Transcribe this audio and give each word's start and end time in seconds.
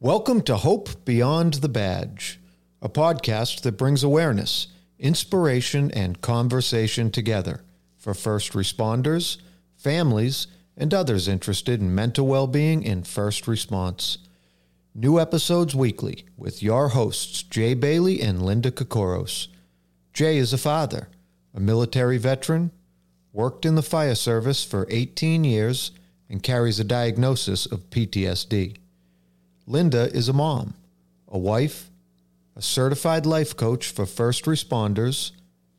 Welcome 0.00 0.42
to 0.42 0.56
Hope 0.56 1.04
Beyond 1.04 1.54
the 1.54 1.68
Badge, 1.68 2.40
a 2.82 2.88
podcast 2.88 3.62
that 3.62 3.78
brings 3.78 4.02
awareness, 4.02 4.66
inspiration, 4.98 5.92
and 5.92 6.20
conversation 6.20 7.12
together 7.12 7.62
for 7.96 8.12
first 8.12 8.54
responders, 8.54 9.36
families, 9.76 10.48
and 10.76 10.92
others 10.92 11.28
interested 11.28 11.80
in 11.80 11.94
mental 11.94 12.26
well 12.26 12.48
being 12.48 12.84
and 12.84 13.06
first 13.06 13.46
response. 13.46 14.18
New 14.96 15.20
episodes 15.20 15.76
weekly 15.76 16.24
with 16.36 16.60
your 16.60 16.88
hosts, 16.88 17.44
Jay 17.44 17.74
Bailey 17.74 18.20
and 18.20 18.42
Linda 18.42 18.72
Kokoros. 18.72 19.46
Jay 20.12 20.38
is 20.38 20.52
a 20.52 20.58
father, 20.58 21.08
a 21.54 21.60
military 21.60 22.18
veteran, 22.18 22.72
worked 23.32 23.64
in 23.64 23.76
the 23.76 23.82
fire 23.82 24.14
service 24.14 24.64
for 24.64 24.86
18 24.90 25.44
years, 25.44 25.92
and 26.28 26.42
carries 26.42 26.80
a 26.80 26.84
diagnosis 26.84 27.66
of 27.66 27.90
PTSD. 27.90 28.76
Linda 29.66 30.10
is 30.12 30.28
a 30.28 30.32
mom, 30.32 30.74
a 31.28 31.38
wife, 31.38 31.90
a 32.56 32.62
certified 32.62 33.24
life 33.24 33.56
coach 33.56 33.88
for 33.88 34.04
first 34.06 34.44
responders, 34.44 35.32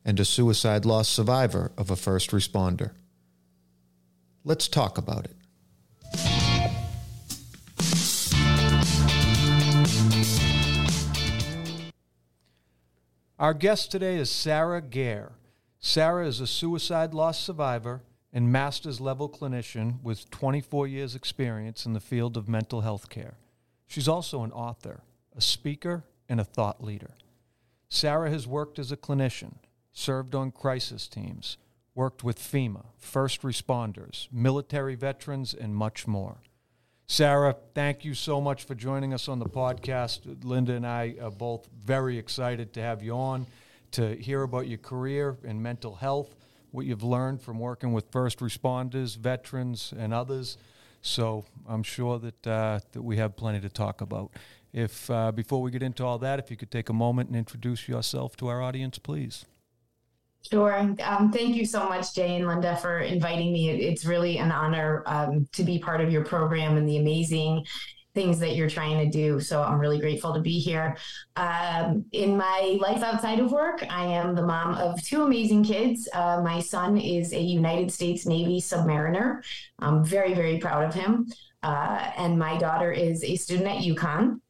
and 0.04 0.18
a 0.20 0.24
suicide 0.24 0.84
loss 0.84 1.08
survivor 1.08 1.72
of 1.76 1.90
a 1.90 1.96
first 1.96 2.30
responder. 2.30 2.92
Let's 4.44 4.68
talk 4.68 4.98
about 4.98 5.24
it. 5.26 5.36
Our 13.38 13.52
guest 13.52 13.90
today 13.90 14.16
is 14.16 14.30
Sarah 14.30 14.80
Gaer. 14.80 15.32
Sarah 15.86 16.26
is 16.26 16.40
a 16.40 16.48
suicide 16.48 17.14
loss 17.14 17.38
survivor 17.38 18.02
and 18.32 18.50
master's 18.50 19.00
level 19.00 19.28
clinician 19.28 20.02
with 20.02 20.28
24 20.30 20.88
years' 20.88 21.14
experience 21.14 21.86
in 21.86 21.92
the 21.92 22.00
field 22.00 22.36
of 22.36 22.48
mental 22.48 22.80
health 22.80 23.08
care. 23.08 23.36
She's 23.86 24.08
also 24.08 24.42
an 24.42 24.50
author, 24.50 25.04
a 25.36 25.40
speaker, 25.40 26.02
and 26.28 26.40
a 26.40 26.44
thought 26.44 26.82
leader. 26.82 27.12
Sarah 27.88 28.30
has 28.30 28.48
worked 28.48 28.80
as 28.80 28.90
a 28.90 28.96
clinician, 28.96 29.58
served 29.92 30.34
on 30.34 30.50
crisis 30.50 31.06
teams, 31.06 31.56
worked 31.94 32.24
with 32.24 32.40
FEMA, 32.40 32.86
first 32.98 33.42
responders, 33.42 34.26
military 34.32 34.96
veterans, 34.96 35.54
and 35.54 35.76
much 35.76 36.08
more. 36.08 36.38
Sarah, 37.06 37.54
thank 37.74 38.04
you 38.04 38.12
so 38.12 38.40
much 38.40 38.64
for 38.64 38.74
joining 38.74 39.14
us 39.14 39.28
on 39.28 39.38
the 39.38 39.48
podcast. 39.48 40.44
Linda 40.44 40.72
and 40.72 40.84
I 40.84 41.14
are 41.22 41.30
both 41.30 41.68
very 41.84 42.18
excited 42.18 42.72
to 42.72 42.82
have 42.82 43.04
you 43.04 43.12
on 43.12 43.46
to 43.96 44.14
hear 44.16 44.42
about 44.42 44.68
your 44.68 44.78
career 44.78 45.38
in 45.42 45.62
mental 45.62 45.94
health, 45.94 46.36
what 46.70 46.84
you've 46.84 47.02
learned 47.02 47.40
from 47.40 47.58
working 47.58 47.94
with 47.94 48.04
first 48.10 48.40
responders, 48.40 49.16
veterans, 49.16 49.94
and 49.96 50.12
others. 50.12 50.58
So 51.00 51.46
I'm 51.66 51.82
sure 51.82 52.18
that 52.18 52.46
uh, 52.46 52.80
that 52.92 53.02
we 53.02 53.16
have 53.16 53.36
plenty 53.36 53.60
to 53.60 53.70
talk 53.70 54.02
about. 54.02 54.32
If 54.72 55.10
uh, 55.10 55.32
before 55.32 55.62
we 55.62 55.70
get 55.70 55.82
into 55.82 56.04
all 56.04 56.18
that, 56.18 56.38
if 56.38 56.50
you 56.50 56.58
could 56.58 56.70
take 56.70 56.90
a 56.90 56.92
moment 56.92 57.30
and 57.30 57.36
introduce 57.38 57.88
yourself 57.88 58.36
to 58.36 58.48
our 58.48 58.60
audience, 58.60 58.98
please. 58.98 59.46
Sure. 60.50 60.76
Um, 61.02 61.32
thank 61.32 61.56
you 61.56 61.64
so 61.64 61.88
much, 61.88 62.14
Jay 62.14 62.36
and 62.36 62.46
Linda, 62.46 62.76
for 62.76 62.98
inviting 63.00 63.50
me. 63.52 63.70
It's 63.70 64.04
really 64.04 64.38
an 64.38 64.52
honor 64.52 65.02
um, 65.06 65.48
to 65.52 65.64
be 65.64 65.78
part 65.78 66.02
of 66.02 66.12
your 66.12 66.24
program 66.24 66.76
and 66.76 66.86
the 66.86 66.98
amazing 66.98 67.64
things 68.16 68.38
that 68.40 68.56
you're 68.56 68.68
trying 68.68 68.98
to 68.98 69.08
do. 69.08 69.38
So 69.38 69.62
I'm 69.62 69.78
really 69.78 70.00
grateful 70.00 70.32
to 70.32 70.40
be 70.40 70.58
here. 70.58 70.96
Um, 71.36 72.06
in 72.12 72.36
my 72.36 72.78
life 72.80 73.02
outside 73.02 73.38
of 73.38 73.52
work, 73.52 73.84
I 73.90 74.06
am 74.06 74.34
the 74.34 74.42
mom 74.42 74.74
of 74.74 75.00
two 75.04 75.22
amazing 75.22 75.62
kids. 75.64 76.08
Uh, 76.14 76.40
my 76.42 76.60
son 76.60 76.96
is 76.96 77.34
a 77.34 77.40
United 77.40 77.92
States 77.92 78.26
Navy 78.26 78.58
submariner. 78.58 79.44
I'm 79.78 80.02
very, 80.02 80.32
very 80.32 80.56
proud 80.58 80.82
of 80.84 80.94
him. 80.94 81.26
Uh, 81.62 82.10
and 82.16 82.38
my 82.38 82.56
daughter 82.56 82.90
is 82.90 83.22
a 83.22 83.36
student 83.36 83.68
at 83.68 83.82
UConn. 83.84 84.40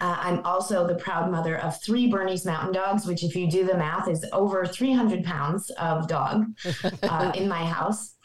Uh, 0.00 0.16
I'm 0.18 0.40
also 0.44 0.86
the 0.86 0.94
proud 0.94 1.30
mother 1.30 1.58
of 1.58 1.80
three 1.82 2.06
Bernese 2.06 2.48
Mountain 2.48 2.72
Dogs, 2.72 3.06
which, 3.06 3.22
if 3.22 3.34
you 3.34 3.50
do 3.50 3.64
the 3.64 3.76
math, 3.76 4.08
is 4.08 4.24
over 4.32 4.64
300 4.66 5.24
pounds 5.24 5.70
of 5.78 6.06
dog 6.06 6.46
uh, 7.02 7.32
in 7.34 7.48
my 7.48 7.64
house. 7.64 8.16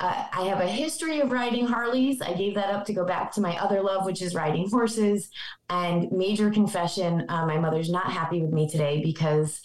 Uh, 0.00 0.24
I 0.32 0.42
have 0.44 0.60
a 0.60 0.66
history 0.66 1.20
of 1.20 1.30
riding 1.30 1.66
Harleys. 1.66 2.22
I 2.22 2.32
gave 2.32 2.54
that 2.54 2.70
up 2.70 2.86
to 2.86 2.94
go 2.94 3.04
back 3.04 3.32
to 3.32 3.42
my 3.42 3.56
other 3.58 3.82
love, 3.82 4.06
which 4.06 4.22
is 4.22 4.34
riding 4.34 4.68
horses. 4.70 5.28
And 5.68 6.10
major 6.10 6.50
confession 6.50 7.26
uh, 7.28 7.46
my 7.46 7.58
mother's 7.58 7.90
not 7.90 8.10
happy 8.10 8.40
with 8.40 8.50
me 8.50 8.68
today 8.68 9.02
because 9.02 9.60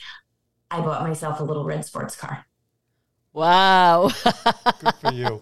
I 0.69 0.81
bought 0.81 1.03
myself 1.07 1.39
a 1.39 1.43
little 1.43 1.63
red 1.63 1.85
sports 1.85 2.17
car. 2.17 2.45
Wow. 3.31 4.11
Good 4.79 4.95
for 5.01 5.13
you. 5.13 5.41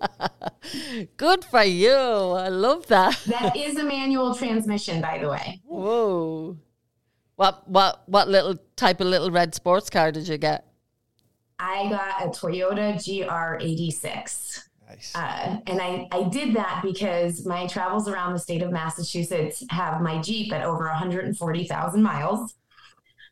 Good 1.18 1.46
for 1.46 1.64
you. 1.64 1.96
I 1.96 2.50
love 2.50 2.88
that. 2.88 3.20
That 3.28 3.58
is 3.58 3.78
a 3.78 3.84
manual 3.84 4.36
transmission, 4.36 5.02
by 5.02 5.18
the 5.18 5.30
way. 5.30 5.62
Whoa. 5.66 6.58
What 7.36 7.68
what 7.68 8.04
what 8.08 8.28
little 8.28 8.58
type 8.76 9.02
of 9.02 9.08
little 9.08 9.32
red 9.32 9.56
sports 9.56 9.90
car 9.90 10.12
did 10.12 10.28
you 10.28 10.38
get? 10.38 10.68
I 11.58 11.90
got 11.90 12.26
a 12.26 12.30
Toyota 12.30 12.96
GR86. 12.96 14.68
Nice. 14.94 15.16
Uh, 15.16 15.58
and 15.68 15.82
I, 15.82 16.08
I 16.12 16.24
did 16.24 16.56
that 16.56 16.82
because 16.84 17.46
my 17.46 17.68
travels 17.68 18.08
around 18.08 18.34
the 18.34 18.40
state 18.40 18.62
of 18.62 18.72
Massachusetts 18.72 19.64
have 19.70 20.02
my 20.02 20.22
Jeep 20.22 20.54
at 20.54 20.64
over 20.64 20.86
140,000 20.86 22.02
miles. 22.02 22.54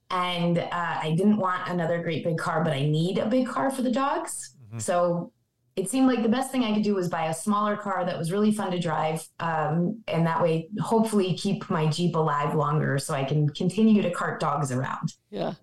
And 0.09 0.57
uh, 0.57 0.67
I 0.72 1.13
didn't 1.17 1.38
want 1.38 1.69
another 1.69 2.01
great 2.01 2.23
big 2.23 2.38
car, 2.38 2.63
but 2.63 2.73
I 2.73 2.81
need 2.81 3.17
a 3.17 3.27
big 3.27 3.47
car 3.47 3.72
for 3.72 3.81
the 3.81 3.91
dogs. 3.91 4.55
Mm-hmm. 4.67 4.79
So 4.79 5.31
it 5.75 5.89
seemed 5.89 6.07
like 6.07 6.22
the 6.22 6.29
best 6.29 6.51
thing 6.51 6.63
I 6.63 6.73
could 6.73 6.83
do 6.83 6.95
was 6.95 7.07
buy 7.07 7.27
a 7.27 7.33
smaller 7.33 7.78
car 7.78 8.05
that 8.05 8.17
was 8.17 8.31
really 8.31 8.51
fun 8.51 8.72
to 8.72 8.79
drive. 8.79 9.25
Um, 9.39 10.03
and 10.07 10.28
that 10.28 10.41
way, 10.41 10.67
hopefully, 10.81 11.33
keep 11.35 11.69
my 11.69 11.88
Jeep 11.88 12.16
alive 12.16 12.55
longer 12.55 12.97
so 12.97 13.13
I 13.13 13.23
can 13.23 13.47
continue 13.49 14.01
to 14.01 14.11
cart 14.11 14.41
dogs 14.41 14.72
around. 14.72 15.13
Yeah. 15.29 15.53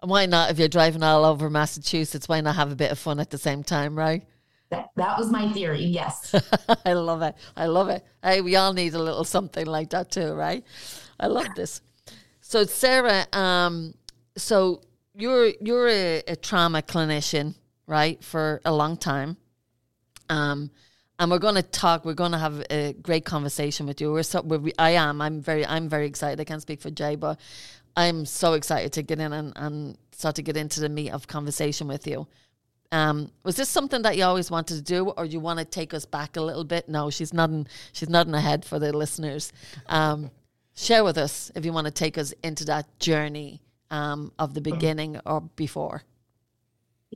And 0.00 0.10
why 0.10 0.26
not 0.26 0.50
if 0.50 0.58
you're 0.58 0.66
driving 0.66 1.04
all 1.04 1.24
over 1.24 1.48
Massachusetts, 1.48 2.28
why 2.28 2.40
not 2.40 2.56
have 2.56 2.72
a 2.72 2.76
bit 2.76 2.90
of 2.90 2.98
fun 2.98 3.20
at 3.20 3.30
the 3.30 3.38
same 3.38 3.62
time, 3.62 3.96
right? 3.96 4.24
That, 4.72 4.88
that 4.96 5.18
was 5.18 5.30
my 5.30 5.52
theory. 5.52 5.84
Yes. 5.84 6.34
I 6.86 6.94
love 6.94 7.20
it. 7.20 7.34
I 7.54 7.66
love 7.66 7.90
it. 7.90 8.02
Hey, 8.24 8.40
we 8.40 8.56
all 8.56 8.72
need 8.72 8.94
a 8.94 8.98
little 8.98 9.22
something 9.22 9.66
like 9.66 9.90
that 9.90 10.10
too, 10.10 10.32
right? 10.32 10.64
I 11.20 11.26
love 11.26 11.48
this. 11.54 11.82
So 12.40 12.64
Sarah, 12.64 13.26
um, 13.34 13.92
so 14.34 14.80
you're 15.14 15.52
you're 15.60 15.88
a, 15.88 16.22
a 16.26 16.36
trauma 16.36 16.80
clinician, 16.80 17.54
right, 17.86 18.24
for 18.24 18.62
a 18.64 18.72
long 18.72 18.96
time. 18.96 19.36
Um, 20.30 20.70
and 21.18 21.30
we're 21.30 21.38
going 21.38 21.56
to 21.56 21.62
talk. 21.62 22.06
We're 22.06 22.14
going 22.14 22.32
to 22.32 22.38
have 22.38 22.64
a 22.70 22.94
great 22.94 23.26
conversation 23.26 23.84
with 23.84 24.00
you. 24.00 24.10
We're 24.10 24.22
so 24.22 24.40
we're, 24.40 24.72
I 24.78 24.92
am. 24.92 25.20
I'm 25.20 25.42
very. 25.42 25.66
I'm 25.66 25.90
very 25.90 26.06
excited. 26.06 26.40
I 26.40 26.44
can't 26.44 26.62
speak 26.62 26.80
for 26.80 26.90
Jay, 26.90 27.14
but 27.14 27.38
I'm 27.94 28.24
so 28.24 28.54
excited 28.54 28.94
to 28.94 29.02
get 29.02 29.20
in 29.20 29.34
and, 29.34 29.52
and 29.54 29.98
start 30.12 30.36
to 30.36 30.42
get 30.42 30.56
into 30.56 30.80
the 30.80 30.88
meat 30.88 31.10
of 31.10 31.28
conversation 31.28 31.88
with 31.88 32.06
you. 32.06 32.26
Um, 32.92 33.32
was 33.42 33.56
this 33.56 33.70
something 33.70 34.02
that 34.02 34.16
you 34.16 34.24
always 34.24 34.50
wanted 34.50 34.76
to 34.76 34.82
do, 34.82 35.08
or 35.08 35.24
you 35.24 35.40
want 35.40 35.58
to 35.58 35.64
take 35.64 35.94
us 35.94 36.04
back 36.04 36.36
a 36.36 36.42
little 36.42 36.64
bit? 36.64 36.88
No, 36.88 37.10
she's 37.10 37.32
nodding. 37.32 37.66
She's 37.92 38.10
nodding 38.10 38.34
ahead 38.34 38.64
for 38.64 38.78
the 38.78 38.92
listeners. 38.92 39.52
Um, 39.86 40.30
share 40.74 41.02
with 41.02 41.18
us 41.18 41.50
if 41.56 41.64
you 41.64 41.72
want 41.72 41.86
to 41.86 41.92
take 41.92 42.18
us 42.18 42.32
into 42.44 42.64
that 42.66 42.86
journey 43.00 43.62
um, 43.90 44.32
of 44.38 44.54
the 44.54 44.60
beginning 44.60 45.18
or 45.24 45.40
before. 45.40 46.02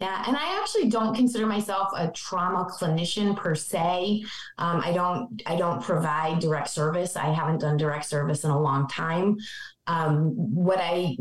Yeah, 0.00 0.24
and 0.26 0.36
I 0.36 0.60
actually 0.60 0.90
don't 0.90 1.14
consider 1.14 1.46
myself 1.46 1.88
a 1.96 2.08
trauma 2.08 2.66
clinician 2.66 3.34
per 3.34 3.54
se. 3.54 4.24
Um, 4.58 4.82
I 4.84 4.92
don't 4.92 5.42
I 5.46 5.56
don't 5.56 5.82
provide 5.82 6.38
direct 6.38 6.68
service. 6.68 7.16
I 7.16 7.32
haven't 7.32 7.60
done 7.60 7.78
direct 7.78 8.04
service 8.04 8.44
in 8.44 8.50
a 8.50 8.60
long 8.60 8.88
time. 8.88 9.38
Um, 9.86 10.32
what 10.54 10.78
I 10.80 11.16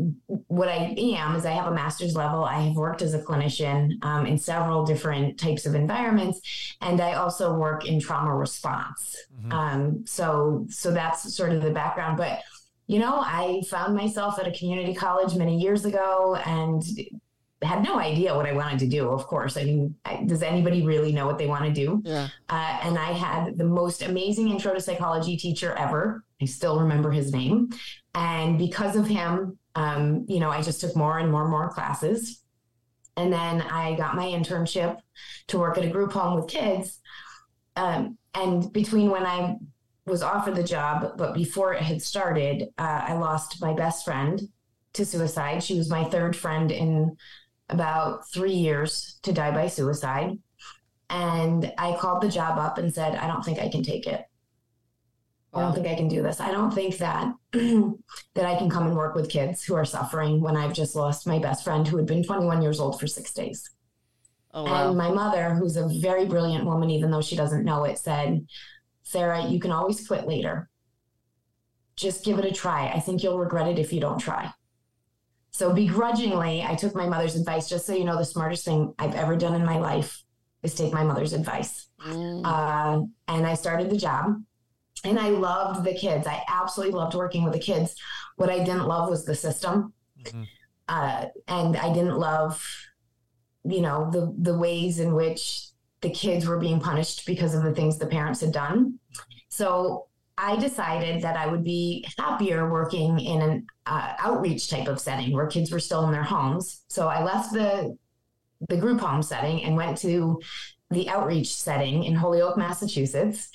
what 0.48 0.68
I 0.68 0.94
am 0.98 1.36
is 1.36 1.46
I 1.46 1.52
have 1.52 1.66
a 1.66 1.74
master's 1.74 2.14
level. 2.14 2.44
I 2.44 2.62
have 2.62 2.76
worked 2.76 3.02
as 3.02 3.14
a 3.14 3.20
clinician 3.20 4.04
um, 4.04 4.26
in 4.26 4.38
several 4.38 4.84
different 4.84 5.38
types 5.38 5.66
of 5.66 5.74
environments, 5.74 6.40
and 6.80 7.00
I 7.00 7.14
also 7.14 7.54
work 7.54 7.86
in 7.86 8.00
trauma 8.00 8.34
response. 8.34 9.16
Mhm. 9.44 9.52
Um, 9.52 10.06
so 10.06 10.66
so 10.68 10.90
that's 10.90 11.34
sort 11.34 11.52
of 11.52 11.62
the 11.62 11.70
background. 11.70 12.16
But 12.16 12.40
you 12.88 12.98
know, 12.98 13.20
I 13.20 13.62
found 13.68 13.94
myself 13.94 14.38
at 14.38 14.46
a 14.46 14.52
community 14.52 14.94
college 14.94 15.34
many 15.36 15.58
years 15.58 15.84
ago, 15.84 16.36
and 16.44 16.82
had 17.62 17.82
no 17.82 17.98
idea 17.98 18.34
what 18.34 18.46
I 18.46 18.52
wanted 18.52 18.78
to 18.80 18.86
do. 18.86 19.08
Of 19.08 19.26
course, 19.26 19.56
I 19.56 19.64
mean, 19.64 19.94
I, 20.04 20.22
does 20.26 20.42
anybody 20.42 20.82
really 20.82 21.12
know 21.12 21.26
what 21.26 21.38
they 21.38 21.46
want 21.46 21.64
to 21.64 21.72
do? 21.72 22.02
Yeah. 22.04 22.28
Uh, 22.48 22.78
and 22.82 22.98
I 22.98 23.12
had 23.12 23.56
the 23.56 23.64
most 23.64 24.02
amazing 24.02 24.48
intro 24.48 24.74
to 24.74 24.80
psychology 24.80 25.36
teacher 25.36 25.72
ever. 25.74 26.22
I 26.40 26.44
still 26.44 26.80
remember 26.80 27.10
his 27.10 27.32
name. 27.32 27.70
And 28.14 28.58
because 28.58 28.96
of 28.96 29.06
him, 29.06 29.58
um, 29.74 30.24
you 30.28 30.40
know, 30.40 30.50
I 30.50 30.62
just 30.62 30.80
took 30.80 30.96
more 30.96 31.18
and 31.18 31.30
more 31.30 31.42
and 31.42 31.50
more 31.50 31.70
classes. 31.70 32.42
And 33.16 33.32
then 33.32 33.62
I 33.62 33.94
got 33.96 34.16
my 34.16 34.26
internship 34.26 34.98
to 35.48 35.58
work 35.58 35.78
at 35.78 35.84
a 35.84 35.90
group 35.90 36.12
home 36.12 36.34
with 36.34 36.48
kids. 36.48 37.00
Um, 37.74 38.18
and 38.34 38.72
between 38.72 39.10
when 39.10 39.24
I 39.24 39.56
was 40.06 40.22
offered 40.22 40.54
the 40.54 40.62
job, 40.62 41.16
but 41.16 41.34
before 41.34 41.74
it 41.74 41.82
had 41.82 42.02
started, 42.02 42.68
uh, 42.78 43.04
I 43.08 43.14
lost 43.14 43.60
my 43.60 43.72
best 43.72 44.04
friend 44.04 44.40
to 44.92 45.04
suicide. 45.04 45.62
She 45.62 45.76
was 45.76 45.90
my 45.90 46.04
third 46.04 46.36
friend 46.36 46.70
in 46.70 47.16
about 47.68 48.28
three 48.30 48.52
years 48.52 49.18
to 49.22 49.32
die 49.32 49.50
by 49.50 49.68
suicide. 49.68 50.38
And 51.10 51.72
I 51.78 51.96
called 51.96 52.22
the 52.22 52.28
job 52.28 52.58
up 52.58 52.78
and 52.78 52.94
said, 52.94 53.16
I 53.16 53.26
don't 53.26 53.44
think 53.44 53.58
I 53.58 53.68
can 53.68 53.82
take 53.82 54.06
it. 54.06 54.24
I 55.56 55.62
don't 55.62 55.74
think 55.74 55.86
I 55.86 55.94
can 55.94 56.08
do 56.08 56.22
this. 56.22 56.40
I 56.40 56.50
don't 56.50 56.72
think 56.72 56.98
that 56.98 57.32
that 57.52 58.46
I 58.46 58.56
can 58.56 58.68
come 58.68 58.86
and 58.86 58.96
work 58.96 59.14
with 59.14 59.30
kids 59.30 59.62
who 59.64 59.74
are 59.74 59.84
suffering 59.84 60.40
when 60.40 60.56
I've 60.56 60.72
just 60.72 60.94
lost 60.94 61.26
my 61.26 61.38
best 61.38 61.64
friend 61.64 61.86
who 61.86 61.96
had 61.96 62.06
been 62.06 62.22
21 62.22 62.62
years 62.62 62.80
old 62.80 63.00
for 63.00 63.06
six 63.06 63.32
days. 63.32 63.70
Oh, 64.52 64.64
wow. 64.64 64.88
And 64.88 64.98
my 64.98 65.10
mother, 65.10 65.54
who's 65.54 65.76
a 65.76 65.88
very 66.00 66.26
brilliant 66.26 66.64
woman, 66.64 66.90
even 66.90 67.10
though 67.10 67.20
she 67.20 67.36
doesn't 67.36 67.64
know 67.64 67.84
it, 67.84 67.98
said, 67.98 68.46
Sarah, 69.02 69.46
you 69.46 69.60
can 69.60 69.70
always 69.70 70.06
quit 70.06 70.26
later. 70.26 70.68
Just 71.94 72.24
give 72.24 72.38
it 72.38 72.44
a 72.44 72.52
try. 72.52 72.88
I 72.88 73.00
think 73.00 73.22
you'll 73.22 73.38
regret 73.38 73.68
it 73.68 73.78
if 73.78 73.92
you 73.92 74.00
don't 74.00 74.18
try. 74.18 74.52
So 75.50 75.72
begrudgingly, 75.72 76.62
I 76.62 76.74
took 76.74 76.94
my 76.94 77.08
mother's 77.08 77.36
advice. 77.36 77.68
Just 77.68 77.86
so 77.86 77.94
you 77.94 78.04
know, 78.04 78.18
the 78.18 78.24
smartest 78.24 78.64
thing 78.64 78.94
I've 78.98 79.14
ever 79.14 79.36
done 79.36 79.54
in 79.54 79.64
my 79.64 79.78
life 79.78 80.22
is 80.62 80.74
take 80.74 80.92
my 80.92 81.04
mother's 81.04 81.32
advice. 81.32 81.88
Mm. 82.06 82.42
Uh, 82.44 83.06
and 83.28 83.46
I 83.46 83.54
started 83.54 83.88
the 83.88 83.96
job 83.96 84.36
and 85.06 85.18
I 85.18 85.30
loved 85.30 85.84
the 85.84 85.94
kids. 85.94 86.26
I 86.26 86.42
absolutely 86.48 86.94
loved 86.94 87.14
working 87.14 87.44
with 87.44 87.52
the 87.52 87.58
kids. 87.58 87.94
What 88.36 88.50
I 88.50 88.58
didn't 88.58 88.86
love 88.86 89.08
was 89.08 89.24
the 89.24 89.34
system. 89.34 89.92
Mhm. 90.22 90.46
Uh, 90.88 91.26
and 91.48 91.76
I 91.76 91.92
didn't 91.92 92.18
love, 92.18 92.64
you 93.64 93.80
know, 93.80 94.10
the, 94.10 94.34
the 94.38 94.56
ways 94.56 95.00
in 95.00 95.14
which 95.14 95.68
the 96.00 96.10
kids 96.10 96.46
were 96.46 96.58
being 96.58 96.80
punished 96.80 97.26
because 97.26 97.54
of 97.54 97.62
the 97.62 97.74
things 97.74 97.98
the 97.98 98.06
parents 98.06 98.40
had 98.40 98.52
done. 98.52 98.98
So 99.48 100.06
I 100.38 100.56
decided 100.56 101.22
that 101.22 101.36
I 101.36 101.46
would 101.46 101.64
be 101.64 102.04
happier 102.18 102.70
working 102.70 103.18
in 103.18 103.40
an 103.40 103.66
uh, 103.86 104.12
outreach 104.18 104.68
type 104.68 104.86
of 104.86 105.00
setting 105.00 105.32
where 105.32 105.46
kids 105.46 105.72
were 105.72 105.80
still 105.80 106.04
in 106.04 106.12
their 106.12 106.22
homes. 106.22 106.82
So 106.88 107.08
I 107.08 107.22
left 107.24 107.52
the 107.52 107.96
the 108.68 108.76
group 108.76 109.00
home 109.00 109.22
setting 109.22 109.62
and 109.64 109.76
went 109.76 109.98
to 109.98 110.40
the 110.90 111.08
outreach 111.10 111.54
setting 111.54 112.04
in 112.04 112.14
Holyoke, 112.14 112.56
Massachusetts. 112.56 113.50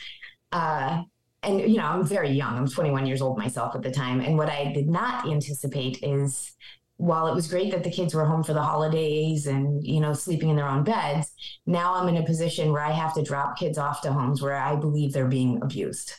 Uh, 0.52 1.04
and 1.44 1.60
you 1.60 1.78
know, 1.78 1.86
I'm 1.86 2.06
very 2.06 2.30
young. 2.30 2.58
I'm 2.58 2.68
21 2.68 3.06
years 3.06 3.22
old 3.22 3.38
myself 3.38 3.76
at 3.76 3.82
the 3.82 3.92
time. 3.92 4.22
And 4.22 4.38
what 4.38 4.50
I 4.50 4.72
did 4.74 4.88
not 4.88 5.28
anticipate 5.28 6.00
is 6.04 6.54
while 6.98 7.28
it 7.28 7.34
was 7.34 7.48
great 7.48 7.72
that 7.72 7.84
the 7.84 7.90
kids 7.90 8.14
were 8.14 8.26
home 8.26 8.44
for 8.44 8.54
the 8.54 8.62
holidays 8.62 9.48
and 9.48 9.84
you 9.84 10.00
know 10.00 10.14
sleeping 10.14 10.50
in 10.50 10.56
their 10.56 10.68
own 10.68 10.84
beds, 10.84 11.34
now 11.66 11.96
I'm 11.96 12.08
in 12.08 12.18
a 12.18 12.26
position 12.26 12.72
where 12.72 12.84
I 12.84 12.92
have 12.92 13.14
to 13.16 13.24
drop 13.24 13.58
kids 13.58 13.78
off 13.78 14.02
to 14.02 14.14
homes 14.14 14.42
where 14.42 14.56
I 14.56 14.76
believe 14.76 15.14
they're 15.14 15.28
being 15.28 15.60
abused. 15.64 16.14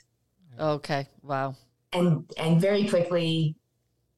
Okay. 0.58 1.06
Wow. 1.22 1.56
And 1.92 2.28
and 2.36 2.60
very 2.60 2.88
quickly, 2.88 3.54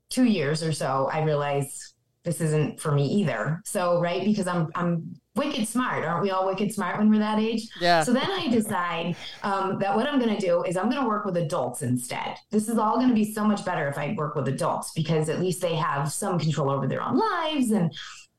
two 0.08 0.24
years 0.24 0.62
or 0.62 0.72
so, 0.72 1.10
I 1.12 1.22
realized 1.22 1.94
this 2.22 2.40
isn't 2.40 2.80
for 2.80 2.92
me 2.92 3.06
either. 3.06 3.60
So 3.66 4.00
right 4.00 4.24
because 4.24 4.46
I'm 4.46 4.70
I'm 4.74 5.20
wicked 5.36 5.66
smart, 5.66 6.04
aren't 6.04 6.22
we 6.22 6.30
all 6.30 6.46
wicked 6.46 6.72
smart 6.72 6.98
when 6.98 7.10
we're 7.10 7.18
that 7.18 7.38
age? 7.38 7.68
Yeah. 7.80 8.02
So 8.02 8.12
then 8.12 8.30
I 8.30 8.48
decide 8.48 9.16
um, 9.42 9.78
that 9.80 9.94
what 9.94 10.06
I'm 10.06 10.20
going 10.20 10.34
to 10.34 10.40
do 10.40 10.62
is 10.62 10.76
I'm 10.76 10.88
going 10.88 11.02
to 11.02 11.08
work 11.08 11.24
with 11.24 11.36
adults 11.36 11.82
instead. 11.82 12.36
This 12.50 12.68
is 12.68 12.78
all 12.78 12.96
going 12.96 13.08
to 13.08 13.14
be 13.14 13.32
so 13.32 13.44
much 13.44 13.64
better 13.64 13.88
if 13.88 13.98
I 13.98 14.14
work 14.16 14.36
with 14.36 14.46
adults 14.48 14.92
because 14.92 15.28
at 15.28 15.40
least 15.40 15.60
they 15.60 15.74
have 15.74 16.12
some 16.12 16.38
control 16.38 16.70
over 16.70 16.86
their 16.86 17.02
own 17.02 17.18
lives. 17.18 17.72
And 17.72 17.92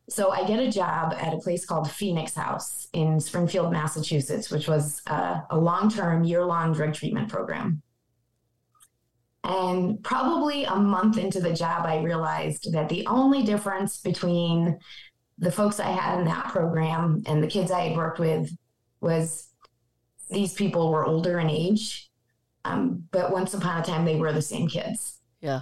so 0.07 0.31
I 0.31 0.47
get 0.47 0.59
a 0.59 0.71
job 0.71 1.13
at 1.13 1.33
a 1.33 1.37
place 1.37 1.65
called 1.65 1.91
Phoenix 1.91 2.33
House 2.33 2.87
in 2.93 3.19
Springfield, 3.19 3.71
Massachusetts, 3.71 4.49
which 4.49 4.67
was 4.67 5.01
uh, 5.07 5.41
a 5.49 5.57
long 5.57 5.89
term, 5.89 6.23
year 6.23 6.45
long 6.45 6.73
drug 6.73 6.93
treatment 6.93 7.27
program. 7.27 7.81
And 9.43 10.03
probably 10.03 10.63
a 10.63 10.75
month 10.75 11.17
into 11.17 11.39
the 11.39 11.53
job, 11.53 11.85
I 11.85 12.01
realized 12.01 12.71
that 12.73 12.89
the 12.89 13.05
only 13.05 13.43
difference 13.43 13.97
between 13.97 14.79
the 15.37 15.51
folks 15.51 15.79
I 15.79 15.89
had 15.89 16.19
in 16.19 16.25
that 16.25 16.47
program 16.47 17.23
and 17.25 17.43
the 17.43 17.47
kids 17.47 17.71
I 17.71 17.81
had 17.81 17.97
worked 17.97 18.19
with 18.19 18.49
was 19.01 19.49
these 20.29 20.53
people 20.53 20.91
were 20.91 21.05
older 21.05 21.39
in 21.39 21.49
age. 21.49 22.09
Um, 22.63 23.03
but 23.11 23.31
once 23.31 23.53
upon 23.53 23.81
a 23.81 23.85
time, 23.85 24.05
they 24.05 24.15
were 24.15 24.33
the 24.33 24.41
same 24.41 24.67
kids. 24.67 25.19
Yeah. 25.41 25.61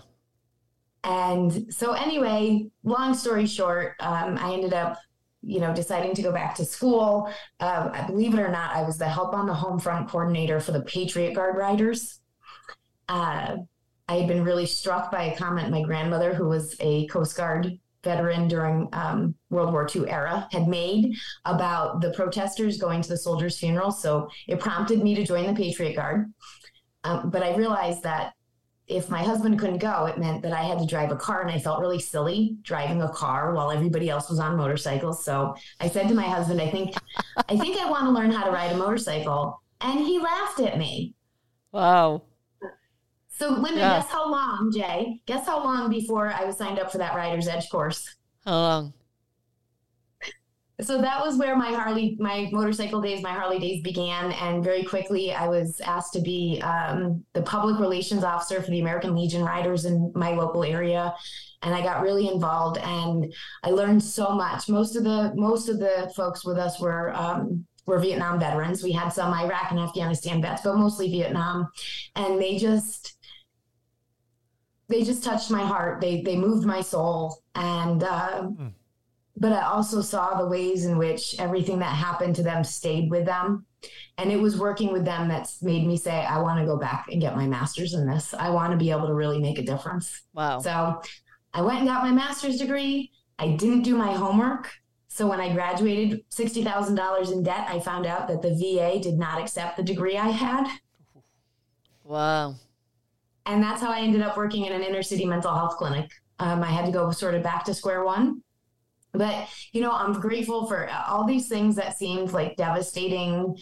And 1.03 1.73
so, 1.73 1.93
anyway, 1.93 2.67
long 2.83 3.13
story 3.13 3.45
short, 3.45 3.95
um, 3.99 4.37
I 4.37 4.53
ended 4.53 4.73
up, 4.73 4.97
you 5.41 5.59
know, 5.59 5.75
deciding 5.75 6.15
to 6.15 6.21
go 6.21 6.31
back 6.31 6.55
to 6.55 6.65
school. 6.65 7.29
Uh, 7.59 7.89
I 7.91 8.07
believe 8.07 8.33
it 8.33 8.39
or 8.39 8.49
not, 8.49 8.73
I 8.73 8.83
was 8.83 8.97
the 8.97 9.09
help 9.09 9.33
on 9.33 9.45
the 9.45 9.53
home 9.53 9.79
front 9.79 10.07
coordinator 10.07 10.61
for 10.61 10.71
the 10.71 10.81
Patriot 10.83 11.33
Guard 11.33 11.57
Riders. 11.57 12.21
Uh, 13.09 13.57
I 14.07 14.15
had 14.15 14.27
been 14.29 14.45
really 14.45 14.65
struck 14.65 15.11
by 15.11 15.23
a 15.25 15.35
comment 15.35 15.71
my 15.71 15.81
grandmother, 15.81 16.33
who 16.33 16.47
was 16.47 16.77
a 16.79 17.05
Coast 17.07 17.35
Guard 17.35 17.77
veteran 18.03 18.47
during 18.47 18.89
um, 18.93 19.35
World 19.49 19.71
War 19.71 19.87
II 19.93 20.09
era, 20.09 20.47
had 20.51 20.67
made 20.67 21.15
about 21.45 22.01
the 22.01 22.11
protesters 22.11 22.77
going 22.77 23.01
to 23.01 23.09
the 23.09 23.17
soldiers' 23.17 23.57
funeral. 23.57 23.91
So 23.91 24.29
it 24.47 24.59
prompted 24.59 25.01
me 25.01 25.15
to 25.15 25.25
join 25.25 25.47
the 25.47 25.53
Patriot 25.53 25.95
Guard. 25.95 26.31
Um, 27.03 27.29
but 27.29 27.43
I 27.43 27.55
realized 27.55 28.03
that 28.03 28.33
if 28.87 29.09
my 29.09 29.23
husband 29.23 29.59
couldn't 29.59 29.77
go, 29.77 30.05
it 30.05 30.17
meant 30.17 30.41
that 30.41 30.51
I 30.51 30.63
had 30.63 30.79
to 30.79 30.85
drive 30.85 31.11
a 31.11 31.15
car, 31.15 31.41
and 31.41 31.49
I 31.49 31.57
felt 31.57 31.79
really 31.79 31.99
silly 31.99 32.57
driving 32.63 33.01
a 33.01 33.09
car 33.09 33.53
while 33.53 33.71
everybody 33.71 34.09
else 34.09 34.29
was 34.29 34.39
on 34.39 34.57
motorcycles. 34.57 35.23
So 35.23 35.55
I 35.79 35.87
said 35.87 36.09
to 36.09 36.13
my 36.13 36.23
husband, 36.23 36.61
"I 36.61 36.69
think, 36.69 36.93
I 37.49 37.57
think 37.57 37.77
I 37.77 37.89
want 37.89 38.05
to 38.05 38.11
learn 38.11 38.31
how 38.31 38.43
to 38.43 38.51
ride 38.51 38.71
a 38.71 38.77
motorcycle," 38.77 39.61
and 39.79 39.99
he 39.99 40.19
laughed 40.19 40.59
at 40.59 40.77
me. 40.77 41.15
Wow. 41.71 42.23
So, 43.35 43.49
Linda, 43.49 43.79
Yeah. 43.79 43.99
guess 43.99 44.09
how 44.09 44.29
long, 44.29 44.71
Jay? 44.71 45.21
Guess 45.25 45.47
how 45.47 45.63
long 45.63 45.89
before 45.89 46.31
I 46.31 46.45
was 46.45 46.57
signed 46.57 46.79
up 46.79 46.91
for 46.91 46.99
that 46.99 47.15
Rider's 47.15 47.47
Edge 47.47 47.67
course? 47.69 48.15
How 48.45 48.51
long? 48.53 48.93
So 50.81 50.99
that 51.01 51.23
was 51.23 51.37
where 51.37 51.55
my 51.55 51.71
Harley, 51.71 52.17
my 52.19 52.49
motorcycle 52.51 52.99
days, 52.99 53.21
my 53.21 53.31
Harley 53.31 53.59
days 53.59 53.81
began. 53.83 54.31
And 54.33 54.63
very 54.63 54.83
quickly, 54.83 55.33
I 55.33 55.47
was 55.47 55.79
asked 55.81 56.13
to 56.13 56.21
be 56.21 56.61
um, 56.63 57.23
the 57.33 57.43
public 57.43 57.79
relations 57.79 58.23
officer 58.23 58.61
for 58.61 58.69
the 58.71 58.79
American 58.81 59.15
Legion 59.15 59.43
Riders 59.43 59.85
in 59.85 60.11
my 60.15 60.31
local 60.33 60.63
area. 60.63 61.13
And 61.61 61.73
I 61.73 61.81
got 61.81 62.01
really 62.01 62.27
involved, 62.27 62.77
and 62.79 63.33
I 63.63 63.69
learned 63.69 64.03
so 64.03 64.31
much. 64.35 64.67
Most 64.67 64.95
of 64.97 65.03
the 65.05 65.31
most 65.35 65.69
of 65.69 65.79
the 65.79 66.11
folks 66.15 66.43
with 66.43 66.57
us 66.57 66.79
were 66.81 67.13
um, 67.15 67.65
were 67.85 67.99
Vietnam 67.99 68.37
veterans. 68.39 68.83
We 68.83 68.91
had 68.91 69.09
some 69.09 69.33
Iraq 69.33 69.71
and 69.71 69.79
Afghanistan 69.79 70.41
vets, 70.41 70.63
but 70.63 70.75
mostly 70.75 71.09
Vietnam. 71.09 71.69
And 72.15 72.41
they 72.41 72.57
just 72.57 73.15
they 74.93 75.03
just 75.03 75.23
touched 75.23 75.49
my 75.49 75.65
heart. 75.65 75.99
They 76.01 76.21
they 76.21 76.35
moved 76.35 76.65
my 76.65 76.81
soul, 76.81 77.41
and 77.55 78.03
uh, 78.03 78.47
but 79.35 79.51
I 79.51 79.63
also 79.63 80.01
saw 80.01 80.37
the 80.37 80.47
ways 80.47 80.85
in 80.85 80.97
which 80.97 81.35
everything 81.39 81.79
that 81.79 81.95
happened 81.95 82.35
to 82.35 82.43
them 82.43 82.63
stayed 82.63 83.09
with 83.09 83.25
them. 83.25 83.65
And 84.17 84.31
it 84.31 84.39
was 84.39 84.57
working 84.57 84.93
with 84.93 85.03
them 85.03 85.27
that's 85.27 85.63
made 85.63 85.85
me 85.87 85.97
say, 85.97 86.23
I 86.23 86.39
want 86.39 86.59
to 86.59 86.65
go 86.65 86.77
back 86.77 87.07
and 87.11 87.19
get 87.19 87.35
my 87.35 87.47
master's 87.47 87.95
in 87.95 88.07
this. 88.07 88.33
I 88.33 88.51
want 88.51 88.71
to 88.71 88.77
be 88.77 88.91
able 88.91 89.07
to 89.07 89.13
really 89.13 89.39
make 89.39 89.57
a 89.57 89.63
difference. 89.63 90.21
Wow. 90.33 90.59
So 90.59 91.01
I 91.53 91.61
went 91.61 91.79
and 91.79 91.87
got 91.87 92.03
my 92.03 92.11
master's 92.11 92.57
degree. 92.57 93.11
I 93.39 93.49
didn't 93.49 93.81
do 93.81 93.95
my 93.95 94.13
homework. 94.13 94.71
So 95.07 95.27
when 95.27 95.41
I 95.41 95.51
graduated, 95.51 96.23
$60,000 96.29 97.31
in 97.31 97.43
debt, 97.43 97.65
I 97.67 97.79
found 97.79 98.05
out 98.05 98.27
that 98.27 98.41
the 98.41 98.51
VA 98.51 98.99
did 98.99 99.15
not 99.15 99.41
accept 99.41 99.77
the 99.77 99.83
degree 99.83 100.17
I 100.17 100.29
had. 100.29 100.67
Wow. 102.03 102.55
And 103.45 103.61
that's 103.61 103.81
how 103.81 103.91
I 103.91 103.99
ended 103.99 104.21
up 104.21 104.37
working 104.37 104.65
in 104.65 104.73
an 104.73 104.81
inner 104.83 105.03
city 105.03 105.25
mental 105.25 105.53
health 105.53 105.77
clinic. 105.77 106.09
Um, 106.39 106.63
I 106.63 106.67
had 106.67 106.85
to 106.85 106.91
go 106.91 107.11
sort 107.11 107.35
of 107.35 107.43
back 107.43 107.65
to 107.65 107.73
square 107.73 108.03
one. 108.03 108.41
But, 109.11 109.47
you 109.73 109.81
know, 109.81 109.91
I'm 109.91 110.13
grateful 110.13 110.65
for 110.65 110.89
all 111.07 111.25
these 111.25 111.47
things 111.47 111.75
that 111.75 111.97
seemed 111.97 112.31
like 112.31 112.55
devastating 112.55 113.55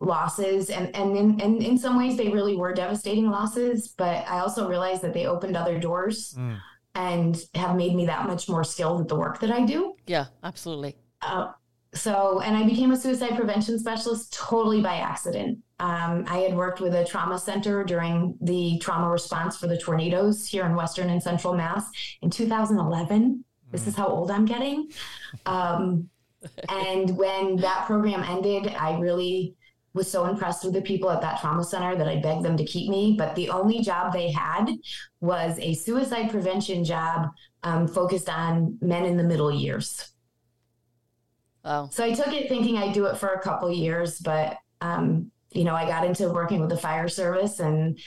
losses. 0.00 0.70
And, 0.70 0.94
and 0.96 1.16
in, 1.16 1.40
and 1.40 1.62
in 1.62 1.78
some 1.78 1.96
ways, 1.96 2.16
they 2.16 2.28
really 2.28 2.56
were 2.56 2.74
devastating 2.74 3.30
losses. 3.30 3.94
But 3.96 4.26
I 4.28 4.40
also 4.40 4.68
realized 4.68 5.02
that 5.02 5.14
they 5.14 5.26
opened 5.26 5.56
other 5.56 5.78
doors 5.78 6.34
Mm. 6.36 6.58
and 6.96 7.40
have 7.54 7.76
made 7.76 7.94
me 7.94 8.06
that 8.06 8.26
much 8.26 8.48
more 8.48 8.64
skilled 8.64 9.02
at 9.02 9.08
the 9.08 9.14
work 9.16 9.38
that 9.40 9.52
I 9.52 9.64
do. 9.64 9.94
Yeah, 10.08 10.26
absolutely. 10.42 10.96
Uh, 11.22 11.52
so, 11.92 12.40
and 12.40 12.56
I 12.56 12.64
became 12.64 12.92
a 12.92 12.96
suicide 12.96 13.36
prevention 13.36 13.78
specialist 13.78 14.32
totally 14.32 14.80
by 14.80 14.96
accident. 14.96 15.58
Um, 15.80 16.24
I 16.28 16.38
had 16.38 16.54
worked 16.54 16.80
with 16.80 16.94
a 16.94 17.04
trauma 17.04 17.38
center 17.38 17.82
during 17.82 18.36
the 18.40 18.78
trauma 18.80 19.08
response 19.08 19.56
for 19.56 19.66
the 19.66 19.78
tornadoes 19.78 20.46
here 20.46 20.66
in 20.66 20.76
Western 20.76 21.10
and 21.10 21.22
Central 21.22 21.54
Mass 21.54 21.90
in 22.22 22.30
2011. 22.30 23.44
This 23.72 23.86
is 23.86 23.96
how 23.96 24.06
old 24.06 24.30
I'm 24.30 24.44
getting. 24.44 24.90
Um, 25.46 26.08
and 26.68 27.16
when 27.16 27.56
that 27.56 27.86
program 27.86 28.22
ended, 28.22 28.74
I 28.74 28.98
really 28.98 29.54
was 29.92 30.10
so 30.10 30.26
impressed 30.26 30.64
with 30.64 30.74
the 30.74 30.82
people 30.82 31.10
at 31.10 31.20
that 31.20 31.40
trauma 31.40 31.64
center 31.64 31.96
that 31.96 32.08
I 32.08 32.20
begged 32.20 32.44
them 32.44 32.56
to 32.56 32.64
keep 32.64 32.88
me. 32.88 33.16
But 33.18 33.34
the 33.34 33.50
only 33.50 33.80
job 33.80 34.12
they 34.12 34.30
had 34.30 34.66
was 35.20 35.58
a 35.58 35.74
suicide 35.74 36.30
prevention 36.30 36.84
job 36.84 37.28
um, 37.64 37.88
focused 37.88 38.28
on 38.28 38.78
men 38.80 39.04
in 39.04 39.16
the 39.16 39.24
middle 39.24 39.52
years. 39.52 40.12
Wow. 41.64 41.88
So 41.90 42.04
I 42.04 42.12
took 42.12 42.28
it 42.28 42.48
thinking 42.48 42.78
I'd 42.78 42.94
do 42.94 43.06
it 43.06 43.16
for 43.16 43.28
a 43.28 43.40
couple 43.40 43.68
of 43.68 43.74
years, 43.74 44.18
but 44.18 44.56
um, 44.80 45.30
you 45.50 45.64
know, 45.64 45.74
I 45.74 45.86
got 45.86 46.04
into 46.04 46.28
working 46.30 46.60
with 46.60 46.70
the 46.70 46.76
fire 46.76 47.08
service 47.08 47.60
and 47.60 47.98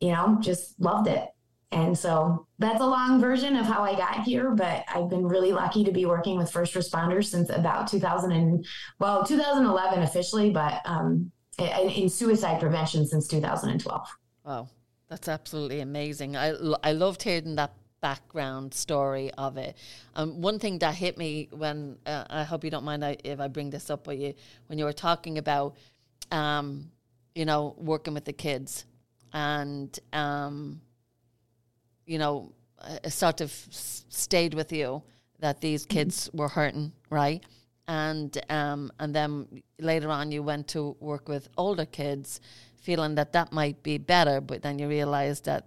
you 0.00 0.10
know, 0.10 0.38
just 0.40 0.80
loved 0.80 1.06
it. 1.08 1.28
and 1.70 1.96
so 1.96 2.46
that's 2.58 2.80
a 2.80 2.86
long 2.86 3.20
version 3.20 3.56
of 3.56 3.66
how 3.66 3.82
I 3.82 3.94
got 3.94 4.24
here, 4.24 4.50
but 4.50 4.84
I've 4.92 5.08
been 5.08 5.24
really 5.24 5.52
lucky 5.52 5.84
to 5.84 5.92
be 5.92 6.06
working 6.06 6.36
with 6.36 6.50
first 6.50 6.74
responders 6.74 7.26
since 7.26 7.50
about 7.50 7.86
2000 7.88 8.32
and 8.32 8.66
well, 8.98 9.24
2011 9.24 10.02
officially, 10.02 10.50
but 10.50 10.80
um, 10.84 11.30
in, 11.58 11.90
in 11.90 12.08
suicide 12.08 12.60
prevention 12.60 13.06
since 13.06 13.26
2012. 13.28 14.08
Wow, 14.44 14.68
that's 15.08 15.28
absolutely 15.28 15.80
amazing. 15.80 16.36
I, 16.36 16.54
I 16.82 16.92
loved 16.92 17.22
hearing 17.22 17.54
that 17.56 17.72
background 18.02 18.74
story 18.74 19.30
of 19.38 19.56
it. 19.56 19.76
Um, 20.14 20.42
one 20.42 20.58
thing 20.58 20.78
that 20.80 20.94
hit 20.94 21.16
me 21.16 21.48
when 21.50 21.96
uh, 22.04 22.24
I 22.28 22.42
hope 22.42 22.64
you 22.64 22.70
don't 22.70 22.84
mind 22.84 23.02
if 23.24 23.40
I 23.40 23.48
bring 23.48 23.70
this 23.70 23.88
up, 23.88 24.04
but 24.04 24.18
you 24.18 24.34
when 24.66 24.78
you 24.78 24.84
were 24.84 24.92
talking 24.92 25.38
about, 25.38 25.76
um, 26.30 26.90
you 27.34 27.46
know, 27.46 27.74
working 27.78 28.12
with 28.12 28.26
the 28.26 28.32
kids, 28.34 28.84
and 29.32 29.98
um, 30.12 30.82
you 32.04 32.18
know, 32.18 32.52
it 33.04 33.10
sort 33.10 33.40
of 33.40 33.50
stayed 33.70 34.52
with 34.52 34.72
you 34.72 35.02
that 35.38 35.60
these 35.60 35.86
mm-hmm. 35.86 35.98
kids 35.98 36.28
were 36.34 36.48
hurting, 36.48 36.92
right? 37.08 37.42
And 37.88 38.36
um, 38.50 38.92
and 38.98 39.14
then 39.14 39.62
later 39.78 40.10
on, 40.10 40.32
you 40.32 40.42
went 40.42 40.68
to 40.68 40.96
work 41.00 41.28
with 41.28 41.48
older 41.56 41.86
kids, 41.86 42.40
feeling 42.82 43.14
that 43.14 43.32
that 43.32 43.52
might 43.52 43.82
be 43.82 43.98
better, 43.98 44.40
but 44.40 44.62
then 44.62 44.78
you 44.78 44.88
realized 44.88 45.44
that 45.44 45.66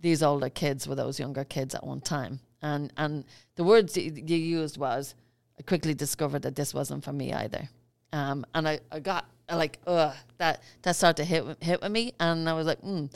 these 0.00 0.22
older 0.22 0.48
kids 0.48 0.86
were 0.86 0.94
those 0.94 1.18
younger 1.18 1.44
kids 1.44 1.74
at 1.74 1.84
one 1.84 2.00
time. 2.00 2.40
And 2.62 2.92
and 2.96 3.24
the 3.56 3.64
words 3.64 3.96
you 3.96 4.36
used 4.36 4.78
was, 4.78 5.14
I 5.58 5.62
quickly 5.62 5.94
discovered 5.94 6.42
that 6.42 6.56
this 6.56 6.74
wasn't 6.74 7.04
for 7.04 7.12
me 7.12 7.32
either. 7.32 7.68
Um, 8.12 8.44
and 8.54 8.68
I, 8.68 8.80
I 8.90 9.00
got 9.00 9.26
like, 9.50 9.78
ugh, 9.86 10.14
that 10.38 10.62
that 10.82 10.96
started 10.96 11.22
to 11.22 11.24
hit 11.24 11.62
hit 11.62 11.82
with 11.82 11.92
me, 11.92 12.12
and 12.18 12.48
I 12.48 12.52
was 12.52 12.66
like, 12.66 12.80
hmm 12.80 13.06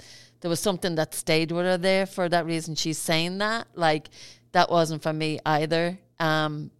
there 0.42 0.48
was 0.48 0.60
something 0.60 0.96
that 0.96 1.14
stayed 1.14 1.52
with 1.52 1.64
her 1.64 1.78
there 1.78 2.04
for 2.04 2.28
that 2.28 2.44
reason. 2.44 2.74
She's 2.74 2.98
saying 2.98 3.38
that. 3.38 3.68
Like, 3.74 4.10
that 4.50 4.70
wasn't 4.70 5.02
for 5.02 5.12
me 5.12 5.38
either. 5.46 5.96
Um, 6.18 6.72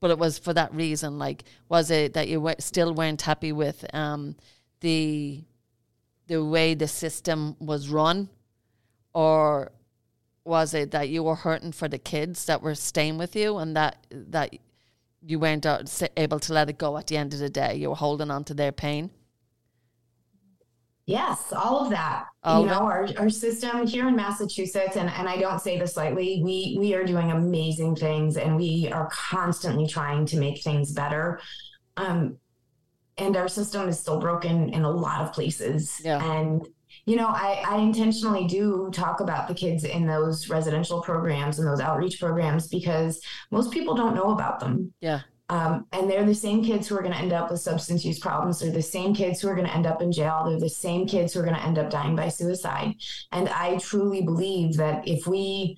but 0.00 0.10
it 0.10 0.18
was 0.18 0.38
for 0.38 0.52
that 0.52 0.72
reason. 0.74 1.18
Like, 1.18 1.44
was 1.70 1.90
it 1.90 2.12
that 2.12 2.28
you 2.28 2.36
w- 2.36 2.54
still 2.58 2.92
weren't 2.94 3.22
happy 3.22 3.52
with 3.52 3.84
um, 3.94 4.36
the 4.80 5.42
the 6.26 6.44
way 6.44 6.74
the 6.74 6.88
system 6.88 7.56
was 7.58 7.88
run, 7.88 8.28
or 9.14 9.72
was 10.44 10.74
it 10.74 10.90
that 10.90 11.08
you 11.08 11.22
were 11.22 11.36
hurting 11.36 11.72
for 11.72 11.88
the 11.88 11.98
kids 11.98 12.46
that 12.46 12.62
were 12.62 12.74
staying 12.74 13.18
with 13.18 13.36
you, 13.36 13.58
and 13.58 13.76
that 13.76 14.06
that 14.10 14.56
you 15.24 15.38
weren't 15.38 15.66
able 16.16 16.40
to 16.40 16.52
let 16.52 16.68
it 16.68 16.78
go 16.78 16.98
at 16.98 17.06
the 17.06 17.16
end 17.16 17.32
of 17.32 17.40
the 17.40 17.50
day? 17.50 17.76
You 17.76 17.90
were 17.90 17.96
holding 17.96 18.30
on 18.30 18.44
to 18.44 18.54
their 18.54 18.72
pain. 18.72 19.10
Yes, 21.04 21.52
all 21.52 21.84
of 21.84 21.90
that. 21.90 22.26
All 22.44 22.60
you 22.60 22.66
know, 22.66 22.78
our, 22.78 23.08
our 23.18 23.28
system 23.28 23.86
here 23.86 24.06
in 24.06 24.14
Massachusetts, 24.14 24.96
and, 24.96 25.10
and 25.10 25.28
I 25.28 25.36
don't 25.36 25.60
say 25.60 25.78
this 25.78 25.96
lightly, 25.96 26.40
we 26.44 26.76
we 26.78 26.94
are 26.94 27.04
doing 27.04 27.32
amazing 27.32 27.96
things 27.96 28.36
and 28.36 28.56
we 28.56 28.88
are 28.92 29.08
constantly 29.10 29.86
trying 29.86 30.26
to 30.26 30.38
make 30.38 30.62
things 30.62 30.92
better. 30.92 31.40
Um, 31.96 32.38
and 33.18 33.36
our 33.36 33.48
system 33.48 33.88
is 33.88 33.98
still 33.98 34.20
broken 34.20 34.70
in 34.70 34.84
a 34.84 34.90
lot 34.90 35.22
of 35.22 35.32
places. 35.32 36.00
Yeah. 36.04 36.24
And 36.24 36.66
you 37.04 37.16
know, 37.16 37.28
I, 37.28 37.64
I 37.66 37.78
intentionally 37.78 38.46
do 38.46 38.88
talk 38.92 39.20
about 39.20 39.48
the 39.48 39.54
kids 39.54 39.84
in 39.84 40.06
those 40.06 40.48
residential 40.48 41.02
programs 41.02 41.58
and 41.58 41.66
those 41.66 41.80
outreach 41.80 42.20
programs 42.20 42.68
because 42.68 43.20
most 43.50 43.72
people 43.72 43.94
don't 43.94 44.14
know 44.14 44.30
about 44.30 44.60
them. 44.60 44.92
Yeah. 45.00 45.20
Um, 45.48 45.86
and 45.92 46.08
they're 46.08 46.24
the 46.24 46.34
same 46.34 46.64
kids 46.64 46.86
who 46.86 46.96
are 46.96 47.02
going 47.02 47.12
to 47.12 47.18
end 47.18 47.32
up 47.32 47.50
with 47.50 47.60
substance 47.60 48.04
use 48.04 48.18
problems. 48.18 48.60
They're 48.60 48.70
the 48.70 48.80
same 48.80 49.14
kids 49.14 49.40
who 49.40 49.48
are 49.48 49.54
going 49.54 49.66
to 49.66 49.74
end 49.74 49.86
up 49.86 50.00
in 50.00 50.12
jail. 50.12 50.44
They're 50.46 50.60
the 50.60 50.70
same 50.70 51.06
kids 51.06 51.34
who 51.34 51.40
are 51.40 51.44
going 51.44 51.56
to 51.56 51.62
end 51.62 51.76
up 51.76 51.90
dying 51.90 52.14
by 52.14 52.28
suicide. 52.28 52.94
And 53.32 53.48
I 53.48 53.76
truly 53.78 54.22
believe 54.22 54.76
that 54.76 55.06
if 55.06 55.26
we 55.26 55.76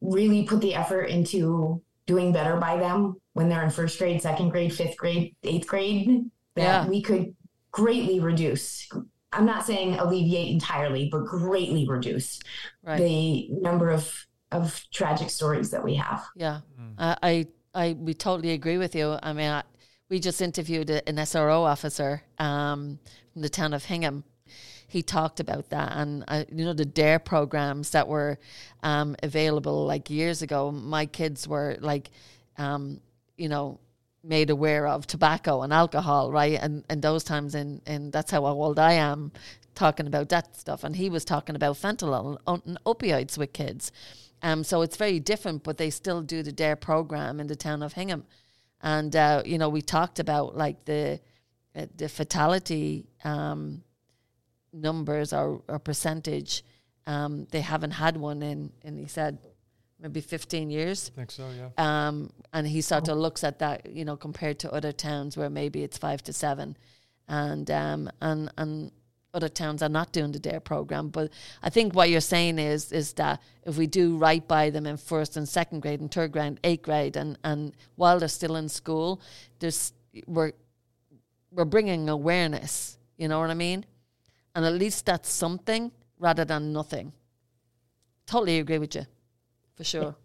really 0.00 0.44
put 0.44 0.60
the 0.60 0.74
effort 0.74 1.04
into 1.04 1.82
doing 2.06 2.32
better 2.32 2.56
by 2.56 2.78
them 2.78 3.20
when 3.34 3.48
they're 3.48 3.62
in 3.62 3.70
first 3.70 3.98
grade, 3.98 4.22
second 4.22 4.48
grade, 4.48 4.74
fifth 4.74 4.96
grade, 4.96 5.36
eighth 5.44 5.66
grade, 5.66 6.30
that 6.54 6.84
yeah. 6.84 6.88
we 6.88 7.02
could 7.02 7.34
greatly 7.70 8.20
reduce. 8.20 8.88
I'm 9.36 9.46
not 9.46 9.66
saying 9.66 9.94
alleviate 9.98 10.50
entirely, 10.50 11.08
but 11.10 11.26
greatly 11.26 11.86
reduce 11.86 12.40
right. 12.82 12.98
the 12.98 13.48
number 13.50 13.90
of 13.90 14.26
of 14.52 14.80
tragic 14.92 15.28
stories 15.30 15.70
that 15.70 15.82
we 15.82 15.94
have. 15.96 16.24
Yeah, 16.34 16.60
mm. 16.80 16.94
uh, 16.98 17.16
I 17.22 17.46
I 17.74 17.92
we 17.98 18.14
totally 18.14 18.52
agree 18.52 18.78
with 18.78 18.94
you. 18.94 19.18
I 19.22 19.32
mean, 19.32 19.50
I, 19.50 19.62
we 20.08 20.18
just 20.18 20.40
interviewed 20.40 20.90
an 20.90 21.16
SRO 21.16 21.60
officer 21.60 22.22
um, 22.38 22.98
from 23.32 23.42
the 23.42 23.48
town 23.48 23.74
of 23.74 23.84
Hingham. 23.84 24.24
He 24.88 25.02
talked 25.02 25.40
about 25.40 25.68
that, 25.70 25.92
and 25.92 26.24
uh, 26.28 26.44
you 26.50 26.64
know 26.64 26.72
the 26.72 26.86
DARE 26.86 27.18
programs 27.18 27.90
that 27.90 28.08
were 28.08 28.38
um, 28.82 29.16
available 29.22 29.84
like 29.84 30.08
years 30.10 30.42
ago. 30.42 30.70
My 30.70 31.06
kids 31.06 31.46
were 31.46 31.76
like, 31.80 32.10
um, 32.56 33.00
you 33.36 33.48
know, 33.48 33.80
made 34.26 34.50
aware 34.50 34.86
of 34.86 35.06
tobacco 35.06 35.62
and 35.62 35.72
alcohol, 35.72 36.30
right? 36.32 36.58
And 36.60 36.84
and 36.88 37.02
those 37.02 37.24
times, 37.24 37.54
and 37.54 37.80
and 37.86 38.12
that's 38.12 38.30
how 38.30 38.44
old 38.44 38.78
I 38.78 38.94
am, 38.94 39.32
talking 39.74 40.06
about 40.06 40.28
that 40.30 40.56
stuff. 40.56 40.82
And 40.82 40.96
he 40.96 41.08
was 41.10 41.24
talking 41.24 41.54
about 41.54 41.76
fentanyl 41.76 42.38
and 42.46 42.78
opioids 42.84 43.38
with 43.38 43.52
kids. 43.52 43.92
Um, 44.42 44.64
so 44.64 44.82
it's 44.82 44.96
very 44.96 45.20
different, 45.20 45.62
but 45.62 45.78
they 45.78 45.90
still 45.90 46.22
do 46.22 46.42
the 46.42 46.52
DARE 46.52 46.76
program 46.76 47.40
in 47.40 47.46
the 47.46 47.56
town 47.56 47.82
of 47.82 47.92
Hingham. 47.92 48.24
And, 48.82 49.14
uh, 49.14 49.42
you 49.44 49.58
know, 49.58 49.68
we 49.68 49.82
talked 49.82 50.18
about 50.18 50.56
like 50.56 50.84
the, 50.84 51.20
uh, 51.74 51.86
the 51.96 52.08
fatality 52.08 53.06
um, 53.24 53.82
numbers 54.72 55.32
or, 55.32 55.62
or 55.68 55.78
percentage. 55.78 56.64
Um, 57.06 57.46
they 57.50 57.60
haven't 57.60 57.92
had 57.92 58.16
one 58.16 58.42
in, 58.42 58.72
and 58.84 58.98
he 58.98 59.06
said, 59.06 59.38
maybe 60.00 60.20
15 60.20 60.70
years. 60.70 61.10
I 61.14 61.16
think 61.16 61.30
so, 61.30 61.48
yeah. 61.56 61.68
Um, 61.78 62.30
and 62.52 62.66
he 62.66 62.80
sort 62.80 63.08
of 63.08 63.18
looks 63.18 63.44
at 63.44 63.58
that, 63.60 63.90
you 63.90 64.04
know, 64.04 64.16
compared 64.16 64.58
to 64.60 64.72
other 64.72 64.92
towns 64.92 65.36
where 65.36 65.50
maybe 65.50 65.82
it's 65.82 65.98
five 65.98 66.22
to 66.24 66.32
seven. 66.32 66.76
And, 67.28 67.70
um, 67.70 68.10
and, 68.20 68.52
and 68.56 68.92
other 69.36 69.48
towns 69.48 69.82
are 69.82 69.88
not 69.88 70.12
doing 70.12 70.32
the 70.32 70.38
DARE 70.38 70.60
program. 70.60 71.08
But 71.08 71.30
I 71.62 71.70
think 71.70 71.94
what 71.94 72.08
you're 72.10 72.20
saying 72.20 72.58
is 72.58 72.90
is 72.90 73.12
that 73.14 73.40
if 73.64 73.76
we 73.76 73.86
do 73.86 74.16
right 74.16 74.46
by 74.48 74.70
them 74.70 74.86
in 74.86 74.96
first 74.96 75.36
and 75.36 75.46
second 75.48 75.80
grade 75.80 76.00
and 76.00 76.10
third 76.10 76.32
grade, 76.32 76.58
eighth 76.64 76.82
grade, 76.82 77.16
and, 77.16 77.38
and 77.44 77.74
while 77.96 78.18
they're 78.18 78.28
still 78.28 78.56
in 78.56 78.68
school, 78.68 79.20
there's 79.60 79.92
we're 80.26 80.52
we're 81.52 81.66
bringing 81.66 82.08
awareness. 82.08 82.98
You 83.18 83.28
know 83.28 83.38
what 83.38 83.50
I 83.50 83.54
mean? 83.54 83.84
And 84.54 84.64
at 84.64 84.72
least 84.72 85.04
that's 85.04 85.30
something 85.30 85.92
rather 86.18 86.44
than 86.44 86.72
nothing. 86.72 87.12
Totally 88.26 88.58
agree 88.58 88.78
with 88.78 88.94
you, 88.94 89.06
for 89.76 89.84
sure. 89.84 90.16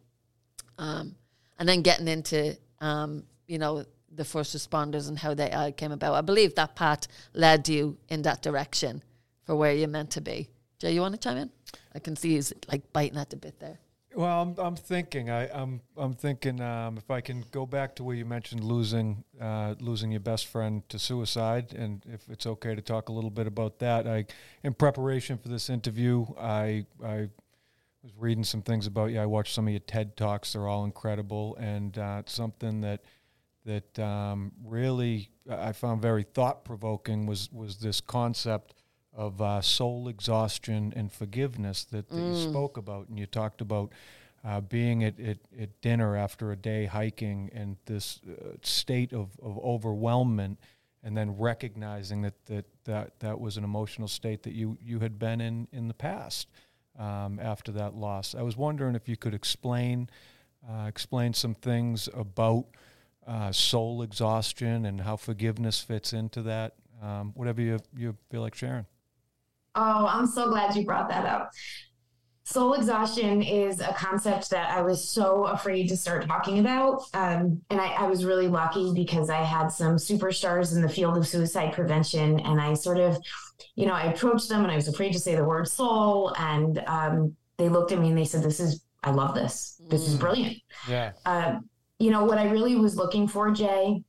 Um, 0.78 1.16
and 1.60 1.70
then 1.70 1.82
getting 1.82 2.08
into 2.08 2.58
um, 2.80 3.24
you 3.48 3.60
know 3.60 3.86
the 4.14 4.26
first 4.26 4.56
responders 4.56 5.08
and 5.08 5.18
how 5.18 5.34
they 5.34 5.52
uh, 5.52 5.72
came 5.72 5.92
about. 5.92 6.16
I 6.16 6.22
believe 6.22 6.56
that 6.56 6.76
path 6.76 7.08
led 7.34 7.70
you 7.70 7.98
in 8.10 8.24
that 8.24 8.42
direction 8.42 9.04
for 9.46 9.56
where 9.56 9.74
you're 9.74 9.88
meant 9.88 10.12
to 10.12 10.22
be. 10.22 10.50
Jay, 10.80 10.92
you 10.92 11.02
want 11.02 11.14
to 11.14 11.20
chime 11.20 11.38
in? 11.38 11.50
I 11.94 12.00
can 12.00 12.16
see 12.16 12.32
he's 12.32 12.52
like 12.70 12.92
biting 12.92 13.18
at 13.18 13.30
the 13.30 13.38
bit 13.38 13.60
there. 13.60 13.80
Well, 14.14 14.42
I'm, 14.42 14.56
I'm 14.58 14.76
thinking. 14.76 15.30
I, 15.30 15.46
am 15.46 15.80
I'm, 15.96 16.04
I'm 16.04 16.14
thinking 16.14 16.60
um, 16.60 16.98
if 16.98 17.10
I 17.10 17.22
can 17.22 17.46
go 17.52 17.66
back 17.66 17.96
to 17.96 18.04
where 18.04 18.16
you 18.16 18.26
mentioned 18.26 18.62
losing 18.62 19.24
uh, 19.40 19.76
losing 19.80 20.12
your 20.12 20.20
best 20.20 20.48
friend 20.48 20.88
to 20.90 21.00
suicide, 21.00 21.74
and 21.74 22.04
if 22.12 22.28
it's 22.30 22.46
okay 22.46 22.76
to 22.76 22.82
talk 22.82 23.08
a 23.08 23.14
little 23.14 23.30
bit 23.30 23.48
about 23.48 23.80
that. 23.80 24.08
I, 24.08 24.26
in 24.64 24.74
preparation 24.74 25.38
for 25.38 25.48
this 25.48 25.70
interview, 25.70 26.26
I 26.38 26.86
I 27.04 27.30
was 28.04 28.14
reading 28.18 28.44
some 28.44 28.62
things 28.62 28.88
about 28.88 29.12
you. 29.12 29.20
I 29.20 29.26
watched 29.26 29.54
some 29.54 29.68
of 29.68 29.72
your 29.72 29.80
TED 29.82 30.18
talks; 30.18 30.54
they're 30.54 30.68
all 30.68 30.86
incredible, 30.86 31.56
and 31.58 31.98
uh, 31.98 32.24
something 32.26 32.82
that 32.82 33.02
that 33.66 34.00
um, 34.00 34.52
really 34.64 35.30
I 35.50 35.72
found 35.72 36.02
very 36.02 36.24
thought 36.24 36.66
provoking 36.66 37.26
was 37.26 37.50
was 37.52 37.78
this 37.78 38.02
concept 38.02 38.74
of 39.14 39.42
uh, 39.42 39.62
soul 39.62 40.08
exhaustion 40.08 40.94
and 40.96 41.12
forgiveness 41.12 41.84
that, 41.86 42.10
that 42.10 42.16
mm. 42.16 42.30
you 42.30 42.50
spoke 42.50 42.78
about, 42.78 43.10
and 43.10 43.20
you 43.20 43.26
talked 43.26 43.60
about 43.60 43.92
uh, 44.44 44.62
being 44.62 45.04
at, 45.04 45.20
at, 45.20 45.38
at, 45.60 45.82
dinner 45.82 46.16
after 46.16 46.52
a 46.52 46.56
day 46.56 46.86
hiking 46.86 47.50
and 47.54 47.76
this 47.86 48.22
uh, 48.26 48.52
state 48.62 49.12
of, 49.14 49.30
of 49.44 49.58
overwhelmment, 49.62 50.56
and 51.04 51.16
then 51.16 51.38
recognizing 51.38 52.22
that, 52.22 52.46
that 52.46 52.66
that 52.86 53.20
that 53.20 53.40
was 53.40 53.58
an 53.58 53.64
emotional 53.64 54.08
state 54.08 54.44
that 54.44 54.54
you 54.54 54.78
you 54.82 55.00
had 55.00 55.20
been 55.20 55.42
in 55.42 55.68
in 55.72 55.88
the 55.88 55.94
past 55.94 56.48
um, 57.02 57.40
after 57.42 57.72
that 57.72 57.96
loss. 57.96 58.36
I 58.36 58.44
was 58.44 58.56
wondering 58.56 58.96
if 58.96 59.10
you 59.10 59.18
could 59.18 59.34
explain 59.34 60.10
uh, 60.70 60.86
explain 60.88 61.34
some 61.34 61.56
things 61.56 62.08
about 62.14 62.66
uh, 63.26 63.52
soul 63.52 64.04
exhaustion 64.04 64.86
and 64.86 65.02
how 65.02 65.16
forgiveness 65.16 65.82
fits 65.82 66.14
into 66.14 66.44
that. 66.44 66.76
Um, 67.02 67.32
whatever 67.36 67.62
you 67.62 67.80
you 67.98 68.16
feel 68.30 68.42
like 68.42 68.54
sharing. 68.54 68.86
Oh, 69.74 70.06
I'm 70.06 70.28
so 70.28 70.50
glad 70.50 70.76
you 70.76 70.86
brought 70.86 71.10
that 71.10 71.26
up. 71.26 71.52
soul 72.44 72.74
exhaustion 72.74 73.42
is 73.42 73.80
a 73.80 73.94
concept 73.94 74.50
that 74.50 74.70
I 74.70 74.82
was 74.82 75.10
so 75.10 75.46
afraid 75.46 75.88
to 75.88 75.98
start 75.98 76.28
talking 76.28 76.60
about. 76.60 77.04
Um, 77.14 77.62
and 77.70 77.80
I, 77.80 77.94
I, 77.94 78.08
was 78.08 78.26
really 78.26 78.50
lucky 78.50 78.92
because 78.94 79.30
I 79.30 79.42
had 79.42 79.70
some 79.70 79.96
superstars 79.96 80.76
in 80.76 80.82
the 80.82 80.90
field 80.90 81.16
of 81.18 81.26
suicide 81.26 81.72
prevention. 81.72 82.42
And 82.42 82.60
I 82.60 82.74
sort 82.74 82.98
of, 82.98 83.18
you 83.76 83.86
know, 83.86 83.94
I 83.94 84.06
approached 84.06 84.50
them 84.50 84.64
and 84.64 84.72
I 84.72 84.76
was 84.76 84.88
afraid 84.88 85.14
to 85.14 85.20
say 85.20 85.36
the 85.36 85.44
word 85.44 85.68
soul. 85.68 86.34
And 86.38 86.84
um, 86.88 87.36
they 87.58 87.70
looked 87.70 87.92
at 87.92 88.00
me 88.00 88.10
and 88.10 88.18
they 88.18 88.26
said, 88.26 88.44
This 88.44 88.60
is, 88.60 88.84
I 89.04 89.12
love 89.12 89.36
this. 89.36 89.82
This 89.90 90.08
is 90.08 90.16
mm. 90.16 90.20
brilliant. 90.20 90.58
Yeah. 90.88 91.12
Uh, 91.26 91.60
you 92.00 92.12
know, 92.12 92.26
what 92.26 92.38
I 92.38 92.50
really 92.50 92.76
was 92.76 92.96
looking 92.96 93.28
for, 93.28 93.52
Jay, 93.52 94.04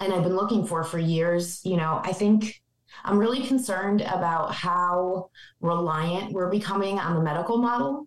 and 0.00 0.12
I've 0.12 0.22
been 0.22 0.36
looking 0.36 0.66
for 0.66 0.84
for 0.84 0.98
years, 0.98 1.64
you 1.64 1.76
know, 1.76 2.00
I 2.04 2.12
think 2.12 2.60
I'm 3.04 3.18
really 3.18 3.46
concerned 3.46 4.02
about 4.02 4.54
how 4.54 5.30
reliant 5.60 6.32
we're 6.32 6.50
becoming 6.50 6.98
on 6.98 7.14
the 7.14 7.22
medical 7.22 7.58
model. 7.58 8.06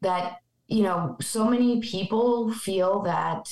That, 0.00 0.38
you 0.66 0.82
know, 0.82 1.16
so 1.20 1.44
many 1.44 1.80
people 1.80 2.52
feel 2.52 3.02
that 3.02 3.48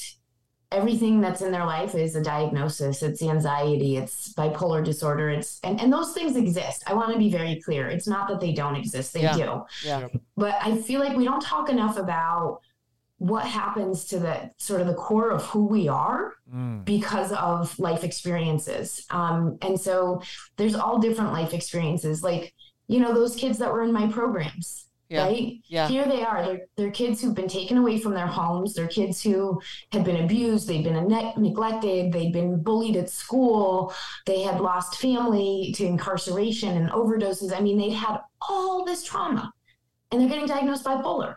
everything 0.71 1.21
that's 1.21 1.41
in 1.41 1.51
their 1.51 1.65
life 1.65 1.95
is 1.95 2.15
a 2.15 2.23
diagnosis 2.23 3.03
it's 3.03 3.23
anxiety 3.23 3.97
it's 3.97 4.35
bipolar 4.35 4.85
disorder 4.85 5.31
it's 5.31 5.61
and, 5.65 5.81
and 5.81 5.91
those 5.91 6.13
things 6.13 6.37
exist 6.37 6.83
i 6.87 6.93
want 6.93 7.11
to 7.11 7.19
be 7.19 7.31
very 7.31 7.61
clear 7.65 7.89
it's 7.89 8.07
not 8.07 8.29
that 8.29 8.39
they 8.39 8.53
don't 8.53 8.77
exist 8.77 9.15
they 9.15 9.23
yeah. 9.23 9.37
do 9.37 9.63
yeah. 9.85 10.07
but 10.37 10.57
i 10.61 10.77
feel 10.77 11.01
like 11.01 11.17
we 11.17 11.25
don't 11.25 11.41
talk 11.41 11.71
enough 11.71 11.97
about 11.97 12.61
what 13.19 13.45
happens 13.45 14.05
to 14.05 14.19
the 14.19 14.51
sort 14.59 14.81
of 14.81 14.87
the 14.87 14.95
core 14.95 15.31
of 15.31 15.45
who 15.47 15.67
we 15.67 15.89
are 15.89 16.35
mm. 16.53 16.85
because 16.85 17.33
of 17.33 17.77
life 17.79 18.05
experiences. 18.05 19.05
Um, 19.11 19.59
and 19.61 19.79
so 19.79 20.23
there's 20.57 20.77
all 20.77 20.99
different 20.99 21.33
life 21.33 21.53
experiences. 21.53 22.23
Like, 22.23 22.55
you 22.87 23.01
know, 23.01 23.13
those 23.13 23.35
kids 23.35 23.59
that 23.59 23.73
were 23.73 23.83
in 23.83 23.93
my 23.93 24.07
programs, 24.07 24.88
yeah. 25.09 25.25
right? 25.25 25.55
Yeah. 25.67 25.89
Here 25.89 26.07
they 26.07 26.23
are. 26.23 26.45
They're, 26.45 26.61
they're 26.77 26.91
kids 26.91 27.21
who've 27.21 27.35
been 27.35 27.49
taken 27.49 27.79
away 27.79 27.99
from 27.99 28.15
their 28.15 28.27
homes. 28.27 28.75
They're 28.75 28.89
kids 28.89 29.23
who 29.23 29.61
had 29.93 30.05
been 30.05 30.25
abused. 30.25 30.69
They've 30.69 30.85
been 30.85 31.09
ne- 31.09 31.35
neglected. 31.37 32.13
They've 32.13 32.33
been 32.33 32.63
bullied 32.63 32.97
at 32.97 33.09
school. 33.09 33.95
They 34.27 34.43
had 34.43 34.61
lost 34.61 34.97
family 34.97 35.73
to 35.77 35.87
incarceration 35.87 36.77
and 36.77 36.91
overdoses. 36.91 37.57
I 37.57 37.61
mean, 37.61 37.79
they'd 37.79 37.91
had 37.91 38.19
all 38.49 38.85
this 38.85 39.03
trauma 39.03 39.53
and 40.11 40.21
they're 40.21 40.29
getting 40.29 40.47
diagnosed 40.47 40.85
bipolar. 40.85 41.37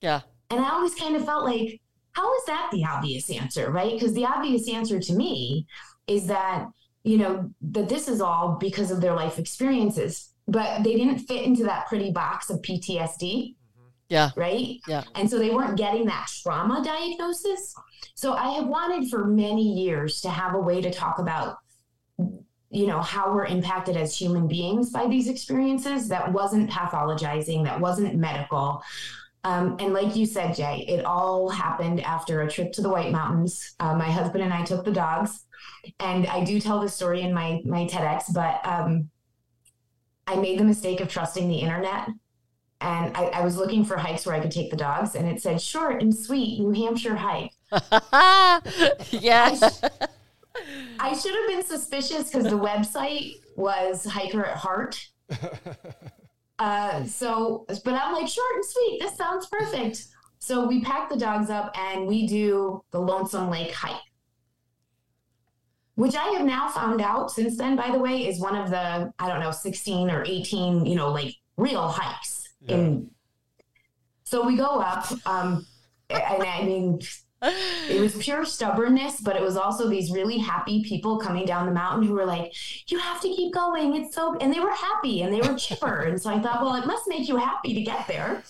Yeah. 0.00 0.22
And 0.50 0.60
I 0.60 0.70
always 0.70 0.94
kind 0.94 1.16
of 1.16 1.24
felt 1.24 1.44
like, 1.44 1.80
how 2.12 2.34
is 2.36 2.44
that 2.46 2.70
the 2.72 2.84
obvious 2.84 3.30
answer, 3.30 3.70
right? 3.70 3.92
Because 3.92 4.14
the 4.14 4.24
obvious 4.24 4.68
answer 4.68 4.98
to 4.98 5.12
me 5.12 5.66
is 6.06 6.26
that, 6.28 6.66
you 7.04 7.18
know, 7.18 7.50
that 7.60 7.88
this 7.88 8.08
is 8.08 8.20
all 8.20 8.56
because 8.58 8.90
of 8.90 9.00
their 9.00 9.14
life 9.14 9.38
experiences, 9.38 10.32
but 10.48 10.82
they 10.82 10.94
didn't 10.94 11.18
fit 11.20 11.44
into 11.44 11.64
that 11.64 11.86
pretty 11.86 12.10
box 12.10 12.50
of 12.50 12.60
PTSD. 12.62 13.54
Yeah. 14.08 14.30
Right. 14.36 14.78
Yeah. 14.86 15.02
And 15.16 15.28
so 15.28 15.38
they 15.38 15.50
weren't 15.50 15.76
getting 15.76 16.06
that 16.06 16.28
trauma 16.42 16.82
diagnosis. 16.84 17.74
So 18.14 18.34
I 18.34 18.50
have 18.52 18.68
wanted 18.68 19.10
for 19.10 19.24
many 19.24 19.84
years 19.84 20.20
to 20.20 20.30
have 20.30 20.54
a 20.54 20.60
way 20.60 20.80
to 20.80 20.92
talk 20.92 21.18
about 21.18 21.56
you 22.68 22.86
know 22.86 23.00
how 23.00 23.32
we're 23.32 23.46
impacted 23.46 23.96
as 23.96 24.16
human 24.16 24.48
beings 24.48 24.90
by 24.90 25.06
these 25.06 25.28
experiences 25.28 26.08
that 26.08 26.32
wasn't 26.32 26.68
pathologizing 26.68 27.62
that 27.62 27.80
wasn't 27.80 28.12
medical 28.16 28.82
um, 29.46 29.76
and 29.78 29.94
like 29.94 30.16
you 30.16 30.26
said, 30.26 30.56
Jay, 30.56 30.84
it 30.88 31.04
all 31.04 31.48
happened 31.48 32.00
after 32.00 32.40
a 32.40 32.50
trip 32.50 32.72
to 32.72 32.82
the 32.82 32.88
White 32.88 33.12
Mountains. 33.12 33.76
Uh, 33.78 33.94
my 33.94 34.10
husband 34.10 34.42
and 34.42 34.52
I 34.52 34.64
took 34.64 34.84
the 34.84 34.90
dogs, 34.90 35.44
and 36.00 36.26
I 36.26 36.42
do 36.42 36.60
tell 36.60 36.80
the 36.80 36.88
story 36.88 37.20
in 37.20 37.32
my 37.32 37.62
my 37.64 37.84
TEDx. 37.84 38.34
But 38.34 38.58
um, 38.66 39.08
I 40.26 40.36
made 40.36 40.58
the 40.58 40.64
mistake 40.64 41.00
of 41.00 41.08
trusting 41.08 41.48
the 41.48 41.58
internet, 41.58 42.08
and 42.80 43.16
I, 43.16 43.26
I, 43.26 43.44
was 43.44 43.56
looking 43.56 43.84
for 43.84 43.96
hikes 43.96 44.26
where 44.26 44.34
I 44.34 44.40
could 44.40 44.50
take 44.50 44.70
the 44.70 44.76
dogs, 44.76 45.14
and 45.14 45.28
it 45.28 45.40
said 45.40 45.60
short 45.60 46.02
and 46.02 46.14
sweet 46.14 46.60
New 46.60 46.72
Hampshire 46.72 47.16
hike. 47.16 47.52
yes. 49.10 49.62
I, 49.62 49.68
sh- 49.68 50.02
I 50.98 51.16
should 51.16 51.34
have 51.34 51.48
been 51.48 51.64
suspicious 51.64 52.30
because 52.30 52.44
the 52.44 52.58
website 52.58 53.32
was 53.56 54.04
hiker 54.04 54.44
at 54.44 54.56
heart. 54.56 55.08
Uh, 56.58 57.04
so, 57.04 57.66
but 57.84 57.94
I'm 57.94 58.14
like, 58.14 58.28
short 58.28 58.54
and 58.54 58.64
sweet. 58.64 59.00
This 59.00 59.16
sounds 59.16 59.46
perfect. 59.46 60.06
So 60.38 60.66
we 60.66 60.80
pack 60.80 61.08
the 61.08 61.16
dogs 61.16 61.50
up 61.50 61.76
and 61.76 62.06
we 62.06 62.26
do 62.26 62.82
the 62.92 63.00
Lonesome 63.00 63.50
Lake 63.50 63.72
hike, 63.72 64.00
which 65.96 66.14
I 66.14 66.28
have 66.28 66.46
now 66.46 66.68
found 66.68 67.00
out 67.00 67.30
since 67.30 67.56
then, 67.56 67.74
by 67.74 67.90
the 67.90 67.98
way, 67.98 68.28
is 68.28 68.38
one 68.38 68.54
of 68.54 68.70
the, 68.70 69.12
I 69.18 69.28
don't 69.28 69.40
know, 69.40 69.50
16 69.50 70.10
or 70.10 70.24
18, 70.24 70.86
you 70.86 70.94
know, 70.94 71.10
like 71.10 71.34
real 71.56 71.88
hikes. 71.88 72.50
Yeah. 72.60 72.76
In, 72.76 73.10
so 74.24 74.46
we 74.46 74.56
go 74.56 74.78
up. 74.78 75.10
Um, 75.26 75.66
and 76.10 76.42
I 76.42 76.62
mean, 76.62 77.00
it 77.42 78.00
was 78.00 78.14
pure 78.16 78.44
stubbornness, 78.44 79.20
but 79.20 79.36
it 79.36 79.42
was 79.42 79.56
also 79.56 79.88
these 79.88 80.10
really 80.10 80.38
happy 80.38 80.82
people 80.84 81.18
coming 81.18 81.46
down 81.46 81.66
the 81.66 81.72
mountain 81.72 82.06
who 82.06 82.14
were 82.14 82.24
like, 82.24 82.52
"You 82.88 82.98
have 82.98 83.20
to 83.20 83.28
keep 83.28 83.52
going. 83.52 83.96
It's 83.96 84.14
so," 84.14 84.36
and 84.38 84.52
they 84.52 84.60
were 84.60 84.72
happy 84.72 85.22
and 85.22 85.32
they 85.32 85.40
were 85.40 85.56
chipper. 85.56 86.00
and 86.08 86.20
so 86.20 86.30
I 86.30 86.40
thought, 86.40 86.62
well, 86.62 86.74
it 86.74 86.86
must 86.86 87.08
make 87.08 87.28
you 87.28 87.36
happy 87.36 87.74
to 87.74 87.82
get 87.82 88.06
there. 88.06 88.42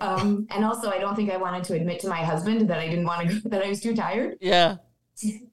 Um, 0.00 0.46
and 0.50 0.64
also, 0.64 0.90
I 0.90 0.98
don't 0.98 1.16
think 1.16 1.30
I 1.30 1.36
wanted 1.36 1.64
to 1.64 1.74
admit 1.74 2.00
to 2.00 2.08
my 2.08 2.22
husband 2.24 2.68
that 2.68 2.78
I 2.78 2.88
didn't 2.88 3.04
want 3.04 3.28
to 3.28 3.40
go, 3.40 3.48
that 3.50 3.64
I 3.64 3.68
was 3.68 3.80
too 3.80 3.94
tired. 3.94 4.38
Yeah. 4.40 4.76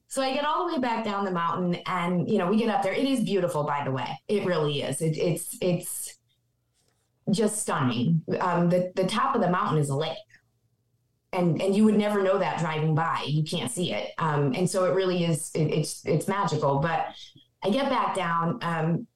So 0.08 0.22
I 0.22 0.32
get 0.32 0.44
all 0.44 0.66
the 0.66 0.74
way 0.74 0.80
back 0.80 1.04
down 1.04 1.24
the 1.24 1.30
mountain, 1.30 1.76
and 1.86 2.28
you 2.28 2.38
know, 2.38 2.48
we 2.48 2.56
get 2.56 2.68
up 2.68 2.82
there. 2.82 2.92
It 2.92 3.06
is 3.06 3.20
beautiful, 3.20 3.64
by 3.64 3.84
the 3.84 3.90
way. 3.90 4.08
It 4.26 4.46
really 4.46 4.82
is. 4.82 5.00
It, 5.02 5.16
it's 5.16 5.56
it's 5.60 6.16
just 7.30 7.60
stunning. 7.60 8.22
Um, 8.40 8.70
the 8.70 8.90
the 8.96 9.06
top 9.06 9.34
of 9.34 9.42
the 9.42 9.50
mountain 9.50 9.78
is 9.78 9.90
a 9.90 9.96
lake 9.96 10.16
and 11.32 11.60
and 11.60 11.74
you 11.74 11.84
would 11.84 11.96
never 11.96 12.22
know 12.22 12.38
that 12.38 12.58
driving 12.58 12.94
by 12.94 13.22
you 13.26 13.42
can't 13.42 13.70
see 13.70 13.92
it 13.92 14.12
um, 14.18 14.52
and 14.54 14.68
so 14.68 14.84
it 14.84 14.94
really 14.94 15.24
is 15.24 15.50
it, 15.54 15.64
it's 15.64 16.04
it's 16.06 16.28
magical 16.28 16.78
but 16.78 17.08
i 17.62 17.70
get 17.70 17.90
back 17.90 18.14
down 18.14 18.58
um, 18.62 19.06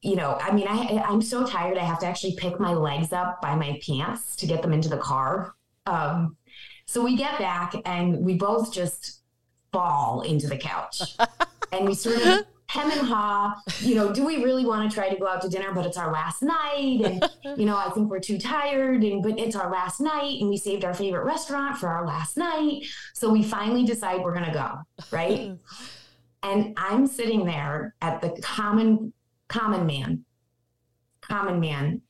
you 0.00 0.16
know 0.16 0.38
i 0.40 0.50
mean 0.52 0.66
i 0.68 1.02
i'm 1.06 1.20
so 1.20 1.46
tired 1.46 1.76
i 1.76 1.84
have 1.84 1.98
to 1.98 2.06
actually 2.06 2.34
pick 2.36 2.58
my 2.58 2.72
legs 2.72 3.12
up 3.12 3.40
by 3.42 3.54
my 3.54 3.78
pants 3.86 4.36
to 4.36 4.46
get 4.46 4.62
them 4.62 4.72
into 4.72 4.88
the 4.88 4.98
car 4.98 5.54
um, 5.86 6.36
so 6.86 7.02
we 7.02 7.16
get 7.16 7.38
back 7.38 7.74
and 7.84 8.18
we 8.24 8.34
both 8.34 8.72
just 8.72 9.22
fall 9.72 10.22
into 10.22 10.46
the 10.46 10.56
couch 10.56 11.02
and 11.72 11.86
we 11.86 11.94
sort 11.94 12.16
of 12.16 12.44
hem 12.68 12.90
and 12.90 13.00
haw, 13.00 13.54
you 13.80 13.94
know, 13.94 14.12
do 14.12 14.24
we 14.24 14.44
really 14.44 14.64
want 14.64 14.88
to 14.88 14.94
try 14.94 15.08
to 15.08 15.16
go 15.16 15.26
out 15.26 15.40
to 15.40 15.48
dinner, 15.48 15.72
but 15.72 15.86
it's 15.86 15.96
our 15.96 16.12
last 16.12 16.42
night? 16.42 17.00
And, 17.02 17.58
you 17.58 17.64
know, 17.64 17.76
I 17.76 17.90
think 17.90 18.10
we're 18.10 18.20
too 18.20 18.38
tired, 18.38 19.02
and 19.02 19.22
but 19.22 19.38
it's 19.38 19.56
our 19.56 19.70
last 19.70 20.00
night, 20.00 20.40
and 20.40 20.50
we 20.50 20.58
saved 20.58 20.84
our 20.84 20.94
favorite 20.94 21.24
restaurant 21.24 21.78
for 21.78 21.88
our 21.88 22.06
last 22.06 22.36
night. 22.36 22.84
So 23.14 23.30
we 23.30 23.42
finally 23.42 23.84
decide 23.84 24.20
we're 24.20 24.34
gonna 24.34 24.52
go, 24.52 25.04
right? 25.10 25.52
and 26.42 26.74
I'm 26.76 27.06
sitting 27.06 27.44
there 27.44 27.94
at 28.02 28.20
the 28.20 28.38
common 28.42 29.12
common 29.48 29.86
man, 29.86 30.24
common 31.22 31.60
man. 31.60 32.02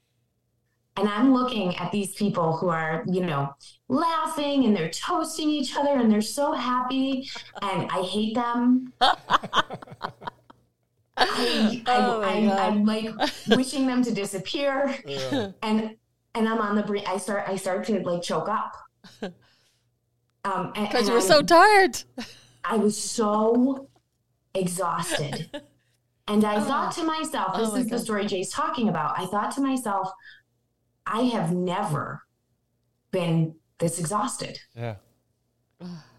And 0.98 1.08
I'm 1.08 1.32
looking 1.32 1.76
at 1.76 1.92
these 1.92 2.14
people 2.14 2.56
who 2.56 2.70
are, 2.70 3.04
you 3.06 3.24
know, 3.24 3.54
laughing 3.88 4.64
and 4.64 4.76
they're 4.76 4.90
toasting 4.90 5.48
each 5.48 5.76
other 5.76 5.96
and 5.96 6.10
they're 6.10 6.20
so 6.20 6.52
happy. 6.52 7.30
And 7.62 7.88
I 7.90 8.02
hate 8.02 8.34
them. 8.34 8.92
I, 11.20 11.82
oh 11.86 12.22
I, 12.22 12.66
am 12.66 12.84
like 12.84 13.10
wishing 13.48 13.86
them 13.86 14.02
to 14.04 14.12
disappear, 14.12 14.94
yeah. 15.04 15.50
and 15.62 15.96
and 16.34 16.48
I'm 16.48 16.58
on 16.58 16.76
the 16.76 16.82
brink. 16.82 17.08
I 17.08 17.16
start 17.18 17.48
I 17.48 17.56
start 17.56 17.84
to 17.86 18.00
like 18.00 18.22
choke 18.22 18.48
up. 18.48 18.76
Um, 20.44 20.72
because 20.74 21.08
you 21.08 21.14
were 21.14 21.20
so 21.20 21.42
tired. 21.42 22.02
I 22.64 22.76
was 22.76 22.96
so 22.96 23.88
exhausted, 24.54 25.50
and 26.28 26.44
I 26.44 26.56
oh. 26.56 26.60
thought 26.60 26.92
to 26.94 27.02
myself, 27.02 27.56
"This 27.56 27.70
oh 27.70 27.76
is 27.76 27.84
God. 27.86 27.92
the 27.92 27.98
story 27.98 28.26
Jay's 28.26 28.50
talking 28.50 28.88
about." 28.88 29.18
I 29.18 29.26
thought 29.26 29.50
to 29.56 29.60
myself, 29.60 30.10
"I 31.08 31.22
have 31.22 31.52
never 31.52 32.22
been 33.10 33.54
this 33.78 33.98
exhausted." 33.98 34.58
Yeah. 34.74 34.96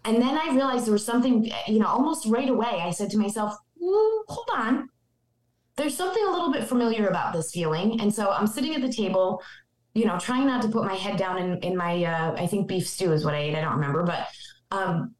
And 0.04 0.16
then 0.16 0.38
I 0.38 0.54
realized 0.54 0.86
there 0.86 0.92
was 0.92 1.04
something, 1.04 1.50
you 1.66 1.78
know, 1.78 1.86
almost 1.86 2.26
right 2.26 2.48
away. 2.48 2.80
I 2.82 2.90
said 2.90 3.10
to 3.10 3.18
myself, 3.18 3.54
hold 3.78 4.48
on. 4.54 4.88
There's 5.76 5.96
something 5.96 6.24
a 6.26 6.30
little 6.30 6.50
bit 6.50 6.64
familiar 6.64 7.08
about 7.08 7.34
this 7.34 7.52
feeling. 7.52 8.00
And 8.00 8.12
so 8.12 8.30
I'm 8.30 8.46
sitting 8.46 8.74
at 8.74 8.80
the 8.80 8.92
table, 8.92 9.42
you 9.94 10.06
know, 10.06 10.18
trying 10.18 10.46
not 10.46 10.62
to 10.62 10.68
put 10.68 10.84
my 10.84 10.94
head 10.94 11.18
down 11.18 11.38
in, 11.38 11.58
in 11.58 11.76
my, 11.76 12.02
uh, 12.04 12.34
I 12.38 12.46
think 12.46 12.68
beef 12.68 12.88
stew 12.88 13.12
is 13.12 13.24
what 13.24 13.34
I 13.34 13.38
ate. 13.38 13.54
I 13.54 13.60
don't 13.60 13.74
remember, 13.74 14.02
but, 14.02 14.26
um, 14.70 15.14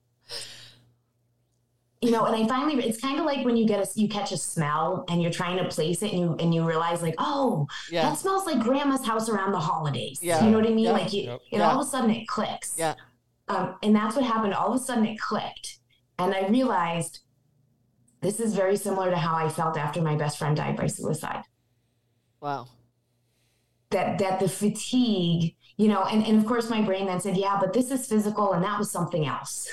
you 2.02 2.10
know, 2.10 2.24
and 2.24 2.34
I 2.34 2.48
finally, 2.48 2.82
it's 2.82 3.00
kind 3.00 3.18
of 3.18 3.26
like 3.26 3.44
when 3.44 3.56
you 3.56 3.66
get 3.66 3.80
a, 3.80 4.00
you 4.00 4.08
catch 4.08 4.32
a 4.32 4.36
smell 4.36 5.04
and 5.08 5.20
you're 5.20 5.30
trying 5.30 5.58
to 5.58 5.68
place 5.68 6.02
it 6.02 6.12
and 6.12 6.20
you, 6.20 6.36
and 6.40 6.54
you 6.54 6.66
realize 6.66 7.02
like, 7.02 7.14
oh, 7.18 7.66
yeah. 7.90 8.02
that 8.02 8.18
smells 8.18 8.46
like 8.46 8.60
grandma's 8.60 9.04
house 9.04 9.28
around 9.28 9.52
the 9.52 9.60
holidays. 9.60 10.18
Yeah. 10.22 10.42
You 10.42 10.50
know 10.50 10.58
what 10.58 10.66
I 10.66 10.70
mean? 10.70 10.86
Yep. 10.86 10.92
Like 10.94 11.12
you, 11.12 11.22
yep. 11.22 11.40
and 11.52 11.62
all 11.62 11.80
of 11.80 11.86
a 11.86 11.90
sudden 11.90 12.10
it 12.10 12.26
clicks. 12.26 12.74
Yeah. 12.78 12.94
Um, 13.48 13.76
and 13.82 13.94
that's 13.94 14.16
what 14.16 14.24
happened. 14.24 14.54
All 14.54 14.72
of 14.72 14.80
a 14.80 14.84
sudden 14.84 15.04
it 15.04 15.18
clicked. 15.20 15.78
And 16.18 16.34
I 16.34 16.48
realized 16.48 17.20
this 18.22 18.40
is 18.40 18.54
very 18.54 18.76
similar 18.76 19.10
to 19.10 19.16
how 19.16 19.34
I 19.34 19.48
felt 19.48 19.76
after 19.76 20.00
my 20.00 20.14
best 20.14 20.38
friend 20.38 20.56
died 20.56 20.76
by 20.76 20.86
suicide. 20.86 21.42
Wow. 22.40 22.68
that 23.90 24.18
that 24.18 24.40
the 24.40 24.48
fatigue, 24.48 25.54
you 25.76 25.88
know, 25.88 26.04
and, 26.04 26.24
and 26.26 26.38
of 26.38 26.46
course 26.46 26.70
my 26.70 26.80
brain 26.80 27.06
then 27.06 27.20
said, 27.20 27.36
yeah, 27.36 27.58
but 27.60 27.72
this 27.72 27.90
is 27.90 28.06
physical 28.06 28.52
and 28.52 28.64
that 28.64 28.78
was 28.78 28.90
something 28.90 29.26
else. 29.26 29.68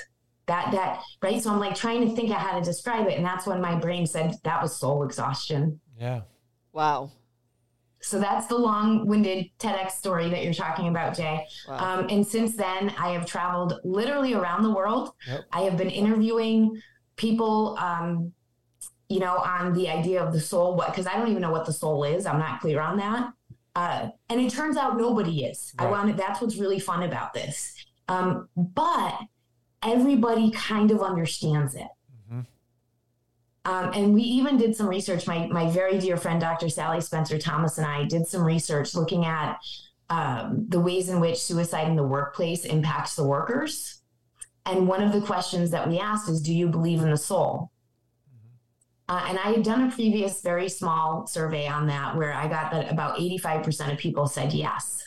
That 0.48 0.72
that 0.72 1.02
right. 1.22 1.42
So 1.42 1.52
I'm 1.52 1.60
like 1.60 1.76
trying 1.76 2.08
to 2.08 2.16
think 2.16 2.30
of 2.30 2.38
how 2.38 2.58
to 2.58 2.64
describe 2.64 3.08
it. 3.08 3.18
And 3.18 3.26
that's 3.26 3.46
when 3.46 3.60
my 3.62 3.76
brain 3.76 4.08
said 4.08 4.36
that 4.44 4.62
was 4.62 4.76
soul 4.76 5.04
exhaustion. 5.04 5.80
Yeah. 6.00 6.22
Wow. 6.72 7.12
So 8.00 8.20
that's 8.20 8.48
the 8.48 8.56
long-winded 8.56 9.50
TEDx 9.60 9.92
story 9.92 10.30
that 10.30 10.44
you're 10.44 10.54
talking 10.54 10.88
about, 10.88 11.18
Jay. 11.18 11.46
Wow. 11.68 12.00
Um, 12.00 12.08
and 12.10 12.26
since 12.26 12.56
then, 12.56 12.94
I 12.98 13.10
have 13.10 13.26
traveled 13.26 13.80
literally 13.84 14.36
around 14.36 14.64
the 14.64 14.72
world. 14.72 15.10
Yep. 15.28 15.42
I 15.52 15.62
have 15.64 15.78
been 15.78 15.90
interviewing 15.90 16.80
people, 17.16 17.76
um, 17.80 18.32
you 19.10 19.20
know, 19.20 19.38
on 19.40 19.74
the 19.74 19.90
idea 19.90 20.24
of 20.24 20.32
the 20.32 20.40
soul. 20.40 20.76
What? 20.76 20.90
Because 20.90 21.08
I 21.08 21.18
don't 21.18 21.28
even 21.28 21.42
know 21.42 21.52
what 21.52 21.66
the 21.66 21.74
soul 21.74 22.04
is. 22.04 22.26
I'm 22.26 22.40
not 22.40 22.62
clear 22.62 22.80
on 22.80 22.98
that. 22.98 23.34
Uh, 23.76 24.10
and 24.30 24.40
it 24.40 24.52
turns 24.52 24.78
out 24.78 24.98
nobody 24.98 25.44
is. 25.44 25.74
Right. 25.78 25.88
I 25.88 25.92
wanted. 25.92 26.16
That's 26.16 26.40
what's 26.40 26.58
really 26.58 26.80
fun 26.80 27.04
about 27.04 27.34
this. 27.34 27.74
Um, 28.08 28.48
but 28.56 29.20
everybody 29.84 30.52
kind 30.52 30.92
of 30.92 31.02
understands 31.02 31.76
it. 31.76 31.88
Um, 33.68 33.92
and 33.94 34.14
we 34.14 34.22
even 34.22 34.56
did 34.56 34.78
some 34.78 34.88
research. 34.88 35.28
My, 35.28 35.46
my 35.48 35.70
very 35.70 36.00
dear 36.00 36.16
friend, 36.16 36.40
Dr. 36.40 36.70
Sally 36.70 37.02
Spencer 37.02 37.38
Thomas, 37.38 37.78
and 37.78 37.86
I 37.86 38.06
did 38.06 38.26
some 38.26 38.42
research 38.42 38.96
looking 38.96 39.26
at 39.26 39.60
um, 40.10 40.68
the 40.70 40.80
ways 40.80 41.10
in 41.10 41.20
which 41.20 41.38
suicide 41.38 41.90
in 41.90 41.98
the 41.98 42.04
workplace 42.04 42.64
impacts 42.64 43.16
the 43.16 43.26
workers. 43.26 44.02
And 44.66 44.88
one 44.88 45.04
of 45.04 45.12
the 45.12 45.20
questions 45.20 45.70
that 45.72 45.90
we 45.90 46.00
asked 46.00 46.30
is 46.30 46.42
Do 46.42 46.54
you 46.54 46.70
believe 46.70 47.02
in 47.02 47.12
the 47.12 47.18
soul? 47.18 47.72
Uh, 49.10 49.26
and 49.28 49.38
I 49.38 49.52
had 49.52 49.64
done 49.64 49.90
a 49.90 49.92
previous 49.92 50.42
very 50.42 50.70
small 50.70 51.28
survey 51.28 51.68
on 51.68 51.88
that 51.88 52.16
where 52.16 52.34
I 52.34 52.48
got 52.48 52.72
that 52.72 52.90
about 52.90 53.18
85% 53.18 53.92
of 53.92 53.98
people 53.98 54.28
said 54.28 54.54
yes. 54.54 55.07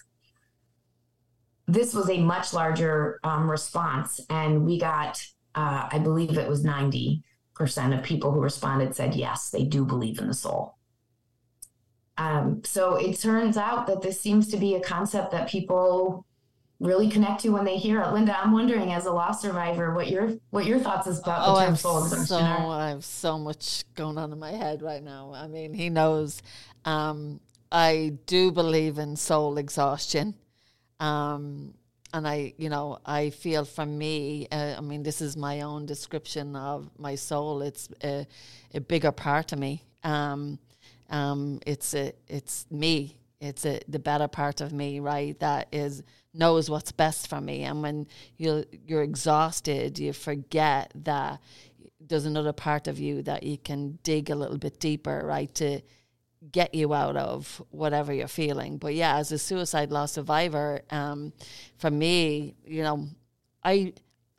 This 1.73 1.95
was 1.95 2.11
a 2.11 2.19
much 2.19 2.53
larger 2.53 3.21
um, 3.25 3.51
response, 3.51 4.21
and 4.29 4.65
we 4.65 4.79
got, 4.79 5.23
uh, 5.55 5.89
I 5.91 5.99
believe 5.99 6.37
it 6.37 6.49
was 6.49 6.65
90 6.65 7.23
percent 7.61 7.93
of 7.93 8.03
people 8.03 8.33
who 8.33 8.41
responded 8.41 8.97
said 8.97 9.15
yes, 9.15 9.51
they 9.51 9.65
do 9.65 9.85
believe 9.85 10.19
in 10.19 10.27
the 10.27 10.35
soul. 10.35 10.77
Um, 12.17 12.63
so 12.65 12.95
it 12.95 13.19
turns 13.21 13.59
out 13.59 13.87
that 13.87 14.01
this 14.01 14.19
seems 14.19 14.49
to 14.49 14.57
be 14.57 14.77
a 14.77 14.81
concept 14.81 15.31
that 15.33 15.49
people 15.49 16.25
really 16.81 17.11
connect 17.11 17.43
to 17.43 17.51
when 17.51 17.67
they 17.67 17.77
hear 17.77 18.01
it. 18.01 18.13
Linda, 18.13 18.39
I'm 18.39 18.53
wondering, 18.53 18.93
as 18.93 19.05
a 19.05 19.13
loss 19.13 19.43
survivor, 19.43 19.95
what 19.95 20.09
your 20.09 20.33
what 20.49 20.65
your 20.65 20.79
thoughts 20.79 21.07
is 21.07 21.19
about 21.19 21.47
oh, 21.47 21.55
the 21.55 21.67
term 21.67 21.77
soul 21.77 22.03
exhaustion 22.03 22.27
so, 22.27 22.37
I 22.39 22.89
have 22.89 23.05
so 23.05 23.39
much 23.39 23.85
going 23.95 24.17
on 24.17 24.33
in 24.33 24.39
my 24.39 24.53
head 24.53 24.81
right 24.81 25.03
now. 25.03 25.33
I 25.35 25.47
mean, 25.47 25.75
he 25.75 25.91
knows. 25.91 26.43
Um, 26.87 27.41
I 27.71 28.15
do 28.27 28.51
believe 28.51 28.99
in 28.99 29.17
soul 29.17 29.59
exhaustion. 29.59 30.35
Um, 31.01 31.75
and 32.13 32.27
I, 32.27 32.55
you 32.59 32.69
know, 32.69 32.99
I 33.07 33.31
feel 33.31 33.65
for 33.65 33.87
me, 33.87 34.49
uh, 34.51 34.75
I 34.77 34.81
mean, 34.81 35.03
this 35.03 35.21
is 35.21 35.37
my 35.37 35.63
own 35.63 35.87
description 35.87 36.57
of 36.57 36.91
my 36.99 37.15
soul. 37.15 37.63
It's 37.63 37.89
a, 38.03 38.27
a 38.75 38.81
bigger 38.81 39.13
part 39.13 39.53
of 39.53 39.59
me. 39.59 39.85
Um, 40.03 40.59
um, 41.09 41.61
it's 41.67 41.95
a, 41.95 42.13
it's 42.29 42.67
me. 42.71 43.17
It's 43.41 43.65
a, 43.65 43.81
the 43.89 43.99
better 43.99 44.29
part 44.29 44.61
of 44.61 44.73
me, 44.73 45.01
right? 45.01 45.39
That 45.41 45.69
is 45.73 46.03
knows 46.33 46.71
what's 46.71 46.93
best 46.93 47.29
for 47.29 47.41
me. 47.41 47.63
And 47.63 47.83
when 47.83 48.07
you 48.37 48.65
you're 48.87 49.03
exhausted, 49.03 49.99
you 49.99 50.13
forget 50.13 50.93
that 50.95 51.41
there's 52.01 52.27
another 52.27 52.53
part 52.53 52.89
of 52.89 52.99
you 52.99 53.23
that 53.23 53.43
you 53.43 53.59
can 53.59 53.99
dig 54.03 54.31
a 54.31 54.35
little 54.35 54.59
bit 54.59 54.79
deeper, 54.81 55.23
right? 55.25 55.53
To 55.57 55.81
get 56.53 56.75
you 56.75 56.95
out 56.95 57.17
of 57.17 57.63
whatever 57.71 58.13
you're 58.13 58.29
feeling. 58.29 58.79
But 58.79 58.95
yeah, 58.95 59.17
as 59.17 59.33
a 59.33 59.39
suicide 59.39 59.91
loss 59.91 60.13
survivor, 60.13 60.83
um, 60.91 61.33
for 61.79 61.91
me, 61.91 62.55
you 62.65 62.83
know, 62.83 63.09
I 63.63 63.93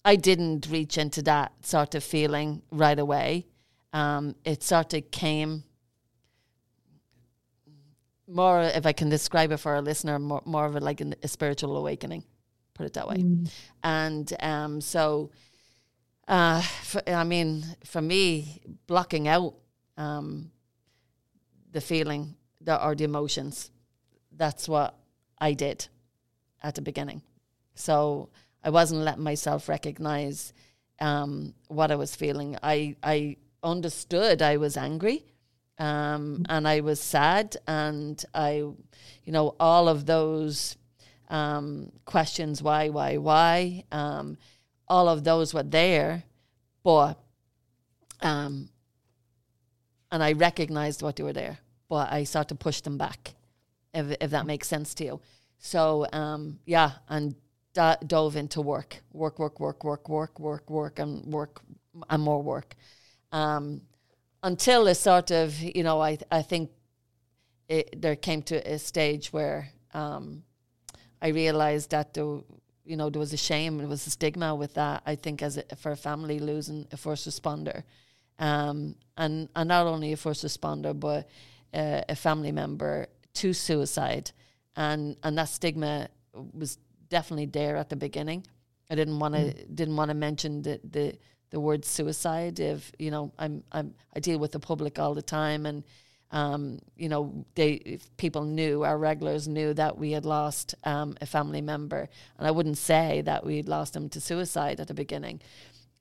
I 0.04 0.16
didn't 0.16 0.68
reach 0.70 0.98
into 0.98 1.22
that 1.24 1.52
sort 1.66 1.96
of 1.96 2.04
feeling 2.04 2.64
right 2.72 2.98
away. 2.98 3.48
Um, 3.94 4.36
it 4.46 4.64
sort 4.64 4.94
of 4.94 5.12
came 5.12 5.64
more, 8.28 8.62
if 8.62 8.86
I 8.86 8.94
can 8.94 9.10
describe 9.10 9.52
it 9.52 9.58
for 9.58 9.76
a 9.76 9.82
listener, 9.82 10.18
more, 10.18 10.42
more 10.46 10.66
of 10.66 10.76
a, 10.76 10.80
like 10.80 11.02
a 11.02 11.28
spiritual 11.28 11.78
awakening, 11.78 12.24
put 12.74 12.86
it 12.86 12.94
that 12.94 13.08
way. 13.08 13.18
Mm. 13.18 13.52
And 13.84 14.34
um, 14.40 14.82
so, 14.82 15.32
uh, 16.28 16.62
for, 16.62 17.02
I 17.08 17.24
mean, 17.24 17.64
for 17.84 18.02
me, 18.02 18.62
blocking 18.88 19.28
out 19.28 19.56
um, 19.98 20.52
the 21.72 21.82
feeling 21.82 22.36
the, 22.60 22.84
or 22.84 22.96
the 22.96 23.04
emotions. 23.04 23.72
That's 24.36 24.68
what 24.68 24.96
I 25.40 25.54
did 25.54 25.88
at 26.62 26.76
the 26.76 26.82
beginning. 26.82 27.22
So 27.76 28.30
I 28.64 28.70
wasn't 28.70 29.02
letting 29.02 29.24
myself 29.24 29.68
recognize 29.68 30.54
um, 31.00 31.54
what 31.68 31.92
I 31.92 31.96
was 31.96 32.16
feeling. 32.16 32.58
I, 32.62 32.96
I 33.02 33.38
understood 33.64 34.42
I 34.42 34.58
was 34.58 34.78
angry 34.78 35.26
um, 35.82 36.46
and 36.48 36.68
I 36.68 36.82
was 36.82 37.02
sad, 37.02 37.58
and 37.68 38.24
I, 38.36 38.52
you 38.58 38.76
know, 39.26 39.56
all 39.60 39.90
of 39.90 40.06
those 40.06 40.78
um, 41.28 41.92
questions 42.06 42.62
why, 42.62 42.90
why, 42.90 43.18
why, 43.18 43.86
um, 43.92 44.38
all 44.88 45.10
of 45.10 45.24
those 45.24 45.56
were 45.56 45.64
there, 45.64 46.24
but 46.84 47.20
um, 48.22 48.70
and 50.12 50.24
I 50.24 50.34
recognized 50.34 51.02
what 51.02 51.16
they 51.16 51.24
were 51.24 51.34
there, 51.34 51.60
but 51.90 52.12
I 52.12 52.24
sort 52.26 52.52
of 52.52 52.60
pushed 52.60 52.84
them 52.84 52.98
back, 52.98 53.34
if, 53.94 54.16
if 54.20 54.32
that 54.32 54.46
makes 54.46 54.68
sense 54.68 54.94
to 54.96 55.06
you. 55.06 55.22
So, 55.58 56.08
um, 56.12 56.60
yeah, 56.66 56.92
and 57.08 57.36
da- 57.74 57.98
dove 58.06 58.36
into 58.36 58.62
work, 58.62 59.02
work, 59.14 59.40
work, 59.40 59.60
work, 59.60 59.84
work, 59.84 60.10
work, 60.10 60.40
work, 60.40 60.70
work, 60.70 61.00
and 61.00 61.26
work, 61.26 61.62
and 62.10 62.22
more 62.22 62.42
work. 62.42 62.76
Um, 63.32 63.82
until 64.44 64.88
a 64.88 64.96
sort 64.96 65.32
of, 65.32 65.58
you 65.60 65.84
know, 65.84 66.02
I, 66.02 66.18
I 66.32 66.42
think 66.42 66.72
it, 67.70 68.02
there 68.02 68.16
came 68.16 68.42
to 68.44 68.56
a 68.70 68.80
stage 68.80 69.32
where 69.32 69.70
um, 69.94 70.44
I 71.22 71.30
realized 71.30 71.92
that 71.92 72.14
the, 72.14 72.44
you 72.84 72.98
know, 72.98 73.10
there 73.10 73.20
was 73.20 73.34
a 73.34 73.38
shame, 73.38 73.78
there 73.78 73.88
was 73.88 74.06
a 74.08 74.10
stigma 74.10 74.56
with 74.56 74.74
that. 74.74 75.04
I 75.06 75.16
think 75.16 75.42
as 75.42 75.58
a, 75.58 75.64
for 75.78 75.92
a 75.92 75.96
family 75.96 76.40
losing 76.40 76.88
a 76.92 76.98
first 76.98 77.28
responder, 77.30 77.84
um, 78.40 78.96
and 79.18 79.50
and 79.56 79.68
not 79.68 79.88
only 79.88 80.14
a 80.14 80.18
first 80.18 80.44
responder, 80.44 80.98
but 80.98 81.30
uh, 81.74 82.02
a 82.10 82.16
family 82.16 82.52
member 82.52 83.08
to 83.36 83.54
suicide, 83.54 84.32
and 84.76 85.16
and 85.24 85.38
that 85.38 85.50
stigma 85.50 86.10
was 86.54 86.78
definitely 87.10 87.46
there 87.46 87.78
at 87.78 87.90
the 87.90 87.96
beginning. 87.96 88.46
I 88.90 88.96
didn't 88.96 89.20
want 89.20 89.36
to 89.36 89.42
mm. 89.42 89.76
didn't 89.76 89.96
want 89.96 90.10
to 90.10 90.16
mention 90.16 90.62
the, 90.62 90.80
the 90.84 91.18
the 91.52 91.60
word 91.60 91.86
suicide. 91.86 92.60
If 92.60 92.92
you 92.98 93.12
know, 93.12 93.32
I'm 93.38 93.64
I'm 93.72 93.94
I 94.16 94.20
deal 94.20 94.40
with 94.40 94.52
the 94.52 94.60
public 94.60 95.00
all 95.00 95.14
the 95.14 95.22
time, 95.22 95.66
and 95.66 95.84
um, 96.32 96.80
you 96.96 97.10
know, 97.10 97.46
they 97.56 98.00
people 98.18 98.44
knew 98.44 98.84
our 98.84 98.98
regulars 98.98 99.48
knew 99.48 99.74
that 99.74 99.98
we 99.98 100.12
had 100.12 100.26
lost 100.26 100.76
um, 100.84 101.16
a 101.22 101.26
family 101.26 101.62
member, 101.62 102.10
and 102.38 102.48
I 102.48 102.52
wouldn't 102.52 102.78
say 102.78 103.22
that 103.22 103.46
we'd 103.46 103.68
lost 103.68 103.94
them 103.94 104.10
to 104.10 104.22
suicide 104.22 104.80
at 104.80 104.88
the 104.88 104.94
beginning. 104.94 105.42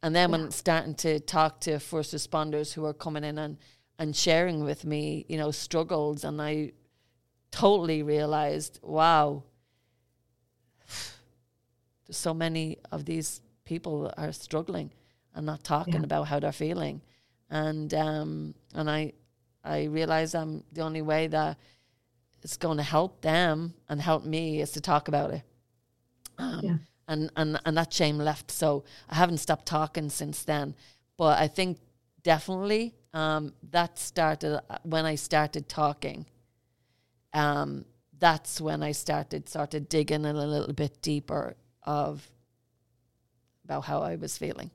And 0.03 0.15
then 0.15 0.31
yeah. 0.31 0.39
when 0.39 0.51
starting 0.51 0.95
to 0.97 1.21
talk 1.21 1.61
to 1.61 1.79
first 1.79 2.15
responders 2.15 2.73
who 2.73 2.87
are 2.87 2.95
coming 2.95 3.25
in 3.25 3.39
and, 3.39 3.59
and 3.99 4.17
sharing 4.17 4.65
with 4.65 4.85
me, 4.85 5.27
you 5.29 5.37
know, 5.37 5.51
struggles, 5.51 6.25
and 6.25 6.41
I 6.41 6.73
totally 7.51 8.03
realized, 8.03 8.81
wow, 8.83 9.45
so 12.11 12.33
many 12.33 12.79
of 12.91 13.05
these 13.05 13.43
people 13.65 14.13
are 14.17 14.33
struggling 14.33 14.91
and 15.35 15.47
not 15.47 15.63
talking 15.63 15.95
yeah. 15.95 16.05
about 16.05 16.29
how 16.29 16.41
they're 16.41 16.53
feeling. 16.53 17.03
And 17.51 17.93
um, 17.95 18.55
and 18.75 18.91
I 18.91 19.13
I 19.63 19.85
realized 19.85 20.35
I'm 20.35 20.65
the 20.73 20.81
only 20.81 21.03
way 21.03 21.27
that 21.27 21.59
it's 22.43 22.57
going 22.57 22.79
to 22.79 22.83
help 22.83 23.21
them 23.21 23.75
and 23.89 24.01
help 24.01 24.25
me 24.25 24.61
is 24.61 24.71
to 24.73 24.81
talk 24.81 25.09
about 25.09 25.33
it. 25.33 25.43
Um, 26.39 26.61
yeah 26.63 26.77
and 27.11 27.31
and 27.37 27.61
and 27.67 27.77
that 27.77 27.93
shame 27.93 28.17
left. 28.19 28.51
So 28.51 28.85
I 29.11 29.17
haven't 29.17 29.39
stopped 29.39 29.67
talking 29.67 30.09
since 30.09 30.43
then. 30.45 30.75
But 31.19 31.39
I 31.39 31.49
think 31.49 31.79
definitely 32.23 32.95
um, 33.13 33.53
that 33.71 33.99
started 33.99 34.63
uh, 34.71 34.79
when 34.85 35.05
I 35.05 35.17
started 35.17 35.69
talking. 35.69 36.25
Um, 37.35 37.85
that's 38.19 38.61
when 38.61 38.83
I 38.83 38.93
started 38.93 39.49
started 39.49 39.89
digging 39.89 40.25
in 40.25 40.37
a 40.37 40.47
little 40.47 40.73
bit 40.73 41.03
deeper 41.03 41.57
of 41.83 42.27
about 43.65 43.85
how 43.85 44.03
I 44.03 44.17
was 44.17 44.39
feeling. 44.39 44.71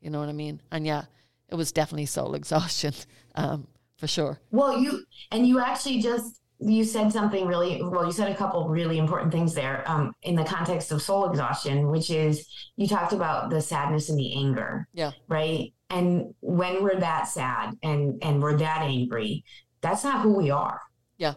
You 0.00 0.10
know 0.10 0.20
what 0.20 0.28
I 0.28 0.32
mean? 0.32 0.60
And 0.72 0.86
yeah, 0.86 1.04
it 1.48 1.54
was 1.54 1.70
definitely 1.70 2.06
soul 2.06 2.34
exhaustion, 2.40 2.94
um, 3.34 3.66
for 3.98 4.06
sure. 4.06 4.40
Well, 4.50 4.78
you 4.78 5.04
and 5.30 5.46
you 5.46 5.60
actually 5.60 6.00
just 6.00 6.40
you 6.60 6.84
said 6.84 7.12
something 7.12 7.46
really 7.46 7.82
well 7.82 8.06
you 8.06 8.12
said 8.12 8.30
a 8.30 8.34
couple 8.34 8.68
really 8.68 8.98
important 8.98 9.32
things 9.32 9.54
there 9.54 9.84
um, 9.86 10.12
in 10.22 10.34
the 10.34 10.44
context 10.44 10.92
of 10.92 11.02
soul 11.02 11.28
exhaustion 11.28 11.88
which 11.88 12.10
is 12.10 12.48
you 12.76 12.86
talked 12.86 13.12
about 13.12 13.50
the 13.50 13.60
sadness 13.60 14.08
and 14.08 14.18
the 14.18 14.34
anger 14.36 14.86
yeah 14.92 15.10
right 15.28 15.72
and 15.90 16.32
when 16.40 16.82
we're 16.82 17.00
that 17.00 17.26
sad 17.26 17.74
and 17.82 18.22
and 18.22 18.42
we're 18.42 18.56
that 18.56 18.82
angry 18.82 19.44
that's 19.80 20.04
not 20.04 20.22
who 20.22 20.36
we 20.36 20.50
are 20.50 20.80
yeah 21.18 21.34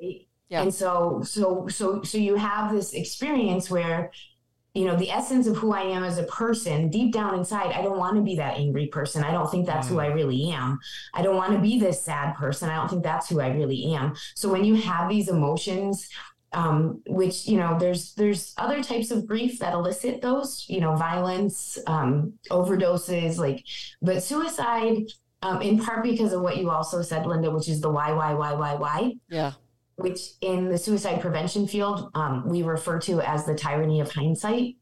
right? 0.00 0.26
Yeah. 0.52 0.62
And 0.62 0.74
so 0.74 1.22
so 1.24 1.66
so 1.68 2.02
so 2.02 2.18
you 2.18 2.36
have 2.36 2.74
this 2.74 2.92
experience 2.92 3.70
where 3.70 4.10
you 4.74 4.86
know 4.86 4.96
the 4.96 5.10
essence 5.10 5.46
of 5.46 5.56
who 5.56 5.72
i 5.72 5.82
am 5.82 6.02
as 6.02 6.18
a 6.18 6.22
person 6.24 6.88
deep 6.88 7.12
down 7.12 7.34
inside 7.34 7.72
i 7.72 7.82
don't 7.82 7.98
want 7.98 8.16
to 8.16 8.22
be 8.22 8.36
that 8.36 8.56
angry 8.56 8.86
person. 8.86 9.22
I 9.24 9.32
don't 9.32 9.50
think 9.50 9.66
that's 9.66 9.88
mm. 9.88 9.90
who 9.90 10.00
i 10.00 10.06
really 10.06 10.50
am. 10.50 10.78
I 11.14 11.22
don't 11.22 11.36
want 11.36 11.52
to 11.52 11.58
be 11.58 11.78
this 11.78 12.02
sad 12.02 12.34
person. 12.36 12.68
I 12.68 12.76
don't 12.76 12.88
think 12.88 13.02
that's 13.02 13.28
who 13.28 13.40
i 13.40 13.48
really 13.48 13.94
am. 13.94 14.14
So 14.34 14.50
when 14.50 14.64
you 14.64 14.74
have 14.76 15.08
these 15.08 15.28
emotions 15.28 16.08
um, 16.54 17.00
which 17.06 17.48
you 17.48 17.56
know 17.56 17.78
there's 17.78 18.12
there's 18.14 18.54
other 18.58 18.82
types 18.82 19.10
of 19.10 19.26
grief 19.26 19.58
that 19.60 19.72
elicit 19.72 20.20
those 20.20 20.66
you 20.68 20.80
know 20.80 20.94
violence 20.96 21.78
um, 21.86 22.34
overdoses 22.50 23.38
like 23.38 23.64
but 24.02 24.22
suicide 24.22 24.98
um, 25.40 25.62
in 25.62 25.78
part 25.78 26.02
because 26.02 26.32
of 26.32 26.42
what 26.42 26.58
you 26.58 26.70
also 26.70 27.00
said 27.00 27.26
linda 27.26 27.50
which 27.50 27.68
is 27.68 27.80
the 27.80 27.90
why 27.90 28.12
why 28.12 28.34
why 28.34 28.52
why 28.52 28.74
why. 28.74 29.12
Yeah 29.30 29.52
which 29.96 30.32
in 30.40 30.68
the 30.68 30.78
suicide 30.78 31.20
prevention 31.20 31.66
field 31.66 32.10
um, 32.14 32.48
we 32.48 32.62
refer 32.62 32.98
to 32.98 33.20
as 33.20 33.44
the 33.44 33.54
tyranny 33.54 34.00
of 34.00 34.10
hindsight 34.10 34.76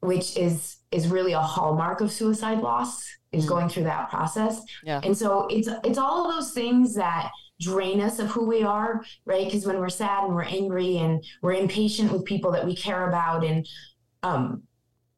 which 0.00 0.36
is 0.36 0.76
is 0.90 1.08
really 1.08 1.32
a 1.32 1.40
hallmark 1.40 2.00
of 2.00 2.10
suicide 2.10 2.58
loss 2.58 3.04
is 3.32 3.44
mm. 3.44 3.48
going 3.48 3.68
through 3.68 3.84
that 3.84 4.10
process 4.10 4.62
yeah 4.84 5.00
and 5.04 5.16
so 5.16 5.46
it's 5.50 5.68
it's 5.84 5.98
all 5.98 6.26
of 6.26 6.34
those 6.34 6.52
things 6.52 6.94
that 6.94 7.30
drain 7.60 8.00
us 8.00 8.18
of 8.18 8.28
who 8.28 8.46
we 8.46 8.62
are, 8.62 9.02
right? 9.24 9.46
Because 9.46 9.66
when 9.66 9.78
we're 9.78 9.88
sad 9.88 10.24
and 10.24 10.34
we're 10.34 10.44
angry 10.44 10.98
and 10.98 11.24
we're 11.42 11.54
impatient 11.54 12.12
with 12.12 12.24
people 12.24 12.52
that 12.52 12.64
we 12.64 12.76
care 12.76 13.08
about, 13.08 13.44
and 13.44 13.66
um, 14.22 14.62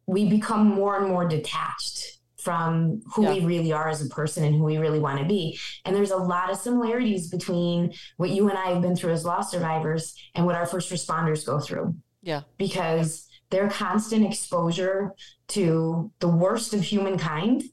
we 0.07 0.29
become 0.29 0.67
more 0.67 0.99
and 0.99 1.09
more 1.09 1.27
detached 1.27 2.18
from 2.39 3.01
who 3.15 3.25
yeah. 3.25 3.35
we 3.35 3.45
really 3.45 3.73
are 3.73 3.89
as 3.89 4.05
a 4.05 4.09
person 4.09 4.45
and 4.45 4.55
who 4.55 4.65
we 4.65 4.79
really 4.79 5.01
want 5.01 5.19
to 5.19 5.27
be. 5.27 5.59
And 5.85 5.95
there's 5.95 6.13
a 6.13 6.17
lot 6.17 6.51
of 6.51 6.57
similarities 6.57 7.29
between 7.29 7.93
what 8.17 8.31
you 8.31 8.49
and 8.49 8.57
I 8.57 8.71
have 8.71 8.83
been 8.83 8.97
through 8.97 9.13
as 9.13 9.25
loss 9.25 9.51
survivors 9.51 10.15
and 10.35 10.47
what 10.47 10.55
our 10.55 10.67
first 10.67 10.91
responders 10.91 11.45
go 11.45 11.59
through. 11.59 11.95
Yeah. 12.23 12.43
Because 12.57 13.29
their 13.51 13.69
constant 13.69 14.25
exposure 14.25 15.15
to 15.49 16.13
the 16.21 16.29
worst 16.29 16.75
of 16.75 16.83
humankind, 16.83 17.65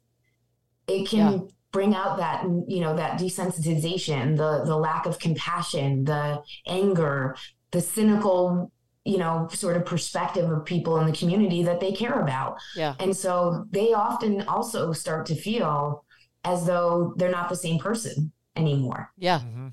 it 0.87 1.07
can 1.07 1.33
yeah 1.33 1.39
bring 1.75 1.93
out 1.93 2.15
that 2.15 2.41
you 2.69 2.79
know 2.79 2.95
that 2.95 3.19
desensitization 3.19 4.37
the 4.37 4.63
the 4.63 4.77
lack 4.77 5.05
of 5.05 5.19
compassion 5.19 6.05
the 6.05 6.41
anger 6.67 7.35
the 7.71 7.81
cynical 7.81 8.71
you 9.05 9.17
know 9.17 9.47
sort 9.51 9.77
of 9.77 9.85
perspective 9.85 10.49
of 10.49 10.65
people 10.65 10.99
in 10.99 11.05
the 11.05 11.15
community 11.15 11.63
that 11.63 11.79
they 11.79 11.91
care 11.91 12.19
about 12.19 12.57
yeah 12.75 12.95
and 12.99 13.15
so 13.15 13.65
they 13.71 13.93
often 13.93 14.41
also 14.47 14.91
start 14.91 15.25
to 15.25 15.35
feel 15.35 16.03
as 16.43 16.65
though 16.65 17.13
they're 17.17 17.29
not 17.29 17.49
the 17.49 17.55
same 17.55 17.79
person 17.79 18.31
anymore 18.55 19.11
yeah 19.17 19.39
mm-hmm. 19.39 19.67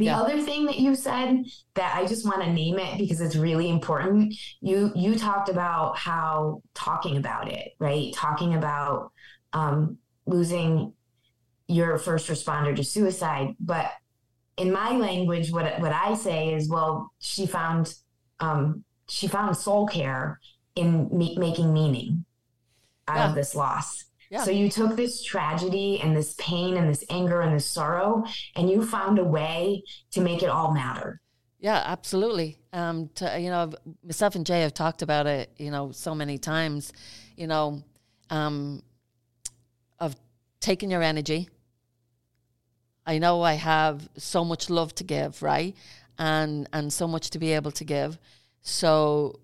The 0.00 0.06
yeah. 0.06 0.18
other 0.18 0.40
thing 0.40 0.64
that 0.64 0.78
you 0.78 0.94
said 0.94 1.44
that 1.74 1.94
I 1.94 2.06
just 2.06 2.24
want 2.24 2.42
to 2.42 2.50
name 2.50 2.78
it 2.78 2.96
because 2.96 3.20
it's 3.20 3.36
really 3.36 3.68
important. 3.68 4.34
You 4.62 4.90
you 4.96 5.14
talked 5.14 5.50
about 5.50 5.98
how 5.98 6.62
talking 6.72 7.18
about 7.18 7.52
it, 7.52 7.72
right? 7.78 8.10
Talking 8.14 8.54
about 8.54 9.12
um, 9.52 9.98
losing 10.24 10.94
your 11.68 11.98
first 11.98 12.30
responder 12.30 12.74
to 12.74 12.82
suicide. 12.82 13.54
But 13.60 13.92
in 14.56 14.72
my 14.72 14.92
language, 14.92 15.52
what 15.52 15.78
what 15.80 15.92
I 15.92 16.14
say 16.14 16.54
is, 16.54 16.66
well, 16.66 17.12
she 17.18 17.46
found 17.46 17.94
um, 18.40 18.84
she 19.08 19.28
found 19.28 19.56
soul 19.56 19.86
care 19.86 20.40
in 20.76 21.08
me- 21.16 21.36
making 21.38 21.72
meaning 21.72 22.24
out 23.08 23.16
yeah. 23.16 23.28
of 23.28 23.34
this 23.34 23.54
loss. 23.54 24.04
Yeah. 24.30 24.44
So 24.44 24.52
you 24.52 24.70
took 24.70 24.94
this 24.94 25.24
tragedy 25.24 26.00
and 26.00 26.16
this 26.16 26.34
pain 26.38 26.76
and 26.76 26.88
this 26.88 27.04
anger 27.10 27.40
and 27.40 27.54
this 27.54 27.66
sorrow, 27.66 28.24
and 28.54 28.70
you 28.70 28.84
found 28.86 29.18
a 29.18 29.24
way 29.24 29.82
to 30.12 30.20
make 30.20 30.42
it 30.42 30.48
all 30.48 30.72
matter. 30.72 31.20
Yeah, 31.58 31.82
absolutely. 31.84 32.58
Um, 32.72 33.10
to, 33.16 33.38
you 33.38 33.50
know, 33.50 33.72
myself 34.04 34.34
and 34.36 34.46
Jay 34.46 34.62
have 34.62 34.72
talked 34.72 35.02
about 35.02 35.26
it, 35.26 35.50
you 35.58 35.70
know, 35.70 35.90
so 35.90 36.14
many 36.14 36.38
times, 36.38 36.92
you 37.36 37.48
know, 37.48 37.82
um, 38.30 38.82
of 39.98 40.14
taking 40.60 40.90
your 40.90 41.02
energy, 41.02 41.48
I 43.04 43.18
know 43.18 43.42
I 43.42 43.54
have 43.54 44.08
so 44.16 44.44
much 44.44 44.70
love 44.70 44.94
to 44.96 45.04
give, 45.04 45.42
right? 45.42 45.74
And 46.20 46.68
and 46.72 46.92
so 46.92 47.08
much 47.08 47.30
to 47.30 47.38
be 47.40 47.52
able 47.52 47.72
to 47.72 47.84
give. 47.84 48.18
So 48.62 49.40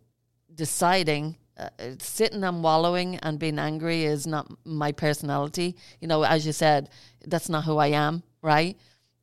deciding 0.55 1.37
uh, 1.59 1.71
sitting 1.99 2.45
and 2.45 2.63
wallowing 2.63 3.17
and 3.17 3.39
being 3.39 3.59
angry 3.59 4.05
is 4.05 4.27
not 4.27 4.47
my 4.65 4.93
personality. 4.93 5.75
You 6.01 6.09
know, 6.09 6.23
as 6.23 6.45
you 6.45 6.53
said, 6.53 6.91
that's 7.27 7.49
not 7.49 7.65
who 7.65 7.79
I 7.79 7.89
am, 7.89 8.23
right? 8.43 8.77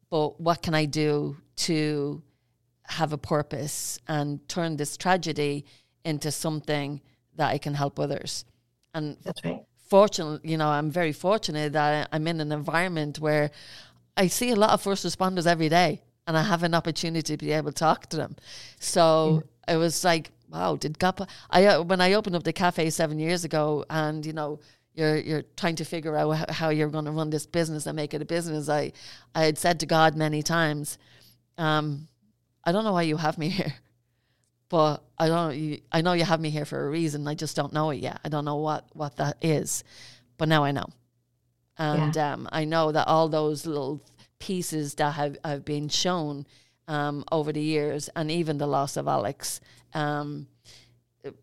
But 0.10 0.42
what 0.42 0.64
can 0.64 0.74
I 0.74 0.86
do 0.86 1.38
to 1.68 2.24
have 2.88 3.14
a 3.14 3.20
purpose 3.20 4.00
and 4.08 4.48
turn 4.50 4.78
this 4.78 4.98
tragedy 4.98 5.66
into 6.04 6.32
something 6.32 7.02
that 7.36 7.50
I 7.50 7.60
can 7.60 7.76
help 7.76 8.00
others? 8.00 8.46
And 8.96 9.18
that's 9.22 9.44
right. 9.46 9.64
Fortunately, 9.88 10.50
you 10.50 10.58
know, 10.58 10.70
I'm 10.70 10.90
very 10.90 11.12
fortunate 11.12 11.74
that 11.74 12.10
I'm 12.12 12.26
in 12.28 12.42
an 12.42 12.52
environment 12.52 13.20
where 13.20 13.52
I 14.18 14.26
see 14.26 14.50
a 14.50 14.56
lot 14.56 14.72
of 14.72 14.82
first 14.82 15.06
responders 15.06 15.46
every 15.46 15.70
day 15.70 16.02
and 16.28 16.38
I 16.38 16.44
have 16.44 16.64
an 16.64 16.74
opportunity 16.74 17.36
to 17.36 17.46
be 17.46 17.52
able 17.52 17.72
to 17.72 17.78
talk 17.78 18.08
to 18.08 18.18
them. 18.18 18.36
So 18.80 19.44
mm. 19.44 19.74
it 19.74 19.78
was 19.78 20.04
like, 20.04 20.32
wow, 20.50 20.76
did 20.76 21.00
God? 21.00 21.28
I 21.50 21.66
uh, 21.66 21.84
when 21.84 22.02
I 22.02 22.14
opened 22.14 22.36
up 22.36 22.44
the 22.44 22.54
cafe 22.54 22.90
seven 22.90 23.20
years 23.20 23.44
ago, 23.44 23.86
and 23.90 24.26
you 24.26 24.34
know, 24.34 24.60
you're 24.94 25.18
you're 25.18 25.44
trying 25.58 25.76
to 25.78 25.86
figure 25.86 26.16
out 26.16 26.50
how 26.50 26.70
you're 26.70 26.90
going 26.90 27.06
to 27.06 27.12
run 27.12 27.30
this 27.30 27.46
business 27.46 27.86
and 27.86 27.96
make 27.96 28.14
it 28.14 28.22
a 28.22 28.26
business. 28.26 28.70
I 28.70 28.94
I 29.36 29.44
had 29.46 29.58
said 29.58 29.80
to 29.82 29.86
God 29.86 30.16
many 30.16 30.44
times, 30.44 30.98
um, 31.58 32.08
I 32.64 32.72
don't 32.72 32.84
know 32.84 32.94
why 32.94 33.04
you 33.04 33.18
have 33.18 33.38
me 33.38 33.50
here, 33.60 33.74
but 34.70 35.04
I 35.18 35.28
don't. 35.28 35.82
I 35.92 36.02
know 36.02 36.14
you 36.14 36.24
have 36.24 36.40
me 36.40 36.50
here 36.50 36.66
for 36.66 36.86
a 36.86 36.90
reason. 36.90 37.28
I 37.28 37.36
just 37.36 37.56
don't 37.56 37.74
know 37.74 37.90
it 37.90 37.98
yet. 37.98 38.20
I 38.24 38.30
don't 38.30 38.46
know 38.46 38.58
what 38.58 38.86
what 38.94 39.18
that 39.18 39.38
is, 39.42 39.84
but 40.38 40.48
now 40.48 40.64
I 40.64 40.72
know. 40.72 40.88
And 41.78 42.16
yeah. 42.16 42.34
um, 42.34 42.48
I 42.52 42.66
know 42.66 42.92
that 42.92 43.08
all 43.08 43.30
those 43.30 43.66
little 43.66 44.00
pieces 44.44 44.96
that 44.96 45.14
have, 45.14 45.38
have 45.46 45.64
been 45.64 45.88
shown 45.88 46.46
um, 46.90 47.24
over 47.32 47.54
the 47.54 47.62
years, 47.62 48.10
and 48.16 48.30
even 48.30 48.58
the 48.58 48.68
loss 48.68 48.98
of 48.98 49.08
Alex, 49.08 49.62
um, 49.94 50.48
it, 51.24 51.34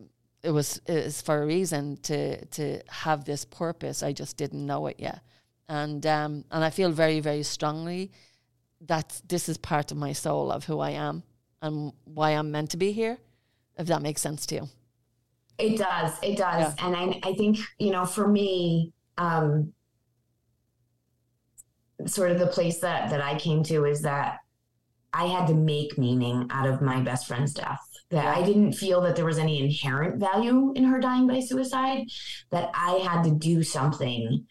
it, 0.43 0.51
was 0.51 0.79
was 0.87 1.19
for 1.21 1.41
a 1.41 1.45
reason 1.45 1.97
to 2.03 2.45
to 2.45 2.79
have 2.89 3.25
this 3.25 3.43
purpose. 3.43 4.03
I 4.03 4.13
just 4.13 4.37
didn't 4.37 4.63
know 4.67 4.85
it 4.85 4.97
yet, 4.99 5.21
and 5.67 6.05
um, 6.05 6.45
and 6.51 6.63
I 6.63 6.69
feel 6.69 6.91
very 6.91 7.19
very 7.21 7.41
strongly 7.41 8.11
that 8.81 9.19
this 9.27 9.49
is 9.49 9.57
part 9.57 9.91
of 9.91 9.97
my 9.97 10.13
soul 10.13 10.51
of 10.51 10.65
who 10.65 10.79
I 10.79 10.91
am 10.91 11.23
and 11.63 11.93
why 12.03 12.31
I'm 12.31 12.51
meant 12.51 12.69
to 12.71 12.77
be 12.77 12.91
here. 12.91 13.17
If 13.77 13.87
that 13.87 14.01
makes 14.01 14.21
sense 14.21 14.45
to 14.47 14.55
you. 14.55 14.69
It 15.57 15.77
does. 15.77 16.11
It 16.21 16.37
does. 16.37 16.75
Yeah. 16.77 16.85
And 16.85 16.95
I, 16.95 17.29
I 17.29 17.33
think, 17.33 17.57
you 17.79 17.91
know, 17.91 18.05
for 18.05 18.27
me, 18.27 18.93
um, 19.17 19.73
sort 22.07 22.31
of 22.31 22.39
the 22.39 22.47
place 22.47 22.79
that 22.79 23.09
that 23.09 23.21
I 23.21 23.37
came 23.37 23.63
to 23.63 23.85
is 23.85 24.01
that 24.01 24.39
I 25.13 25.25
had 25.25 25.47
to 25.47 25.53
make 25.53 25.97
meaning 25.97 26.47
out 26.51 26.67
of 26.67 26.81
my 26.81 27.01
best 27.01 27.27
friend's 27.27 27.53
death. 27.53 27.79
That 28.09 28.37
I 28.37 28.43
didn't 28.43 28.73
feel 28.73 29.01
that 29.01 29.15
there 29.15 29.25
was 29.25 29.37
any 29.37 29.63
inherent 29.63 30.19
value 30.19 30.73
in 30.75 30.83
her 30.83 30.99
dying 30.99 31.27
by 31.27 31.39
suicide, 31.39 32.07
that 32.49 32.69
I 32.73 32.93
had 32.95 33.23
to 33.23 33.31
do 33.31 33.63
something 33.63 34.45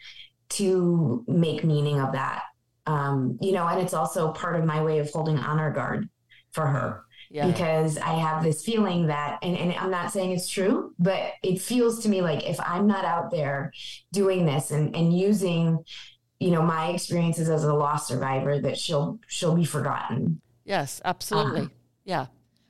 to 0.50 1.24
make 1.28 1.62
meaning 1.62 2.00
of 2.00 2.12
that. 2.12 2.42
Um, 2.86 3.38
you 3.40 3.52
know, 3.52 3.66
and 3.66 3.80
it's 3.80 3.94
also 3.94 4.32
part 4.32 4.56
of 4.56 4.64
my 4.64 4.82
way 4.82 4.98
of 4.98 5.10
holding 5.10 5.38
honor 5.38 5.70
guard 5.70 6.08
for 6.52 6.66
her. 6.66 7.04
Yeah. 7.30 7.46
Because 7.46 7.96
I 7.96 8.14
have 8.14 8.42
this 8.42 8.64
feeling 8.64 9.06
that, 9.06 9.38
and, 9.42 9.56
and 9.56 9.72
I'm 9.74 9.90
not 9.90 10.10
saying 10.10 10.32
it's 10.32 10.48
true, 10.48 10.94
but 10.98 11.32
it 11.44 11.60
feels 11.60 12.02
to 12.02 12.08
me 12.08 12.22
like 12.22 12.48
if 12.48 12.58
I'm 12.58 12.88
not 12.88 13.04
out 13.04 13.30
there 13.30 13.72
doing 14.12 14.46
this 14.46 14.72
and, 14.72 14.96
and 14.96 15.16
using 15.16 15.84
you 16.40 16.50
know 16.50 16.62
my 16.62 16.88
experiences 16.88 17.48
as 17.48 17.64
a 17.64 17.72
loss 17.72 18.09
survivor 18.09 18.59
that 18.59 18.76
she'll 18.79 19.20
she'll 19.29 19.55
be 19.55 19.64
forgotten. 19.64 20.40
Yes 20.64 21.00
absolutely. 21.05 21.61
Um, 21.61 21.70
yeah. 22.05 22.26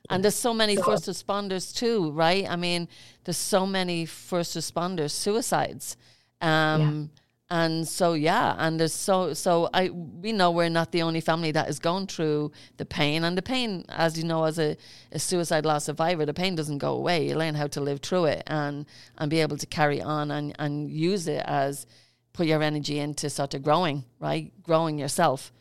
And 0.09 0.25
there's 0.25 0.35
so 0.35 0.53
many 0.53 0.75
so, 0.75 0.83
first 0.83 1.05
responders 1.05 1.73
too 1.73 2.11
right? 2.11 2.45
I 2.47 2.57
mean 2.57 2.89
there's 3.23 3.37
so 3.37 3.65
many 3.65 4.05
first 4.05 4.55
responders 4.57 5.11
suicides. 5.11 5.95
Um 6.41 7.09
yeah. 7.49 7.63
and 7.63 7.87
so 7.87 8.11
yeah 8.11 8.55
and 8.57 8.77
there's 8.77 8.93
so 8.93 9.33
so 9.33 9.69
i 9.73 9.89
we 9.89 10.33
know 10.33 10.51
we're 10.51 10.69
not 10.69 10.91
the 10.91 11.01
only 11.01 11.21
family 11.21 11.51
that 11.51 11.69
is 11.69 11.79
going 11.79 12.07
through 12.07 12.51
the 12.75 12.85
pain. 12.85 13.23
And 13.23 13.37
the 13.37 13.41
pain 13.41 13.85
as 13.87 14.17
you 14.17 14.25
know 14.25 14.43
as 14.43 14.59
a, 14.59 14.75
a 15.13 15.19
suicide 15.19 15.65
loss 15.65 15.85
survivor 15.85 16.25
the 16.25 16.33
pain 16.33 16.55
doesn't 16.55 16.79
go 16.79 16.91
away. 16.93 17.25
You 17.29 17.35
learn 17.35 17.55
how 17.55 17.67
to 17.67 17.79
live 17.79 18.01
through 18.01 18.25
it 18.25 18.43
and 18.47 18.85
and 19.17 19.29
be 19.29 19.39
able 19.39 19.55
to 19.55 19.65
carry 19.65 20.01
on 20.01 20.29
and 20.29 20.53
and 20.59 20.91
use 20.91 21.29
it 21.29 21.43
as 21.45 21.85
put 22.33 22.47
your 22.47 22.61
energy 22.63 22.99
into 22.99 23.29
sort 23.29 23.53
of 23.53 23.63
growing, 23.63 24.03
right? 24.19 24.51
Growing 24.63 24.97
yourself. 24.97 25.51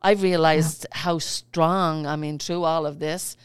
I've 0.00 0.22
realized 0.22 0.86
yeah. 0.90 0.98
how 0.98 1.18
strong, 1.18 2.06
I 2.06 2.16
mean, 2.16 2.38
through 2.38 2.64
all 2.64 2.86
of 2.86 2.98
this, 2.98 3.36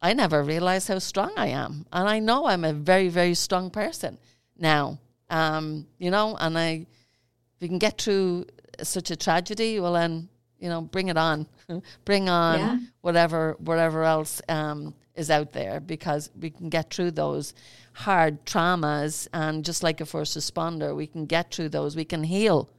I 0.00 0.12
never 0.12 0.42
realized 0.42 0.88
how 0.88 0.98
strong 0.98 1.32
I 1.36 1.48
am. 1.48 1.86
And 1.92 2.08
I 2.08 2.18
know 2.20 2.46
I'm 2.46 2.64
a 2.64 2.72
very, 2.72 3.08
very 3.08 3.34
strong 3.34 3.70
person 3.70 4.18
now. 4.56 4.98
Um, 5.30 5.86
you 5.98 6.10
know, 6.10 6.36
and 6.38 6.56
I, 6.56 6.86
if 7.56 7.60
you 7.60 7.68
can 7.68 7.78
get 7.78 8.00
through 8.00 8.46
such 8.82 9.10
a 9.10 9.16
tragedy, 9.16 9.80
well, 9.80 9.94
then, 9.94 10.28
you 10.60 10.68
know, 10.68 10.82
bring 10.82 11.08
it 11.08 11.16
on. 11.16 11.46
bring 12.04 12.28
on 12.28 12.58
Yeah. 12.58 12.78
whatever 13.00 13.56
whatever 13.58 14.04
else 14.04 14.40
um, 14.48 14.94
is 15.16 15.30
out 15.30 15.52
there 15.52 15.80
because 15.80 16.30
we 16.38 16.50
can 16.50 16.68
get 16.68 16.92
through 16.92 17.12
those 17.12 17.54
hard 17.92 18.44
traumas. 18.46 19.28
And 19.32 19.64
just 19.64 19.82
like 19.82 20.00
a 20.00 20.06
first 20.06 20.36
responder 20.36 20.94
we 20.94 21.06
can 21.06 21.26
get 21.26 21.52
through 21.52 21.70
those. 21.70 21.96
We 21.96 22.04
can 22.04 22.24
heal. 22.24 22.70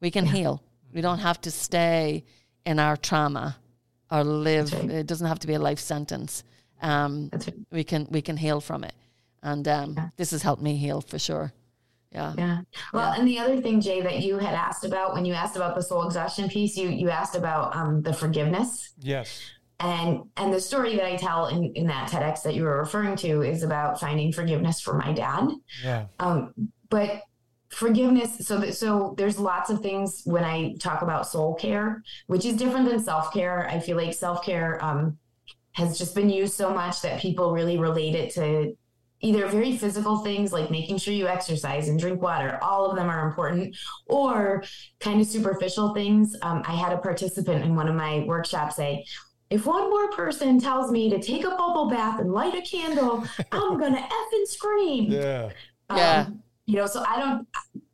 We 0.00 0.10
can 0.10 0.26
heal. 0.26 0.62
We 0.92 1.00
don't 1.00 1.18
have 1.18 1.40
to 1.42 1.50
stay 1.50 2.24
in 2.64 2.78
our 2.78 2.96
trauma 2.96 3.56
or 4.10 4.22
live 4.24 4.72
right. 4.72 4.90
it 4.90 5.06
doesn't 5.06 5.26
have 5.26 5.40
to 5.40 5.46
be 5.46 5.54
a 5.54 5.58
life 5.58 5.80
sentence. 5.80 6.44
Um, 6.80 7.30
right. 7.32 7.54
we 7.70 7.84
can 7.84 8.06
we 8.10 8.22
can 8.22 8.36
heal 8.36 8.60
from 8.60 8.84
it. 8.84 8.94
And 9.42 9.66
um, 9.68 10.12
this 10.16 10.30
has 10.30 10.42
helped 10.42 10.62
me 10.62 10.76
heal 10.76 11.00
for 11.00 11.18
sure. 11.18 11.52
Yeah. 12.12 12.32
Yeah. 12.38 12.58
Well, 12.92 13.12
and 13.12 13.26
the 13.26 13.38
other 13.40 13.60
thing, 13.60 13.80
Jay, 13.80 14.00
that 14.00 14.20
you 14.20 14.38
had 14.38 14.54
asked 14.54 14.84
about 14.84 15.14
when 15.14 15.24
you 15.24 15.34
asked 15.34 15.56
about 15.56 15.74
the 15.74 15.82
soul 15.82 16.06
exhaustion 16.06 16.48
piece, 16.48 16.76
you 16.76 16.88
you 16.88 17.10
asked 17.10 17.34
about 17.34 17.74
um, 17.74 18.02
the 18.02 18.12
forgiveness. 18.12 18.94
Yes. 19.00 19.50
And 19.80 20.22
and 20.36 20.52
the 20.52 20.60
story 20.60 20.96
that 20.96 21.04
I 21.04 21.16
tell 21.16 21.46
in, 21.46 21.72
in 21.74 21.86
that 21.88 22.08
TEDx 22.10 22.42
that 22.42 22.54
you 22.54 22.62
were 22.62 22.78
referring 22.78 23.16
to 23.16 23.42
is 23.42 23.62
about 23.62 23.98
finding 23.98 24.32
forgiveness 24.32 24.80
for 24.80 24.94
my 24.94 25.12
dad. 25.12 25.48
Yeah. 25.82 26.06
Um, 26.20 26.54
but 26.90 27.22
forgiveness, 27.70 28.46
so 28.46 28.58
that 28.58 28.74
so 28.74 29.14
there's 29.18 29.38
lots 29.38 29.70
of 29.70 29.80
things 29.80 30.22
when 30.24 30.44
I 30.44 30.74
talk 30.78 31.02
about 31.02 31.26
soul 31.26 31.54
care, 31.54 32.02
which 32.28 32.44
is 32.44 32.56
different 32.56 32.88
than 32.88 33.02
self 33.02 33.32
care. 33.32 33.68
I 33.68 33.80
feel 33.80 33.96
like 33.96 34.14
self 34.14 34.44
care 34.44 34.82
um, 34.82 35.18
has 35.72 35.98
just 35.98 36.14
been 36.14 36.30
used 36.30 36.54
so 36.54 36.72
much 36.72 37.02
that 37.02 37.20
people 37.20 37.52
really 37.52 37.78
relate 37.78 38.14
it 38.14 38.32
to 38.34 38.76
either 39.20 39.46
very 39.46 39.76
physical 39.76 40.18
things 40.18 40.52
like 40.52 40.70
making 40.70 40.98
sure 40.98 41.14
you 41.14 41.26
exercise 41.26 41.88
and 41.88 41.98
drink 41.98 42.20
water, 42.20 42.58
all 42.62 42.90
of 42.90 42.96
them 42.96 43.08
are 43.08 43.26
important, 43.26 43.74
or 44.06 44.62
kind 45.00 45.20
of 45.20 45.26
superficial 45.26 45.94
things. 45.94 46.36
Um, 46.42 46.62
I 46.66 46.74
had 46.74 46.92
a 46.92 46.98
participant 46.98 47.64
in 47.64 47.74
one 47.74 47.88
of 47.88 47.94
my 47.94 48.20
workshops 48.20 48.76
say, 48.76 49.04
if 49.54 49.66
one 49.66 49.88
more 49.88 50.10
person 50.10 50.58
tells 50.58 50.90
me 50.90 51.08
to 51.10 51.20
take 51.20 51.44
a 51.44 51.50
bubble 51.50 51.88
bath 51.88 52.18
and 52.18 52.32
light 52.32 52.54
a 52.54 52.62
candle, 52.62 53.24
I'm 53.52 53.78
gonna 53.80 53.98
effing 53.98 54.46
scream. 54.46 55.12
Yeah. 55.12 55.50
Yeah. 55.94 56.24
Um, 56.26 56.42
you 56.66 56.76
know, 56.76 56.86
so 56.86 57.04
I 57.06 57.20
don't. 57.20 57.46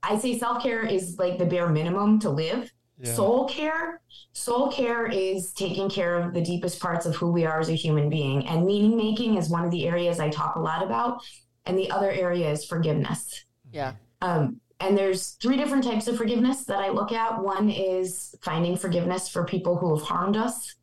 I 0.03 0.19
say 0.19 0.39
self 0.39 0.63
care 0.63 0.87
is 0.87 1.17
like 1.19 1.39
the 1.39 1.45
bare 1.45 1.69
minimum 1.69 2.19
to 2.21 2.31
live. 2.31 2.73
Yeah. 2.99 3.13
Soul 3.13 3.47
care, 3.47 4.01
soul 4.33 4.71
care 4.71 5.07
is 5.07 5.53
taking 5.53 5.91
care 5.91 6.19
of 6.19 6.33
the 6.33 6.41
deepest 6.41 6.81
parts 6.81 7.05
of 7.05 7.15
who 7.17 7.31
we 7.31 7.45
are 7.45 7.61
as 7.61 7.69
a 7.69 7.75
human 7.75 8.09
being, 8.09 8.47
and 8.47 8.65
meaning 8.65 8.97
making 8.97 9.37
is 9.37 9.51
one 9.51 9.65
of 9.65 9.71
the 9.71 9.87
areas 9.87 10.19
I 10.19 10.31
talk 10.31 10.57
a 10.57 10.61
lot 10.61 10.83
about. 10.83 11.23
And 11.67 11.79
the 11.79 11.91
other 11.91 12.11
area 12.11 12.51
is 12.51 12.65
forgiveness. 12.65 13.45
yeah 13.71 13.93
Um, 14.23 14.61
and 14.81 14.97
there's 14.97 15.33
three 15.43 15.59
different 15.59 15.85
types 15.85 16.09
of 16.09 16.17
forgiveness 16.17 16.65
that 16.65 16.79
I 16.79 16.89
look 16.89 17.13
at. 17.13 17.43
One 17.43 17.69
is 17.69 18.35
finding 18.41 18.77
forgiveness 18.77 19.29
for 19.29 19.45
people 19.45 19.77
who 19.77 19.95
have 19.97 20.07
harmed 20.07 20.39
us. 20.39 20.75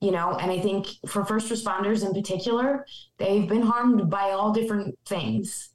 You 0.00 0.10
know, 0.10 0.36
and 0.36 0.50
I 0.50 0.60
think 0.60 0.88
for 1.08 1.24
first 1.24 1.50
responders 1.50 2.06
in 2.06 2.12
particular, 2.12 2.84
they've 3.18 3.48
been 3.48 3.62
harmed 3.62 4.10
by 4.10 4.30
all 4.32 4.52
different 4.52 4.94
things. 5.06 5.70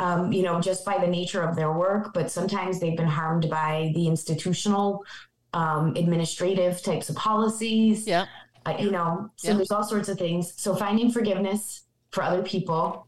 Um, 0.00 0.32
you 0.32 0.42
know, 0.42 0.60
just 0.60 0.84
by 0.84 0.98
the 0.98 1.06
nature 1.06 1.42
of 1.42 1.54
their 1.56 1.72
work, 1.72 2.12
but 2.14 2.30
sometimes 2.30 2.80
they've 2.80 2.96
been 2.96 3.06
harmed 3.06 3.48
by 3.48 3.92
the 3.94 4.06
institutional, 4.08 5.04
um, 5.52 5.94
administrative 5.96 6.82
types 6.82 7.08
of 7.08 7.14
policies 7.14 8.08
yeah 8.08 8.26
uh, 8.66 8.74
you 8.76 8.90
know 8.90 9.30
so 9.36 9.50
Yeah. 9.50 9.54
there's 9.58 9.70
all 9.70 9.84
sorts 9.84 10.08
of 10.08 10.18
things 10.18 10.52
so 10.56 10.74
finding 10.74 11.12
forgiveness 11.12 11.84
for 12.10 12.24
other 12.24 12.42
people 12.42 13.06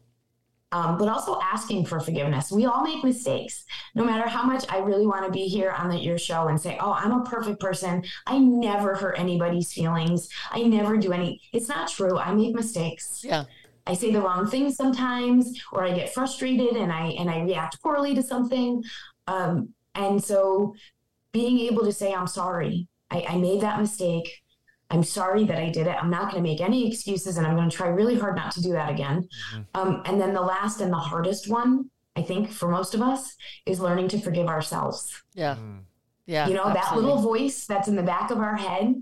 um, 0.71 0.97
but 0.97 1.07
also 1.07 1.39
asking 1.41 1.85
for 1.85 1.99
forgiveness. 1.99 2.51
We 2.51 2.65
all 2.65 2.83
make 2.83 3.03
mistakes. 3.03 3.63
No 3.95 4.03
matter 4.03 4.27
how 4.27 4.43
much 4.43 4.65
i 4.69 4.79
really 4.79 5.07
want 5.07 5.25
to 5.25 5.31
be 5.31 5.47
here 5.47 5.71
on 5.71 5.89
the, 5.89 5.97
your 5.97 6.17
show 6.17 6.47
and 6.47 6.59
say 6.59 6.77
oh 6.79 6.93
i'm 6.93 7.11
a 7.11 7.23
perfect 7.23 7.59
person. 7.59 8.03
I 8.25 8.37
never 8.39 8.95
hurt 8.95 9.19
anybody's 9.19 9.71
feelings. 9.71 10.29
I 10.51 10.63
never 10.63 10.97
do 10.97 11.13
any 11.13 11.41
it's 11.53 11.69
not 11.69 11.89
true. 11.89 12.17
I 12.17 12.33
make 12.33 12.55
mistakes. 12.55 13.23
Yeah. 13.23 13.45
I 13.87 13.93
say 13.93 14.11
the 14.11 14.21
wrong 14.21 14.47
thing 14.47 14.69
sometimes, 14.69 15.57
or 15.71 15.85
I 15.85 15.93
get 15.93 16.13
frustrated 16.13 16.75
and 16.75 16.91
I 16.91 17.07
and 17.17 17.29
I 17.29 17.41
react 17.41 17.81
poorly 17.81 18.13
to 18.15 18.21
something. 18.21 18.83
Um, 19.27 19.69
and 19.95 20.21
so, 20.21 20.75
being 21.31 21.59
able 21.59 21.83
to 21.85 21.93
say 21.93 22.13
I'm 22.13 22.27
sorry, 22.27 22.87
I, 23.09 23.25
I 23.29 23.37
made 23.37 23.61
that 23.61 23.79
mistake. 23.79 24.29
I'm 24.89 25.03
sorry 25.03 25.43
that 25.45 25.57
I 25.57 25.69
did 25.69 25.87
it. 25.87 25.95
I'm 26.01 26.09
not 26.09 26.31
going 26.31 26.41
to 26.43 26.49
make 26.49 26.61
any 26.61 26.87
excuses, 26.87 27.37
and 27.37 27.45
I'm 27.45 27.55
going 27.55 27.69
to 27.69 27.75
try 27.75 27.87
really 27.87 28.17
hard 28.17 28.35
not 28.35 28.51
to 28.53 28.61
do 28.61 28.71
that 28.71 28.89
again. 28.89 29.27
Um, 29.75 30.01
and 30.05 30.19
then 30.19 30.33
the 30.33 30.41
last 30.41 30.79
and 30.81 30.91
the 30.93 30.97
hardest 30.97 31.49
one, 31.49 31.89
I 32.15 32.21
think, 32.21 32.51
for 32.51 32.69
most 32.69 32.95
of 32.95 33.01
us, 33.01 33.35
is 33.65 33.79
learning 33.79 34.07
to 34.09 34.19
forgive 34.19 34.47
ourselves 34.47 35.21
yeah 35.35 35.55
Mm. 35.55 35.79
yeah 36.25 36.47
you 36.47 36.53
know 36.53 36.71
that 36.73 36.95
little 36.95 37.21
voice 37.21 37.65
that's 37.67 37.87
in 37.87 37.95
the 37.95 38.03
back 38.03 38.31
of 38.31 38.39
our 38.39 38.55
head 38.55 38.95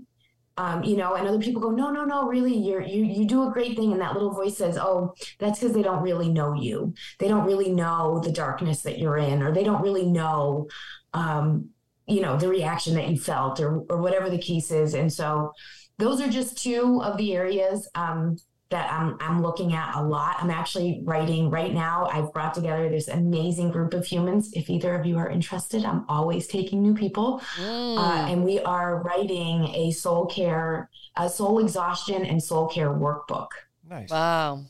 um, 0.58 0.82
you 0.84 0.96
know 0.96 1.14
and 1.14 1.26
other 1.28 1.38
people 1.38 1.60
go 1.60 1.70
no 1.70 1.90
no 1.90 2.04
no 2.04 2.26
really 2.26 2.56
you're 2.56 2.82
you 2.82 3.04
you 3.04 3.24
do 3.26 3.46
a 3.48 3.52
great 3.52 3.76
thing 3.76 3.92
and 3.92 4.00
that 4.00 4.14
little 4.14 4.32
voice 4.32 4.56
says 4.56 4.76
oh 4.78 5.14
that's 5.38 5.58
because 5.58 5.74
they 5.74 5.82
don't 5.82 6.02
really 6.02 6.28
know 6.30 6.52
you 6.54 6.94
they 7.18 7.28
don't 7.28 7.46
really 7.46 7.70
know 7.70 8.20
the 8.24 8.32
darkness 8.32 8.82
that 8.82 8.98
you're 8.98 9.18
in 9.18 9.42
or 9.42 9.52
they 9.52 9.64
don't 9.64 9.82
really 9.82 10.06
know 10.06 10.66
um, 11.14 11.70
you 12.06 12.20
know 12.20 12.36
the 12.36 12.48
reaction 12.48 12.94
that 12.94 13.08
you 13.08 13.18
felt 13.18 13.60
or 13.60 13.80
or 13.90 14.00
whatever 14.00 14.30
the 14.30 14.38
case 14.38 14.70
is 14.70 14.94
and 14.94 15.12
so 15.12 15.52
those 15.98 16.20
are 16.20 16.28
just 16.28 16.62
two 16.62 17.00
of 17.02 17.16
the 17.16 17.34
areas 17.34 17.88
um, 17.94 18.36
that 18.68 18.92
I'm, 18.92 19.16
I'm 19.20 19.42
looking 19.42 19.74
at 19.74 19.94
a 19.94 20.02
lot. 20.02 20.36
I'm 20.40 20.50
actually 20.50 21.00
writing 21.04 21.50
right 21.50 21.72
now. 21.72 22.06
I've 22.12 22.32
brought 22.32 22.52
together 22.52 22.88
this 22.88 23.08
amazing 23.08 23.70
group 23.70 23.94
of 23.94 24.04
humans. 24.04 24.50
If 24.54 24.68
either 24.68 24.94
of 24.94 25.06
you 25.06 25.18
are 25.18 25.30
interested, 25.30 25.84
I'm 25.84 26.04
always 26.08 26.48
taking 26.48 26.82
new 26.82 26.94
people. 26.94 27.40
Mm. 27.56 27.98
Uh, 27.98 28.26
and 28.26 28.44
we 28.44 28.58
are 28.60 29.02
writing 29.02 29.68
a 29.68 29.92
soul 29.92 30.26
care, 30.26 30.90
a 31.16 31.30
soul 31.30 31.60
exhaustion 31.60 32.26
and 32.26 32.42
soul 32.42 32.68
care 32.68 32.90
workbook. 32.90 33.48
Nice. 33.88 34.10
wow 34.10 34.64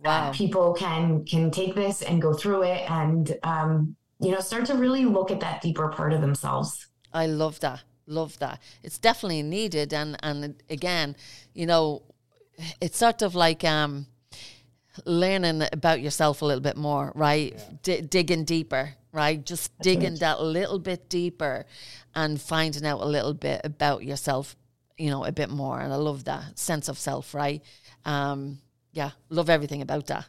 wow 0.00 0.32
people 0.32 0.72
can 0.74 1.24
can 1.24 1.50
take 1.50 1.74
this 1.74 2.02
and 2.02 2.22
go 2.22 2.32
through 2.32 2.62
it 2.62 2.88
and 2.90 3.36
um, 3.42 3.96
you 4.20 4.30
know 4.30 4.40
start 4.40 4.66
to 4.66 4.74
really 4.74 5.04
look 5.04 5.30
at 5.30 5.40
that 5.40 5.62
deeper 5.62 5.88
part 5.88 6.12
of 6.12 6.20
themselves. 6.20 6.86
I 7.12 7.26
love 7.26 7.60
that. 7.60 7.82
Love 8.06 8.38
that. 8.38 8.60
It's 8.82 8.98
definitely 8.98 9.42
needed, 9.42 9.92
and 9.92 10.16
and 10.22 10.62
again, 10.68 11.16
you 11.54 11.66
know, 11.66 12.02
it's 12.80 12.98
sort 12.98 13.22
of 13.22 13.34
like 13.34 13.64
um, 13.64 14.06
learning 15.04 15.62
about 15.72 16.00
yourself 16.00 16.42
a 16.42 16.44
little 16.44 16.62
bit 16.62 16.76
more, 16.76 17.12
right? 17.14 17.56
D- 17.82 18.00
digging 18.00 18.44
deeper, 18.44 18.94
right? 19.12 19.44
Just 19.44 19.76
digging 19.78 20.16
that 20.16 20.42
little 20.42 20.78
bit 20.78 21.08
deeper, 21.08 21.66
and 22.14 22.40
finding 22.40 22.84
out 22.84 23.00
a 23.00 23.06
little 23.06 23.34
bit 23.34 23.60
about 23.64 24.04
yourself, 24.04 24.56
you 24.98 25.10
know, 25.10 25.24
a 25.24 25.32
bit 25.32 25.50
more. 25.50 25.80
And 25.80 25.92
I 25.92 25.96
love 25.96 26.24
that 26.24 26.58
sense 26.58 26.88
of 26.88 26.98
self, 26.98 27.34
right? 27.34 27.62
Um, 28.04 28.58
yeah, 28.92 29.12
love 29.28 29.48
everything 29.48 29.82
about 29.82 30.06
that. 30.06 30.26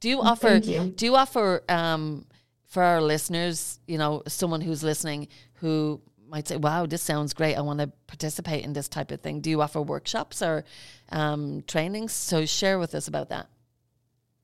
Do 0.00 0.08
you 0.08 0.20
offer? 0.20 0.60
Thank 0.60 0.66
you. 0.66 0.92
Do 0.96 1.04
you 1.04 1.14
offer 1.14 1.62
um, 1.68 2.24
for 2.72 2.82
our 2.82 3.02
listeners, 3.02 3.78
you 3.86 3.98
know, 3.98 4.22
someone 4.26 4.62
who's 4.62 4.82
listening 4.82 5.28
who 5.56 6.00
might 6.26 6.48
say, 6.48 6.56
"Wow, 6.56 6.86
this 6.86 7.02
sounds 7.02 7.34
great. 7.34 7.54
I 7.54 7.60
want 7.60 7.80
to 7.80 7.88
participate 8.06 8.64
in 8.64 8.72
this 8.72 8.88
type 8.88 9.10
of 9.10 9.20
thing." 9.20 9.42
Do 9.42 9.50
you 9.50 9.60
offer 9.60 9.82
workshops 9.82 10.40
or 10.40 10.64
um, 11.10 11.62
trainings? 11.66 12.14
So 12.14 12.46
share 12.46 12.78
with 12.78 12.94
us 12.94 13.08
about 13.08 13.28
that. 13.28 13.48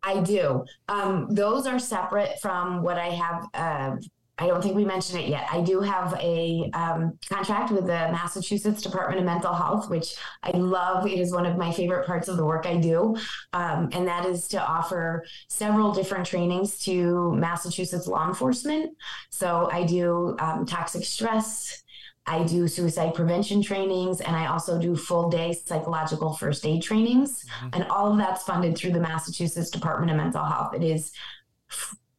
I 0.03 0.21
do. 0.21 0.67
Um, 0.91 1.29
those 1.31 1.67
are 1.67 1.79
separate 1.79 2.39
from 2.43 2.83
what 2.83 2.99
I 2.99 3.09
have. 3.09 3.49
Uh, 3.55 3.97
I 4.39 4.47
don't 4.47 4.63
think 4.63 4.77
we 4.77 4.85
mentioned 4.85 5.21
it 5.21 5.29
yet. 5.29 5.49
I 5.51 5.61
do 5.61 5.81
have 5.81 6.15
a 6.21 6.71
um, 6.73 7.19
contract 7.29 7.73
with 7.73 7.87
the 7.87 8.09
Massachusetts 8.13 8.83
Department 8.83 9.19
of 9.19 9.27
Mental 9.27 9.53
Health, 9.53 9.91
which 9.91 10.15
I 10.43 10.51
love. 10.51 11.07
It 11.07 11.19
is 11.19 11.33
one 11.33 11.45
of 11.45 11.57
my 11.57 11.73
favorite 11.73 12.07
parts 12.07 12.29
of 12.29 12.37
the 12.37 12.45
work 12.45 12.65
I 12.65 12.77
do. 12.77 13.17
Um, 13.53 13.89
and 13.93 14.07
that 14.07 14.27
is 14.27 14.47
to 14.49 14.65
offer 14.65 15.25
several 15.49 15.93
different 15.93 16.27
trainings 16.27 16.79
to 16.81 17.33
Massachusetts 17.33 18.07
law 18.07 18.29
enforcement. 18.29 18.97
So 19.31 19.69
I 19.73 19.85
do 19.85 20.37
um, 20.39 20.67
toxic 20.67 21.05
stress. 21.05 21.83
I 22.29 22.45
do 22.45 22.69
suicide 22.69 23.15
prevention 23.15 23.63
trainings 23.63 24.21
and 24.21 24.37
I 24.37 24.47
also 24.47 24.79
do 24.79 24.95
full 24.95 25.31
day 25.31 25.55
psychological 25.55 26.35
first 26.35 26.67
aid 26.67 26.83
trainings. 26.83 27.45
And 27.73 27.85
all 27.85 28.13
of 28.13 28.19
that's 28.19 28.43
funded 28.43 28.77
through 28.77 28.93
the 28.93 29.01
Massachusetts 29.01 29.71
Department 29.71 30.11
of 30.11 30.19
Mental 30.19 30.45
Health. 30.45 30.75
It 30.75 30.83
is, 30.83 31.11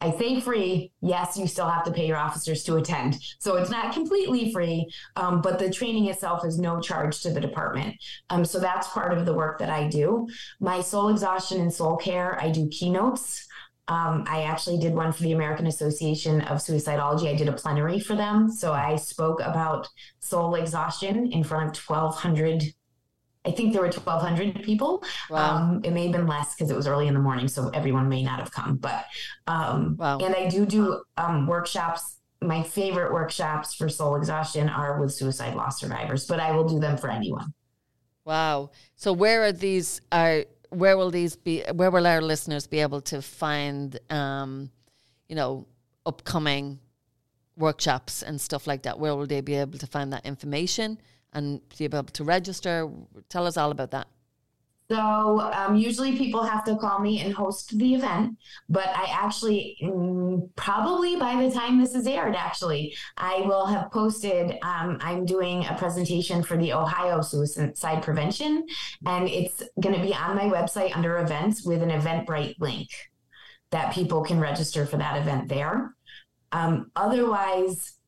I 0.02 0.12
say 0.18 0.40
free. 0.40 0.94
Yes, 1.02 1.38
you 1.38 1.46
still 1.46 1.68
have 1.68 1.84
to 1.84 1.92
pay 1.92 2.08
your 2.08 2.18
officers 2.18 2.64
to 2.64 2.78
attend. 2.78 3.18
So 3.40 3.58
it's 3.58 3.70
not 3.70 3.94
completely 3.94 4.52
free, 4.54 4.90
um, 5.18 5.42
but 5.42 5.60
the 5.60 5.70
training 5.70 6.06
itself 6.06 6.46
is 6.46 6.58
no 6.58 6.80
charge 6.80 7.22
to 7.22 7.32
the 7.32 7.42
department. 7.42 7.96
Um, 8.30 8.46
so 8.46 8.60
that's 8.60 8.88
part 8.88 9.18
of 9.18 9.26
the 9.26 9.34
work 9.34 9.60
that 9.60 9.70
I 9.70 9.88
do. 9.88 10.28
My 10.62 10.82
soul 10.82 11.10
exhaustion 11.10 11.60
and 11.60 11.74
soul 11.74 11.98
care, 11.98 12.42
I 12.42 12.50
do 12.50 12.70
keynotes. 12.70 13.46
Um, 13.90 14.24
I 14.28 14.44
actually 14.44 14.78
did 14.78 14.94
one 14.94 15.12
for 15.12 15.24
the 15.24 15.32
American 15.32 15.66
Association 15.66 16.42
of 16.42 16.60
Suicidology. 16.60 17.28
I 17.28 17.36
did 17.36 17.50
a 17.50 17.54
plenary 17.54 18.00
for 18.00 18.16
them. 18.16 18.50
So 18.50 18.72
I 18.72 18.96
spoke 18.96 19.42
about 19.42 19.88
soul 20.20 20.56
exhaustion 20.56 21.32
in 21.32 21.44
front 21.44 21.78
of 21.78 21.84
1,200. 21.84 22.64
I 23.46 23.52
think 23.52 23.72
there 23.74 23.82
were 23.82 23.88
1,200 23.88 24.64
people. 24.64 25.04
Wow. 25.30 25.56
Um, 25.56 25.82
it 25.84 25.92
may 25.92 26.04
have 26.04 26.12
been 26.12 26.28
less 26.28 26.56
because 26.56 26.70
it 26.70 26.76
was 26.76 26.88
early 26.88 27.08
in 27.08 27.14
the 27.14 27.20
morning, 27.20 27.48
so 27.48 27.70
everyone 27.70 28.10
may 28.10 28.22
not 28.22 28.40
have 28.40 28.52
come. 28.52 28.76
But 28.76 29.06
um, 29.48 29.96
Wow. 29.98 30.20
and 30.20 30.36
I 30.36 30.50
do 30.50 30.66
do 30.66 31.02
um, 31.18 31.48
workshops 31.48 32.20
my 32.42 32.64
favorite 32.64 33.12
workshops 33.12 33.74
for 33.74 33.90
soul 33.90 34.16
exhaustion 34.16 34.70
are 34.70 35.00
with 35.00 35.14
suicide 35.14 35.56
loss 35.56 35.80
survivors, 35.80 36.26
but 36.26 36.40
I 36.40 36.52
will 36.52 36.68
do 36.68 36.80
them 36.80 36.98
for 36.98 37.10
anyone. 37.10 37.54
Wow. 38.26 38.72
So 38.96 39.12
where 39.12 39.44
are 39.44 39.52
these 39.52 40.02
are 40.12 40.46
where 40.70 40.98
will 40.98 41.12
these 41.12 41.36
be 41.36 41.64
where 41.74 41.92
will 41.92 42.06
our 42.08 42.22
listeners 42.22 42.68
be 42.68 42.80
able 42.80 43.02
to 43.02 43.22
find 43.22 44.00
um 44.10 44.70
you 45.28 45.36
know 45.36 45.68
upcoming 46.06 46.80
workshops 47.58 48.22
and 48.22 48.40
stuff 48.40 48.68
like 48.68 48.84
that 48.84 49.00
where 49.00 49.16
will 49.16 49.26
they 49.26 49.42
be 49.42 49.56
able 49.56 49.80
to 49.80 49.88
find 49.88 50.14
that 50.14 50.26
information 50.26 50.98
and 51.34 51.62
be 51.78 51.86
able 51.86 52.04
to 52.04 52.24
register 52.24 52.90
tell 53.30 53.46
us 53.46 53.58
all 53.58 53.72
about 53.72 53.92
that 53.92 54.08
so 54.92 55.40
um, 55.54 55.76
usually 55.76 56.18
people 56.18 56.44
have 56.44 56.64
to 56.64 56.76
call 56.76 56.98
me 57.00 57.22
and 57.22 57.32
host 57.32 57.78
the 57.78 57.94
event, 57.94 58.38
but 58.70 58.88
I 58.88 59.06
actually 59.12 59.78
mm, 59.84 60.50
probably 60.56 61.16
by 61.16 61.44
the 61.44 61.52
time 61.52 61.80
this 61.80 61.94
is 61.94 62.08
aired, 62.08 62.36
actually, 62.36 62.96
I 63.16 63.42
will 63.42 63.68
have 63.68 63.92
posted. 63.92 64.58
Um, 64.64 64.98
I'm 65.00 65.26
doing 65.26 65.64
a 65.68 65.76
presentation 65.76 66.42
for 66.42 66.58
the 66.58 66.74
Ohio 66.74 67.22
Suicide 67.22 68.02
Prevention, 68.02 68.66
and 69.06 69.30
it's 69.30 69.62
going 69.80 69.96
to 69.96 70.02
be 70.02 70.16
on 70.16 70.36
my 70.36 70.46
website 70.46 70.98
under 70.98 71.20
events 71.20 71.64
with 71.64 71.84
an 71.84 71.92
Eventbrite 71.92 72.56
link 72.60 72.90
that 73.70 73.94
people 73.94 74.24
can 74.24 74.40
register 74.40 74.88
for 74.88 74.98
that 74.98 75.22
event 75.22 75.50
there. 75.50 75.94
Um, 76.52 76.90
otherwise, 76.96 77.99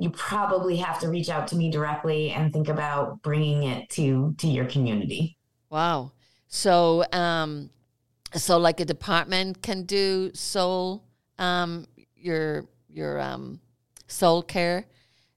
you 0.00 0.10
probably 0.10 0.76
have 0.76 0.98
to 1.00 1.08
reach 1.08 1.28
out 1.28 1.46
to 1.48 1.56
me 1.56 1.70
directly 1.70 2.30
and 2.30 2.52
think 2.52 2.68
about 2.68 3.20
bringing 3.22 3.64
it 3.64 3.88
to 3.90 4.34
to 4.38 4.48
your 4.48 4.64
community. 4.64 5.36
Wow. 5.68 6.12
So 6.48 7.04
um 7.12 7.70
so 8.34 8.58
like 8.58 8.80
a 8.80 8.84
department 8.84 9.62
can 9.62 9.84
do 9.84 10.30
soul 10.34 11.04
um 11.38 11.86
your 12.16 12.64
your 12.88 13.20
um 13.20 13.60
soul 14.06 14.42
care 14.42 14.86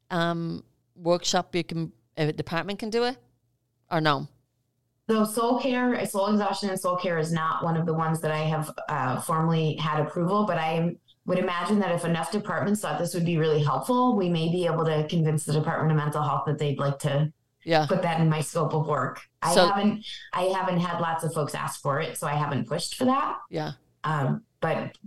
um 0.10 0.64
workshop 0.96 1.56
you 1.56 1.64
can 1.64 1.92
a 2.18 2.32
department 2.32 2.80
can 2.80 2.90
do 2.90 3.04
it 3.04 3.18
or 3.92 4.00
no? 4.00 4.28
So 5.10 5.26
soul 5.26 5.60
care, 5.60 6.06
soul 6.06 6.28
exhaustion 6.28 6.70
and 6.70 6.80
soul 6.80 6.96
care 6.96 7.18
is 7.18 7.34
not 7.34 7.62
one 7.62 7.76
of 7.76 7.86
the 7.86 7.94
ones 7.94 8.22
that 8.22 8.32
I 8.32 8.40
have 8.40 8.72
uh, 8.88 9.20
formally 9.20 9.76
had 9.76 10.00
approval, 10.00 10.46
but 10.46 10.58
I 10.58 10.96
would 11.26 11.40
imagine 11.40 11.80
that 11.80 11.92
if 11.92 12.04
enough 12.04 12.32
departments 12.32 12.82
thought 12.82 13.00
this 13.00 13.14
would 13.14 13.26
be 13.26 13.38
really 13.38 13.64
helpful, 13.64 14.16
we 14.16 14.30
may 14.30 14.52
be 14.52 14.66
able 14.66 14.86
to 14.86 15.08
convince 15.08 15.46
the 15.46 15.54
Department 15.54 15.92
of 15.92 15.98
Mental 15.98 16.22
Health 16.22 16.44
that 16.48 16.60
they'd 16.60 16.80
like 16.80 17.00
to 17.00 17.32
yeah. 17.64 17.86
put 17.88 18.02
that 18.02 18.20
in 18.20 18.30
my 18.30 18.42
scope 18.42 18.74
of 18.74 18.88
work. 18.88 19.22
So, 19.54 19.64
I 19.64 19.68
haven't 19.68 20.06
I 20.34 20.42
haven't 20.44 20.80
had 20.80 21.00
lots 21.00 21.24
of 21.24 21.34
folks 21.34 21.56
ask 21.56 21.82
for 21.82 22.02
it, 22.02 22.18
so 22.18 22.28
I 22.28 22.34
haven't 22.34 22.68
pushed 22.68 22.96
for 22.96 23.06
that. 23.06 23.38
Yeah. 23.50 23.72
Um, 24.04 24.44
but, 24.60 24.98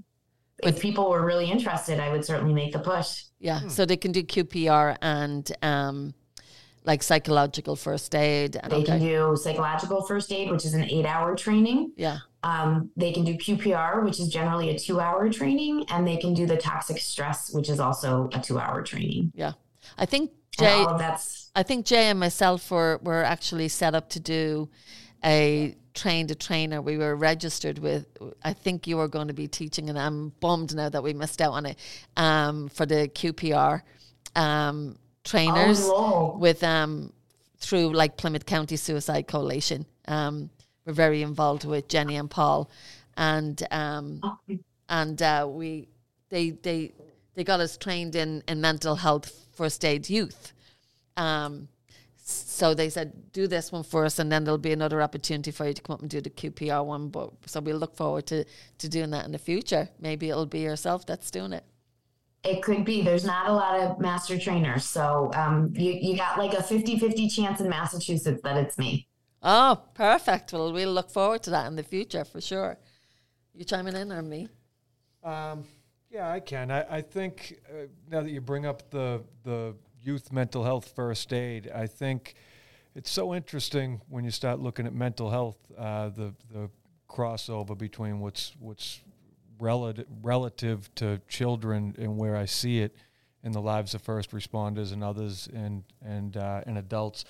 but 0.62 0.75
if 0.75 0.81
people 0.81 1.11
were 1.11 1.25
really 1.25 1.51
interested, 1.51 2.01
I 2.01 2.11
would 2.11 2.25
certainly 2.25 2.55
make 2.55 2.73
the 2.73 2.79
push. 2.79 3.25
Yeah. 3.39 3.61
Hmm. 3.61 3.69
So 3.69 3.85
they 3.85 3.97
can 3.99 4.12
do 4.12 4.23
QPR 4.23 4.97
and 5.03 5.51
um 5.62 6.14
like 6.85 7.03
psychological 7.03 7.77
first 7.77 8.14
aid. 8.14 8.53
They 8.53 8.77
okay. 8.77 8.85
can 8.85 9.01
do 9.01 9.37
psychological 9.37 10.05
first 10.05 10.33
aid, 10.33 10.51
which 10.51 10.64
is 10.64 10.73
an 10.73 10.85
eight 10.85 11.05
hour 11.05 11.35
training. 11.37 11.93
Yeah. 11.97 12.19
Um, 12.47 12.93
they 12.97 13.13
can 13.13 13.25
do 13.25 13.35
QPR, 13.35 14.05
which 14.05 14.21
is 14.21 14.29
generally 14.29 14.71
a 14.71 14.79
two 14.79 15.01
hour 15.01 15.29
training, 15.33 15.85
and 15.89 16.07
they 16.07 16.17
can 16.17 16.33
do 16.33 16.47
the 16.47 16.57
toxic 16.57 16.99
stress, 16.99 17.53
which 17.53 17.69
is 17.69 17.81
also 17.81 18.31
a 18.33 18.39
two 18.39 18.57
hour 18.57 18.83
training. 18.83 19.33
Yeah. 19.35 19.53
I 19.99 20.07
think 20.07 20.31
Jay, 20.57 20.87
that's 20.97 21.51
I 21.57 21.65
think 21.65 21.87
Jay 21.87 22.05
and 22.05 22.21
myself 22.21 22.71
were, 22.71 23.01
were 23.03 23.25
actually 23.25 23.67
set 23.67 23.97
up 23.97 24.11
to 24.11 24.21
do 24.21 24.69
a 25.25 25.75
trained 25.93 26.31
a 26.31 26.37
trainer. 26.37 26.81
We 26.81 26.99
were 26.99 27.17
registered 27.17 27.81
with. 27.81 28.07
I 28.45 28.53
think 28.53 28.87
you 28.87 28.97
were 28.99 29.09
going 29.09 29.27
to 29.27 29.35
be 29.35 29.49
teaching, 29.49 29.91
and 29.91 29.99
I'm 29.99 30.29
bummed 30.39 30.73
now 30.73 30.89
that 30.89 31.03
we 31.03 31.15
missed 31.15 31.41
out 31.41 31.53
on 31.53 31.67
it 31.67 31.79
um, 32.17 32.69
for 32.69 32.87
the 32.87 33.09
QPR 33.09 33.83
um, 34.37 34.99
trainers 35.25 35.81
oh, 35.83 36.37
with 36.39 36.63
um, 36.63 37.13
through 37.59 37.93
like 37.93 38.17
Plymouth 38.17 38.47
County 38.47 38.77
Suicide 38.77 39.27
Coalition. 39.27 39.85
Um, 40.07 40.51
we're 40.87 40.93
very 40.93 41.22
involved 41.22 41.64
with 41.64 41.89
Jenny 41.89 42.16
and 42.16 42.30
Paul, 42.30 42.70
and 43.16 43.61
um, 43.70 44.22
and 44.89 45.20
uh, 45.20 45.47
we 45.51 45.89
they 46.30 46.51
they 46.51 46.93
they 47.34 47.45
got 47.45 47.61
us 47.61 47.76
trained 47.76 48.14
in 48.14 48.43
in 48.49 48.61
mental 48.61 48.95
health 48.97 49.47
first 49.53 49.84
aid 49.84 50.09
youth. 50.09 50.53
Um, 51.16 51.68
so 52.28 52.74
they 52.74 52.89
said, 52.89 53.32
do 53.32 53.47
this 53.47 53.70
one 53.70 53.84
first, 53.84 54.18
and 54.18 54.32
then 54.32 54.43
there'll 54.43 54.59
be 54.59 54.72
another 54.72 55.01
opportunity 55.01 55.53
for 55.53 55.66
you 55.66 55.72
to 55.74 55.82
come 55.82 55.95
up 55.95 56.01
and 56.01 56.11
do 56.11 56.20
the 56.20 56.30
QPR 56.30 56.84
one. 56.84 57.09
But 57.09 57.30
so 57.47 57.61
we'll 57.61 57.76
look 57.76 57.97
forward 57.97 58.26
to 58.26 58.45
to 58.78 58.89
doing 58.89 59.11
that 59.11 59.26
in 59.26 59.32
the 59.32 59.39
future. 59.39 59.89
Maybe 60.01 60.30
it'll 60.30 60.47
be 60.47 60.61
yourself 60.61 61.07
that's 61.07 61.30
doing 61.30 61.53
it. 61.53 61.64
It 62.45 62.62
could 62.62 62.84
be. 62.84 63.03
There's 63.03 63.24
not 63.24 63.49
a 63.49 63.53
lot 63.53 63.80
of 63.80 63.99
master 64.01 64.39
trainers. 64.39 64.84
So 64.84 65.30
um, 65.34 65.72
you, 65.74 65.93
you 65.93 66.16
got 66.16 66.39
like 66.39 66.55
a 66.55 66.62
50 66.62 66.99
50 66.99 67.28
chance 67.28 67.61
in 67.61 67.68
Massachusetts 67.68 68.41
that 68.43 68.57
it's 68.57 68.78
me. 68.78 69.09
Oh, 69.49 69.81
perfect. 69.95 70.53
Well, 70.53 70.73
we'll 70.73 70.93
look 70.93 71.09
forward 71.09 71.45
to 71.45 71.51
that 71.51 71.69
in 71.69 71.77
the 71.77 71.85
future 71.85 72.25
for 72.25 72.41
sure. 72.41 72.77
You 73.55 73.65
chiming 73.65 73.95
in 73.95 74.11
or 74.11 74.21
me? 74.21 74.49
Um, 75.23 75.63
yeah, 76.11 76.33
I 76.33 76.41
can. 76.41 76.73
I, 76.73 76.97
I 76.97 77.01
think 77.01 77.61
uh, 77.71 77.87
now 78.11 78.23
that 78.23 78.31
you 78.31 78.41
bring 78.41 78.67
up 78.67 78.91
the 78.91 79.23
the 79.45 79.77
youth 80.03 80.33
mental 80.33 80.65
health 80.65 80.93
first 80.97 81.33
aid, 81.33 81.71
I 81.73 81.87
think 81.87 82.35
it's 82.97 83.09
so 83.09 83.35
interesting 83.37 84.01
when 84.09 84.25
you 84.25 84.33
start 84.33 84.59
looking 84.59 84.85
at 84.85 84.93
mental 84.93 85.31
health, 85.31 85.59
uh, 85.79 86.09
the 86.09 86.35
the 86.53 86.69
crossover 87.09 87.79
between 87.79 88.19
what's 88.19 88.53
what's 88.59 89.01
relative 89.61 90.07
relative 90.23 90.93
to 90.97 91.21
children 91.29 91.95
and 91.99 92.19
where 92.19 92.35
I 92.35 92.47
see 92.47 92.81
it 92.81 92.97
in 93.45 93.53
the 93.53 93.63
lives 93.63 93.95
of 93.95 94.03
first 94.03 94.33
responders 94.33 94.93
and 94.93 95.05
others 95.05 95.49
and 95.55 95.85
and 96.05 96.37
uh, 96.37 96.63
and 96.67 96.79
adults. 96.79 97.25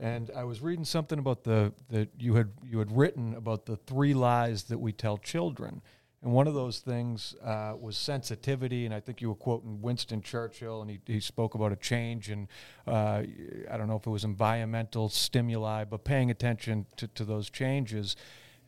And 0.00 0.30
I 0.36 0.44
was 0.44 0.60
reading 0.60 0.84
something 0.84 1.18
about 1.18 1.42
the 1.44 1.72
that 1.90 2.10
you 2.18 2.34
had 2.34 2.50
you 2.64 2.78
had 2.78 2.96
written 2.96 3.34
about 3.34 3.66
the 3.66 3.76
three 3.76 4.14
lies 4.14 4.64
that 4.64 4.78
we 4.78 4.92
tell 4.92 5.18
children. 5.18 5.82
And 6.22 6.32
one 6.32 6.48
of 6.48 6.54
those 6.54 6.80
things 6.80 7.36
uh, 7.44 7.74
was 7.78 7.96
sensitivity, 7.96 8.84
and 8.84 8.92
I 8.92 8.98
think 8.98 9.20
you 9.20 9.28
were 9.28 9.36
quoting 9.36 9.80
Winston 9.80 10.20
Churchill, 10.20 10.82
and 10.82 10.90
he, 10.90 10.98
he 11.06 11.20
spoke 11.20 11.54
about 11.54 11.70
a 11.70 11.76
change, 11.76 12.28
and 12.28 12.48
uh, 12.88 13.22
I 13.70 13.76
don't 13.76 13.86
know 13.86 13.94
if 13.94 14.04
it 14.04 14.10
was 14.10 14.24
environmental 14.24 15.08
stimuli, 15.10 15.84
but 15.84 16.02
paying 16.02 16.32
attention 16.32 16.86
to, 16.96 17.06
to 17.06 17.24
those 17.24 17.50
changes, 17.50 18.16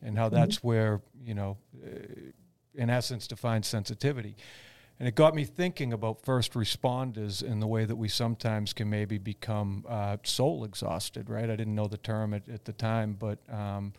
and 0.01 0.17
how 0.17 0.27
mm-hmm. 0.27 0.35
that's 0.35 0.63
where 0.63 1.01
you 1.25 1.33
know, 1.33 1.57
uh, 1.85 1.89
in 2.73 2.89
essence, 2.89 3.27
defines 3.27 3.67
sensitivity. 3.67 4.37
And 5.01 5.07
it 5.07 5.15
got 5.15 5.33
me 5.33 5.45
thinking 5.45 5.93
about 5.93 6.23
first 6.23 6.53
responders 6.53 7.41
and 7.41 7.59
the 7.59 7.65
way 7.65 7.85
that 7.85 7.95
we 7.95 8.07
sometimes 8.07 8.71
can 8.71 8.87
maybe 8.87 9.17
become 9.17 9.83
uh, 9.89 10.17
soul 10.21 10.63
exhausted, 10.63 11.27
right? 11.27 11.49
I 11.49 11.55
didn't 11.55 11.73
know 11.73 11.87
the 11.87 11.97
term 11.97 12.35
at, 12.35 12.47
at 12.47 12.65
the 12.65 12.73
time, 12.73 13.17
but, 13.17 13.39
um, 13.51 13.93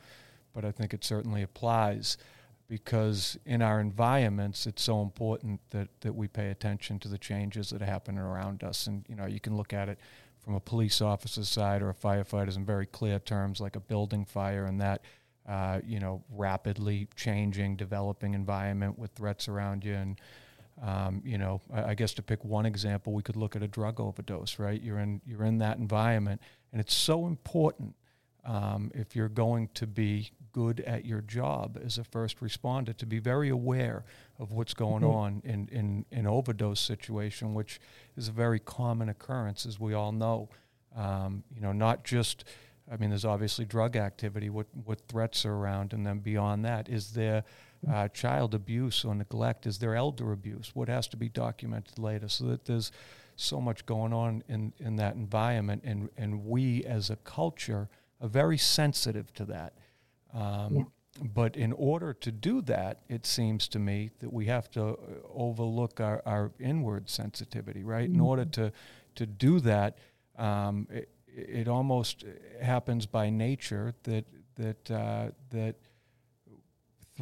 but 0.54 0.64
I 0.64 0.70
think 0.70 0.94
it 0.94 1.02
certainly 1.02 1.42
applies 1.42 2.18
because 2.68 3.36
in 3.44 3.62
our 3.62 3.80
environments, 3.80 4.64
it's 4.68 4.84
so 4.84 5.02
important 5.02 5.58
that, 5.70 5.88
that 6.02 6.14
we 6.14 6.28
pay 6.28 6.50
attention 6.50 7.00
to 7.00 7.08
the 7.08 7.18
changes 7.18 7.70
that 7.70 7.82
are 7.82 7.86
happening 7.86 8.20
around 8.20 8.62
us. 8.62 8.86
And, 8.86 9.04
you 9.08 9.16
know, 9.16 9.26
you 9.26 9.40
can 9.40 9.56
look 9.56 9.72
at 9.72 9.88
it 9.88 9.98
from 10.38 10.54
a 10.54 10.60
police 10.60 11.00
officer's 11.00 11.48
side 11.48 11.82
or 11.82 11.90
a 11.90 11.94
firefighter's 11.94 12.56
in 12.56 12.64
very 12.64 12.86
clear 12.86 13.18
terms, 13.18 13.60
like 13.60 13.74
a 13.74 13.80
building 13.80 14.24
fire 14.24 14.66
and 14.66 14.80
that, 14.80 15.02
uh, 15.48 15.80
you 15.84 15.98
know, 15.98 16.22
rapidly 16.30 17.08
changing, 17.16 17.74
developing 17.74 18.34
environment 18.34 19.00
with 19.00 19.10
threats 19.16 19.48
around 19.48 19.84
you 19.84 19.94
and, 19.94 20.20
um, 20.82 21.22
you 21.24 21.38
know, 21.38 21.60
I, 21.72 21.90
I, 21.90 21.94
guess 21.94 22.12
to 22.14 22.22
pick 22.22 22.44
one 22.44 22.66
example, 22.66 23.12
we 23.12 23.22
could 23.22 23.36
look 23.36 23.54
at 23.54 23.62
a 23.62 23.68
drug 23.68 24.00
overdose, 24.00 24.58
right? 24.58 24.82
You're 24.82 24.98
in 24.98 25.20
you're 25.24 25.44
in 25.44 25.58
that 25.58 25.78
environment, 25.78 26.42
and 26.72 26.80
it's 26.80 26.94
so 26.94 27.26
important 27.26 27.94
um, 28.44 28.90
if 28.92 29.14
you're 29.14 29.28
going 29.28 29.68
to 29.74 29.86
be 29.86 30.32
good 30.50 30.80
at 30.80 31.04
your 31.04 31.20
job 31.20 31.78
as 31.82 31.98
a 31.98 32.04
first 32.04 32.40
responder 32.40 32.94
to 32.96 33.06
be 33.06 33.20
very 33.20 33.48
aware 33.48 34.04
of 34.38 34.52
what's 34.52 34.74
going 34.74 35.02
mm-hmm. 35.02 35.14
on 35.14 35.42
in, 35.44 35.68
in 35.70 36.04
in 36.10 36.26
overdose 36.26 36.80
situation, 36.80 37.54
which 37.54 37.80
is 38.16 38.26
a 38.26 38.32
very 38.32 38.58
common 38.58 39.08
occurrence, 39.08 39.64
as 39.64 39.78
we 39.78 39.94
all 39.94 40.10
know. 40.10 40.48
Um, 40.96 41.44
you 41.54 41.60
know, 41.60 41.72
not 41.72 42.02
just 42.02 42.44
I 42.90 42.96
mean, 42.96 43.10
there's 43.10 43.24
obviously 43.24 43.64
drug 43.64 43.94
activity. 43.94 44.50
What 44.50 44.66
what 44.84 45.00
threats 45.06 45.46
are 45.46 45.54
around, 45.54 45.92
and 45.92 46.04
then 46.04 46.18
beyond 46.18 46.64
that, 46.64 46.88
is 46.88 47.12
there 47.12 47.44
uh, 47.90 48.08
child 48.08 48.54
abuse 48.54 49.04
or 49.04 49.14
neglect? 49.14 49.66
Is 49.66 49.78
there 49.78 49.94
elder 49.94 50.32
abuse? 50.32 50.70
What 50.74 50.88
has 50.88 51.08
to 51.08 51.16
be 51.16 51.28
documented 51.28 51.98
later? 51.98 52.28
So 52.28 52.44
that 52.44 52.64
there's 52.64 52.92
so 53.36 53.60
much 53.60 53.86
going 53.86 54.12
on 54.12 54.44
in, 54.48 54.72
in 54.78 54.96
that 54.96 55.14
environment, 55.14 55.82
and, 55.84 56.08
and 56.16 56.44
we 56.44 56.84
as 56.84 57.10
a 57.10 57.16
culture 57.16 57.88
are 58.20 58.28
very 58.28 58.58
sensitive 58.58 59.32
to 59.34 59.44
that. 59.46 59.72
Um, 60.34 60.76
yeah. 60.76 60.82
But 61.22 61.56
in 61.56 61.72
order 61.74 62.14
to 62.14 62.32
do 62.32 62.62
that, 62.62 63.00
it 63.08 63.26
seems 63.26 63.68
to 63.68 63.78
me 63.78 64.10
that 64.20 64.32
we 64.32 64.46
have 64.46 64.70
to 64.70 64.82
uh, 64.82 64.96
overlook 65.34 66.00
our, 66.00 66.22
our 66.24 66.52
inward 66.58 67.10
sensitivity, 67.10 67.84
right? 67.84 68.08
Mm-hmm. 68.08 68.14
In 68.14 68.20
order 68.20 68.44
to, 68.46 68.72
to 69.16 69.26
do 69.26 69.60
that, 69.60 69.98
um, 70.38 70.88
it, 70.90 71.10
it 71.26 71.68
almost 71.68 72.24
happens 72.60 73.06
by 73.06 73.28
nature 73.28 73.94
that, 74.04 74.24
that, 74.56 74.90
uh, 74.90 75.30
that 75.50 75.76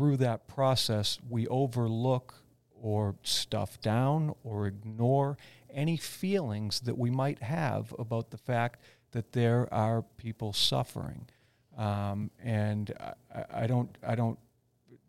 through 0.01 0.17
that 0.17 0.49
process, 0.49 1.19
we 1.29 1.47
overlook 1.49 2.43
or 2.81 3.17
stuff 3.23 3.79
down 3.83 4.35
or 4.43 4.67
ignore 4.67 5.37
any 5.75 5.99
feelings 5.99 6.81
that 6.81 6.97
we 6.97 7.11
might 7.11 7.43
have 7.43 7.95
about 7.99 8.31
the 8.31 8.39
fact 8.39 8.81
that 9.13 9.33
there 9.33 9.69
are 9.75 10.01
people 10.17 10.55
suffering. 10.55 11.29
Um, 11.77 12.31
and 12.43 12.95
I, 13.31 13.65
I, 13.65 13.67
don't, 13.67 13.95
I 14.03 14.15
don't 14.15 14.39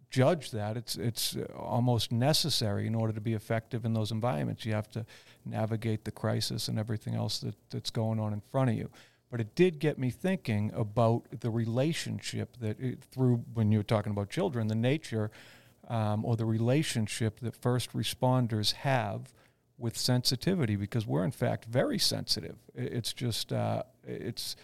judge 0.10 0.52
that. 0.52 0.76
It's, 0.76 0.98
it's 0.98 1.38
almost 1.56 2.12
necessary 2.12 2.86
in 2.86 2.94
order 2.94 3.14
to 3.14 3.22
be 3.22 3.34
effective 3.34 3.86
in 3.86 3.94
those 3.94 4.12
environments. 4.12 4.66
You 4.66 4.74
have 4.74 4.92
to 4.92 5.06
navigate 5.46 6.04
the 6.04 6.12
crisis 6.12 6.68
and 6.68 6.78
everything 6.78 7.16
else 7.16 7.39
that, 7.39 7.56
that's 7.70 7.92
going 7.92 8.20
on 8.20 8.34
in 8.34 8.42
front 8.42 8.72
of 8.72 8.76
you. 8.76 8.89
But 9.32 9.40
it 9.40 9.56
did 9.56 9.80
get 9.80 9.98
me 9.98 10.10
thinking 10.10 10.72
about 10.76 11.24
the 11.40 11.50
relationship 11.50 12.58
that, 12.60 12.80
it, 12.80 13.02
through 13.02 13.46
when 13.54 13.72
you 13.72 13.80
were 13.80 13.84
talking 13.84 14.12
about 14.12 14.30
children, 14.30 14.68
the 14.68 14.76
nature 14.76 15.32
um, 15.88 16.26
or 16.26 16.36
the 16.36 16.46
relationship 16.46 17.40
that 17.40 17.56
first 17.56 17.94
responders 17.94 18.74
have 18.74 19.34
with 19.78 19.98
sensitivity 19.98 20.76
because 20.76 21.08
we're 21.08 21.24
in 21.24 21.32
fact 21.32 21.66
very 21.66 21.98
sensitive. 21.98 22.58
It's 22.76 23.14
just 23.14 23.52
uh, 23.52 23.84
it's 24.06 24.56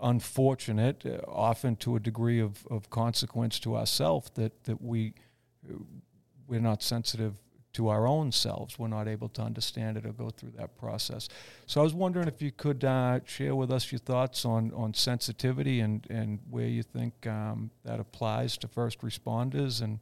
unfortunate, 0.00 1.04
uh, 1.06 1.18
often 1.26 1.76
to 1.76 1.96
a 1.96 2.00
degree 2.00 2.40
of, 2.40 2.66
of 2.70 2.90
consequence 2.90 3.58
to 3.60 3.76
ourselves 3.76 4.30
that 4.34 4.64
that 4.64 4.82
we 4.82 5.14
we're 6.46 6.60
not 6.60 6.82
sensitive 6.82 7.34
to 7.78 7.86
our 7.86 8.08
own 8.08 8.32
selves. 8.32 8.76
We're 8.76 8.88
not 8.88 9.06
able 9.06 9.28
to 9.28 9.40
understand 9.42 9.96
it 9.96 10.04
or 10.04 10.12
go 10.12 10.30
through 10.30 10.50
that 10.56 10.76
process. 10.76 11.28
So 11.66 11.80
I 11.80 11.84
was 11.84 11.94
wondering 11.94 12.26
if 12.26 12.42
you 12.42 12.50
could 12.50 12.82
uh, 12.82 13.20
share 13.24 13.54
with 13.54 13.70
us 13.70 13.92
your 13.92 14.00
thoughts 14.00 14.44
on, 14.44 14.72
on 14.74 14.94
sensitivity 14.94 15.78
and, 15.78 16.04
and 16.10 16.40
where 16.50 16.66
you 16.66 16.82
think 16.82 17.24
um, 17.28 17.70
that 17.84 18.00
applies 18.00 18.58
to 18.58 18.66
first 18.68 19.00
responders 19.00 19.80
and 19.80 20.00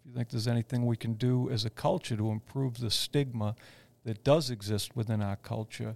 if 0.00 0.06
you 0.06 0.12
think 0.14 0.30
there's 0.30 0.48
anything 0.48 0.86
we 0.86 0.96
can 0.96 1.12
do 1.14 1.50
as 1.50 1.66
a 1.66 1.70
culture 1.70 2.16
to 2.16 2.30
improve 2.30 2.78
the 2.78 2.90
stigma 2.90 3.54
that 4.06 4.24
does 4.24 4.48
exist 4.48 4.96
within 4.96 5.20
our 5.20 5.36
culture 5.36 5.94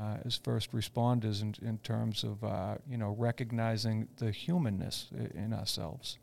uh, 0.00 0.18
as 0.24 0.36
first 0.36 0.70
responders 0.70 1.42
in, 1.42 1.56
in 1.66 1.78
terms 1.78 2.22
of 2.22 2.44
uh, 2.44 2.76
you 2.88 2.96
know 2.96 3.16
recognizing 3.18 4.06
the 4.18 4.30
humanness 4.30 5.08
in 5.34 5.52
ourselves. 5.52 6.18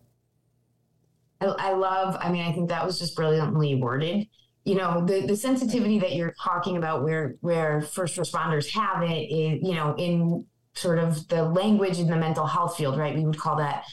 I, 1.41 1.47
I, 1.47 1.73
love. 1.73 2.15
I 2.21 2.31
mean, 2.31 2.45
I 2.45 2.53
think 2.53 2.69
that 2.69 2.85
was 2.85 2.97
just 2.97 3.17
brilliantly 3.17 3.75
worded. 3.75 4.29
You 4.65 4.75
know, 4.75 5.05
the 5.05 5.25
the 5.25 5.37
sensitivity 5.37 5.99
that 5.99 6.15
you're 6.15 6.35
talking 6.41 6.75
about, 6.77 7.03
where 7.03 7.35
where 7.41 7.81
first 7.81 8.17
responders 8.17 8.69
have 8.71 9.03
it, 9.03 9.29
is, 9.31 9.63
you 9.63 9.75
know, 9.75 9.95
in 9.97 10.45
sort 10.73 10.99
of 10.99 11.27
the 11.29 11.43
language 11.43 11.99
in 11.99 12.07
the 12.07 12.17
mental 12.17 12.45
health 12.45 12.75
field, 12.75 12.97
right? 12.97 13.15
We 13.15 13.25
would 13.25 13.37
call 13.37 13.55
that 13.57 13.85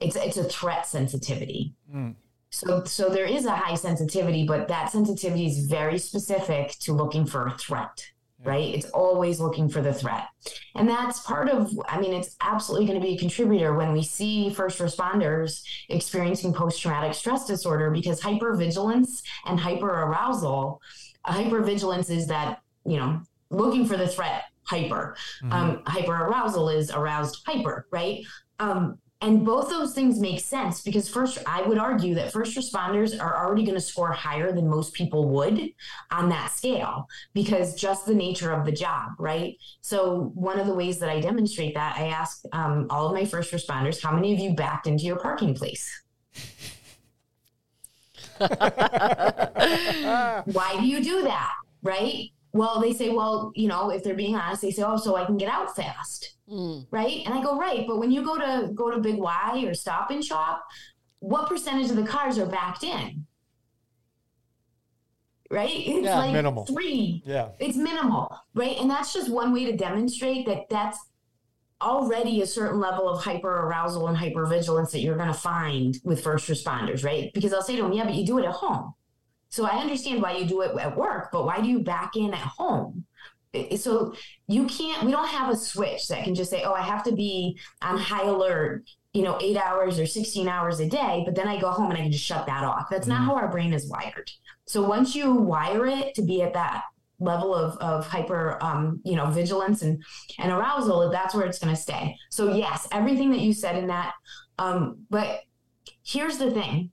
it's 0.00 0.16
it's 0.16 0.36
a 0.36 0.44
threat 0.44 0.86
sensitivity. 0.86 1.74
Mm. 1.94 2.14
So, 2.50 2.84
so 2.84 3.08
there 3.08 3.26
is 3.26 3.46
a 3.46 3.54
high 3.54 3.74
sensitivity, 3.74 4.46
but 4.46 4.68
that 4.68 4.92
sensitivity 4.92 5.46
is 5.46 5.66
very 5.66 5.98
specific 5.98 6.70
to 6.80 6.92
looking 6.92 7.26
for 7.26 7.48
a 7.48 7.58
threat. 7.58 8.06
Right? 8.44 8.74
It's 8.74 8.86
always 8.90 9.40
looking 9.40 9.68
for 9.68 9.80
the 9.80 9.92
threat. 9.92 10.26
And 10.74 10.88
that's 10.88 11.20
part 11.20 11.48
of, 11.48 11.70
I 11.88 12.00
mean, 12.00 12.12
it's 12.12 12.36
absolutely 12.40 12.86
going 12.86 13.00
to 13.00 13.06
be 13.06 13.14
a 13.14 13.18
contributor 13.18 13.74
when 13.74 13.92
we 13.92 14.02
see 14.02 14.50
first 14.50 14.78
responders 14.78 15.62
experiencing 15.88 16.52
post 16.52 16.80
traumatic 16.80 17.14
stress 17.14 17.46
disorder 17.46 17.90
because 17.90 18.20
hypervigilance 18.20 19.22
and 19.46 19.58
hyperarousal, 19.58 20.78
hypervigilance 21.26 22.10
is 22.10 22.26
that, 22.28 22.60
you 22.84 22.98
know, 22.98 23.20
looking 23.50 23.86
for 23.86 23.96
the 23.96 24.08
threat 24.08 24.44
hyper. 24.64 25.16
Mm-hmm. 25.42 25.52
Um, 25.52 25.82
hyperarousal 25.84 26.74
is 26.74 26.90
aroused 26.90 27.42
hyper, 27.46 27.86
right? 27.90 28.22
Um, 28.58 28.98
and 29.24 29.42
both 29.42 29.70
those 29.70 29.94
things 29.94 30.20
make 30.20 30.38
sense 30.38 30.82
because 30.82 31.08
first, 31.08 31.38
I 31.46 31.62
would 31.62 31.78
argue 31.78 32.14
that 32.16 32.30
first 32.30 32.58
responders 32.58 33.18
are 33.18 33.42
already 33.42 33.64
going 33.64 33.74
to 33.74 33.80
score 33.80 34.12
higher 34.12 34.52
than 34.52 34.68
most 34.68 34.92
people 34.92 35.30
would 35.30 35.70
on 36.10 36.28
that 36.28 36.52
scale 36.52 37.08
because 37.32 37.74
just 37.74 38.04
the 38.04 38.14
nature 38.14 38.52
of 38.52 38.66
the 38.66 38.72
job, 38.72 39.12
right? 39.18 39.56
So, 39.80 40.30
one 40.34 40.60
of 40.60 40.66
the 40.66 40.74
ways 40.74 40.98
that 40.98 41.08
I 41.08 41.20
demonstrate 41.20 41.74
that, 41.74 41.96
I 41.96 42.08
ask 42.08 42.42
um, 42.52 42.86
all 42.90 43.06
of 43.06 43.14
my 43.14 43.24
first 43.24 43.50
responders, 43.50 44.02
how 44.02 44.12
many 44.12 44.34
of 44.34 44.38
you 44.38 44.54
backed 44.54 44.86
into 44.86 45.04
your 45.04 45.16
parking 45.16 45.54
place? 45.54 46.02
Why 48.38 49.52
do 50.78 50.86
you 50.86 51.02
do 51.02 51.22
that? 51.22 51.52
Right? 51.82 52.28
Well, 52.54 52.80
they 52.80 52.92
say, 52.92 53.08
well, 53.08 53.50
you 53.56 53.66
know, 53.66 53.90
if 53.90 54.04
they're 54.04 54.14
being 54.14 54.36
honest, 54.36 54.62
they 54.62 54.70
say, 54.70 54.84
oh, 54.84 54.96
so 54.96 55.16
I 55.16 55.24
can 55.24 55.36
get 55.36 55.48
out 55.48 55.74
fast. 55.74 56.36
Mm. 56.48 56.86
Right. 56.92 57.22
And 57.26 57.34
I 57.34 57.42
go, 57.42 57.58
right. 57.58 57.84
But 57.84 57.98
when 57.98 58.12
you 58.12 58.24
go 58.24 58.38
to 58.38 58.72
go 58.72 58.92
to 58.92 59.00
Big 59.00 59.16
Y 59.16 59.64
or 59.66 59.74
Stop 59.74 60.12
and 60.12 60.24
Shop, 60.24 60.64
what 61.18 61.48
percentage 61.48 61.90
of 61.90 61.96
the 61.96 62.06
cars 62.06 62.38
are 62.38 62.46
backed 62.46 62.84
in? 62.84 63.26
Right? 65.50 65.74
It's 65.74 66.04
yeah, 66.04 66.18
like 66.18 66.32
minimal. 66.32 66.64
three. 66.64 67.24
Yeah. 67.26 67.48
It's 67.58 67.76
minimal. 67.76 68.38
Right. 68.54 68.76
And 68.78 68.88
that's 68.88 69.12
just 69.12 69.28
one 69.28 69.52
way 69.52 69.64
to 69.64 69.76
demonstrate 69.76 70.46
that 70.46 70.68
that's 70.70 70.98
already 71.82 72.40
a 72.42 72.46
certain 72.46 72.78
level 72.78 73.08
of 73.08 73.20
hyper 73.20 73.50
arousal 73.50 74.06
and 74.06 74.16
hyper 74.16 74.46
vigilance 74.46 74.92
that 74.92 75.00
you're 75.00 75.16
going 75.16 75.26
to 75.26 75.34
find 75.34 75.98
with 76.04 76.22
first 76.22 76.48
responders, 76.48 77.04
right? 77.04 77.32
Because 77.34 77.52
I'll 77.52 77.62
say 77.62 77.74
to 77.74 77.82
them, 77.82 77.92
yeah, 77.92 78.04
but 78.04 78.14
you 78.14 78.24
do 78.24 78.38
it 78.38 78.44
at 78.44 78.52
home. 78.52 78.94
So 79.54 79.66
I 79.66 79.76
understand 79.76 80.20
why 80.20 80.36
you 80.36 80.46
do 80.46 80.62
it 80.62 80.76
at 80.80 80.96
work, 80.96 81.28
but 81.30 81.46
why 81.46 81.60
do 81.60 81.68
you 81.68 81.78
back 81.78 82.16
in 82.16 82.34
at 82.34 82.40
home? 82.40 83.04
So 83.76 84.12
you 84.48 84.66
can't, 84.66 85.04
we 85.04 85.12
don't 85.12 85.28
have 85.28 85.48
a 85.48 85.56
switch 85.56 86.08
that 86.08 86.24
can 86.24 86.34
just 86.34 86.50
say, 86.50 86.64
oh, 86.64 86.72
I 86.72 86.82
have 86.82 87.04
to 87.04 87.12
be 87.12 87.56
on 87.80 87.96
high 87.96 88.24
alert, 88.24 88.82
you 89.12 89.22
know, 89.22 89.38
eight 89.40 89.56
hours 89.56 90.00
or 90.00 90.06
16 90.06 90.48
hours 90.48 90.80
a 90.80 90.88
day, 90.88 91.22
but 91.24 91.36
then 91.36 91.46
I 91.46 91.60
go 91.60 91.70
home 91.70 91.90
and 91.92 91.98
I 91.98 92.02
can 92.02 92.10
just 92.10 92.24
shut 92.24 92.46
that 92.46 92.64
off. 92.64 92.86
That's 92.90 93.06
mm-hmm. 93.06 93.16
not 93.16 93.26
how 93.26 93.36
our 93.36 93.48
brain 93.48 93.72
is 93.72 93.88
wired. 93.88 94.28
So 94.66 94.82
once 94.82 95.14
you 95.14 95.32
wire 95.32 95.86
it 95.86 96.16
to 96.16 96.22
be 96.22 96.42
at 96.42 96.54
that 96.54 96.82
level 97.20 97.54
of, 97.54 97.76
of 97.78 98.08
hyper 98.08 98.58
um, 98.60 99.00
you 99.04 99.14
know 99.14 99.26
vigilance 99.26 99.82
and 99.82 100.02
and 100.40 100.50
arousal 100.50 101.08
that's 101.10 101.32
where 101.32 101.46
it's 101.46 101.60
going 101.60 101.72
to 101.72 101.80
stay 101.80 102.16
so 102.28 102.52
yes 102.52 102.88
everything 102.90 103.30
that 103.30 103.38
you 103.38 103.52
said 103.52 103.76
in 103.76 103.86
that 103.86 104.14
um, 104.58 104.98
but 105.10 105.42
here's 106.02 106.38
the 106.38 106.50
thing 106.50 106.90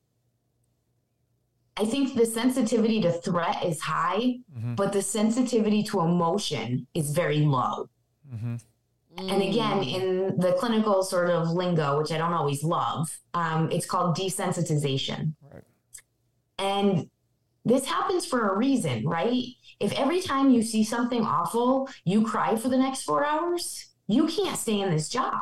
I 1.77 1.85
think 1.85 2.15
the 2.15 2.25
sensitivity 2.25 3.01
to 3.01 3.11
threat 3.11 3.63
is 3.65 3.79
high, 3.79 4.39
mm-hmm. 4.55 4.75
but 4.75 4.91
the 4.91 5.01
sensitivity 5.01 5.83
to 5.83 6.01
emotion 6.01 6.87
is 6.93 7.11
very 7.11 7.39
low. 7.39 7.89
Mm-hmm. 8.33 8.55
And 9.17 9.41
again, 9.41 9.83
in 9.83 10.39
the 10.39 10.53
clinical 10.53 11.03
sort 11.03 11.29
of 11.29 11.49
lingo, 11.49 11.99
which 11.99 12.11
I 12.11 12.17
don't 12.17 12.33
always 12.33 12.63
love, 12.63 13.19
um, 13.33 13.69
it's 13.71 13.85
called 13.85 14.17
desensitization. 14.17 15.33
Right. 15.51 15.63
And 16.57 17.09
this 17.65 17.85
happens 17.85 18.25
for 18.25 18.49
a 18.49 18.57
reason, 18.57 19.05
right? 19.05 19.43
If 19.79 19.91
every 19.93 20.21
time 20.21 20.51
you 20.51 20.61
see 20.61 20.83
something 20.83 21.23
awful, 21.23 21.89
you 22.05 22.25
cry 22.25 22.55
for 22.55 22.69
the 22.69 22.77
next 22.77 23.03
four 23.03 23.25
hours, 23.25 23.89
you 24.07 24.27
can't 24.27 24.57
stay 24.57 24.79
in 24.79 24.91
this 24.91 25.09
job. 25.09 25.41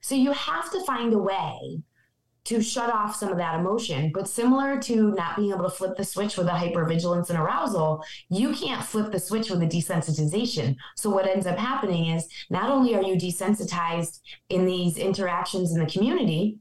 So 0.00 0.14
you 0.14 0.32
have 0.32 0.70
to 0.72 0.84
find 0.84 1.12
a 1.12 1.18
way 1.18 1.82
to 2.46 2.62
shut 2.62 2.90
off 2.90 3.16
some 3.16 3.30
of 3.30 3.38
that 3.38 3.58
emotion. 3.58 4.10
But 4.14 4.28
similar 4.28 4.80
to 4.82 5.10
not 5.12 5.36
being 5.36 5.52
able 5.52 5.64
to 5.64 5.70
flip 5.70 5.96
the 5.96 6.04
switch 6.04 6.36
with 6.36 6.46
a 6.46 6.50
hypervigilance 6.50 7.28
and 7.28 7.38
arousal, 7.38 8.04
you 8.28 8.54
can't 8.54 8.84
flip 8.84 9.10
the 9.10 9.18
switch 9.18 9.50
with 9.50 9.62
a 9.62 9.66
desensitization. 9.66 10.76
So 10.96 11.10
what 11.10 11.26
ends 11.26 11.46
up 11.46 11.58
happening 11.58 12.06
is 12.06 12.28
not 12.48 12.70
only 12.70 12.94
are 12.94 13.02
you 13.02 13.16
desensitized 13.16 14.20
in 14.48 14.64
these 14.64 14.96
interactions 14.96 15.72
in 15.72 15.80
the 15.80 15.90
community, 15.90 16.58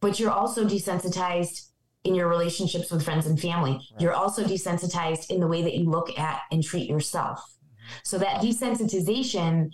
but 0.00 0.18
you're 0.18 0.32
also 0.32 0.64
desensitized 0.64 1.68
in 2.02 2.14
your 2.14 2.28
relationships 2.28 2.90
with 2.90 3.04
friends 3.04 3.26
and 3.26 3.40
family. 3.40 3.72
Right. 3.72 4.00
You're 4.00 4.12
also 4.12 4.42
desensitized 4.44 5.30
in 5.30 5.40
the 5.40 5.48
way 5.48 5.62
that 5.62 5.74
you 5.74 5.88
look 5.88 6.18
at 6.18 6.40
and 6.50 6.62
treat 6.62 6.90
yourself. 6.90 7.38
Mm-hmm. 7.38 7.94
So 8.02 8.18
that 8.18 8.42
desensitization 8.42 9.70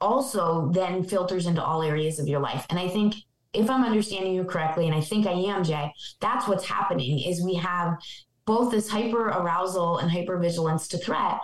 also 0.00 0.70
then 0.72 1.02
filters 1.02 1.46
into 1.46 1.62
all 1.62 1.82
areas 1.82 2.20
of 2.20 2.28
your 2.28 2.40
life. 2.40 2.64
And 2.70 2.78
I 2.78 2.88
think 2.88 3.16
if 3.52 3.70
I'm 3.70 3.84
understanding 3.84 4.34
you 4.34 4.44
correctly, 4.44 4.86
and 4.86 4.94
I 4.94 5.00
think 5.00 5.26
I 5.26 5.32
am, 5.32 5.64
Jay, 5.64 5.90
that's 6.20 6.46
what's 6.46 6.66
happening 6.66 7.20
is 7.20 7.42
we 7.42 7.54
have 7.54 7.96
both 8.44 8.70
this 8.70 8.88
hyper 8.88 9.28
arousal 9.28 9.98
and 9.98 10.10
hyper 10.10 10.38
vigilance 10.38 10.88
to 10.88 10.98
threat. 10.98 11.40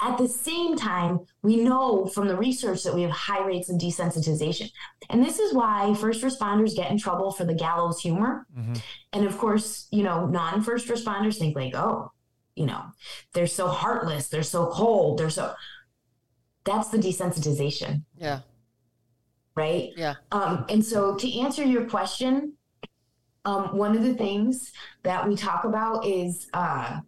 At 0.00 0.18
the 0.18 0.28
same 0.28 0.76
time, 0.76 1.20
we 1.42 1.56
know 1.56 2.06
from 2.06 2.26
the 2.26 2.36
research 2.36 2.82
that 2.82 2.94
we 2.94 3.02
have 3.02 3.12
high 3.12 3.44
rates 3.44 3.70
of 3.70 3.78
desensitization. 3.78 4.68
And 5.08 5.24
this 5.24 5.38
is 5.38 5.54
why 5.54 5.94
first 5.94 6.22
responders 6.22 6.76
get 6.76 6.90
in 6.90 6.98
trouble 6.98 7.30
for 7.30 7.44
the 7.44 7.54
gallows 7.54 8.00
humor. 8.00 8.46
Mm-hmm. 8.56 8.74
And 9.12 9.24
of 9.24 9.38
course, 9.38 9.86
you 9.92 10.02
know, 10.02 10.26
non 10.26 10.62
first 10.62 10.88
responders 10.88 11.38
think 11.38 11.54
like, 11.54 11.74
oh, 11.74 12.10
you 12.56 12.66
know, 12.66 12.82
they're 13.32 13.46
so 13.46 13.68
heartless, 13.68 14.28
they're 14.28 14.42
so 14.42 14.66
cold, 14.66 15.18
they're 15.18 15.30
so. 15.30 15.54
That's 16.64 16.88
the 16.88 16.98
desensitization. 16.98 18.02
Yeah 18.16 18.40
right? 19.54 19.90
Yeah. 19.96 20.14
Um, 20.32 20.64
and 20.68 20.84
so 20.84 21.14
to 21.16 21.40
answer 21.40 21.64
your 21.64 21.84
question, 21.88 22.54
um, 23.44 23.76
one 23.76 23.96
of 23.96 24.02
the 24.02 24.14
things 24.14 24.72
that 25.02 25.26
we 25.28 25.36
talk 25.36 25.64
about 25.64 26.06
is 26.06 26.48
uh, 26.54 27.00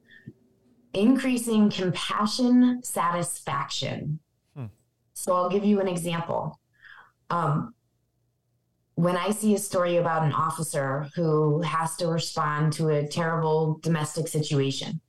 increasing 0.92 1.70
compassion 1.70 2.80
satisfaction. 2.82 4.18
Hmm. 4.54 4.66
So 5.14 5.34
I'll 5.34 5.48
give 5.48 5.64
you 5.64 5.80
an 5.80 5.88
example. 5.88 6.60
Um, 7.30 7.74
when 8.94 9.16
I 9.16 9.30
see 9.30 9.54
a 9.54 9.58
story 9.58 9.96
about 9.96 10.22
an 10.22 10.32
officer 10.32 11.08
who 11.14 11.60
has 11.62 11.96
to 11.96 12.06
respond 12.06 12.72
to 12.74 12.88
a 12.88 13.06
terrible 13.06 13.78
domestic 13.82 14.26
situation, 14.28 15.00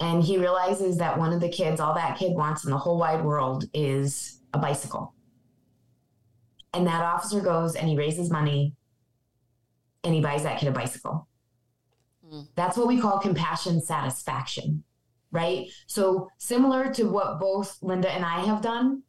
and 0.00 0.22
he 0.22 0.38
realizes 0.38 0.96
that 0.98 1.18
one 1.18 1.32
of 1.32 1.40
the 1.40 1.48
kids, 1.48 1.80
all 1.80 1.94
that 1.94 2.18
kid 2.18 2.32
wants 2.32 2.64
in 2.64 2.70
the 2.70 2.78
whole 2.78 2.98
wide 2.98 3.22
world 3.24 3.64
is 3.74 4.40
a 4.54 4.58
bicycle. 4.58 5.12
And 6.74 6.86
that 6.86 7.02
officer 7.02 7.40
goes 7.40 7.74
and 7.74 7.88
he 7.88 7.96
raises 7.96 8.30
money 8.30 8.74
and 10.04 10.14
he 10.14 10.20
buys 10.20 10.42
that 10.42 10.58
kid 10.58 10.68
a 10.68 10.72
bicycle. 10.72 11.28
Mm. 12.26 12.48
That's 12.54 12.76
what 12.76 12.86
we 12.86 13.00
call 13.00 13.18
compassion 13.18 13.80
satisfaction, 13.80 14.84
right? 15.30 15.66
So, 15.86 16.28
similar 16.38 16.92
to 16.94 17.04
what 17.04 17.40
both 17.40 17.78
Linda 17.82 18.10
and 18.10 18.24
I 18.24 18.40
have 18.44 18.60
done, 18.60 19.02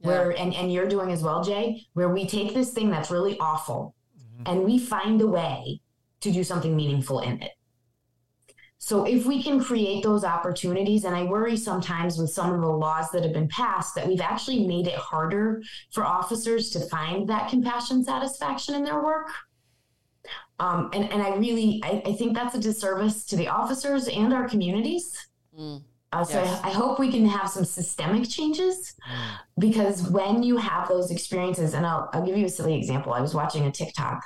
yeah. 0.00 0.08
where 0.08 0.30
and, 0.30 0.54
and 0.54 0.72
you're 0.72 0.88
doing 0.88 1.10
as 1.10 1.22
well, 1.22 1.44
Jay, 1.44 1.86
where 1.92 2.08
we 2.08 2.26
take 2.26 2.54
this 2.54 2.72
thing 2.72 2.90
that's 2.90 3.10
really 3.10 3.38
awful 3.38 3.94
mm-hmm. 4.18 4.42
and 4.46 4.64
we 4.64 4.78
find 4.78 5.20
a 5.20 5.26
way 5.26 5.80
to 6.20 6.32
do 6.32 6.42
something 6.42 6.74
meaningful 6.74 7.20
in 7.20 7.42
it. 7.42 7.52
So 8.84 9.04
if 9.06 9.24
we 9.24 9.42
can 9.42 9.64
create 9.64 10.02
those 10.02 10.24
opportunities, 10.24 11.04
and 11.04 11.16
I 11.16 11.22
worry 11.22 11.56
sometimes 11.56 12.18
with 12.18 12.28
some 12.28 12.52
of 12.52 12.60
the 12.60 12.68
laws 12.68 13.10
that 13.12 13.22
have 13.22 13.32
been 13.32 13.48
passed 13.48 13.94
that 13.94 14.06
we've 14.06 14.20
actually 14.20 14.66
made 14.66 14.86
it 14.86 14.94
harder 14.96 15.62
for 15.90 16.04
officers 16.04 16.68
to 16.72 16.80
find 16.80 17.26
that 17.30 17.48
compassion 17.48 18.04
satisfaction 18.04 18.74
in 18.74 18.84
their 18.84 19.02
work. 19.02 19.30
Um, 20.60 20.90
and, 20.92 21.10
and 21.10 21.22
I 21.22 21.34
really, 21.36 21.80
I, 21.82 22.02
I, 22.04 22.12
think 22.12 22.34
that's 22.34 22.54
a 22.56 22.60
disservice 22.60 23.24
to 23.24 23.36
the 23.36 23.48
officers 23.48 24.06
and 24.06 24.34
our 24.34 24.46
communities. 24.46 25.16
Mm. 25.58 25.82
Uh, 26.12 26.22
so 26.22 26.42
yes. 26.42 26.60
I, 26.62 26.68
I, 26.68 26.72
hope 26.72 26.98
we 26.98 27.10
can 27.10 27.24
have 27.24 27.48
some 27.48 27.64
systemic 27.64 28.28
changes 28.28 28.94
mm. 29.10 29.36
because 29.58 30.10
when 30.10 30.42
you 30.42 30.58
have 30.58 30.88
those 30.88 31.10
experiences, 31.10 31.72
and 31.72 31.86
I'll, 31.86 32.10
I'll 32.12 32.26
give 32.26 32.36
you 32.36 32.44
a 32.44 32.50
silly 32.50 32.74
example. 32.74 33.14
I 33.14 33.22
was 33.22 33.34
watching 33.34 33.64
a 33.64 33.72
TikTok 33.72 34.22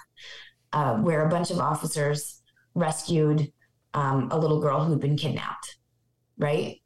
uh, 0.72 0.96
where 0.96 1.24
a 1.24 1.30
bunch 1.30 1.52
of 1.52 1.60
officers 1.60 2.42
rescued 2.74 3.52
um, 3.94 4.28
a 4.30 4.38
little 4.38 4.60
girl 4.60 4.84
who'd 4.84 5.00
been 5.00 5.16
kidnapped, 5.16 5.76
right? 6.36 6.80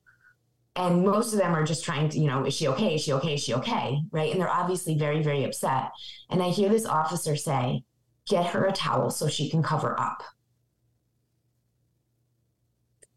And 0.75 1.05
most 1.05 1.33
of 1.33 1.39
them 1.39 1.55
are 1.55 1.65
just 1.65 1.85
trying 1.85 2.09
to, 2.11 2.19
you 2.19 2.27
know, 2.27 2.45
is 2.45 2.55
she 2.55 2.69
okay? 2.69 2.95
Is 2.95 3.03
she 3.03 3.13
okay? 3.13 3.35
Is 3.35 3.45
she 3.45 3.55
okay? 3.55 3.99
Right. 4.11 4.33
And 4.33 4.41
they're 4.41 4.49
obviously 4.49 4.97
very, 4.97 5.23
very 5.23 5.45
upset. 5.45 5.91
And 6.31 6.43
I 6.43 6.49
hear 6.49 6.71
this 6.71 6.87
officer 6.87 7.37
say, 7.37 7.83
get 8.27 8.47
her 8.47 8.65
a 8.65 8.73
towel 8.73 9.11
so 9.11 9.29
she 9.29 9.51
can 9.51 9.63
cover 9.63 9.99
up. 10.01 10.23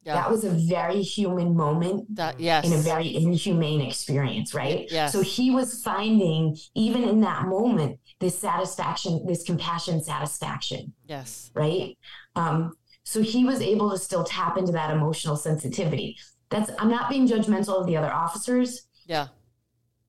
Yeah. 0.04 0.16
That 0.16 0.30
was 0.30 0.44
a 0.44 0.50
very 0.50 1.02
human 1.02 1.56
moment. 1.56 2.14
That 2.16 2.40
yes. 2.40 2.66
In 2.66 2.74
a 2.74 2.78
very 2.78 3.16
inhumane 3.16 3.82
experience, 3.82 4.54
right? 4.54 4.86
Yes. 4.92 5.14
So 5.14 5.22
he 5.22 5.50
was 5.50 5.82
finding, 5.82 6.58
even 6.76 7.04
in 7.04 7.22
that 7.22 7.48
moment, 7.48 8.00
this 8.20 8.38
satisfaction, 8.38 9.26
this 9.26 9.44
compassion 9.44 10.04
satisfaction. 10.04 10.94
Yes. 11.08 11.50
Right. 11.56 11.98
Um, 12.36 12.74
so 13.06 13.22
he 13.22 13.46
was 13.46 13.62
able 13.62 13.90
to 13.92 13.98
still 13.98 14.24
tap 14.24 14.58
into 14.58 14.74
that 14.74 14.92
emotional 14.92 15.38
sensitivity. 15.38 16.18
That's 16.50 16.72
I'm 16.80 16.90
not 16.90 17.10
being 17.10 17.28
judgmental 17.28 17.80
of 17.80 17.88
the 17.88 17.96
other 17.96 18.12
officers. 18.12 18.88
Yeah. 19.06 19.28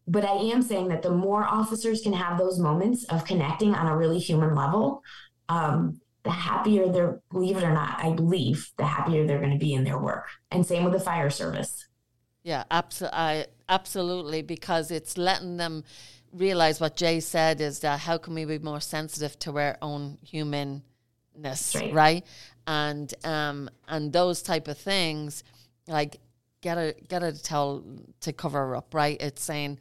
But 0.09 0.25
I 0.25 0.35
am 0.35 0.63
saying 0.63 0.89
that 0.89 1.03
the 1.03 1.11
more 1.11 1.45
officers 1.45 2.01
can 2.01 2.13
have 2.13 2.39
those 2.39 2.59
moments 2.59 3.05
of 3.05 3.25
connecting 3.25 3.75
on 3.75 3.87
a 3.87 3.97
really 3.97 4.19
human 4.19 4.55
level, 4.55 5.03
um, 5.49 6.01
the 6.23 6.31
happier 6.31 6.89
they're, 6.89 7.21
believe 7.31 7.57
it 7.57 7.65
or 7.65 7.73
not, 7.73 8.03
I 8.03 8.13
believe 8.13 8.71
the 8.79 8.87
happier 8.87 9.27
they're 9.27 9.41
going 9.41 9.53
to 9.53 9.59
be 9.59 9.75
in 9.75 9.85
their 9.85 9.99
work. 9.99 10.29
And 10.51 10.65
same 10.65 10.85
with 10.85 10.93
the 10.93 11.01
fire 11.01 11.31
service. 11.31 11.89
Yeah, 12.45 12.65
absolutely. 12.71 13.47
Absolutely, 13.69 14.43
because 14.43 14.93
it's 14.93 15.19
letting 15.19 15.57
them 15.57 15.83
realize 16.33 16.81
what 16.81 16.97
Jay 16.97 17.19
said 17.19 17.61
is 17.61 17.81
that 17.81 17.99
how 17.99 18.17
can 18.17 18.35
we 18.35 18.45
be 18.45 18.61
more 18.61 18.81
sensitive 18.81 19.37
to 19.41 19.59
our 19.59 19.77
own 19.83 20.19
humanness, 21.37 21.75
right? 21.75 21.93
right? 21.93 22.25
and 22.67 23.15
um 23.25 23.71
and 23.89 24.13
those 24.13 24.43
type 24.43 24.69
of 24.69 24.77
things 24.77 25.45
like 25.87 26.17
get 26.61 26.77
a 26.79 26.95
get 27.09 27.23
a 27.23 27.33
towel 27.43 27.85
to 28.21 28.33
cover 28.33 28.59
her 28.59 28.77
up 28.77 28.93
right 28.93 29.21
it's 29.21 29.43
saying 29.43 29.79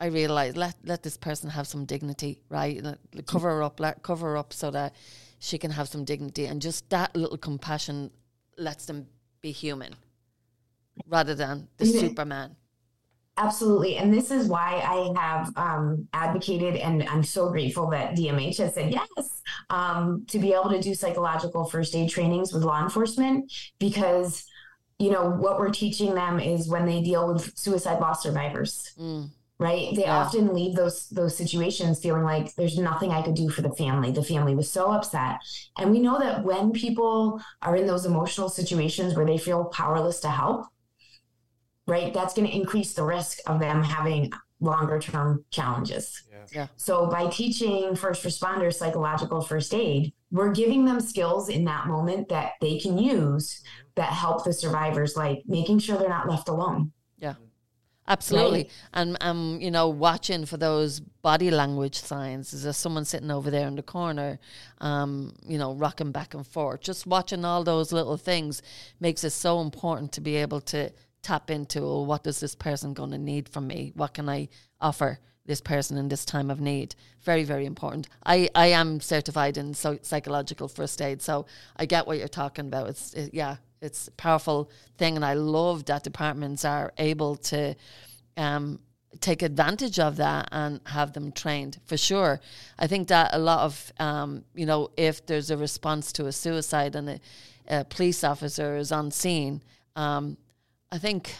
I 0.00 0.06
realize 0.06 0.56
let 0.56 0.74
let 0.84 1.02
this 1.02 1.16
person 1.16 1.50
have 1.50 1.66
some 1.66 1.84
dignity 1.84 2.40
right 2.48 2.82
cover 3.26 3.50
her 3.50 3.62
up 3.62 3.80
let 3.80 4.02
cover 4.02 4.30
her 4.30 4.36
up 4.36 4.52
so 4.52 4.70
that 4.70 4.94
she 5.38 5.58
can 5.58 5.70
have 5.70 5.88
some 5.88 6.04
dignity 6.04 6.46
and 6.46 6.60
just 6.60 6.88
that 6.90 7.14
little 7.14 7.38
compassion 7.38 8.10
lets 8.56 8.86
them 8.86 9.06
be 9.40 9.52
human 9.52 9.94
rather 11.06 11.34
than 11.34 11.68
the 11.76 11.84
mm-hmm. 11.84 11.98
superman 11.98 12.56
Absolutely. 13.38 13.96
And 13.96 14.12
this 14.12 14.32
is 14.32 14.48
why 14.48 14.82
I 14.84 15.20
have 15.20 15.56
um, 15.56 16.08
advocated, 16.12 16.74
and 16.74 17.04
I'm 17.04 17.22
so 17.22 17.50
grateful 17.50 17.88
that 17.90 18.16
DMH 18.16 18.58
has 18.58 18.74
said 18.74 18.92
yes 18.92 19.42
um, 19.70 20.24
to 20.28 20.40
be 20.40 20.52
able 20.52 20.70
to 20.70 20.80
do 20.80 20.92
psychological 20.92 21.64
first 21.64 21.94
aid 21.94 22.10
trainings 22.10 22.52
with 22.52 22.64
law 22.64 22.82
enforcement 22.82 23.52
because, 23.78 24.44
you 24.98 25.12
know, 25.12 25.30
what 25.30 25.60
we're 25.60 25.70
teaching 25.70 26.16
them 26.16 26.40
is 26.40 26.68
when 26.68 26.84
they 26.84 27.00
deal 27.00 27.32
with 27.32 27.56
suicide 27.56 28.00
loss 28.00 28.24
survivors. 28.24 28.92
Mm. 28.98 29.30
Right. 29.60 29.94
They 29.94 30.02
yeah. 30.02 30.18
often 30.18 30.54
leave 30.54 30.76
those 30.76 31.08
those 31.08 31.36
situations 31.36 32.00
feeling 32.00 32.22
like 32.22 32.54
there's 32.54 32.78
nothing 32.78 33.10
I 33.10 33.22
could 33.22 33.34
do 33.34 33.48
for 33.48 33.60
the 33.60 33.72
family. 33.72 34.12
The 34.12 34.22
family 34.22 34.54
was 34.54 34.70
so 34.70 34.92
upset. 34.92 35.40
And 35.76 35.90
we 35.90 35.98
know 35.98 36.16
that 36.20 36.44
when 36.44 36.70
people 36.70 37.40
are 37.62 37.74
in 37.74 37.88
those 37.88 38.06
emotional 38.06 38.48
situations 38.48 39.16
where 39.16 39.26
they 39.26 39.36
feel 39.36 39.64
powerless 39.64 40.20
to 40.20 40.28
help, 40.28 40.66
right? 41.88 42.12
That's 42.12 42.34
going 42.34 42.46
to 42.46 42.54
increase 42.54 42.92
the 42.92 43.02
risk 43.02 43.38
of 43.46 43.58
them 43.58 43.82
having 43.82 44.30
longer 44.60 44.98
term 44.98 45.44
challenges. 45.50 46.22
Yeah. 46.30 46.44
yeah. 46.52 46.66
So 46.76 47.06
by 47.06 47.28
teaching 47.28 47.96
first 47.96 48.24
responders 48.24 48.74
psychological 48.74 49.40
first 49.40 49.72
aid, 49.74 50.12
we're 50.30 50.52
giving 50.52 50.84
them 50.84 51.00
skills 51.00 51.48
in 51.48 51.64
that 51.64 51.86
moment 51.86 52.28
that 52.28 52.52
they 52.60 52.78
can 52.78 52.98
use 52.98 53.54
mm-hmm. 53.54 53.88
that 53.96 54.12
help 54.12 54.44
the 54.44 54.52
survivors, 54.52 55.16
like 55.16 55.42
making 55.46 55.78
sure 55.78 55.96
they're 55.96 56.08
not 56.08 56.28
left 56.28 56.48
alone. 56.48 56.92
Yeah. 57.18 57.34
Absolutely. 58.06 58.58
Right? 58.58 58.70
And 58.94 59.16
um, 59.20 59.58
you 59.60 59.70
know, 59.70 59.88
watching 59.88 60.46
for 60.46 60.56
those 60.56 61.00
body 61.00 61.50
language 61.50 61.96
signs. 61.96 62.54
Is 62.54 62.62
there 62.62 62.72
someone 62.72 63.04
sitting 63.04 63.30
over 63.30 63.50
there 63.50 63.68
in 63.68 63.76
the 63.76 63.82
corner, 63.82 64.38
um, 64.78 65.34
you 65.46 65.58
know, 65.58 65.74
rocking 65.74 66.10
back 66.10 66.32
and 66.32 66.46
forth? 66.46 66.80
Just 66.80 67.06
watching 67.06 67.44
all 67.44 67.64
those 67.64 67.92
little 67.92 68.16
things 68.16 68.62
makes 68.98 69.24
it 69.24 69.30
so 69.30 69.60
important 69.60 70.12
to 70.12 70.22
be 70.22 70.36
able 70.36 70.62
to 70.62 70.90
tap 71.22 71.50
into 71.50 71.80
well, 71.80 72.06
what 72.06 72.24
does 72.24 72.40
this 72.40 72.54
person 72.54 72.94
going 72.94 73.10
to 73.10 73.18
need 73.18 73.48
from 73.48 73.66
me? 73.66 73.92
What 73.94 74.14
can 74.14 74.28
I 74.28 74.48
offer 74.80 75.18
this 75.46 75.60
person 75.60 75.96
in 75.96 76.08
this 76.08 76.24
time 76.24 76.50
of 76.50 76.60
need? 76.60 76.94
Very, 77.22 77.44
very 77.44 77.66
important. 77.66 78.08
I, 78.24 78.48
I 78.54 78.68
am 78.68 79.00
certified 79.00 79.56
in 79.56 79.74
so, 79.74 79.98
psychological 80.02 80.68
first 80.68 81.00
aid, 81.00 81.22
so 81.22 81.46
I 81.76 81.86
get 81.86 82.06
what 82.06 82.18
you're 82.18 82.28
talking 82.28 82.66
about. 82.66 82.88
It's 82.88 83.14
it, 83.14 83.34
yeah, 83.34 83.56
it's 83.80 84.08
a 84.08 84.12
powerful 84.12 84.70
thing, 84.96 85.16
and 85.16 85.24
I 85.24 85.34
love 85.34 85.84
that 85.86 86.04
departments 86.04 86.64
are 86.64 86.92
able 86.98 87.36
to 87.36 87.74
um, 88.36 88.78
take 89.20 89.42
advantage 89.42 89.98
of 89.98 90.16
that 90.16 90.48
and 90.52 90.80
have 90.86 91.12
them 91.12 91.32
trained 91.32 91.80
for 91.86 91.96
sure. 91.96 92.40
I 92.78 92.86
think 92.86 93.08
that 93.08 93.30
a 93.32 93.38
lot 93.38 93.60
of 93.60 93.92
um, 93.98 94.44
you 94.54 94.66
know 94.66 94.90
if 94.96 95.26
there's 95.26 95.50
a 95.50 95.56
response 95.56 96.12
to 96.12 96.26
a 96.26 96.32
suicide 96.32 96.94
and 96.94 97.08
a, 97.10 97.20
a 97.68 97.84
police 97.84 98.22
officer 98.24 98.76
is 98.76 98.92
on 98.92 99.10
scene. 99.10 99.62
Um, 99.96 100.36
I 100.90 100.98
think, 100.98 101.34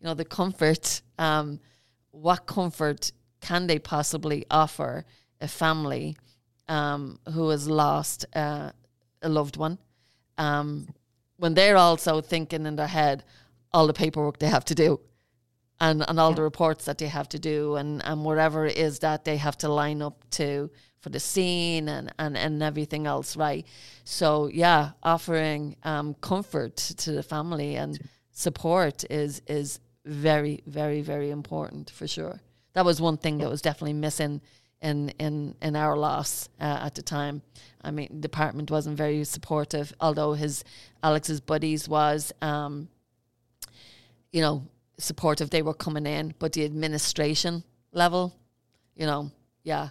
you 0.00 0.06
know, 0.06 0.14
the 0.14 0.24
comfort, 0.24 1.02
um, 1.18 1.60
what 2.10 2.46
comfort 2.46 3.12
can 3.40 3.66
they 3.66 3.78
possibly 3.78 4.44
offer 4.50 5.04
a 5.40 5.48
family 5.48 6.16
um, 6.68 7.18
who 7.32 7.48
has 7.48 7.68
lost 7.68 8.26
uh, 8.34 8.70
a 9.22 9.28
loved 9.28 9.56
one? 9.56 9.78
Um, 10.36 10.88
when 11.36 11.54
they're 11.54 11.76
also 11.76 12.20
thinking 12.20 12.66
in 12.66 12.76
their 12.76 12.86
head 12.86 13.24
all 13.72 13.86
the 13.86 13.92
paperwork 13.92 14.38
they 14.38 14.46
have 14.46 14.64
to 14.66 14.74
do 14.74 15.00
and, 15.80 16.04
and 16.08 16.20
all 16.20 16.30
yeah. 16.30 16.36
the 16.36 16.42
reports 16.42 16.84
that 16.84 16.98
they 16.98 17.06
have 17.06 17.28
to 17.30 17.38
do 17.38 17.76
and, 17.76 18.04
and 18.04 18.24
whatever 18.24 18.66
it 18.66 18.76
is 18.76 18.98
that 19.00 19.24
they 19.24 19.36
have 19.38 19.56
to 19.58 19.68
line 19.68 20.02
up 20.02 20.22
to 20.30 20.70
for 21.00 21.08
the 21.08 21.20
scene 21.20 21.88
and, 21.88 22.12
and, 22.18 22.36
and 22.36 22.62
everything 22.62 23.06
else, 23.06 23.36
right? 23.36 23.66
So 24.04 24.48
yeah, 24.48 24.90
offering 25.02 25.76
um, 25.82 26.14
comfort 26.20 26.76
to 26.76 27.12
the 27.12 27.22
family 27.22 27.76
and 27.76 27.98
support 28.30 29.04
is 29.10 29.42
is 29.46 29.80
very, 30.04 30.62
very, 30.66 31.02
very 31.02 31.30
important 31.30 31.90
for 31.90 32.06
sure. 32.06 32.40
That 32.74 32.84
was 32.84 33.00
one 33.00 33.16
thing 33.16 33.38
that 33.38 33.50
was 33.50 33.62
definitely 33.62 33.94
missing 33.94 34.40
in 34.82 35.10
in 35.18 35.54
in 35.60 35.76
our 35.76 35.96
loss 35.96 36.48
uh, 36.60 36.80
at 36.82 36.94
the 36.94 37.02
time. 37.02 37.42
I 37.82 37.90
mean, 37.90 38.08
the 38.10 38.20
department 38.20 38.70
wasn't 38.70 38.96
very 38.96 39.24
supportive, 39.24 39.92
although 40.00 40.34
his 40.34 40.64
Alex's 41.02 41.40
buddies 41.40 41.88
was, 41.88 42.32
um, 42.42 42.88
you 44.32 44.42
know, 44.42 44.66
supportive. 45.00 45.50
They 45.50 45.62
were 45.62 45.74
coming 45.74 46.06
in, 46.06 46.34
but 46.38 46.52
the 46.52 46.64
administration 46.64 47.64
level, 47.92 48.34
you 48.94 49.06
know, 49.06 49.30
yeah, 49.64 49.88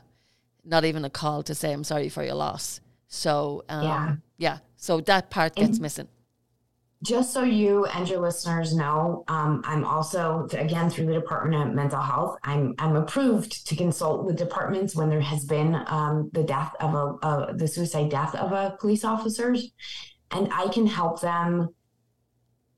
not 0.64 0.86
even 0.86 1.05
a 1.05 1.10
call 1.10 1.43
to 1.43 1.55
say 1.55 1.72
I'm 1.74 1.84
sorry 1.84 2.10
for 2.10 2.24
your 2.24 2.36
loss. 2.36 2.80
So 3.07 3.64
um, 3.70 3.84
yeah, 3.84 4.16
yeah. 4.38 4.57
So 4.78 5.01
that 5.01 5.30
part 5.30 5.55
gets 5.55 5.72
and, 5.72 5.82
missing. 5.82 6.07
just 7.03 7.34
so 7.34 7.43
you 7.43 7.86
and 7.86 8.07
your 8.10 8.20
listeners 8.20 8.76
know, 8.76 9.24
um, 9.28 9.62
I'm 9.66 9.84
also 9.86 10.47
again 10.51 10.89
through 10.89 11.07
the 11.07 11.14
Department 11.14 11.70
of 11.70 11.76
Mental 11.76 12.01
Health. 12.01 12.38
I'm 12.43 12.76
I'm 12.78 12.95
approved 12.95 13.68
to 13.68 13.76
consult 13.76 14.26
with 14.26 14.38
departments 14.38 14.95
when 14.95 15.10
there 15.10 15.22
has 15.22 15.45
been 15.45 15.76
um, 15.88 16.30
the 16.34 16.43
death 16.43 16.74
of 16.80 16.93
a, 16.93 17.28
a 17.28 17.53
the 17.55 17.68
suicide 17.68 18.10
death 18.10 18.36
of 18.36 18.51
a 18.51 18.78
police 18.80 19.03
officer, 19.03 19.55
and 20.32 20.49
I 20.53 20.68
can 20.68 20.86
help 20.86 21.22
them 21.22 21.74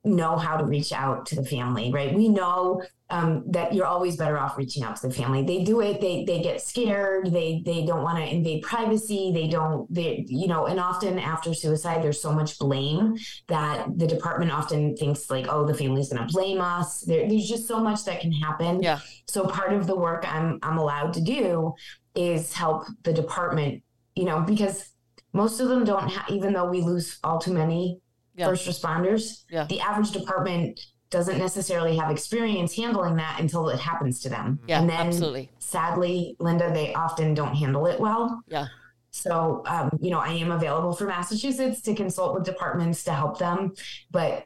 know 0.03 0.35
how 0.35 0.57
to 0.57 0.65
reach 0.65 0.91
out 0.91 1.25
to 1.27 1.35
the 1.35 1.45
family. 1.45 1.91
Right? 1.91 2.13
We 2.13 2.29
know 2.29 2.81
um, 3.11 3.43
that 3.51 3.73
you're 3.73 3.85
always 3.85 4.15
better 4.15 4.39
off 4.39 4.57
reaching 4.57 4.83
out 4.83 4.95
to 4.95 5.07
the 5.07 5.13
family. 5.13 5.43
They 5.43 5.63
do 5.63 5.81
it. 5.81 6.01
They 6.01 6.23
they 6.23 6.41
get 6.41 6.61
scared. 6.61 7.31
They 7.31 7.61
they 7.65 7.85
don't 7.85 8.03
want 8.03 8.17
to 8.17 8.23
invade 8.23 8.63
privacy. 8.63 9.31
They 9.33 9.47
don't. 9.47 9.93
They 9.93 10.25
you 10.27 10.47
know. 10.47 10.65
And 10.65 10.79
often 10.79 11.19
after 11.19 11.53
suicide, 11.53 12.01
there's 12.01 12.21
so 12.21 12.31
much 12.31 12.57
blame 12.57 13.17
that 13.47 13.97
the 13.97 14.07
department 14.07 14.51
often 14.51 14.95
thinks 14.95 15.29
like, 15.29 15.47
oh, 15.49 15.65
the 15.65 15.73
family's 15.73 16.11
going 16.11 16.25
to 16.25 16.33
blame 16.33 16.61
us. 16.61 17.01
There, 17.01 17.27
there's 17.27 17.47
just 17.47 17.67
so 17.67 17.79
much 17.79 18.05
that 18.05 18.21
can 18.21 18.31
happen. 18.31 18.81
Yeah. 18.81 18.99
So 19.27 19.45
part 19.45 19.73
of 19.73 19.87
the 19.87 19.95
work 19.95 20.25
I'm 20.27 20.57
I'm 20.63 20.77
allowed 20.77 21.13
to 21.13 21.21
do 21.21 21.73
is 22.15 22.53
help 22.53 22.85
the 23.03 23.13
department. 23.13 23.83
You 24.15 24.25
know, 24.25 24.41
because 24.41 24.89
most 25.33 25.59
of 25.59 25.67
them 25.67 25.83
don't. 25.83 26.09
Ha- 26.09 26.25
even 26.29 26.53
though 26.53 26.69
we 26.69 26.81
lose 26.81 27.19
all 27.23 27.39
too 27.39 27.53
many 27.53 27.99
Yeah. 28.36 28.47
first 28.47 28.67
responders, 28.67 29.43
Yeah. 29.49 29.65
the 29.65 29.79
average 29.82 30.11
department 30.11 30.79
doesn't 31.09 31.38
necessarily 31.38 31.97
have 31.97 32.09
experience 32.09 32.73
handling 32.75 33.17
that 33.17 33.39
until 33.39 33.67
it 33.69 33.79
happens 33.79 34.21
to 34.21 34.29
them. 34.29 34.59
Yeah, 34.67 34.79
and 34.79 34.89
then 34.89 35.07
absolutely. 35.07 35.49
sadly, 35.59 36.36
Linda, 36.39 36.71
they 36.73 36.93
often 36.93 37.34
don't 37.34 37.53
handle 37.55 37.86
it 37.88 37.99
well. 37.99 38.41
Yeah. 38.47 38.67
So, 39.13 39.61
um, 39.65 39.89
you 39.99 40.09
know, 40.09 40.19
I 40.19 40.29
am 40.29 40.51
available 40.51 40.93
for 40.93 41.03
Massachusetts 41.05 41.82
to 41.82 41.93
consult 41.93 42.34
with 42.34 42.45
departments 42.45 43.03
to 43.03 43.11
help 43.11 43.39
them, 43.39 43.73
but 44.09 44.45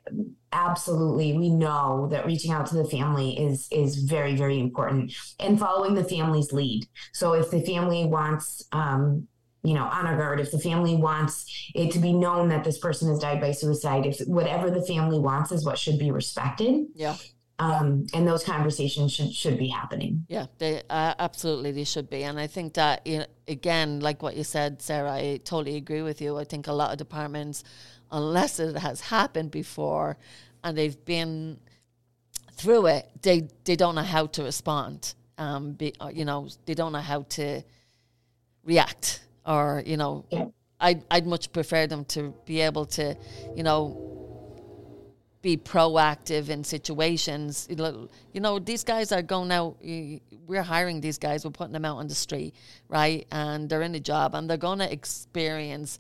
absolutely, 0.52 1.38
we 1.38 1.50
know 1.50 2.08
that 2.10 2.26
reaching 2.26 2.52
out 2.52 2.66
to 2.68 2.76
the 2.76 2.86
family 2.86 3.38
is 3.40 3.68
is 3.72 3.98
very 3.98 4.36
very 4.36 4.60
important, 4.60 5.14
and 5.40 5.60
following 5.60 5.94
the 5.94 6.04
family's 6.04 6.52
lead. 6.52 6.88
So, 7.14 7.34
if 7.34 7.52
the 7.52 7.62
family 7.62 8.06
wants, 8.06 8.64
um, 8.72 9.28
you 9.66 9.74
know, 9.74 9.84
honor 9.92 10.16
guard, 10.18 10.40
if 10.40 10.52
the 10.52 10.60
family 10.60 10.96
wants 10.96 11.34
it 11.74 11.92
to 11.94 12.00
be 12.00 12.14
known 12.14 12.50
that 12.50 12.64
this 12.64 12.78
person 12.78 13.10
has 13.10 13.20
died 13.20 13.42
by 13.42 13.52
suicide, 13.52 14.06
if 14.06 14.20
whatever 14.28 14.70
the 14.70 14.82
family 14.86 15.20
wants 15.20 15.52
is 15.52 15.66
what 15.66 15.78
should 15.78 15.98
be 16.00 16.12
respected, 16.12 16.86
Yeah. 16.94 17.16
um, 17.60 18.06
and 18.14 18.28
those 18.28 18.44
conversations 18.44 19.12
should 19.14 19.34
should 19.34 19.58
be 19.58 19.68
happening. 19.68 20.26
Yeah, 20.28 20.46
they 20.60 20.82
uh, 20.90 21.14
absolutely 21.20 21.72
they 21.72 21.84
should 21.86 22.10
be, 22.10 22.24
and 22.24 22.40
I 22.40 22.48
think 22.48 22.74
that 22.76 23.06
you 23.08 23.18
know, 23.20 23.26
again, 23.48 24.00
like 24.02 24.22
what 24.22 24.36
you 24.36 24.44
said, 24.44 24.82
Sarah, 24.82 25.14
I 25.14 25.40
totally 25.44 25.76
agree 25.78 26.02
with 26.04 26.22
you. 26.22 26.38
I 26.38 26.44
think 26.44 26.68
a 26.68 26.74
lot 26.74 26.92
of 26.92 26.98
departments, 26.98 27.64
unless 28.12 28.60
it 28.60 28.78
has 28.78 29.02
happened 29.02 29.52
before, 29.52 30.18
and 30.64 30.78
they've 30.78 31.04
been 31.06 31.60
through 32.54 32.86
it, 32.88 33.10
they 33.22 33.48
they 33.64 33.76
don't 33.76 33.96
know 33.96 34.04
how 34.18 34.28
to 34.28 34.44
respond. 34.44 35.14
Um, 35.38 35.74
be, 35.74 35.94
uh, 36.00 36.12
you 36.14 36.24
know, 36.24 36.48
they 36.66 36.74
don't 36.76 36.94
know 36.94 37.00
how 37.14 37.24
to 37.38 37.62
react, 38.64 39.22
or 39.46 39.84
you 39.86 39.98
know, 39.98 40.26
Yeah. 40.32 40.46
I'd 40.80 41.04
I'd 41.10 41.26
much 41.28 41.52
prefer 41.52 41.88
them 41.88 42.06
to 42.06 42.34
be 42.46 42.62
able 42.62 42.86
to, 42.98 43.16
you 43.56 43.64
know, 43.64 44.12
be 45.42 45.58
proactive 45.58 46.50
in 46.50 46.64
situations. 46.64 47.68
You 47.70 48.42
know, 48.42 48.58
these 48.60 48.84
guys 48.84 49.12
are 49.12 49.22
going 49.22 49.52
out. 49.52 49.78
We're 50.48 50.64
hiring 50.64 51.02
these 51.02 51.18
guys. 51.20 51.46
We're 51.46 51.52
putting 51.52 51.74
them 51.74 51.86
out 51.86 51.98
on 51.98 52.08
the 52.08 52.16
street, 52.16 52.56
right? 52.90 53.28
And 53.32 53.70
they're 53.70 53.84
in 53.84 53.94
a 53.96 54.00
job, 54.00 54.34
and 54.36 54.50
they're 54.50 54.58
going 54.58 54.80
to 54.80 54.92
experience 54.92 56.00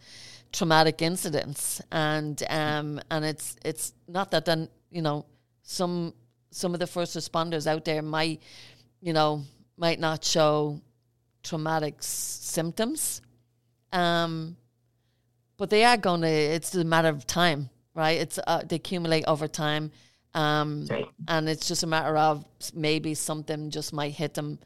traumatic 0.51 1.01
incidents. 1.01 1.81
And 1.91 2.41
um, 2.49 2.99
and 3.11 3.23
it's 3.23 3.55
it's 3.63 3.93
not 4.07 4.31
that 4.31 4.45
then 4.45 4.67
you 4.91 5.01
know 5.03 5.25
some 5.61 6.13
some 6.51 6.73
of 6.73 6.79
the 6.79 6.87
first 6.87 7.15
responders 7.15 7.67
out 7.67 7.85
there 7.85 8.01
might 8.01 8.41
you 9.01 9.13
know 9.13 9.43
might 9.77 9.99
not 9.99 10.23
show 10.23 10.81
traumatic 11.43 11.95
s- 11.99 12.07
symptoms, 12.41 13.21
um, 13.95 14.57
but 15.57 15.69
they 15.69 15.83
are 15.85 15.97
going 15.97 16.21
to. 16.21 16.27
It's 16.27 16.75
a 16.75 16.83
matter 16.83 17.09
of 17.09 17.25
time, 17.25 17.69
right? 17.93 18.19
It's 18.19 18.39
uh, 18.45 18.61
they 18.67 18.75
accumulate 18.75 19.23
over 19.25 19.47
time, 19.47 19.91
um, 20.33 20.87
right. 20.89 21.05
and 21.27 21.47
it's 21.47 21.67
just 21.67 21.83
a 21.83 21.87
matter 21.87 22.17
of 22.17 22.45
maybe 22.73 23.13
something 23.13 23.69
just 23.69 23.93
might 23.93 24.13
hit 24.13 24.33
them 24.33 24.59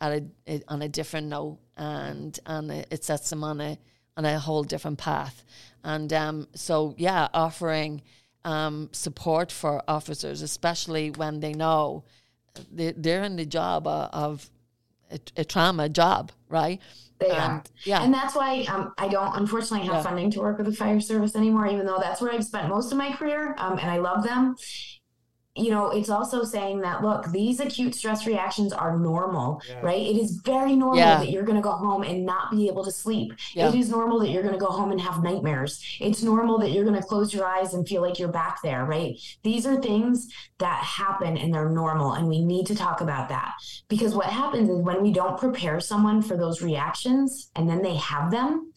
at 0.00 0.22
a, 0.46 0.62
on 0.68 0.82
a 0.82 0.88
different 0.88 1.26
note, 1.26 1.58
and 1.76 2.38
and 2.46 2.70
it 2.70 3.04
sets 3.04 3.30
them 3.30 3.42
on 3.42 3.60
a 3.60 3.78
on 4.16 4.24
a 4.24 4.38
whole 4.38 4.62
different 4.62 4.98
path. 4.98 5.44
And 5.84 6.12
um, 6.12 6.48
so, 6.54 6.94
yeah, 6.96 7.28
offering 7.34 8.02
um, 8.44 8.88
support 8.92 9.52
for 9.52 9.82
officers, 9.86 10.42
especially 10.42 11.10
when 11.10 11.40
they 11.40 11.52
know 11.52 12.04
they, 12.72 12.92
they're 12.92 13.22
in 13.22 13.36
the 13.36 13.46
job 13.46 13.86
of, 13.86 14.10
of 14.12 14.50
a, 15.10 15.20
a 15.36 15.44
trauma 15.44 15.88
job, 15.88 16.32
right? 16.48 16.80
They 17.18 17.30
and, 17.30 17.38
are. 17.38 17.64
Yeah. 17.84 18.02
And 18.02 18.12
that's 18.12 18.34
why 18.34 18.62
um, 18.68 18.92
I 18.98 19.08
don't 19.08 19.34
unfortunately 19.36 19.86
have 19.86 19.96
Yeah. 19.96 20.02
funding 20.02 20.30
to 20.32 20.40
work 20.40 20.58
with 20.58 20.66
the 20.66 20.72
fire 20.72 21.00
service 21.00 21.34
anymore, 21.34 21.66
even 21.66 21.86
though 21.86 21.98
that's 21.98 22.20
where 22.20 22.32
I've 22.32 22.44
spent 22.44 22.68
most 22.68 22.92
of 22.92 22.98
my 22.98 23.12
career 23.12 23.54
um, 23.58 23.78
and 23.78 23.90
I 23.90 23.96
love 23.98 24.22
them. 24.24 24.56
You 25.56 25.70
know, 25.70 25.90
it's 25.90 26.10
also 26.10 26.44
saying 26.44 26.80
that, 26.82 27.02
look, 27.02 27.30
these 27.32 27.60
acute 27.60 27.94
stress 27.94 28.26
reactions 28.26 28.72
are 28.72 28.98
normal, 28.98 29.60
right? 29.82 30.00
It 30.00 30.16
is 30.16 30.40
very 30.44 30.76
normal 30.76 30.98
Yeah. 30.98 31.18
that 31.18 31.30
you're 31.30 31.44
going 31.44 31.56
to 31.56 31.62
go 31.62 31.72
home 31.72 32.02
and 32.02 32.26
not 32.26 32.50
be 32.50 32.68
able 32.68 32.84
to 32.84 32.90
sleep. 32.90 33.32
Yeah. 33.54 33.68
It 33.68 33.74
is 33.74 33.90
normal 33.90 34.18
that 34.20 34.30
you're 34.30 34.42
going 34.42 34.54
to 34.54 34.60
go 34.60 34.66
home 34.66 34.90
and 34.92 35.00
have 35.00 35.22
nightmares. 35.22 35.82
It's 36.00 36.22
normal 36.22 36.58
that 36.58 36.70
you're 36.70 36.84
going 36.84 37.00
to 37.00 37.06
close 37.06 37.32
your 37.32 37.46
eyes 37.46 37.74
and 37.74 37.88
feel 37.88 38.02
like 38.02 38.18
you're 38.18 38.28
back 38.28 38.58
there, 38.62 38.84
right? 38.84 39.16
These 39.42 39.66
are 39.66 39.80
things 39.80 40.28
that 40.58 40.82
happen 40.84 41.36
and 41.36 41.52
they're 41.54 41.70
normal. 41.70 42.12
And 42.12 42.28
we 42.28 42.44
need 42.44 42.66
to 42.66 42.74
talk 42.74 43.00
about 43.00 43.28
that 43.30 43.52
because 43.88 44.14
what 44.14 44.26
happens 44.26 44.68
is 44.68 44.78
when 44.80 45.02
we 45.02 45.12
don't 45.12 45.38
prepare 45.38 45.80
someone 45.80 46.20
for 46.22 46.36
those 46.36 46.62
reactions 46.62 47.50
and 47.56 47.68
then 47.68 47.82
they 47.82 47.96
have 47.96 48.30
them, 48.30 48.72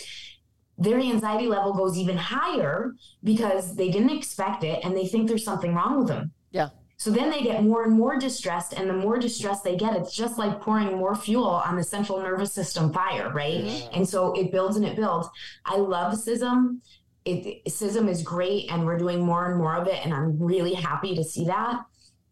their 0.78 0.98
anxiety 1.00 1.48
level 1.48 1.74
goes 1.74 1.98
even 1.98 2.16
higher 2.16 2.94
because 3.24 3.76
they 3.76 3.90
didn't 3.92 4.12
expect 4.18 4.64
it 4.64 4.80
and 4.84 4.96
they 4.96 5.06
think 5.06 5.28
there's 5.28 5.44
something 5.44 5.76
wrong 5.76 5.98
with 6.00 6.08
them. 6.08 6.32
Yeah. 6.52 6.70
So 7.00 7.12
then 7.12 7.30
they 7.30 7.42
get 7.42 7.64
more 7.64 7.86
and 7.86 7.94
more 7.94 8.20
distressed, 8.20 8.74
and 8.74 8.90
the 8.90 8.94
more 8.94 9.18
distressed 9.18 9.64
they 9.64 9.78
get, 9.78 9.96
it's 9.96 10.14
just 10.14 10.38
like 10.38 10.60
pouring 10.60 10.98
more 10.98 11.16
fuel 11.16 11.48
on 11.48 11.78
the 11.78 11.84
central 11.84 12.20
nervous 12.20 12.54
system 12.54 12.92
fire, 12.92 13.32
right? 13.32 13.88
And 13.94 14.08
so 14.08 14.34
it 14.34 14.52
builds 14.52 14.76
and 14.76 14.86
it 14.86 14.98
builds. 14.98 15.30
I 15.66 15.78
love 15.78 16.16
CISM. 16.16 16.80
It, 17.24 17.64
CISM 17.66 18.10
is 18.10 18.22
great, 18.22 18.70
and 18.70 18.86
we're 18.86 18.98
doing 18.98 19.22
more 19.22 19.46
and 19.46 19.58
more 19.58 19.78
of 19.78 19.88
it, 19.88 20.04
and 20.04 20.14
I'm 20.14 20.38
really 20.38 20.74
happy 20.74 21.16
to 21.16 21.24
see 21.24 21.46
that. 21.46 21.80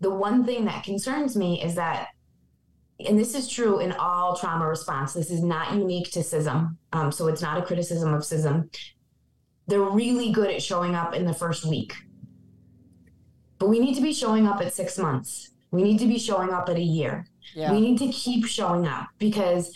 The 0.01 0.13
one 0.13 0.43
thing 0.43 0.65
that 0.65 0.83
concerns 0.83 1.37
me 1.37 1.63
is 1.63 1.75
that, 1.75 2.09
and 3.07 3.17
this 3.17 3.35
is 3.35 3.47
true 3.47 3.79
in 3.79 3.93
all 3.93 4.35
trauma 4.35 4.67
response, 4.67 5.13
this 5.13 5.31
is 5.31 5.43
not 5.43 5.75
unique 5.75 6.11
to 6.11 6.19
CISM, 6.19 6.75
um, 6.91 7.13
so 7.13 7.27
it's 7.27 7.41
not 7.41 7.57
a 7.57 7.65
criticism 7.65 8.13
of 8.13 8.23
CISM. 8.23 8.69
They're 9.67 9.79
really 9.79 10.33
good 10.33 10.51
at 10.51 10.61
showing 10.61 10.93
up 10.93 11.15
in 11.15 11.25
the 11.25 11.33
first 11.33 11.63
week 11.63 11.93
but 13.59 13.69
we 13.69 13.79
need 13.79 13.95
to 13.95 14.01
be 14.01 14.13
showing 14.13 14.47
up 14.47 14.61
at 14.61 14.73
six 14.73 14.97
months. 14.97 15.51
We 15.71 15.83
need 15.83 15.99
to 15.99 16.07
be 16.07 16.17
showing 16.19 16.49
up 16.51 16.69
at 16.69 16.75
a 16.77 16.81
year. 16.81 17.25
Yeah. 17.53 17.71
We 17.71 17.81
need 17.81 17.97
to 17.99 18.07
keep 18.09 18.45
showing 18.45 18.87
up 18.87 19.07
because 19.19 19.73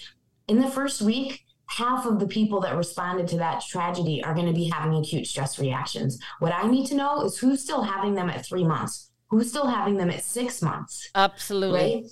in 0.48 0.60
the 0.60 0.68
first 0.70 1.02
week, 1.02 1.42
half 1.68 2.06
of 2.06 2.20
the 2.20 2.28
people 2.28 2.60
that 2.62 2.76
responded 2.76 3.28
to 3.30 3.38
that 3.38 3.62
tragedy 3.68 4.24
are 4.24 4.34
going 4.34 4.46
to 4.48 4.54
be 4.54 4.70
having 4.70 4.94
acute 4.98 5.26
stress 5.28 5.58
reactions. 5.60 6.20
What 6.40 6.54
I 6.54 6.68
need 6.68 6.86
to 6.88 6.96
know 6.96 7.22
is 7.24 7.38
who's 7.38 7.64
still 7.64 7.82
having 7.82 8.14
them 8.14 8.30
at 8.30 8.46
three 8.46 8.64
months, 8.66 9.10
who's 9.30 9.50
still 9.50 9.68
having 9.68 9.96
them 9.98 10.10
at 10.10 10.24
six 10.24 10.62
months, 10.62 11.10
Absolutely. 11.16 11.80
right? 11.80 12.04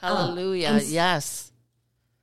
Uh, 0.00 0.16
Hallelujah. 0.26 0.68
and 0.68 0.76
s- 0.78 0.90
yes. 0.90 1.52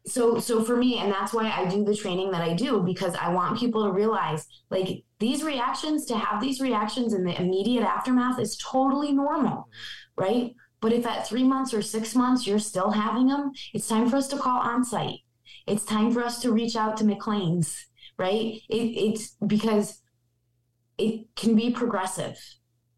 so 0.06 0.39
so 0.39 0.64
for 0.64 0.76
me 0.76 0.97
and 0.97 1.12
that's 1.12 1.34
why 1.34 1.50
i 1.50 1.66
do 1.70 1.84
the 1.86 1.95
training 1.95 2.30
that 2.32 2.41
i 2.41 2.54
do 2.54 2.82
because 2.82 3.14
i 3.16 3.30
want 3.32 3.58
people 3.60 3.86
to 3.86 3.91
realize 3.91 4.45
like 4.70 5.04
these 5.20 5.43
reactions 5.43 6.05
to 6.05 6.17
have 6.17 6.41
these 6.41 6.61
reactions 6.61 7.13
in 7.13 7.24
the 7.24 7.39
immediate 7.41 7.84
aftermath 7.84 8.39
is 8.39 8.57
totally 8.57 9.11
normal 9.11 9.70
right? 10.17 10.53
But 10.82 10.93
if 10.93 11.05
at 11.05 11.28
three 11.28 11.43
months 11.43 11.74
or 11.74 11.82
six 11.82 12.15
months 12.15 12.45
you're 12.47 12.59
still 12.59 12.91
having 12.91 13.28
them 13.28 13.51
it's 13.74 13.88
time 13.88 14.09
for 14.09 14.17
us 14.17 14.28
to 14.30 14.38
call 14.38 14.59
on 14.59 14.84
site. 14.84 15.20
It's 15.67 15.86
time 15.86 16.11
for 16.11 16.24
us 16.24 16.41
to 16.41 16.51
reach 16.51 16.76
out 16.76 16.97
to 16.97 17.03
mclean's 17.03 17.86
right? 18.17 18.61
It, 18.70 18.76
it's 18.76 19.38
because 19.47 20.01
it 20.97 21.28
can 21.38 21.55
be 21.55 21.72
progressive. 21.72 22.38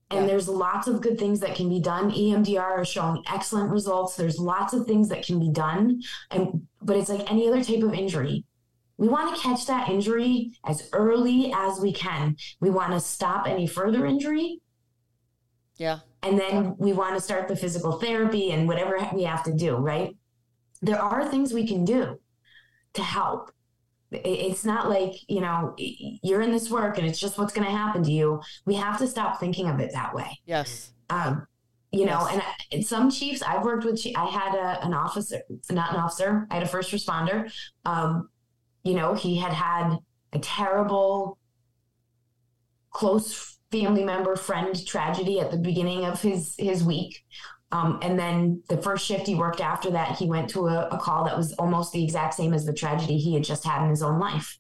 And 0.10 0.22
Yeah. 0.22 0.28
there's 0.28 0.50
lots 0.50 0.88
of 0.88 1.00
good 1.00 1.18
things 1.20 1.40
that 1.42 1.56
can 1.56 1.70
be 1.70 1.80
done. 1.80 2.12
EMDR 2.12 2.82
is 2.82 2.88
showing 2.88 3.24
excellent 3.32 3.70
results. 3.70 4.16
There's 4.16 4.40
lots 4.40 4.74
of 4.74 4.86
things 4.88 5.10
that 5.10 5.24
can 5.26 5.40
be 5.40 5.52
done. 5.52 6.02
And 6.32 6.68
but 6.82 6.98
it's 6.98 7.10
like 7.10 7.32
any 7.32 7.48
other 7.48 7.64
type 7.64 7.84
of 7.84 7.94
injury 7.94 8.44
we 9.02 9.08
want 9.08 9.36
to 9.36 9.42
catch 9.42 9.66
that 9.66 9.90
injury 9.90 10.52
as 10.64 10.88
early 10.94 11.52
as 11.56 11.80
we 11.80 11.92
can. 11.92 12.38
We 12.60 12.70
want 12.70 12.92
to 12.94 13.00
stop 13.00 13.48
any 13.48 13.66
further 13.66 14.06
injury. 14.06 14.62
Yeah. 15.78 16.00
and 16.22 16.38
then 16.40 16.76
we 16.78 16.94
want 16.94 17.16
to 17.16 17.22
start 17.22 17.48
the 17.48 17.56
physical 17.56 17.94
therapy 17.94 18.52
and 18.52 18.68
whatever 18.68 18.96
we 19.16 19.24
have 19.24 19.44
to 19.46 19.54
do 19.54 19.76
right? 19.78 20.16
There 20.84 21.02
are 21.02 21.28
things 21.28 21.52
we 21.52 21.66
can 21.68 21.84
do 21.84 22.20
to 22.94 23.02
help. 23.02 23.52
It's 24.12 24.64
not 24.66 24.88
like 24.90 25.14
you 25.28 25.42
know 25.42 25.74
you're 25.78 26.42
in 26.42 26.52
this 26.52 26.70
work 26.70 27.00
and 27.00 27.08
it's 27.08 27.20
just 27.20 27.40
what's 27.40 27.54
going 27.54 27.66
to 27.66 27.72
happen 27.72 28.04
to 28.04 28.12
you. 28.12 28.42
We 28.66 28.76
have 28.76 29.00
to 29.00 29.08
stop 29.08 29.40
thinking 29.40 29.68
of 29.68 29.80
it 29.80 29.92
that 29.94 30.14
way. 30.14 30.40
Yes. 30.46 30.92
Um, 31.10 31.48
you 31.92 32.06
know 32.06 32.22
Yes. 32.32 32.42
and 32.72 32.86
some 32.86 33.12
chiefs 33.12 33.42
i've 33.42 33.66
worked 33.66 33.84
with 33.84 34.00
i 34.16 34.26
had 34.26 34.56
a, 34.56 34.86
an 34.86 34.94
officer 34.94 35.42
not 35.70 35.90
an 35.94 35.98
officer 35.98 36.48
i 36.50 36.54
had 36.54 36.64
a 36.64 36.68
first 36.76 36.90
responder 36.94 37.52
um, 37.84 38.30
you 38.84 38.94
know 38.94 39.14
he 39.14 39.38
had 39.38 39.54
had 39.54 39.98
a 40.34 40.40
terrible 40.40 41.38
close 42.92 43.58
family 43.72 44.04
member 44.04 44.36
friend 44.36 44.86
tragedy 44.86 45.40
at 45.40 45.50
the 45.50 45.58
beginning 45.58 46.06
of 46.06 46.22
his 46.22 46.56
his 46.58 46.84
week. 46.84 47.24
Um, 47.74 48.00
and 48.02 48.20
then 48.20 48.62
the 48.68 48.76
first 48.76 49.06
shift 49.06 49.28
he 49.28 49.36
worked 49.36 49.62
after 49.62 49.92
that 49.92 50.18
he 50.18 50.28
went 50.28 50.50
to 50.50 50.68
a, 50.68 50.90
a 50.90 50.98
call 50.98 51.24
that 51.24 51.38
was 51.38 51.54
almost 51.54 51.94
the 51.94 52.04
exact 52.04 52.34
same 52.34 52.54
as 52.54 52.66
the 52.66 52.74
tragedy 52.74 53.18
he 53.18 53.34
had 53.34 53.46
just 53.46 53.64
had 53.64 53.84
in 53.84 53.90
his 53.90 54.04
own 54.04 54.20
life. 54.20 54.58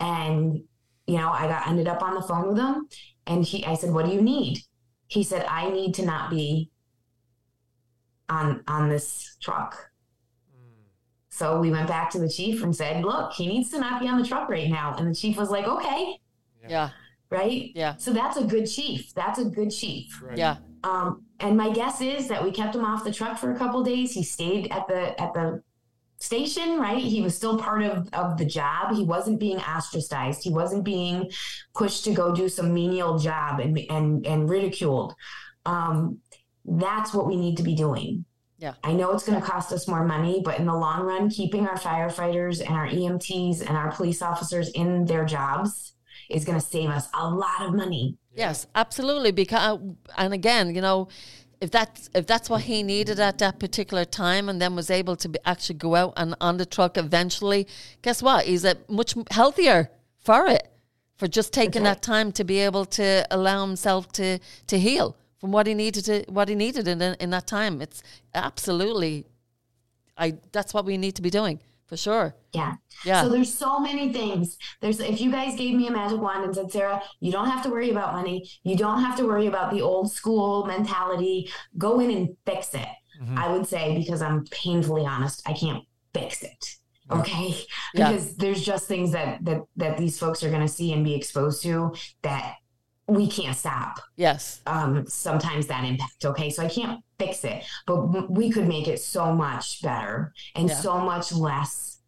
And 0.00 0.62
you 1.06 1.16
know 1.16 1.30
i 1.30 1.46
got 1.48 1.66
ended 1.66 1.88
up 1.88 2.02
on 2.02 2.14
the 2.14 2.22
phone 2.22 2.48
with 2.48 2.58
him 2.58 2.86
and 3.26 3.42
he 3.42 3.64
i 3.64 3.74
said 3.74 3.90
what 3.90 4.06
do 4.06 4.12
you 4.12 4.22
need? 4.22 4.60
He 5.06 5.22
said 5.22 5.44
i 5.48 5.70
need 5.70 5.94
to 5.94 6.04
not 6.04 6.30
be 6.30 6.70
on 8.28 8.62
on 8.66 8.88
this 8.88 9.36
truck 9.40 9.90
so 11.38 11.58
we 11.60 11.70
went 11.70 11.86
back 11.88 12.10
to 12.10 12.18
the 12.18 12.28
chief 12.28 12.62
and 12.62 12.74
said 12.74 13.04
look 13.04 13.32
he 13.32 13.46
needs 13.46 13.70
to 13.70 13.78
not 13.78 14.00
be 14.00 14.08
on 14.08 14.20
the 14.20 14.26
truck 14.26 14.48
right 14.48 14.68
now 14.68 14.94
and 14.98 15.08
the 15.08 15.14
chief 15.14 15.36
was 15.36 15.50
like 15.50 15.66
okay 15.66 16.18
yeah 16.68 16.90
right 17.30 17.70
yeah 17.74 17.94
so 17.96 18.12
that's 18.12 18.36
a 18.36 18.44
good 18.44 18.66
chief 18.66 19.12
that's 19.14 19.38
a 19.38 19.44
good 19.44 19.70
chief 19.70 20.20
Right. 20.22 20.36
yeah 20.38 20.56
um, 20.84 21.24
and 21.40 21.56
my 21.56 21.70
guess 21.70 22.00
is 22.00 22.28
that 22.28 22.42
we 22.42 22.50
kept 22.52 22.74
him 22.74 22.84
off 22.84 23.02
the 23.04 23.12
truck 23.12 23.36
for 23.36 23.50
a 23.50 23.58
couple 23.58 23.82
days. 23.82 24.12
He 24.12 24.22
stayed 24.22 24.70
at 24.70 24.86
the 24.86 25.20
at 25.20 25.34
the 25.34 25.60
station, 26.20 26.78
right? 26.78 27.02
He 27.02 27.20
was 27.20 27.34
still 27.34 27.58
part 27.58 27.82
of 27.82 28.08
of 28.12 28.38
the 28.38 28.44
job. 28.44 28.94
He 28.94 29.02
wasn't 29.04 29.40
being 29.40 29.58
ostracized. 29.58 30.40
He 30.44 30.50
wasn't 30.50 30.84
being 30.84 31.30
pushed 31.74 32.04
to 32.04 32.12
go 32.12 32.32
do 32.34 32.48
some 32.48 32.72
menial 32.72 33.18
job 33.18 33.58
and 33.60 33.76
and 33.90 34.24
and 34.26 34.48
ridiculed. 34.48 35.14
Um, 35.66 36.18
that's 36.64 37.12
what 37.12 37.26
we 37.26 37.36
need 37.36 37.56
to 37.56 37.64
be 37.64 37.74
doing. 37.74 38.24
Yeah. 38.58 38.74
I 38.82 38.92
know 38.92 39.12
it's 39.12 39.24
going 39.24 39.40
to 39.40 39.46
cost 39.46 39.72
us 39.72 39.86
more 39.86 40.04
money, 40.04 40.42
but 40.44 40.58
in 40.58 40.66
the 40.66 40.74
long 40.74 41.02
run, 41.02 41.30
keeping 41.30 41.66
our 41.66 41.78
firefighters 41.78 42.60
and 42.60 42.74
our 42.74 42.88
EMTs 42.88 43.60
and 43.60 43.76
our 43.76 43.92
police 43.92 44.20
officers 44.20 44.68
in 44.70 45.04
their 45.04 45.24
jobs 45.24 45.94
is 46.28 46.44
going 46.44 46.58
to 46.58 46.66
save 46.66 46.90
us 46.90 47.08
a 47.14 47.30
lot 47.30 47.62
of 47.62 47.72
money. 47.72 48.18
Yes, 48.34 48.66
absolutely. 48.74 49.30
Because 49.30 49.78
uh, 49.78 49.82
and 50.16 50.34
again, 50.34 50.74
you 50.74 50.80
know, 50.80 51.08
if 51.60 51.70
that's 51.70 52.10
if 52.14 52.26
that's 52.26 52.50
what 52.50 52.62
he 52.62 52.82
needed 52.82 53.18
at 53.20 53.38
that 53.38 53.58
particular 53.60 54.04
time, 54.04 54.48
and 54.48 54.60
then 54.60 54.74
was 54.74 54.90
able 54.90 55.16
to 55.16 55.28
be, 55.28 55.38
actually 55.44 55.76
go 55.76 55.94
out 55.94 56.14
and 56.16 56.34
on 56.40 56.56
the 56.56 56.66
truck 56.66 56.98
eventually, 56.98 57.66
guess 58.02 58.22
what? 58.22 58.44
He's 58.44 58.64
a 58.64 58.76
much 58.88 59.14
healthier 59.30 59.90
for 60.20 60.46
it, 60.48 60.68
for 61.16 61.28
just 61.28 61.52
taking 61.52 61.82
right. 61.82 61.94
that 61.94 62.02
time 62.02 62.32
to 62.32 62.44
be 62.44 62.58
able 62.58 62.84
to 62.86 63.26
allow 63.30 63.64
himself 63.64 64.10
to 64.12 64.38
to 64.66 64.78
heal 64.78 65.16
from 65.40 65.52
what 65.52 65.66
he 65.66 65.74
needed 65.74 66.04
to 66.06 66.24
what 66.28 66.48
he 66.48 66.54
needed 66.54 66.88
in 66.88 67.00
in 67.02 67.30
that 67.30 67.46
time. 67.46 67.80
It's 67.80 68.02
absolutely, 68.34 69.26
I 70.16 70.34
that's 70.52 70.74
what 70.74 70.84
we 70.84 70.96
need 70.98 71.14
to 71.16 71.22
be 71.22 71.30
doing 71.30 71.60
for 71.86 71.96
sure. 71.96 72.34
Yeah. 72.52 72.74
Yeah. 73.04 73.22
So 73.22 73.28
there's 73.30 73.52
so 73.52 73.80
many 73.80 74.12
things. 74.12 74.58
There's 74.80 75.00
if 75.00 75.20
you 75.20 75.30
guys 75.30 75.56
gave 75.56 75.74
me 75.74 75.86
a 75.86 75.90
magic 75.90 76.20
wand 76.20 76.44
and 76.44 76.54
said, 76.54 76.70
Sarah, 76.70 77.02
you 77.20 77.32
don't 77.32 77.48
have 77.48 77.62
to 77.64 77.70
worry 77.70 77.90
about 77.90 78.12
money. 78.12 78.48
You 78.62 78.76
don't 78.76 79.00
have 79.02 79.16
to 79.18 79.24
worry 79.24 79.46
about 79.46 79.72
the 79.72 79.80
old 79.80 80.12
school 80.12 80.66
mentality. 80.66 81.50
Go 81.78 82.00
in 82.00 82.10
and 82.10 82.36
fix 82.44 82.74
it. 82.74 82.88
Mhm. 83.22 83.36
I 83.38 83.50
would 83.52 83.66
say 83.66 83.96
because 83.98 84.20
I'm 84.22 84.44
painfully 84.46 85.06
honest, 85.06 85.42
I 85.46 85.52
can't 85.52 85.82
fix 86.12 86.42
it. 86.42 86.76
Okay. 87.10 87.54
Yeah. 87.94 88.12
Because 88.12 88.36
there's 88.36 88.62
just 88.62 88.86
things 88.86 89.12
that 89.12 89.42
that 89.44 89.62
that 89.76 89.96
these 89.96 90.18
folks 90.18 90.42
are 90.42 90.50
gonna 90.50 90.68
see 90.68 90.92
and 90.92 91.02
be 91.04 91.14
exposed 91.14 91.62
to 91.62 91.94
that 92.22 92.56
we 93.08 93.26
can't 93.26 93.56
stop 93.56 94.00
yes. 94.16 94.60
um, 94.66 95.06
sometimes 95.06 95.66
that 95.66 95.84
impact. 95.84 96.24
Okay, 96.24 96.50
so 96.50 96.62
I 96.62 96.68
can't 96.68 97.02
fix 97.18 97.42
it, 97.44 97.64
but 97.86 98.30
we 98.30 98.50
could 98.50 98.68
make 98.68 98.86
it 98.86 99.00
so 99.00 99.32
much 99.32 99.80
better 99.82 100.32
and 100.54 100.68
Yeah. 100.68 100.74
so 100.76 100.98
much 101.00 101.32
less 101.32 101.98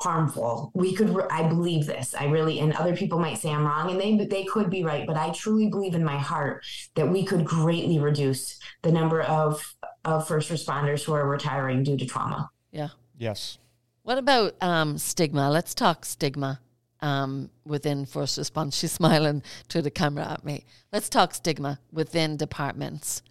harmful. 0.00 0.72
We 0.74 0.94
could. 0.94 1.10
Re- 1.10 1.24
I 1.30 1.44
believe 1.48 1.86
this. 1.86 2.14
I 2.18 2.26
really, 2.26 2.58
and 2.60 2.72
other 2.74 2.94
people 2.96 3.18
might 3.18 3.38
say 3.38 3.50
I'm 3.50 3.64
wrong, 3.64 3.90
and 3.90 4.00
they 4.00 4.26
they 4.26 4.44
could 4.44 4.68
be 4.68 4.84
right, 4.84 5.06
but 5.06 5.16
I 5.16 5.30
truly 5.30 5.68
believe 5.68 5.94
in 5.94 6.04
my 6.04 6.18
heart 6.18 6.64
that 6.96 7.10
we 7.10 7.24
could 7.24 7.44
greatly 7.44 7.98
reduce 7.98 8.58
the 8.82 8.92
number 8.92 9.22
of 9.22 9.74
of 10.04 10.26
first 10.26 10.50
responders 10.50 11.04
who 11.04 11.12
are 11.12 11.28
retiring 11.28 11.82
due 11.82 11.96
to 11.96 12.04
trauma. 12.06 12.50
Yeah. 12.72 12.88
Yes. 13.16 13.58
What 14.02 14.18
about 14.18 14.54
um, 14.60 14.98
stigma? 14.98 15.50
Let's 15.50 15.74
talk 15.74 16.04
stigma 16.04 16.60
um, 17.02 17.50
within 17.64 18.06
first 18.06 18.38
response. 18.38 18.76
She's 18.76 18.92
smiling 18.92 19.42
to 19.68 19.82
the 19.82 19.90
camera 19.90 20.24
at 20.32 20.44
me. 20.44 20.64
Let's 20.92 21.08
talk 21.08 21.34
stigma 21.34 21.78
within 21.92 22.36
departments. 22.36 23.22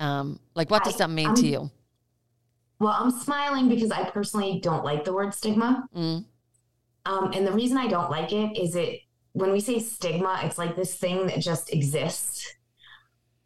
Um, 0.00 0.38
like, 0.54 0.70
what 0.70 0.84
does 0.84 0.94
I- 0.96 0.98
that 1.06 1.10
mean 1.10 1.26
I'm- 1.28 1.36
to 1.36 1.46
you? 1.46 1.70
Well, 2.78 2.94
I'm 2.98 3.10
smiling 3.10 3.68
because 3.70 3.90
I 3.90 4.10
personally 4.10 4.60
don't 4.62 4.84
like 4.84 5.04
the 5.04 5.14
word 5.14 5.32
stigma. 5.34 5.88
Mm, 5.96 6.26
Um, 7.06 7.30
and 7.32 7.46
the 7.46 7.52
reason 7.52 7.78
I 7.78 7.86
don't 7.86 8.10
like 8.10 8.32
it 8.32 8.58
is 8.58 8.74
it 8.76 9.00
when 9.32 9.50
we 9.52 9.60
say 9.60 9.78
stigma, 9.78 10.40
it's 10.42 10.58
like 10.58 10.76
this 10.76 10.94
thing 10.94 11.26
that 11.28 11.38
just 11.40 11.72
exists. 11.72 12.52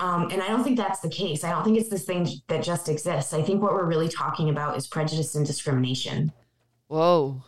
Um, 0.00 0.30
and 0.32 0.42
I 0.42 0.48
don't 0.48 0.64
think 0.64 0.78
that's 0.78 1.00
the 1.00 1.10
case. 1.10 1.44
I 1.44 1.50
don't 1.50 1.62
think 1.62 1.78
it's 1.78 1.90
this 1.90 2.04
thing 2.04 2.26
that 2.48 2.64
just 2.64 2.88
exists. 2.88 3.32
I 3.34 3.42
think 3.42 3.60
what 3.62 3.72
we're 3.74 3.84
really 3.84 4.08
talking 4.08 4.48
about 4.48 4.76
is 4.76 4.86
prejudice 4.88 5.34
and 5.36 5.46
discrimination. 5.46 6.32
whoa. 6.88 7.44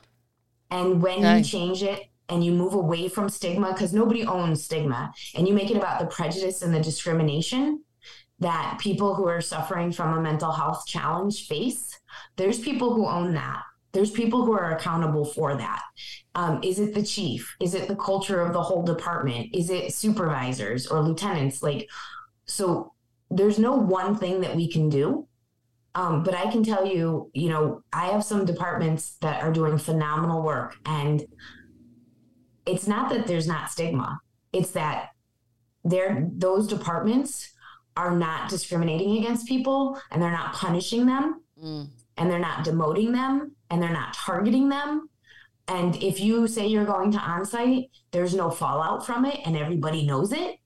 And 0.70 1.02
when 1.02 1.18
you 1.38 1.42
change 1.44 1.82
it 1.82 2.08
and 2.32 2.42
you 2.44 2.52
move 2.52 2.74
away 2.74 3.08
from 3.08 3.28
stigma, 3.28 3.72
because 3.72 3.92
nobody 3.92 4.24
owns 4.24 4.64
stigma, 4.64 5.12
and 5.34 5.46
you 5.46 5.54
make 5.54 5.70
it 5.70 5.76
about 5.76 6.00
the 6.00 6.06
prejudice 6.06 6.62
and 6.62 6.74
the 6.74 6.80
discrimination 6.80 7.84
that 8.40 8.78
people 8.80 9.14
who 9.14 9.28
are 9.28 9.40
suffering 9.40 9.92
from 9.92 10.16
a 10.16 10.20
mental 10.20 10.50
health 10.50 10.84
challenge 10.86 11.46
face, 11.46 12.00
there's 12.36 12.58
people 12.58 12.94
who 12.94 13.06
own 13.06 13.34
that. 13.34 13.62
There's 13.92 14.10
people 14.10 14.44
who 14.44 14.52
are 14.52 14.74
accountable 14.74 15.24
for 15.24 15.54
that. 15.54 15.82
Um, 16.34 16.60
is 16.62 16.78
it 16.78 16.94
the 16.94 17.02
chief? 17.02 17.54
Is 17.60 17.74
it 17.74 17.88
the 17.88 17.96
culture 17.96 18.40
of 18.40 18.54
the 18.54 18.62
whole 18.62 18.82
department? 18.82 19.54
Is 19.54 19.68
it 19.68 19.92
supervisors 19.92 20.86
or 20.86 21.02
lieutenants? 21.02 21.62
Like, 21.62 21.88
so 22.46 22.94
there's 23.30 23.58
no 23.58 23.76
one 23.76 24.16
thing 24.16 24.40
that 24.40 24.56
we 24.56 24.66
can 24.72 24.88
do. 24.88 25.28
Um, 25.94 26.22
but 26.22 26.34
I 26.34 26.50
can 26.50 26.64
tell 26.64 26.86
you, 26.86 27.30
you 27.34 27.50
know, 27.50 27.82
I 27.92 28.06
have 28.06 28.24
some 28.24 28.46
departments 28.46 29.18
that 29.20 29.42
are 29.42 29.52
doing 29.52 29.76
phenomenal 29.76 30.42
work. 30.42 30.74
And 30.86 31.22
it's 32.66 32.86
not 32.86 33.10
that 33.10 33.26
there's 33.26 33.46
not 33.46 33.70
stigma, 33.70 34.20
it's 34.52 34.72
that 34.72 35.10
they're, 35.84 36.28
those 36.32 36.66
departments 36.66 37.52
are 37.96 38.16
not 38.16 38.48
discriminating 38.48 39.18
against 39.18 39.46
people 39.46 40.00
and 40.10 40.22
they're 40.22 40.30
not 40.30 40.54
punishing 40.54 41.06
them 41.06 41.42
Mm, 41.62 41.88
and 42.16 42.30
they're 42.30 42.38
not 42.38 42.64
demoting 42.64 43.12
them 43.12 43.52
and 43.70 43.82
they're 43.82 43.92
not 43.92 44.14
targeting 44.14 44.68
them. 44.68 45.08
And 45.68 45.96
if 46.02 46.20
you 46.20 46.48
say 46.48 46.66
you're 46.66 46.84
going 46.84 47.12
to 47.12 47.18
onsite, 47.18 47.90
there's 48.10 48.34
no 48.34 48.50
fallout 48.50 49.06
from 49.06 49.24
it 49.24 49.38
and 49.46 49.56
everybody 49.56 50.04
knows 50.04 50.32
it. 50.32 50.56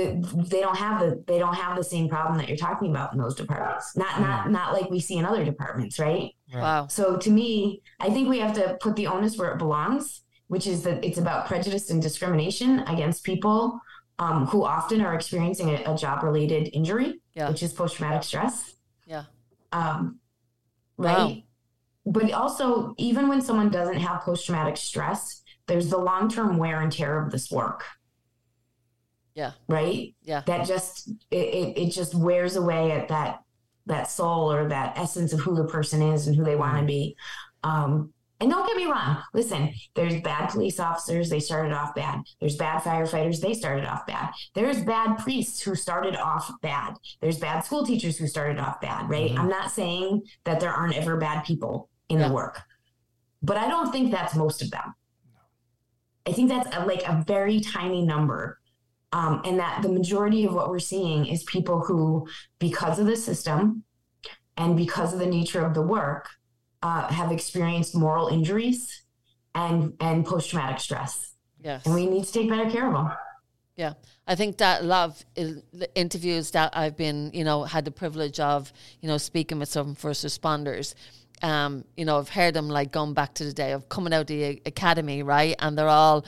The, 0.00 0.44
they 0.48 0.60
don't 0.60 0.76
have 0.76 1.00
the 1.00 1.22
they 1.26 1.38
don't 1.38 1.54
have 1.54 1.76
the 1.76 1.84
same 1.84 2.08
problem 2.08 2.38
that 2.38 2.48
you're 2.48 2.56
talking 2.56 2.90
about 2.90 3.12
in 3.12 3.18
those 3.18 3.34
departments. 3.34 3.96
Not 3.96 4.20
not 4.20 4.50
not 4.50 4.72
like 4.72 4.88
we 4.90 5.00
see 5.00 5.16
in 5.18 5.24
other 5.24 5.44
departments, 5.44 5.98
right? 5.98 6.30
Right. 6.52 6.62
wow. 6.62 6.86
So 6.88 7.16
to 7.16 7.30
me, 7.30 7.82
I 8.00 8.10
think 8.10 8.28
we 8.28 8.38
have 8.40 8.54
to 8.54 8.76
put 8.80 8.96
the 8.96 9.06
onus 9.06 9.36
where 9.38 9.50
it 9.52 9.58
belongs, 9.58 10.22
which 10.48 10.66
is 10.66 10.82
that 10.84 11.04
it's 11.04 11.18
about 11.18 11.46
prejudice 11.46 11.90
and 11.90 12.00
discrimination 12.02 12.80
against 12.80 13.24
people 13.24 13.80
um, 14.18 14.46
who 14.46 14.64
often 14.64 15.00
are 15.00 15.14
experiencing 15.14 15.70
a, 15.70 15.92
a 15.92 15.96
job 15.96 16.22
related 16.22 16.70
injury, 16.72 17.20
Yeah. 17.34 17.48
which 17.48 17.62
is 17.62 17.72
post 17.72 17.96
traumatic 17.96 18.22
stress. 18.24 18.74
Yeah. 19.06 19.24
Um, 19.72 20.18
Wow. 20.98 21.06
right. 21.26 21.44
But 22.06 22.32
also, 22.32 22.94
even 22.98 23.28
when 23.28 23.40
someone 23.40 23.70
doesn't 23.70 23.98
have 24.00 24.22
post 24.22 24.44
traumatic 24.46 24.76
stress, 24.76 25.42
there's 25.66 25.88
the 25.88 25.98
long 25.98 26.28
term 26.28 26.56
wear 26.58 26.80
and 26.80 26.90
tear 26.92 27.22
of 27.22 27.30
this 27.30 27.50
work. 27.50 27.84
Yeah. 29.40 29.52
Right. 29.68 30.14
Yeah. 30.22 30.42
That 30.46 30.66
just 30.66 31.08
it, 31.30 31.36
it, 31.36 31.78
it 31.78 31.90
just 31.92 32.14
wears 32.14 32.56
away 32.56 32.92
at 32.92 33.08
that 33.08 33.40
that 33.86 34.10
soul 34.10 34.52
or 34.52 34.68
that 34.68 34.98
essence 34.98 35.32
of 35.32 35.40
who 35.40 35.54
the 35.56 35.64
person 35.64 36.02
is 36.02 36.26
and 36.26 36.36
who 36.36 36.44
they 36.44 36.56
want 36.56 36.78
to 36.78 36.84
be. 36.84 37.16
Um, 37.64 38.12
and 38.38 38.50
don't 38.50 38.66
get 38.66 38.76
me 38.76 38.84
wrong. 38.84 39.16
Listen, 39.32 39.72
there's 39.94 40.20
bad 40.20 40.50
police 40.50 40.78
officers. 40.78 41.30
They 41.30 41.40
started 41.40 41.72
off 41.72 41.94
bad. 41.94 42.20
There's 42.38 42.56
bad 42.56 42.82
firefighters. 42.82 43.40
They 43.40 43.54
started 43.54 43.86
off 43.86 44.06
bad. 44.06 44.30
There's 44.54 44.82
bad 44.84 45.16
priests 45.18 45.62
who 45.62 45.74
started 45.74 46.16
off 46.16 46.50
bad. 46.60 46.94
There's 47.22 47.38
bad 47.38 47.60
school 47.64 47.84
teachers 47.86 48.18
who 48.18 48.26
started 48.26 48.58
off 48.58 48.80
bad, 48.82 49.08
right? 49.08 49.30
Mhm. 49.30 49.38
I'm 49.38 49.48
not 49.48 49.70
saying 49.70 50.22
that 50.44 50.60
there 50.60 50.70
aren't 50.72 50.96
ever 50.96 51.16
bad 51.16 51.44
people 51.46 51.88
in 52.10 52.18
Yeah. 52.20 52.28
the 52.28 52.34
work, 52.34 52.60
but 53.42 53.56
I 53.56 53.68
don't 53.68 53.90
think 53.90 54.10
that's 54.10 54.34
most 54.36 54.60
of 54.62 54.70
them. 54.70 54.94
I 56.26 56.32
think 56.32 56.50
that's 56.50 56.76
a, 56.76 56.84
like 56.84 57.02
a 57.08 57.24
very 57.26 57.60
tiny 57.60 58.02
number. 58.04 58.59
Um, 59.12 59.42
and 59.44 59.58
that 59.58 59.82
the 59.82 59.88
majority 59.88 60.44
of 60.44 60.54
what 60.54 60.70
we're 60.70 60.78
seeing 60.78 61.26
is 61.26 61.42
people 61.42 61.80
who, 61.80 62.28
because 62.58 62.98
of 62.98 63.06
the 63.06 63.16
system 63.16 63.82
and 64.56 64.76
because 64.76 65.12
of 65.12 65.18
the 65.18 65.26
nature 65.26 65.64
of 65.64 65.74
the 65.74 65.82
work, 65.82 66.28
uh, 66.82 67.08
have 67.12 67.32
experienced 67.32 67.94
moral 67.94 68.28
injuries 68.28 69.02
and 69.54 69.94
and 70.00 70.24
post 70.24 70.50
traumatic 70.50 70.80
stress. 70.80 71.34
Yes. 71.62 71.84
And 71.84 71.94
we 71.94 72.06
need 72.06 72.24
to 72.24 72.32
take 72.32 72.48
better 72.48 72.70
care 72.70 72.86
of 72.86 72.94
them. 72.94 73.10
Yeah, 73.76 73.94
I 74.26 74.34
think 74.34 74.58
that 74.58 74.82
a 74.82 74.84
lot 74.84 75.08
of 75.08 75.24
interviews 75.94 76.50
that 76.50 76.76
I've 76.76 76.96
been, 76.96 77.30
you 77.32 77.44
know, 77.44 77.64
had 77.64 77.84
the 77.84 77.90
privilege 77.90 78.38
of, 78.38 78.72
you 79.00 79.08
know, 79.08 79.16
speaking 79.16 79.58
with 79.58 79.70
some 79.70 79.94
first 79.94 80.24
responders. 80.24 80.94
Um, 81.42 81.84
you 81.96 82.04
know, 82.04 82.18
I've 82.18 82.28
heard 82.28 82.52
them 82.52 82.68
like 82.68 82.92
going 82.92 83.14
back 83.14 83.32
to 83.34 83.44
the 83.44 83.52
day 83.54 83.72
of 83.72 83.88
coming 83.88 84.12
out 84.12 84.22
of 84.22 84.26
the 84.26 84.60
academy, 84.66 85.22
right? 85.22 85.56
And 85.58 85.78
they're 85.78 85.88
all 85.88 86.26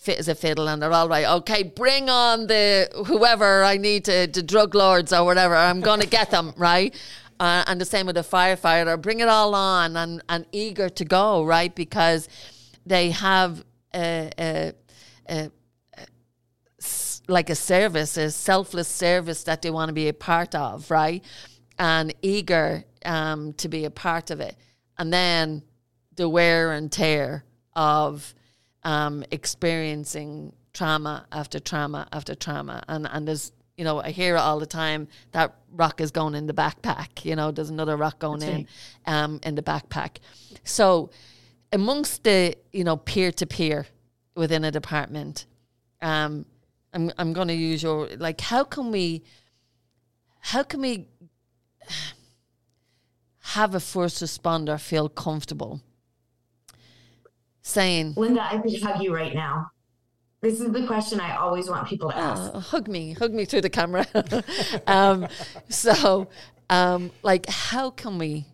fit 0.00 0.18
as 0.18 0.28
a 0.28 0.34
fiddle 0.34 0.66
and 0.66 0.80
they're 0.80 0.92
all 0.92 1.08
right. 1.08 1.26
Okay, 1.26 1.62
bring 1.62 2.08
on 2.08 2.46
the 2.46 2.88
whoever 3.06 3.62
I 3.62 3.76
need 3.76 4.06
to, 4.06 4.26
the 4.26 4.42
drug 4.42 4.74
lords 4.74 5.12
or 5.12 5.26
whatever. 5.26 5.54
I'm 5.54 5.82
going 5.82 6.00
to 6.00 6.06
get 6.06 6.30
them, 6.30 6.54
right? 6.56 6.94
Uh, 7.38 7.64
and 7.66 7.78
the 7.78 7.84
same 7.84 8.06
with 8.06 8.16
the 8.16 8.22
firefighter. 8.22 9.00
Bring 9.00 9.20
it 9.20 9.28
all 9.28 9.54
on 9.54 9.96
and, 9.96 10.22
and 10.30 10.46
eager 10.52 10.88
to 10.88 11.04
go, 11.04 11.44
right? 11.44 11.74
Because 11.74 12.28
they 12.86 13.10
have 13.10 13.62
a, 13.94 14.30
a, 14.38 14.72
a 15.28 15.50
like 17.28 17.50
a 17.50 17.54
service, 17.54 18.16
a 18.16 18.30
selfless 18.30 18.88
service 18.88 19.44
that 19.44 19.60
they 19.60 19.70
want 19.70 19.90
to 19.90 19.92
be 19.92 20.08
a 20.08 20.14
part 20.14 20.54
of, 20.54 20.90
right? 20.90 21.22
And 21.78 22.14
eager 22.22 22.84
um, 23.04 23.52
to 23.54 23.68
be 23.68 23.84
a 23.84 23.90
part 23.90 24.30
of 24.30 24.40
it. 24.40 24.56
And 24.98 25.12
then 25.12 25.62
the 26.16 26.28
wear 26.28 26.72
and 26.72 26.90
tear 26.90 27.44
of 27.76 28.34
um, 28.84 29.24
experiencing 29.30 30.52
trauma 30.72 31.26
after 31.32 31.58
trauma 31.58 32.08
after 32.12 32.34
trauma. 32.34 32.82
And, 32.88 33.08
and 33.10 33.26
there's, 33.26 33.52
you 33.76 33.84
know, 33.84 34.00
I 34.00 34.10
hear 34.10 34.36
it 34.36 34.38
all 34.38 34.58
the 34.58 34.66
time 34.66 35.08
that 35.32 35.54
rock 35.72 36.00
is 36.00 36.10
going 36.10 36.34
in 36.34 36.46
the 36.46 36.52
backpack, 36.54 37.24
you 37.24 37.36
know, 37.36 37.50
there's 37.50 37.70
another 37.70 37.96
rock 37.96 38.18
going 38.18 38.40
That's 38.40 38.52
in 38.52 38.56
right. 39.06 39.22
um, 39.22 39.40
in 39.42 39.54
the 39.54 39.62
backpack. 39.62 40.18
So, 40.64 41.10
amongst 41.72 42.24
the, 42.24 42.56
you 42.72 42.84
know, 42.84 42.96
peer 42.96 43.30
to 43.32 43.46
peer 43.46 43.86
within 44.34 44.64
a 44.64 44.70
department, 44.70 45.46
um, 46.02 46.44
I'm 46.92 47.12
I'm 47.18 47.32
going 47.32 47.48
to 47.48 47.54
use 47.54 47.82
your 47.82 48.08
like 48.16 48.40
how 48.40 48.64
can 48.64 48.90
we 48.90 49.22
how 50.40 50.62
can 50.62 50.80
we 50.80 51.06
have 53.38 53.74
a 53.74 53.80
first 53.80 54.22
responder 54.22 54.80
feel 54.80 55.08
comfortable 55.08 55.80
saying 57.62 58.14
Linda 58.16 58.42
I 58.42 58.58
could 58.58 58.82
hug 58.82 59.02
you 59.02 59.14
right 59.14 59.34
now. 59.34 59.70
This 60.40 60.60
is 60.60 60.72
the 60.72 60.86
question 60.86 61.20
I 61.20 61.36
always 61.36 61.68
want 61.68 61.86
people 61.86 62.10
to 62.10 62.16
ask. 62.16 62.54
Uh, 62.54 62.60
hug 62.60 62.88
me 62.88 63.12
hug 63.12 63.32
me 63.32 63.44
through 63.44 63.62
the 63.62 63.70
camera. 63.70 64.06
Um, 64.86 65.26
so 65.68 66.28
um, 66.70 67.10
like 67.22 67.46
how 67.48 67.90
can 67.90 68.18
we 68.18 68.46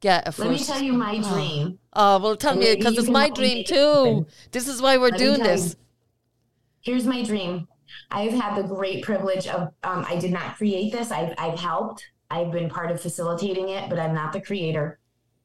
get 0.00 0.28
a 0.28 0.32
first 0.32 0.48
let 0.48 0.50
me 0.50 0.64
tell 0.64 0.82
you 0.82 0.92
my 0.92 1.18
dream. 1.32 1.78
oh, 1.94 2.16
oh 2.16 2.22
well 2.22 2.36
tell 2.36 2.52
and 2.52 2.60
me 2.60 2.76
because 2.76 2.98
it's 2.98 3.08
my 3.08 3.30
dream 3.30 3.64
too. 3.64 4.26
this 4.52 4.68
is 4.68 4.80
why 4.82 4.96
we're 4.96 5.08
let 5.08 5.18
doing 5.18 5.42
this 5.42 5.70
you. 5.70 6.92
here's 6.92 7.06
my 7.06 7.22
dream. 7.22 7.66
I've 8.10 8.32
had 8.32 8.54
the 8.56 8.62
great 8.62 9.02
privilege 9.04 9.46
of, 9.46 9.72
um, 9.82 10.04
I 10.08 10.16
did 10.16 10.32
not 10.32 10.56
create 10.56 10.92
this. 10.92 11.10
I've, 11.10 11.34
I've 11.38 11.58
helped. 11.58 12.04
I've 12.30 12.52
been 12.52 12.68
part 12.68 12.90
of 12.90 13.00
facilitating 13.00 13.70
it, 13.70 13.88
but 13.88 13.98
I'm 13.98 14.14
not 14.14 14.32
the 14.32 14.40
creator. 14.40 14.98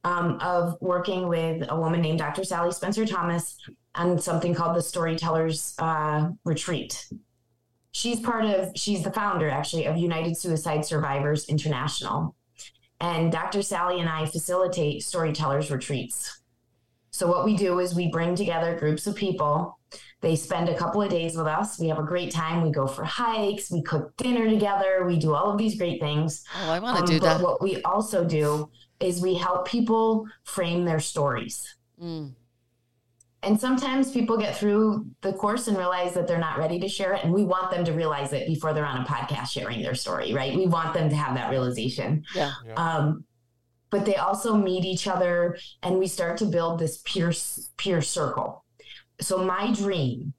Um, 0.06 0.38
of 0.42 0.78
working 0.82 1.30
with 1.30 1.66
a 1.70 1.80
woman 1.80 2.02
named 2.02 2.20
Dr. 2.20 2.44
Sally 2.44 2.74
Spencer 2.74 3.06
Thomas 3.06 3.58
on 3.96 4.20
something 4.20 4.54
called 4.54 4.76
the 4.76 4.82
Storytellers 4.82 5.76
uh, 5.80 6.32
Retreat. 6.44 7.08
She's 7.94 8.20
part 8.20 8.44
of, 8.44 8.74
she's 8.76 9.02
the 9.02 9.14
founder 9.14 9.50
actually 9.50 9.86
of 9.86 9.96
United 9.96 10.36
Suicide 10.36 10.84
Survivors 10.84 11.48
International. 11.48 12.36
And 13.00 13.32
Dr. 13.32 13.62
Sally 13.62 14.02
and 14.02 14.10
I 14.10 14.26
facilitate 14.26 15.04
storytellers 15.04 15.72
retreats. 15.72 16.42
So, 17.12 17.28
what 17.28 17.46
we 17.46 17.56
do 17.56 17.80
is 17.80 17.96
we 17.96 18.10
bring 18.12 18.36
together 18.36 18.78
groups 18.78 19.08
of 19.08 19.16
people 19.16 19.78
they 20.24 20.38
spend 20.38 20.70
a 20.70 20.76
couple 20.76 21.02
of 21.02 21.10
days 21.10 21.36
with 21.36 21.48
us. 21.48 21.78
We 21.78 21.90
have 21.90 22.00
a 22.00 22.04
great 22.04 22.32
time. 22.32 22.64
We 22.64 22.72
go 22.72 22.88
for 22.88 23.04
hikes. 23.04 23.70
We 23.70 23.82
cook 23.82 24.16
dinner 24.16 24.50
together. 24.50 25.04
We 25.06 25.20
do 25.20 25.36
all 25.36 25.52
of 25.52 25.58
these 25.58 25.76
great 25.78 26.00
things. 26.00 26.46
Oh, 26.64 26.72
I 26.72 26.80
want 26.80 26.96
to 26.96 27.04
um, 27.04 27.10
do 27.10 27.20
that. 27.20 27.42
What 27.42 27.62
we 27.62 27.82
also 27.82 28.24
do 28.24 28.72
is 29.04 29.22
we 29.22 29.36
help 29.36 29.68
people 29.68 30.28
frame 30.44 30.86
their 30.86 31.00
stories. 31.00 31.76
Mm. 32.02 32.34
And 33.44 33.60
sometimes 33.60 34.12
people 34.12 34.38
get 34.38 34.56
through 34.56 35.06
the 35.22 35.34
course 35.34 35.68
and 35.68 35.78
realize 35.78 36.14
that 36.14 36.28
they're 36.28 36.38
not 36.40 36.58
ready 36.58 36.80
to 36.80 36.88
share 36.88 37.14
it. 37.14 37.26
And 37.26 37.34
we 37.34 37.44
want 37.44 37.72
them 37.72 37.84
to 37.84 37.92
realize 37.92 38.32
it 38.32 38.48
before 38.48 38.74
they're 38.74 38.86
on 38.86 39.02
a 39.02 39.06
podcast 39.06 39.50
sharing 39.52 39.82
their 39.82 39.96
story, 39.96 40.34
right? 40.34 40.56
We 40.56 40.66
want 40.66 40.94
them 40.94 41.10
to 41.10 41.16
have 41.16 41.36
that 41.36 41.50
realization. 41.50 42.24
Yeah. 42.34 42.54
yeah. 42.66 42.74
Um, 42.76 43.26
but 43.90 44.06
they 44.06 44.16
also 44.16 44.56
meet 44.56 44.86
each 44.86 45.08
other 45.08 45.58
and 45.84 46.00
we 46.00 46.08
start 46.08 46.38
to 46.38 46.46
build 46.46 46.80
this 46.80 47.04
peer 47.06 47.32
peer 47.78 48.02
circle 48.02 48.64
so 49.24 49.44
my 49.44 49.72
dream 49.72 50.34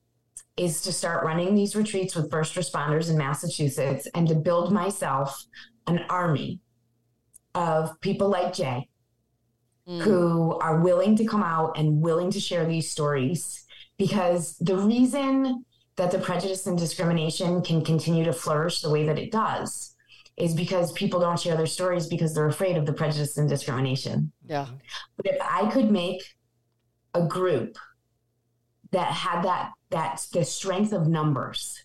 is 0.57 0.83
to 0.83 0.93
start 0.93 1.25
running 1.25 1.55
these 1.55 1.75
retreats 1.75 2.15
with 2.15 2.31
first 2.31 2.55
responders 2.55 3.11
in 3.11 3.19
Massachusetts 3.19 4.07
and 4.15 4.29
to 4.29 4.35
build 4.35 4.73
myself 4.73 5.45
an 5.87 6.01
army 6.09 6.61
of 7.55 8.01
people 8.01 8.29
like 8.29 8.53
Jay 8.53 8.89
mm. 9.89 10.01
who 10.01 10.59
are 10.59 10.81
willing 10.81 11.17
to 11.17 11.25
come 11.25 11.43
out 11.43 11.79
and 11.79 12.01
willing 12.01 12.31
to 12.31 12.41
share 12.41 12.67
these 12.67 12.91
stories 12.91 13.65
because 13.99 14.57
the 14.59 14.77
reason 14.77 15.65
that 15.97 16.11
the 16.11 16.19
prejudice 16.19 16.67
and 16.67 16.77
discrimination 16.77 17.63
can 17.63 17.85
continue 17.85 18.25
to 18.25 18.33
flourish 18.33 18.81
the 18.81 18.91
way 18.91 19.07
that 19.07 19.19
it 19.19 19.31
does 19.31 19.95
is 20.37 20.53
because 20.53 20.93
people 20.93 21.21
don't 21.21 21.39
share 21.39 21.57
their 21.57 21.67
stories 21.67 22.09
because 22.09 22.35
they're 22.35 22.49
afraid 22.49 22.77
of 22.77 22.87
the 22.87 22.93
prejudice 22.93 23.39
and 23.39 23.49
discrimination. 23.49 24.33
Yeah. 24.45 24.67
But 25.17 25.27
if 25.27 25.41
I 25.41 25.71
could 25.71 25.93
make 25.93 26.23
a 27.15 27.25
group 27.25 27.79
that 28.91 29.13
had 29.13 29.45
that 29.45 29.73
that 29.91 30.27
the 30.33 30.45
strength 30.45 30.93
of 30.93 31.07
numbers. 31.07 31.85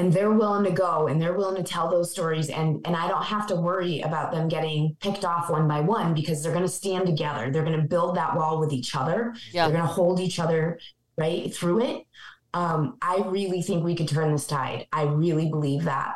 And 0.00 0.10
they're 0.10 0.32
willing 0.32 0.64
to 0.64 0.70
go 0.70 1.08
and 1.08 1.20
they're 1.20 1.34
willing 1.34 1.62
to 1.62 1.70
tell 1.70 1.90
those 1.90 2.10
stories. 2.10 2.48
And 2.48 2.80
and 2.86 2.96
I 2.96 3.06
don't 3.06 3.22
have 3.22 3.46
to 3.48 3.56
worry 3.56 4.00
about 4.00 4.32
them 4.32 4.48
getting 4.48 4.96
picked 5.00 5.26
off 5.26 5.50
one 5.50 5.68
by 5.68 5.80
one 5.80 6.14
because 6.14 6.42
they're 6.42 6.54
going 6.54 6.64
to 6.64 6.72
stand 6.72 7.04
together. 7.04 7.50
They're 7.50 7.64
going 7.64 7.80
to 7.80 7.86
build 7.86 8.16
that 8.16 8.34
wall 8.34 8.58
with 8.58 8.72
each 8.72 8.96
other. 8.96 9.34
Yeah. 9.52 9.66
they're 9.66 9.76
going 9.76 9.86
to 9.86 9.92
hold 9.92 10.18
each 10.18 10.38
other 10.38 10.80
right 11.18 11.54
through 11.54 11.82
it. 11.84 12.06
Um, 12.54 12.96
I 13.02 13.18
really 13.26 13.60
think 13.60 13.84
we 13.84 13.94
could 13.94 14.08
turn 14.08 14.32
this 14.32 14.46
tide. 14.46 14.86
I 14.90 15.02
really 15.02 15.50
believe 15.50 15.84
that. 15.84 16.14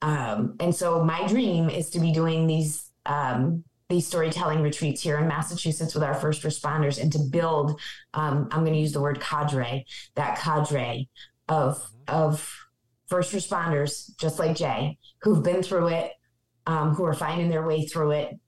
Um, 0.00 0.56
and 0.58 0.74
so 0.74 1.04
my 1.04 1.26
dream 1.26 1.68
is 1.68 1.90
to 1.90 2.00
be 2.00 2.12
doing 2.12 2.46
these 2.46 2.90
um, 3.04 3.64
these 3.90 4.06
storytelling 4.06 4.62
retreats 4.62 5.02
here 5.02 5.18
in 5.18 5.28
Massachusetts 5.28 5.94
with 5.94 6.02
our 6.02 6.14
first 6.14 6.42
responders 6.42 7.00
and 7.00 7.12
to 7.12 7.18
build, 7.18 7.78
um, 8.14 8.48
I'm 8.50 8.62
going 8.62 8.72
to 8.72 8.80
use 8.80 8.92
the 8.92 9.00
word 9.00 9.20
cadre, 9.20 9.84
that 10.16 10.38
cadre 10.40 11.08
of, 11.48 11.88
of 12.08 12.65
first 13.08 13.32
responders, 13.32 14.16
just 14.18 14.38
like 14.38 14.56
Jay, 14.56 14.98
who've 15.22 15.42
been 15.42 15.62
through 15.62 15.88
it, 15.88 16.12
um, 16.66 16.94
who 16.94 17.04
are 17.04 17.14
finding 17.14 17.48
their 17.48 17.66
way 17.66 17.86
through 17.86 18.12
it. 18.12 18.38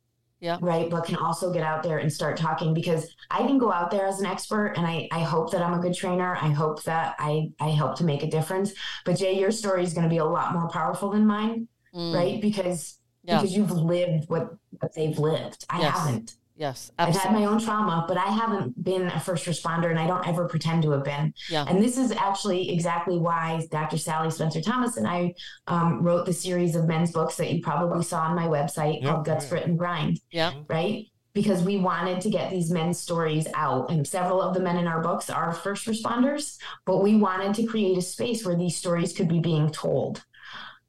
Yeah. 0.40 0.58
Right. 0.60 0.88
But 0.88 1.04
can 1.04 1.16
also 1.16 1.52
get 1.52 1.64
out 1.64 1.82
there 1.82 1.98
and 1.98 2.12
start 2.12 2.36
talking 2.36 2.72
because 2.72 3.12
I 3.28 3.38
can 3.38 3.58
go 3.58 3.72
out 3.72 3.90
there 3.90 4.06
as 4.06 4.20
an 4.20 4.26
expert 4.26 4.74
and 4.76 4.86
I, 4.86 5.08
I 5.10 5.20
hope 5.20 5.50
that 5.50 5.62
I'm 5.62 5.74
a 5.74 5.82
good 5.82 5.94
trainer. 5.94 6.36
I 6.36 6.50
hope 6.50 6.84
that 6.84 7.16
I, 7.18 7.50
I 7.58 7.70
help 7.70 7.96
to 7.98 8.04
make 8.04 8.22
a 8.22 8.30
difference. 8.30 8.72
But 9.04 9.18
Jay, 9.18 9.36
your 9.36 9.50
story 9.50 9.82
is 9.82 9.94
going 9.94 10.04
to 10.04 10.08
be 10.08 10.18
a 10.18 10.24
lot 10.24 10.52
more 10.52 10.68
powerful 10.68 11.10
than 11.10 11.26
mine. 11.26 11.66
Mm. 11.92 12.14
Right. 12.14 12.40
Because 12.40 12.98
yeah. 13.24 13.40
because 13.40 13.56
you've 13.56 13.72
lived 13.72 14.28
what, 14.28 14.54
what 14.78 14.94
they've 14.94 15.18
lived. 15.18 15.64
I 15.70 15.80
yes. 15.80 15.98
haven't. 15.98 16.36
Yes, 16.58 16.90
absolutely. 16.98 17.20
I've 17.20 17.24
had 17.24 17.40
my 17.40 17.46
own 17.46 17.60
trauma, 17.60 18.04
but 18.08 18.18
I 18.18 18.26
haven't 18.26 18.82
been 18.82 19.06
a 19.06 19.20
first 19.20 19.46
responder 19.46 19.90
and 19.90 19.98
I 19.98 20.08
don't 20.08 20.26
ever 20.26 20.48
pretend 20.48 20.82
to 20.82 20.90
have 20.90 21.04
been. 21.04 21.32
Yeah. 21.48 21.64
And 21.68 21.80
this 21.80 21.96
is 21.96 22.10
actually 22.10 22.72
exactly 22.72 23.16
why 23.16 23.64
Dr. 23.70 23.96
Sally 23.96 24.30
Spencer 24.32 24.60
Thomas 24.60 24.96
and 24.96 25.06
I 25.06 25.34
um, 25.68 26.02
wrote 26.02 26.26
the 26.26 26.32
series 26.32 26.74
of 26.74 26.88
men's 26.88 27.12
books 27.12 27.36
that 27.36 27.52
you 27.52 27.62
probably 27.62 28.02
saw 28.02 28.22
on 28.22 28.34
my 28.34 28.48
website 28.48 29.04
called 29.04 29.24
Guts, 29.24 29.48
Grit, 29.48 29.66
and 29.66 29.78
Grind. 29.78 30.18
Yeah. 30.32 30.52
Right? 30.68 31.06
Because 31.32 31.62
we 31.62 31.76
wanted 31.76 32.20
to 32.22 32.30
get 32.30 32.50
these 32.50 32.72
men's 32.72 32.98
stories 32.98 33.46
out. 33.54 33.92
And 33.92 34.04
several 34.04 34.42
of 34.42 34.52
the 34.52 34.60
men 34.60 34.78
in 34.78 34.88
our 34.88 35.00
books 35.00 35.30
are 35.30 35.52
first 35.52 35.86
responders, 35.86 36.58
but 36.86 37.04
we 37.04 37.14
wanted 37.14 37.54
to 37.54 37.66
create 37.66 37.96
a 37.96 38.02
space 38.02 38.44
where 38.44 38.56
these 38.56 38.76
stories 38.76 39.12
could 39.12 39.28
be 39.28 39.38
being 39.38 39.70
told. 39.70 40.24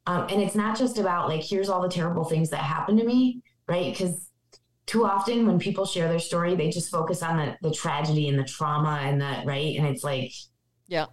Um, 0.08 0.26
and 0.32 0.42
it's 0.42 0.56
not 0.56 0.80
just 0.80 0.98
about 0.98 1.30
like, 1.30 1.44
here's 1.44 1.70
all 1.70 1.84
the 1.84 1.90
terrible 1.90 2.24
things 2.24 2.50
that 2.50 2.64
happened 2.64 2.98
to 2.98 3.06
me, 3.06 3.44
right? 3.68 3.96
Because 3.96 4.29
too 4.90 5.06
often 5.06 5.46
when 5.46 5.60
people 5.60 5.86
share 5.86 6.08
their 6.08 6.18
story, 6.18 6.56
they 6.56 6.72
just 6.72 6.90
focus 6.90 7.22
on 7.22 7.38
the, 7.38 7.56
the 7.62 7.72
tragedy 7.72 8.28
and 8.28 8.40
the 8.40 8.44
trauma 8.44 9.00
and 9.04 9.22
the, 9.22 9.44
right? 9.46 9.78
And 9.78 9.86
it's 9.86 10.04
like, 10.04 10.32
yeah. 10.88 11.06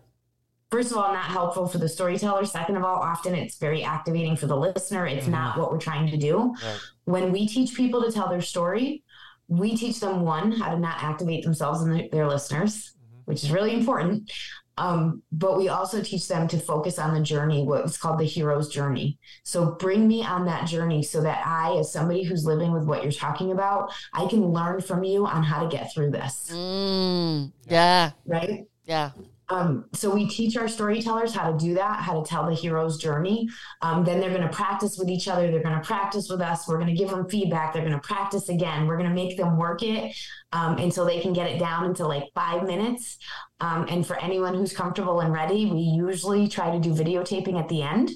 First 0.71 0.93
of 0.93 0.97
all, 0.97 1.13
not 1.13 1.27
helpful 1.27 1.69
for 1.69 1.77
the 1.77 1.89
storyteller. 1.89 2.47
Second 2.47 2.79
of 2.79 2.85
all, 2.85 2.97
often 2.97 3.35
it's 3.35 3.59
very 3.59 3.85
activating 3.85 4.35
for 4.35 4.47
the 4.47 4.57
listener. 4.57 5.07
It's 5.07 5.25
mm-hmm. 5.25 5.33
not 5.33 5.59
what 5.59 5.71
we're 5.71 5.79
trying 5.79 6.11
to 6.11 6.17
do. 6.17 6.55
Right. 6.65 6.79
When 7.05 7.33
we 7.33 7.47
teach 7.47 7.75
people 7.77 8.03
to 8.03 8.11
tell 8.11 8.31
their 8.31 8.41
story, 8.41 9.05
we 9.47 9.77
teach 9.77 10.01
them 10.01 10.23
one, 10.23 10.53
how 10.53 10.71
to 10.71 10.81
not 10.81 11.03
activate 11.03 11.45
themselves 11.45 11.83
and 11.83 11.93
their, 11.93 12.09
their 12.11 12.27
listeners, 12.27 12.95
mm-hmm. 12.97 13.21
which 13.27 13.45
is 13.45 13.51
really 13.51 13.75
important. 13.75 14.33
Um, 14.79 15.23
but 15.33 15.57
we 15.57 15.69
also 15.69 16.03
teach 16.03 16.29
them 16.29 16.49
to 16.49 16.59
focus 16.59 16.99
on 16.99 17.15
the 17.15 17.21
journey, 17.21 17.65
what's 17.65 17.97
called 17.97 18.19
the 18.19 18.25
hero's 18.25 18.69
journey. 18.69 19.19
So 19.43 19.73
bring 19.73 20.07
me 20.07 20.23
on 20.23 20.45
that 20.47 20.67
journey 20.67 21.03
so 21.03 21.23
that 21.23 21.47
I, 21.47 21.77
as 21.79 21.93
somebody 21.93 22.25
who's 22.25 22.45
living 22.45 22.73
with 22.73 22.85
what 22.85 23.03
you're 23.03 23.13
talking 23.13 23.53
about, 23.53 23.93
I 24.13 24.27
can 24.27 24.45
learn 24.47 24.83
from 24.83 25.03
you 25.03 25.27
on 25.27 25.43
how 25.43 25.63
to 25.63 25.69
get 25.69 25.93
through 25.95 26.11
this. 26.11 26.51
Mm, 26.53 27.53
yeah. 27.69 28.11
Right. 28.27 28.65
Yeah. 28.85 29.11
Um, 29.49 29.85
so 29.93 30.13
we 30.13 30.29
teach 30.29 30.57
our 30.57 30.69
storytellers 30.69 31.35
how 31.35 31.51
to 31.51 31.59
do 31.59 31.75
that, 31.75 32.01
how 32.01 32.21
to 32.21 32.29
tell 32.29 32.47
the 32.47 32.55
hero's 32.55 32.97
journey. 32.97 33.49
Um, 33.83 34.05
then 34.05 34.21
they're 34.21 34.31
going 34.31 34.43
to 34.43 34.49
practice 34.49 34.99
with 34.99 35.09
each 35.09 35.29
other. 35.29 35.51
They're 35.51 35.63
going 35.63 35.81
to 35.81 35.87
practice 35.87 36.29
with 36.29 36.41
us. 36.41 36.67
We're 36.67 36.79
going 36.79 36.89
to 36.89 36.95
give 36.95 37.11
them 37.11 37.29
feedback. 37.29 37.73
They're 37.73 37.85
going 37.85 38.01
to 38.01 38.07
practice 38.07 38.49
again. 38.49 38.87
We're 38.87 38.97
going 38.97 39.09
to 39.09 39.15
make 39.15 39.37
them 39.37 39.57
work 39.57 39.83
it 39.83 40.17
um, 40.53 40.79
until 40.79 41.05
they 41.05 41.21
can 41.21 41.33
get 41.33 41.51
it 41.51 41.59
down 41.59 41.85
into 41.85 42.07
like 42.07 42.25
five 42.35 42.65
minutes. 42.65 43.19
Um, 43.61 43.87
and 43.89 44.07
for 44.07 44.21
anyone 44.21 44.55
who's 44.55 44.73
comfortable 44.73 45.21
and 45.21 45.33
ready, 45.33 45.67
we 45.67 45.81
usually 45.81 46.49
try 46.49 46.71
to 46.73 46.81
do 46.81 46.93
videotaping 46.93 47.59
at 47.59 47.69
the 47.69 47.83
end. 47.83 48.11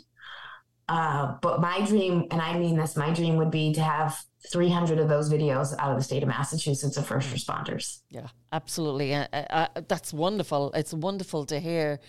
Uh, 0.90 1.36
but 1.40 1.60
my 1.60 1.86
dream, 1.86 2.26
and 2.32 2.42
I 2.42 2.58
mean 2.58 2.76
this, 2.76 2.96
my 2.96 3.12
dream 3.14 3.36
would 3.36 3.52
be 3.52 3.72
to 3.74 3.80
have 3.80 4.24
300 4.50 4.98
of 4.98 5.08
those 5.08 5.30
videos 5.30 5.72
out 5.78 5.92
of 5.92 5.96
the 5.96 6.02
state 6.02 6.24
of 6.24 6.28
Massachusetts 6.28 6.96
of 6.96 7.06
first 7.06 7.32
responders. 7.32 8.00
Yeah, 8.10 8.26
absolutely. 8.50 9.14
Uh, 9.14 9.26
uh, 9.32 9.68
that's 9.86 10.12
wonderful. 10.12 10.72
It's 10.72 10.92
wonderful 10.92 11.46
to 11.46 11.60
hear 11.60 12.00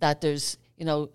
that 0.00 0.20
there's, 0.20 0.58
you 0.76 0.84
know, 0.84 1.08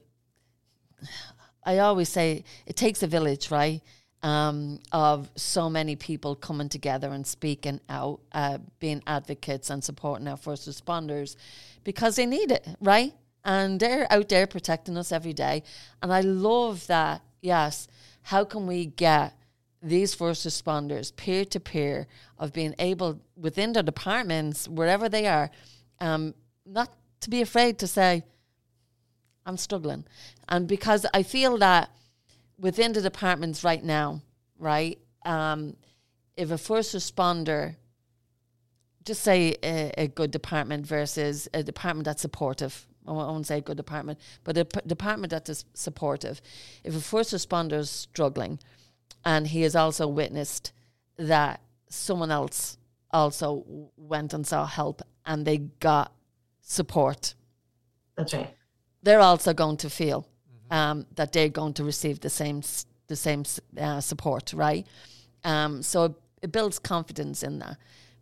I 1.63 1.77
always 1.77 2.09
say 2.09 2.43
it 2.65 2.75
takes 2.75 3.03
a 3.03 3.07
village, 3.07 3.51
right? 3.51 3.81
Um, 4.23 4.79
of 4.91 5.29
so 5.35 5.69
many 5.69 5.95
people 5.95 6.35
coming 6.35 6.69
together 6.69 7.09
and 7.09 7.25
speaking 7.25 7.81
out, 7.87 8.19
uh, 8.31 8.57
being 8.79 9.03
advocates 9.05 9.69
and 9.69 9.83
supporting 9.83 10.27
our 10.27 10.37
first 10.37 10.67
responders 10.67 11.35
because 11.83 12.15
they 12.15 12.25
need 12.25 12.51
it, 12.51 12.67
right? 12.79 13.13
And 13.43 13.79
they're 13.79 14.11
out 14.11 14.29
there 14.29 14.47
protecting 14.47 14.97
us 14.97 15.11
every 15.11 15.33
day. 15.33 15.63
And 16.01 16.13
I 16.13 16.21
love 16.21 16.87
that, 16.87 17.21
yes. 17.41 17.87
How 18.23 18.43
can 18.45 18.67
we 18.67 18.85
get 18.85 19.35
these 19.81 20.13
first 20.13 20.45
responders 20.45 21.15
peer 21.15 21.43
to 21.45 21.59
peer 21.59 22.07
of 22.37 22.53
being 22.53 22.75
able 22.77 23.19
within 23.35 23.73
their 23.73 23.83
departments 23.83 24.67
wherever 24.67 25.09
they 25.09 25.25
are 25.25 25.49
um, 25.99 26.33
not 26.65 26.91
to 27.21 27.29
be 27.29 27.41
afraid 27.41 27.79
to 27.79 27.87
say 27.87 28.23
i'm 29.45 29.57
struggling 29.57 30.05
and 30.49 30.67
because 30.67 31.05
i 31.13 31.23
feel 31.23 31.57
that 31.57 31.89
within 32.59 32.93
the 32.93 33.01
departments 33.01 33.63
right 33.63 33.83
now 33.83 34.21
right 34.59 34.99
um, 35.25 35.75
if 36.37 36.51
a 36.51 36.57
first 36.57 36.95
responder 36.95 37.75
just 39.03 39.23
say 39.23 39.55
a, 39.63 39.91
a, 39.97 40.07
good 40.07 40.29
department 40.29 40.85
versus 40.85 41.47
a 41.55 41.63
department 41.63 42.05
that's 42.05 42.21
supportive 42.21 42.87
I 43.07 43.11
won't 43.11 43.47
say 43.47 43.57
a 43.57 43.61
good 43.61 43.77
department, 43.77 44.19
but 44.43 44.57
a 44.57 44.65
p- 44.65 44.79
department 44.85 45.31
that 45.31 45.49
is 45.49 45.65
supportive. 45.73 46.41
If 46.83 46.95
a 46.95 47.01
first 47.01 47.33
responder 47.33 47.79
is 47.79 47.89
struggling, 47.89 48.59
and 49.25 49.47
he 49.47 49.61
has 49.63 49.75
also 49.75 50.07
witnessed 50.07 50.71
that 51.17 51.61
someone 51.89 52.31
else 52.31 52.77
also 53.11 53.65
went 53.97 54.33
and 54.33 54.45
saw 54.45 54.65
help 54.65 55.01
and 55.25 55.45
they 55.45 55.57
got 55.57 56.13
support. 56.61 57.35
That's 58.15 58.33
right. 58.33 58.53
They're 59.03 59.19
also 59.19 59.53
going 59.53 59.77
to 59.77 59.89
feel 59.89 60.21
mm-hmm. 60.21 60.73
um, 60.73 61.05
that 61.15 61.31
they're 61.31 61.49
going 61.49 61.73
to 61.73 61.83
receive 61.83 62.19
the 62.19 62.29
same 62.29 62.61
the 63.07 63.15
same 63.17 63.43
uh, 63.77 63.99
support, 63.99 64.53
right? 64.53 64.87
Um, 65.43 65.83
so 65.83 66.05
it, 66.05 66.13
it 66.43 66.51
builds 66.53 66.79
confidence 66.79 67.43
in 67.43 67.59
that. 67.59 67.77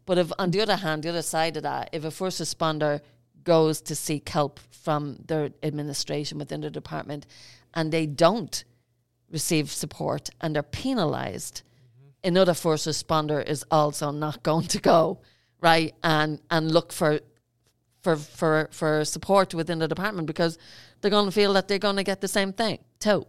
But 0.08 0.18
if, 0.18 0.32
on 0.40 0.50
the 0.50 0.62
other 0.62 0.78
hand, 0.78 1.04
the 1.04 1.10
other 1.10 1.22
side 1.22 1.58
of 1.58 1.64
that, 1.64 1.90
if 1.92 2.04
a 2.04 2.10
first 2.10 2.42
responder 2.42 3.02
goes 3.50 3.82
to 3.82 3.96
seek 3.96 4.30
help 4.30 4.60
from 4.86 5.02
their 5.30 5.50
administration 5.64 6.38
within 6.38 6.62
the 6.62 6.70
department 6.70 7.26
and 7.74 7.92
they 7.92 8.06
don't 8.06 8.64
receive 9.32 9.72
support 9.72 10.30
and 10.42 10.56
are 10.56 10.70
penalized, 10.84 11.56
mm-hmm. 11.64 12.28
another 12.32 12.54
first 12.54 12.88
responder 12.88 13.40
is 13.54 13.66
also 13.72 14.12
not 14.12 14.44
going 14.44 14.68
to 14.76 14.80
go 14.94 15.20
right 15.62 15.94
and 16.04 16.40
and 16.52 16.72
look 16.72 16.94
for 17.00 17.20
for 18.04 18.16
for 18.16 18.70
for 18.72 19.04
support 19.16 19.54
within 19.54 19.80
the 19.80 19.88
department 19.88 20.28
because 20.28 20.58
they're 21.00 21.16
going 21.18 21.30
to 21.32 21.38
feel 21.42 21.54
that 21.54 21.68
they're 21.68 21.88
going 21.90 22.02
to 22.04 22.08
get 22.12 22.22
the 22.22 22.34
same 22.40 22.54
thing 22.54 22.78
too. 23.00 23.26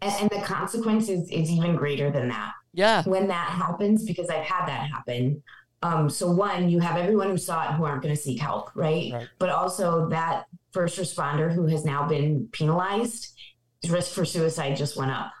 And, 0.00 0.12
and 0.20 0.30
the 0.30 0.42
consequence 0.46 1.08
is, 1.08 1.28
is 1.30 1.50
even 1.50 1.76
greater 1.76 2.10
than 2.10 2.28
that. 2.28 2.52
Yeah. 2.72 3.02
When 3.04 3.26
that 3.28 3.48
happens, 3.50 4.04
because 4.04 4.28
I've 4.28 4.48
had 4.54 4.66
that 4.66 4.82
happen. 4.94 5.42
Um, 5.82 6.10
so 6.10 6.30
one, 6.30 6.68
you 6.68 6.80
have 6.80 6.96
everyone 6.96 7.30
who 7.30 7.38
saw 7.38 7.68
it 7.68 7.74
who 7.74 7.84
aren't 7.84 8.02
going 8.02 8.14
to 8.14 8.20
seek 8.20 8.40
help, 8.40 8.70
right? 8.74 9.12
right? 9.12 9.28
But 9.38 9.50
also 9.50 10.08
that 10.08 10.46
first 10.72 10.98
responder 10.98 11.52
who 11.52 11.66
has 11.66 11.84
now 11.84 12.08
been 12.08 12.48
penalized 12.52 13.34
risk 13.88 14.12
for 14.12 14.24
suicide 14.24 14.76
just 14.76 14.96
went 14.96 15.12
up. 15.12 15.32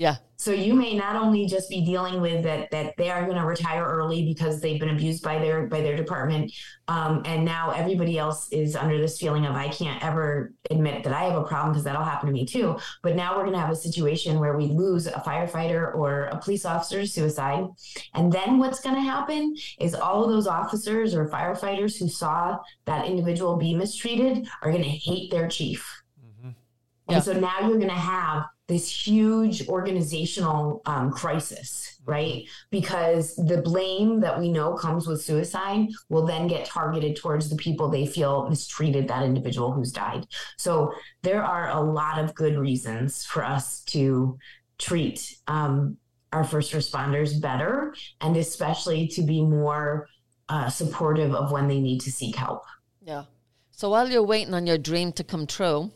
Yeah. 0.00 0.16
So 0.36 0.52
you 0.52 0.72
may 0.72 0.94
not 0.94 1.14
only 1.14 1.44
just 1.44 1.68
be 1.68 1.84
dealing 1.84 2.22
with 2.22 2.42
that 2.44 2.70
that 2.70 2.96
they 2.96 3.10
are 3.10 3.26
going 3.26 3.36
to 3.36 3.44
retire 3.44 3.84
early 3.84 4.24
because 4.24 4.58
they've 4.58 4.80
been 4.80 4.88
abused 4.88 5.22
by 5.22 5.38
their 5.38 5.66
by 5.66 5.82
their 5.82 5.94
department, 5.94 6.50
um, 6.88 7.20
and 7.26 7.44
now 7.44 7.72
everybody 7.72 8.16
else 8.16 8.50
is 8.50 8.74
under 8.76 8.96
this 8.96 9.18
feeling 9.18 9.44
of 9.44 9.54
I 9.54 9.68
can't 9.68 10.02
ever 10.02 10.54
admit 10.70 11.04
that 11.04 11.12
I 11.12 11.24
have 11.24 11.36
a 11.36 11.44
problem 11.44 11.72
because 11.72 11.84
that'll 11.84 12.02
happen 12.02 12.28
to 12.28 12.32
me 12.32 12.46
too. 12.46 12.78
But 13.02 13.14
now 13.14 13.36
we're 13.36 13.42
going 13.42 13.52
to 13.52 13.60
have 13.60 13.68
a 13.68 13.76
situation 13.76 14.40
where 14.40 14.56
we 14.56 14.68
lose 14.68 15.06
a 15.06 15.20
firefighter 15.20 15.94
or 15.94 16.22
a 16.32 16.38
police 16.38 16.64
officer 16.64 17.02
to 17.02 17.06
suicide, 17.06 17.66
and 18.14 18.32
then 18.32 18.56
what's 18.56 18.80
going 18.80 18.94
to 18.94 19.02
happen 19.02 19.54
is 19.80 19.94
all 19.94 20.24
of 20.24 20.30
those 20.30 20.46
officers 20.46 21.14
or 21.14 21.28
firefighters 21.28 21.98
who 21.98 22.08
saw 22.08 22.56
that 22.86 23.04
individual 23.04 23.58
be 23.58 23.74
mistreated 23.74 24.48
are 24.62 24.70
going 24.70 24.82
to 24.82 24.88
hate 24.88 25.30
their 25.30 25.46
chief 25.46 26.00
and 27.10 27.16
yeah. 27.16 27.22
so 27.22 27.32
now 27.32 27.60
you're 27.60 27.78
going 27.78 27.88
to 27.88 27.94
have 27.94 28.44
this 28.70 28.88
huge 28.88 29.66
organizational 29.68 30.80
um, 30.86 31.10
crisis, 31.10 31.98
right? 32.06 32.44
Because 32.70 33.34
the 33.34 33.60
blame 33.62 34.20
that 34.20 34.38
we 34.38 34.48
know 34.48 34.74
comes 34.74 35.08
with 35.08 35.20
suicide 35.20 35.88
will 36.08 36.24
then 36.24 36.46
get 36.46 36.66
targeted 36.66 37.16
towards 37.16 37.50
the 37.50 37.56
people 37.56 37.88
they 37.88 38.06
feel 38.06 38.48
mistreated 38.48 39.08
that 39.08 39.24
individual 39.24 39.72
who's 39.72 39.90
died. 39.90 40.24
So 40.56 40.94
there 41.22 41.42
are 41.42 41.70
a 41.70 41.80
lot 41.80 42.20
of 42.20 42.32
good 42.36 42.56
reasons 42.56 43.24
for 43.24 43.44
us 43.44 43.82
to 43.86 44.38
treat 44.78 45.36
um, 45.48 45.96
our 46.32 46.44
first 46.44 46.72
responders 46.72 47.40
better 47.40 47.92
and 48.20 48.36
especially 48.36 49.08
to 49.08 49.22
be 49.22 49.44
more 49.44 50.06
uh, 50.48 50.70
supportive 50.70 51.34
of 51.34 51.50
when 51.50 51.66
they 51.66 51.80
need 51.80 52.00
to 52.02 52.12
seek 52.12 52.36
help. 52.36 52.62
Yeah. 53.02 53.24
So 53.72 53.90
while 53.90 54.08
you're 54.08 54.22
waiting 54.22 54.54
on 54.54 54.68
your 54.68 54.78
dream 54.78 55.10
to 55.14 55.24
come 55.24 55.48
true, 55.48 55.90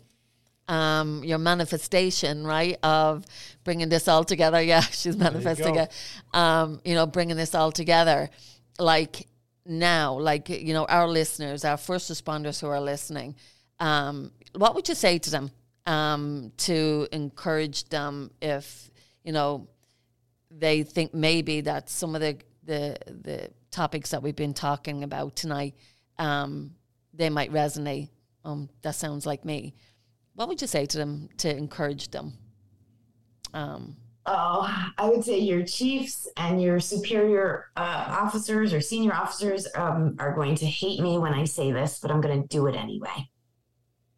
um, 0.69 1.23
your 1.25 1.39
manifestation, 1.39 2.47
right, 2.47 2.79
of 2.83 3.25
bringing 3.65 3.89
this 3.89 4.09
all 4.09 4.25
together. 4.25 4.62
Yeah, 4.62 4.81
she's 4.81 5.17
manifesting 5.17 5.77
it. 5.77 5.93
Um, 6.33 6.81
you 6.85 6.95
know, 6.95 7.07
bringing 7.07 7.37
this 7.37 7.55
all 7.55 7.73
together, 7.73 8.31
like 8.79 9.27
now, 9.67 10.19
like 10.19 10.49
you 10.49 10.73
know, 10.73 10.85
our 10.87 11.09
listeners, 11.09 11.65
our 11.65 11.77
first 11.77 12.11
responders 12.11 12.61
who 12.61 12.69
are 12.69 12.81
listening. 12.81 13.35
Um, 13.81 14.31
what 14.55 14.75
would 14.75 14.89
you 14.89 14.95
say 14.95 15.19
to 15.19 15.31
them 15.31 15.51
um, 15.87 16.53
to 16.59 17.09
encourage 17.12 17.89
them 17.89 18.31
if 18.41 18.91
you 19.25 19.33
know 19.33 19.69
they 20.51 20.83
think 20.83 21.12
maybe 21.12 21.61
that 21.62 21.91
some 21.91 22.15
of 22.15 22.21
the 22.21 22.39
the 22.65 22.97
the 23.07 23.51
topics 23.71 24.11
that 24.11 24.23
we've 24.23 24.37
been 24.37 24.55
talking 24.55 25.03
about 25.03 25.35
tonight 25.35 25.75
um, 26.19 26.71
they 27.12 27.31
might 27.31 27.53
resonate. 27.53 28.09
Um, 28.45 28.69
that 28.83 28.95
sounds 28.95 29.25
like 29.25 29.45
me 29.45 29.75
what 30.35 30.49
would 30.49 30.61
you 30.61 30.66
say 30.66 30.87
to 30.87 30.99
them 30.99 31.28
to 31.39 31.57
encourage 31.57 32.11
them? 32.11 32.35
Um, 33.53 33.97
oh, 34.26 34.93
I 34.99 35.09
would 35.09 35.24
say 35.24 35.39
your 35.39 35.64
chiefs 35.64 36.28
and 36.37 36.61
your 36.61 36.80
superior 36.80 37.66
uh, 37.76 38.07
officers 38.09 38.72
or 38.72 38.80
senior 38.80 39.14
officers 39.14 39.66
um, 39.76 40.16
are 40.18 40.35
going 40.35 40.57
to 40.57 40.66
hate 40.66 41.01
me 41.01 41.18
when 41.18 41.35
I 41.35 41.45
say 41.45 41.72
this, 41.72 42.01
but 42.01 42.11
I'm 42.11 42.20
going 42.20 42.43
to 42.43 42.49
do 42.49 42.66
it 42.66 42.74
anyway. 42.74 43.28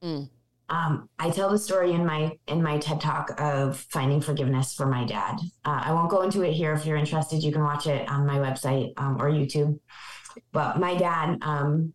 Mm. 0.03 0.31
Um, 0.69 1.09
I 1.19 1.31
tell 1.31 1.51
the 1.51 1.59
story 1.59 1.93
in 1.93 2.05
my 2.05 2.33
in 2.49 2.61
my 2.61 2.79
TED 2.79 3.01
talk 3.01 3.41
of 3.41 3.79
finding 3.91 4.21
forgiveness 4.21 4.75
for 4.75 4.87
my 4.87 5.05
dad. 5.05 5.39
Uh, 5.65 5.83
I 5.85 5.93
won't 5.93 6.11
go 6.11 6.23
into 6.23 6.43
it 6.43 6.55
here. 6.55 6.73
If 6.73 6.87
you're 6.87 6.97
interested, 6.97 7.43
you 7.43 7.53
can 7.53 7.63
watch 7.63 7.87
it 7.87 8.09
on 8.09 8.27
my 8.27 8.39
website 8.39 8.93
um, 8.97 9.21
or 9.23 9.31
YouTube. 9.31 9.79
But 10.53 10.81
my 10.81 10.97
dad 10.97 11.39
um, 11.43 11.93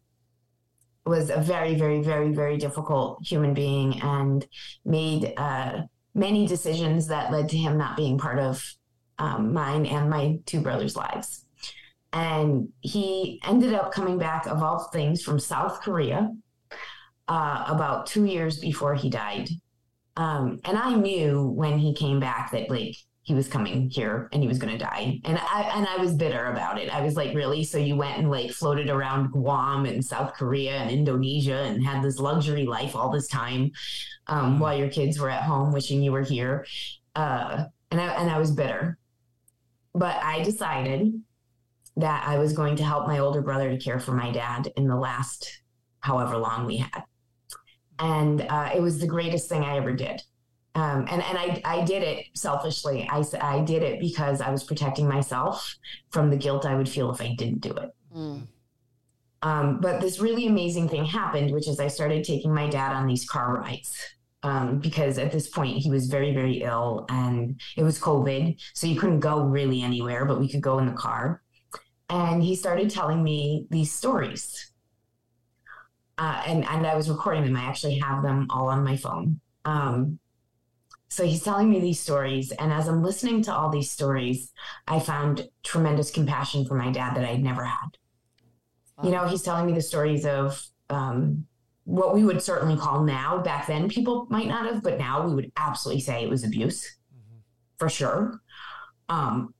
was 1.05 1.29
a 1.29 1.39
very, 1.39 1.75
very, 1.75 2.01
very, 2.01 2.31
very 2.31 2.57
difficult 2.57 3.19
human 3.25 3.53
being 3.53 3.99
and 4.01 4.47
made 4.85 5.33
uh, 5.37 5.81
many 6.13 6.45
decisions 6.45 7.07
that 7.07 7.31
led 7.31 7.49
to 7.49 7.57
him 7.57 7.77
not 7.77 7.97
being 7.97 8.17
part 8.17 8.39
of 8.39 8.63
um, 9.17 9.53
mine 9.53 9.85
and 9.85 10.09
my 10.09 10.37
two 10.45 10.61
brothers' 10.61 10.95
lives. 10.95 11.45
And 12.13 12.69
he 12.81 13.41
ended 13.45 13.73
up 13.73 13.91
coming 13.91 14.17
back, 14.17 14.45
of 14.45 14.61
all 14.61 14.89
things, 14.91 15.23
from 15.23 15.39
South 15.39 15.81
Korea 15.81 16.31
uh, 17.27 17.63
about 17.67 18.07
two 18.07 18.25
years 18.25 18.59
before 18.59 18.95
he 18.95 19.09
died. 19.09 19.49
Um, 20.17 20.59
and 20.65 20.77
I 20.77 20.93
knew 20.93 21.47
when 21.47 21.79
he 21.79 21.93
came 21.95 22.19
back 22.19 22.51
that, 22.51 22.69
like, 22.69 22.95
he 23.31 23.35
was 23.35 23.47
coming 23.47 23.89
here 23.89 24.27
and 24.33 24.43
he 24.43 24.47
was 24.49 24.57
going 24.57 24.77
to 24.77 24.83
die. 24.83 25.21
And 25.23 25.37
I 25.37 25.71
and 25.73 25.87
I 25.87 25.95
was 25.95 26.13
bitter 26.13 26.47
about 26.47 26.77
it. 26.77 26.93
I 26.93 27.01
was 27.01 27.15
like, 27.15 27.33
really? 27.33 27.63
So 27.63 27.77
you 27.77 27.95
went 27.95 28.17
and 28.17 28.29
like 28.29 28.51
floated 28.51 28.89
around 28.89 29.31
Guam 29.31 29.85
and 29.85 30.03
South 30.03 30.33
Korea 30.33 30.73
and 30.73 30.91
Indonesia 30.91 31.59
and 31.59 31.81
had 31.81 32.03
this 32.03 32.19
luxury 32.19 32.65
life 32.65 32.93
all 32.93 33.09
this 33.09 33.29
time 33.29 33.71
um, 34.27 34.59
while 34.59 34.77
your 34.77 34.89
kids 34.89 35.17
were 35.17 35.29
at 35.29 35.43
home 35.43 35.71
wishing 35.71 36.03
you 36.03 36.11
were 36.11 36.23
here. 36.23 36.65
Uh, 37.15 37.63
and 37.89 38.01
I 38.01 38.07
and 38.15 38.29
I 38.29 38.37
was 38.37 38.51
bitter. 38.51 38.97
But 39.95 40.17
I 40.17 40.43
decided 40.43 41.13
that 41.95 42.27
I 42.27 42.37
was 42.37 42.51
going 42.51 42.75
to 42.75 42.83
help 42.83 43.07
my 43.07 43.19
older 43.19 43.41
brother 43.41 43.69
to 43.69 43.77
care 43.77 43.99
for 44.01 44.11
my 44.11 44.29
dad 44.31 44.73
in 44.75 44.89
the 44.89 44.97
last 44.97 45.61
however 46.01 46.35
long 46.35 46.65
we 46.65 46.77
had. 46.77 47.03
And 47.97 48.41
uh, 48.41 48.71
it 48.75 48.81
was 48.81 48.99
the 48.99 49.07
greatest 49.07 49.47
thing 49.47 49.63
I 49.63 49.77
ever 49.77 49.93
did. 49.93 50.21
Um, 50.73 51.05
and 51.09 51.21
and 51.21 51.37
I, 51.37 51.61
I 51.65 51.83
did 51.83 52.01
it 52.01 52.27
selfishly. 52.33 53.07
I, 53.11 53.23
I 53.41 53.59
did 53.61 53.83
it 53.83 53.99
because 53.99 54.39
I 54.39 54.51
was 54.51 54.63
protecting 54.63 55.07
myself 55.07 55.75
from 56.11 56.29
the 56.29 56.37
guilt 56.37 56.65
I 56.65 56.75
would 56.75 56.87
feel 56.87 57.11
if 57.11 57.21
I 57.21 57.35
didn't 57.35 57.59
do 57.59 57.71
it. 57.71 57.89
Mm. 58.15 58.47
Um, 59.43 59.79
but 59.81 60.01
this 60.01 60.19
really 60.19 60.47
amazing 60.47 60.87
thing 60.87 61.03
happened, 61.03 61.51
which 61.51 61.67
is 61.67 61.79
I 61.79 61.87
started 61.87 62.23
taking 62.23 62.53
my 62.53 62.69
dad 62.69 62.93
on 62.93 63.07
these 63.07 63.27
car 63.27 63.55
rides. 63.55 63.97
Um, 64.43 64.79
because 64.79 65.19
at 65.19 65.31
this 65.31 65.47
point 65.47 65.77
he 65.77 65.91
was 65.91 66.07
very, 66.07 66.33
very 66.33 66.63
ill 66.63 67.05
and 67.09 67.61
it 67.77 67.83
was 67.83 67.99
COVID. 67.99 68.59
So 68.73 68.87
you 68.87 68.99
couldn't 68.99 69.19
go 69.19 69.43
really 69.43 69.83
anywhere, 69.83 70.25
but 70.25 70.39
we 70.39 70.49
could 70.49 70.61
go 70.61 70.79
in 70.79 70.87
the 70.87 70.93
car. 70.93 71.43
And 72.09 72.41
he 72.41 72.55
started 72.55 72.89
telling 72.89 73.23
me 73.23 73.67
these 73.69 73.91
stories. 73.91 74.71
Uh, 76.17 76.41
and, 76.47 76.65
and 76.65 76.87
I 76.87 76.95
was 76.95 77.07
recording 77.07 77.43
them. 77.43 77.55
I 77.55 77.65
actually 77.65 77.99
have 77.99 78.23
them 78.23 78.47
all 78.49 78.67
on 78.67 78.83
my 78.83 78.97
phone. 78.97 79.39
Um, 79.63 80.17
so 81.11 81.25
he's 81.25 81.43
telling 81.43 81.69
me 81.69 81.81
these 81.81 81.99
stories. 81.99 82.53
And 82.53 82.71
as 82.71 82.87
I'm 82.87 83.03
listening 83.03 83.41
to 83.43 83.53
all 83.53 83.69
these 83.69 83.91
stories, 83.91 84.53
I 84.87 85.01
found 85.01 85.49
tremendous 85.61 86.09
compassion 86.09 86.65
for 86.65 86.75
my 86.75 86.89
dad 86.89 87.17
that 87.17 87.25
I'd 87.25 87.43
never 87.43 87.65
had. 87.65 87.97
Wow. 88.97 89.03
You 89.03 89.11
know, 89.11 89.27
he's 89.27 89.41
telling 89.41 89.65
me 89.65 89.73
the 89.73 89.81
stories 89.81 90.25
of 90.25 90.65
um, 90.89 91.45
what 91.83 92.15
we 92.15 92.23
would 92.23 92.41
certainly 92.41 92.77
call 92.77 93.03
now, 93.03 93.39
back 93.39 93.67
then, 93.67 93.89
people 93.89 94.25
might 94.29 94.47
not 94.47 94.65
have, 94.65 94.83
but 94.83 94.97
now 94.97 95.27
we 95.27 95.35
would 95.35 95.51
absolutely 95.57 96.01
say 96.01 96.23
it 96.23 96.29
was 96.29 96.45
abuse 96.45 96.97
mm-hmm. 97.13 97.39
for 97.77 97.89
sure. 97.89 98.39
Um, 99.09 99.53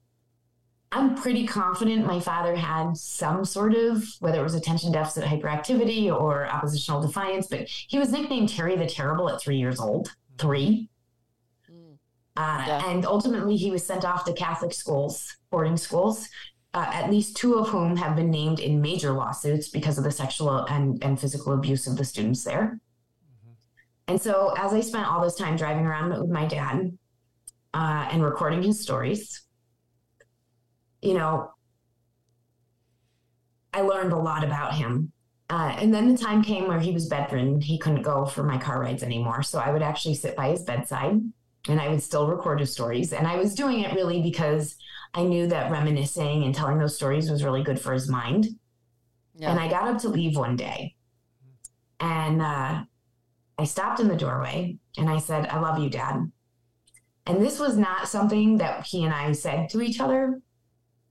I'm 0.93 1.15
pretty 1.15 1.45
confident 1.45 2.05
my 2.05 2.21
father 2.21 2.55
had 2.55 2.95
some 2.95 3.43
sort 3.43 3.75
of, 3.75 4.05
whether 4.21 4.39
it 4.39 4.43
was 4.43 4.55
attention 4.55 4.93
deficit 4.93 5.25
hyperactivity 5.25 6.09
or 6.09 6.47
oppositional 6.47 7.01
defiance, 7.01 7.47
but 7.47 7.67
he 7.67 7.99
was 7.99 8.13
nicknamed 8.13 8.47
Terry 8.47 8.77
the 8.77 8.85
Terrible 8.85 9.29
at 9.29 9.41
three 9.41 9.57
years 9.57 9.81
old. 9.81 10.07
Mm-hmm. 10.07 10.47
Three. 10.47 10.87
Uh, 12.41 12.63
yeah. 12.65 12.89
And 12.89 13.05
ultimately, 13.05 13.55
he 13.55 13.69
was 13.69 13.85
sent 13.85 14.03
off 14.03 14.25
to 14.25 14.33
Catholic 14.33 14.73
schools, 14.73 15.37
boarding 15.51 15.77
schools, 15.77 16.27
uh, 16.73 16.89
at 16.91 17.11
least 17.11 17.37
two 17.37 17.53
of 17.55 17.69
whom 17.69 17.95
have 17.95 18.15
been 18.15 18.31
named 18.31 18.59
in 18.59 18.81
major 18.81 19.11
lawsuits 19.11 19.69
because 19.69 19.99
of 19.99 20.03
the 20.03 20.11
sexual 20.11 20.65
and, 20.65 21.03
and 21.03 21.19
physical 21.19 21.53
abuse 21.53 21.85
of 21.85 21.97
the 21.97 22.03
students 22.03 22.43
there. 22.43 22.79
Mm-hmm. 23.29 23.51
And 24.07 24.19
so, 24.19 24.55
as 24.57 24.73
I 24.73 24.81
spent 24.81 25.07
all 25.07 25.21
this 25.21 25.35
time 25.35 25.55
driving 25.55 25.85
around 25.85 26.19
with 26.19 26.31
my 26.31 26.47
dad 26.47 26.97
uh, 27.75 28.07
and 28.11 28.23
recording 28.23 28.63
his 28.63 28.81
stories, 28.81 29.43
you 31.03 31.13
know, 31.13 31.51
I 33.71 33.81
learned 33.81 34.13
a 34.13 34.17
lot 34.17 34.43
about 34.43 34.73
him. 34.73 35.11
Uh, 35.47 35.75
and 35.77 35.93
then 35.93 36.11
the 36.11 36.17
time 36.17 36.41
came 36.41 36.67
where 36.67 36.79
he 36.79 36.91
was 36.91 37.07
bedridden. 37.07 37.61
He 37.61 37.77
couldn't 37.77 38.01
go 38.01 38.25
for 38.25 38.41
my 38.41 38.57
car 38.57 38.81
rides 38.81 39.03
anymore. 39.03 39.43
So 39.43 39.59
I 39.59 39.71
would 39.71 39.83
actually 39.83 40.15
sit 40.15 40.35
by 40.35 40.49
his 40.49 40.63
bedside 40.63 41.21
and 41.67 41.79
I 41.79 41.89
would 41.89 42.01
still 42.01 42.27
record 42.27 42.59
his 42.59 42.71
stories. 42.71 43.13
And 43.13 43.27
I 43.27 43.37
was 43.37 43.55
doing 43.55 43.81
it 43.81 43.93
really 43.93 44.21
because 44.21 44.75
I 45.13 45.23
knew 45.23 45.47
that 45.47 45.71
reminiscing 45.71 46.43
and 46.43 46.55
telling 46.55 46.77
those 46.77 46.95
stories 46.95 47.29
was 47.29 47.43
really 47.43 47.63
good 47.63 47.79
for 47.79 47.93
his 47.93 48.09
mind. 48.09 48.47
Yeah. 49.35 49.51
And 49.51 49.59
I 49.59 49.69
got 49.69 49.87
up 49.87 50.01
to 50.01 50.09
leave 50.09 50.37
one 50.37 50.55
day 50.55 50.95
and 51.99 52.41
uh, 52.41 52.83
I 53.57 53.63
stopped 53.65 53.99
in 53.99 54.07
the 54.07 54.15
doorway 54.15 54.77
and 54.97 55.09
I 55.09 55.19
said, 55.19 55.47
I 55.47 55.59
love 55.59 55.79
you, 55.79 55.89
Dad. 55.89 56.31
And 57.27 57.41
this 57.41 57.59
was 57.59 57.77
not 57.77 58.07
something 58.07 58.57
that 58.57 58.85
he 58.85 59.03
and 59.03 59.13
I 59.13 59.31
said 59.33 59.69
to 59.69 59.81
each 59.81 59.99
other 59.99 60.41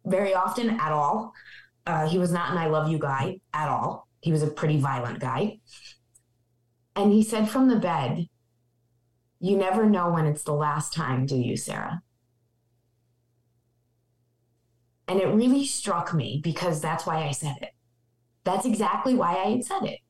very 0.05 0.35
often 0.35 0.70
at 0.81 0.93
all. 0.93 1.32
Uh, 1.86 2.09
he 2.09 2.18
was 2.18 2.32
not 2.32 2.51
an 2.51 2.59
I 2.59 2.66
love 2.66 2.90
you 2.90 2.98
guy 2.98 3.40
at 3.55 3.68
all. 3.68 4.09
He 4.20 4.32
was 4.32 4.43
a 4.43 4.51
pretty 4.51 4.78
violent 4.78 5.20
guy. 5.20 5.59
And 6.97 7.12
he 7.12 7.22
said 7.22 7.48
from 7.48 7.68
the 7.68 7.77
bed, 7.77 8.28
you 9.40 9.56
never 9.56 9.88
know 9.88 10.10
when 10.10 10.26
it's 10.26 10.42
the 10.42 10.52
last 10.52 10.92
time, 10.92 11.26
do 11.26 11.36
you, 11.36 11.56
Sarah? 11.56 12.02
And 15.08 15.18
it 15.18 15.26
really 15.26 15.64
struck 15.64 16.14
me 16.14 16.40
because 16.44 16.80
that's 16.80 17.06
why 17.06 17.24
I 17.26 17.32
said 17.32 17.56
it. 17.62 17.70
That's 18.44 18.66
exactly 18.66 19.14
why 19.14 19.34
I 19.34 19.50
had 19.50 19.64
said 19.64 19.82
it. 19.84 20.00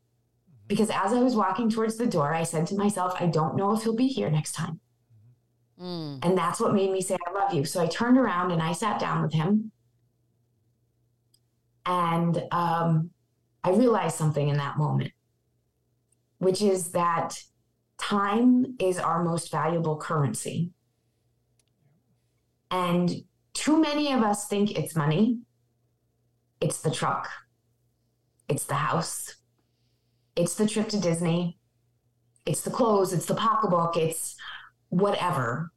Because 0.67 0.91
as 0.91 1.13
I 1.13 1.21
was 1.21 1.35
walking 1.35 1.71
towards 1.71 1.97
the 1.97 2.07
door, 2.07 2.35
I 2.35 2.43
said 2.43 2.67
to 2.67 2.77
myself, 2.77 3.15
I 3.19 3.27
don't 3.27 3.57
know 3.57 3.73
if 3.73 3.83
he'll 3.83 3.97
be 3.97 4.09
here 4.09 4.31
next 4.31 4.53
time. 4.53 4.81
Mm. 5.81 6.25
And 6.25 6.37
that's 6.37 6.61
what 6.61 6.75
made 6.75 6.93
me 6.93 7.01
say, 7.01 7.17
I 7.27 7.33
love 7.33 7.55
you. 7.55 7.65
So 7.65 7.83
I 7.83 7.87
turned 7.87 8.19
around 8.19 8.51
and 8.51 8.61
I 8.61 8.73
sat 8.73 9.01
down 9.01 9.23
with 9.23 9.33
him. 9.33 9.73
And 11.87 12.43
um, 12.53 13.11
I 13.65 13.71
realized 13.71 14.17
something 14.17 14.49
in 14.49 14.59
that 14.59 14.77
moment, 14.77 15.13
which 16.39 16.63
is 16.63 16.91
that 16.91 17.43
time 18.01 18.77
is 18.79 18.99
our 18.99 19.23
most 19.23 19.51
valuable 19.51 19.97
currency. 19.97 20.73
And 22.71 23.11
too 23.55 23.81
many 23.81 24.13
of 24.13 24.23
us 24.23 24.47
think 24.47 24.79
it's 24.79 24.97
money, 24.97 25.41
it's 26.61 26.81
the 26.81 26.91
truck, 26.91 27.29
it's 28.49 28.65
the 28.65 28.75
house, 28.75 29.37
it's 30.37 30.55
the 30.55 30.67
trip 30.67 30.89
to 30.91 31.01
Disney, 31.01 31.59
it's 32.47 32.63
the 32.63 32.71
clothes, 32.71 33.13
it's 33.13 33.27
the 33.27 33.35
pocketbook, 33.35 33.97
it's 33.97 34.37
whatever. 34.89 35.73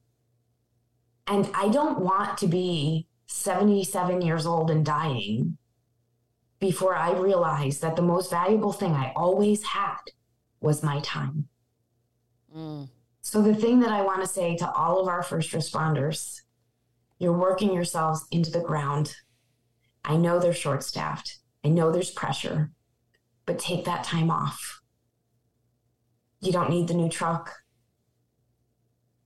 And 1.28 1.50
I 1.54 1.70
don't 1.70 2.00
want 2.00 2.38
to 2.40 2.48
be 2.48 3.08
77 3.28 4.22
years 4.22 4.45
old 4.45 4.70
and 4.70 4.86
dying 4.86 5.58
before 6.60 6.95
I 6.95 7.12
realize 7.12 7.80
that 7.80 7.95
the 7.95 8.02
most 8.02 8.30
valuable 8.30 8.72
thing 8.72 8.94
I 8.94 9.12
always 9.16 9.64
had 9.64 10.00
was 10.62 10.84
my 10.84 11.00
time. 11.02 11.50
Mm. 12.55 12.89
So, 13.21 13.41
the 13.41 13.55
thing 13.55 13.80
that 13.80 13.91
I 13.91 14.01
want 14.01 14.21
to 14.21 14.27
say 14.27 14.55
to 14.57 14.71
all 14.71 14.99
of 14.99 15.07
our 15.07 15.23
first 15.23 15.51
responders 15.51 16.41
you're 17.19 17.31
working 17.31 17.73
yourselves 17.73 18.25
into 18.31 18.51
the 18.51 18.59
ground. 18.59 19.15
I 20.03 20.17
know 20.17 20.39
they're 20.39 20.53
short 20.53 20.84
staffed, 20.84 21.39
I 21.63 21.69
know 21.69 21.89
there's 21.89 22.11
pressure, 22.11 22.71
but 23.45 23.59
take 23.59 23.85
that 23.85 24.03
time 24.03 24.30
off. 24.30 24.81
You 26.41 26.51
don't 26.51 26.69
need 26.69 26.89
the 26.89 26.93
new 26.93 27.07
truck. 27.07 27.53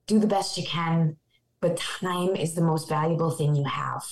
Do 0.05 0.19
the 0.19 0.27
best 0.27 0.57
you 0.57 0.63
can, 0.63 1.17
but 1.59 1.77
time 1.77 2.35
is 2.35 2.53
the 2.53 2.61
most 2.61 2.87
valuable 2.87 3.31
thing 3.31 3.55
you 3.55 3.63
have 3.63 4.03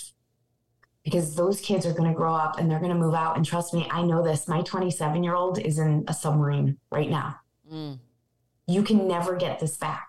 because 1.04 1.36
those 1.36 1.62
kids 1.62 1.86
are 1.86 1.94
going 1.94 2.10
to 2.10 2.18
grow 2.18 2.34
up 2.34 2.58
and 2.58 2.70
they're 2.70 2.80
going 2.80 2.92
to 2.92 2.98
move 2.98 3.14
out. 3.14 3.38
And 3.38 3.46
trust 3.46 3.72
me, 3.72 3.88
I 3.92 4.02
know 4.02 4.24
this. 4.24 4.48
My 4.48 4.64
27 4.64 5.24
year 5.24 5.36
old 5.36 5.60
is 5.60 5.78
in 5.78 6.04
a 6.08 6.14
submarine 6.14 6.80
right 6.90 7.10
now. 7.10 7.36
Mm 7.72 8.00
you 8.68 8.84
can 8.84 9.08
never 9.08 9.36
get 9.36 9.60
this 9.60 9.78
back. 9.78 10.08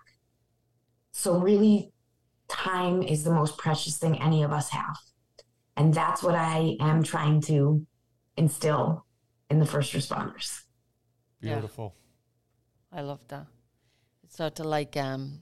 So, 1.11 1.39
really, 1.39 1.91
time 2.47 3.01
is 3.01 3.23
the 3.23 3.31
most 3.31 3.57
precious 3.57 3.97
thing 3.97 4.21
any 4.21 4.43
of 4.43 4.51
us 4.51 4.69
have. 4.69 4.97
And 5.75 5.93
that's 5.93 6.23
what 6.23 6.35
I 6.35 6.75
am 6.79 7.03
trying 7.03 7.41
to 7.41 7.85
instill 8.35 9.05
in 9.49 9.59
the 9.59 9.65
first 9.65 9.93
responders. 9.93 10.61
Beautiful. 11.41 11.95
Yeah. 12.91 12.99
I 12.99 13.01
love 13.03 13.19
that. 13.27 13.45
It's 14.23 14.37
So 14.37 14.49
to 14.49 14.63
like 14.63 14.97
um, 14.97 15.41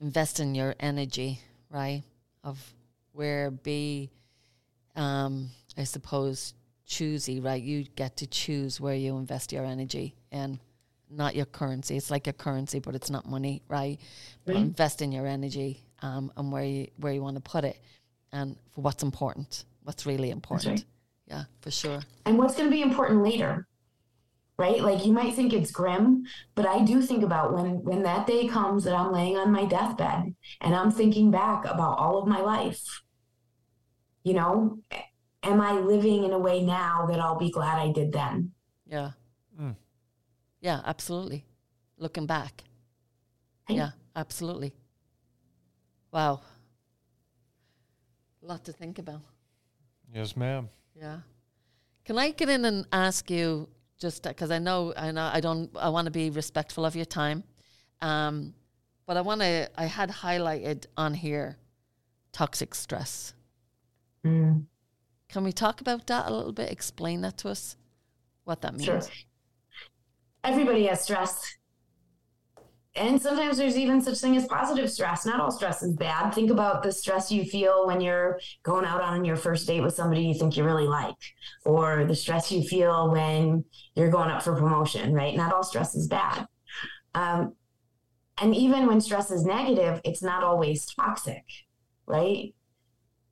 invest 0.00 0.40
in 0.40 0.54
your 0.54 0.74
energy, 0.78 1.40
right? 1.70 2.02
Of 2.42 2.58
where 3.12 3.50
be, 3.50 4.10
um, 4.96 5.50
I 5.78 5.84
suppose, 5.84 6.54
choosy, 6.86 7.40
right? 7.40 7.62
You 7.62 7.84
get 7.84 8.18
to 8.18 8.26
choose 8.26 8.80
where 8.80 8.94
you 8.94 9.16
invest 9.16 9.52
your 9.52 9.64
energy 9.64 10.14
and 10.30 10.58
not 11.16 11.34
your 11.34 11.46
currency. 11.46 11.96
It's 11.96 12.10
like 12.10 12.26
your 12.26 12.34
currency, 12.34 12.78
but 12.78 12.94
it's 12.94 13.10
not 13.10 13.26
money, 13.26 13.62
right? 13.68 13.98
But 14.44 14.56
invest 14.56 15.02
in 15.02 15.12
your 15.12 15.26
energy 15.26 15.84
um, 16.02 16.32
and 16.36 16.52
where 16.52 16.64
you 16.64 16.88
where 16.96 17.12
you 17.12 17.22
want 17.22 17.36
to 17.36 17.42
put 17.42 17.64
it, 17.64 17.78
and 18.32 18.56
for 18.72 18.82
what's 18.82 19.02
important, 19.02 19.64
what's 19.82 20.06
really 20.06 20.30
important. 20.30 20.80
Right. 20.80 20.84
Yeah, 21.26 21.44
for 21.60 21.70
sure. 21.70 22.00
And 22.26 22.36
what's 22.36 22.54
going 22.54 22.68
to 22.68 22.74
be 22.74 22.82
important 22.82 23.22
later, 23.22 23.66
right? 24.58 24.82
Like 24.82 25.06
you 25.06 25.12
might 25.12 25.34
think 25.34 25.52
it's 25.52 25.70
grim, 25.70 26.24
but 26.54 26.66
I 26.66 26.84
do 26.84 27.00
think 27.00 27.22
about 27.22 27.54
when 27.54 27.82
when 27.82 28.02
that 28.02 28.26
day 28.26 28.46
comes 28.46 28.84
that 28.84 28.94
I'm 28.94 29.12
laying 29.12 29.36
on 29.36 29.50
my 29.50 29.64
deathbed 29.64 30.34
and 30.60 30.74
I'm 30.74 30.90
thinking 30.90 31.30
back 31.30 31.64
about 31.64 31.98
all 31.98 32.18
of 32.18 32.28
my 32.28 32.40
life. 32.40 33.02
You 34.22 34.34
know, 34.34 34.78
am 35.42 35.60
I 35.60 35.72
living 35.72 36.24
in 36.24 36.32
a 36.32 36.38
way 36.38 36.62
now 36.62 37.06
that 37.06 37.20
I'll 37.20 37.38
be 37.38 37.50
glad 37.50 37.78
I 37.78 37.92
did 37.92 38.12
then? 38.12 38.52
Yeah. 38.86 39.12
Yeah, 40.64 40.80
absolutely. 40.86 41.44
Looking 41.98 42.24
back. 42.24 42.64
Yeah, 43.68 43.90
absolutely. 44.16 44.72
Wow. 46.10 46.40
A 48.42 48.46
lot 48.46 48.64
to 48.64 48.72
think 48.72 48.98
about. 48.98 49.20
Yes, 50.10 50.34
ma'am. 50.38 50.70
Yeah. 50.94 51.18
Can 52.06 52.18
I 52.18 52.30
get 52.30 52.48
in 52.48 52.64
and 52.64 52.86
ask 52.92 53.30
you 53.30 53.68
just 53.98 54.22
because 54.22 54.50
I 54.50 54.58
know 54.58 54.94
I 54.96 55.10
know 55.10 55.30
I 55.30 55.40
don't 55.40 55.70
I 55.76 55.90
want 55.90 56.06
to 56.06 56.10
be 56.10 56.30
respectful 56.30 56.86
of 56.86 56.96
your 56.96 57.04
time, 57.04 57.44
um, 58.00 58.54
but 59.06 59.18
I 59.18 59.20
want 59.20 59.42
to 59.42 59.68
I 59.76 59.84
had 59.84 60.10
highlighted 60.10 60.86
on 60.96 61.12
here 61.12 61.58
toxic 62.32 62.74
stress. 62.74 63.34
Mm. 64.24 64.64
Can 65.28 65.44
we 65.44 65.52
talk 65.52 65.82
about 65.82 66.06
that 66.06 66.26
a 66.26 66.34
little 66.34 66.52
bit? 66.52 66.72
Explain 66.72 67.20
that 67.20 67.36
to 67.38 67.50
us, 67.50 67.76
what 68.44 68.62
that 68.62 68.72
means. 68.72 68.84
Sure. 68.84 69.02
Everybody 70.44 70.86
has 70.86 71.00
stress. 71.00 71.56
And 72.96 73.20
sometimes 73.20 73.56
there's 73.56 73.76
even 73.76 74.00
such 74.00 74.18
thing 74.18 74.36
as 74.36 74.46
positive 74.46 74.90
stress. 74.90 75.26
Not 75.26 75.40
all 75.40 75.50
stress 75.50 75.82
is 75.82 75.94
bad. 75.94 76.30
Think 76.30 76.50
about 76.50 76.82
the 76.84 76.92
stress 76.92 77.32
you 77.32 77.44
feel 77.44 77.86
when 77.86 78.00
you're 78.00 78.38
going 78.62 78.84
out 78.84 79.00
on 79.00 79.24
your 79.24 79.36
first 79.36 79.66
date 79.66 79.80
with 79.80 79.94
somebody 79.94 80.22
you 80.22 80.34
think 80.34 80.56
you 80.56 80.62
really 80.62 80.86
like, 80.86 81.16
or 81.64 82.04
the 82.04 82.14
stress 82.14 82.52
you 82.52 82.62
feel 82.62 83.10
when 83.10 83.64
you're 83.96 84.10
going 84.10 84.30
up 84.30 84.42
for 84.42 84.54
promotion, 84.54 85.12
right? 85.12 85.34
Not 85.34 85.52
all 85.52 85.64
stress 85.64 85.96
is 85.96 86.06
bad. 86.06 86.46
Um, 87.16 87.54
and 88.40 88.54
even 88.54 88.86
when 88.86 89.00
stress 89.00 89.30
is 89.30 89.44
negative, 89.44 90.00
it's 90.04 90.22
not 90.22 90.44
always 90.44 90.86
toxic, 90.86 91.44
right? 92.06 92.54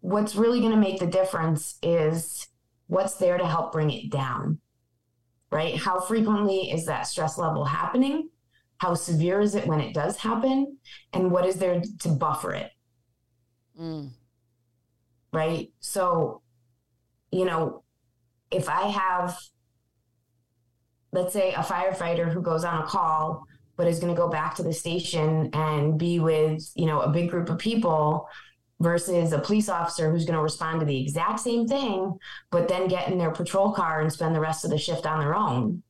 What's 0.01 0.35
really 0.35 0.61
going 0.61 0.73
to 0.73 0.79
make 0.79 0.99
the 0.99 1.07
difference 1.07 1.79
is 1.83 2.49
what's 2.87 3.15
there 3.15 3.39
to 3.39 3.47
help 3.47 3.73
bring 3.73 3.91
it 3.91 4.11
down, 4.11 4.59
right? 5.53 5.77
How 5.77 6.01
frequently 6.01 6.71
is 6.71 6.87
that 6.87 7.03
stress 7.07 7.39
level 7.39 7.65
happening? 7.65 8.31
How 8.79 8.95
severe 8.95 9.41
is 9.41 9.55
it 9.55 9.67
when 9.67 9.81
it 9.81 9.95
does 9.95 10.17
happen? 10.17 10.79
And 11.13 11.31
what 11.31 11.47
is 11.47 11.57
there 11.57 11.83
to 12.01 12.09
buffer 12.09 12.55
it? 12.55 12.71
Mm. 13.79 14.11
Right. 15.33 15.71
So, 15.81 16.43
you 17.31 17.45
know, 17.45 17.85
if 18.51 18.69
I 18.69 18.89
have, 18.89 19.39
let's 21.13 21.33
say, 21.33 21.53
a 21.53 21.59
firefighter 21.59 22.33
who 22.33 22.43
goes 22.43 22.65
on 22.65 22.83
a 22.83 22.87
call, 22.87 23.45
but 23.77 23.87
is 23.87 23.99
going 23.99 24.15
to 24.15 24.21
go 24.21 24.29
back 24.29 24.55
to 24.57 24.63
the 24.63 24.73
station 24.73 25.51
and 25.53 25.99
be 25.99 26.19
with, 26.19 26.71
you 26.75 26.87
know, 26.87 27.01
a 27.01 27.11
big 27.11 27.31
group 27.31 27.49
of 27.51 27.59
people 27.59 28.29
versus 28.83 29.33
a 29.33 29.39
police 29.39 29.69
officer 29.69 30.11
who's 30.11 30.25
going 30.25 30.37
to 30.37 30.43
respond 30.43 30.81
to 30.81 30.87
the 30.87 31.01
exact 31.01 31.41
same 31.41 31.67
thing, 31.67 32.19
but 32.51 32.69
then 32.69 32.89
get 32.89 33.09
in 33.09 33.19
their 33.19 33.31
patrol 33.31 33.73
car 33.73 34.01
and 34.01 34.13
spend 34.13 34.35
the 34.35 34.41
rest 34.41 34.65
of 34.65 34.71
the 34.71 34.79
shift 34.79 35.07
on 35.07 35.21
their 35.21 35.35
own. 35.35 35.83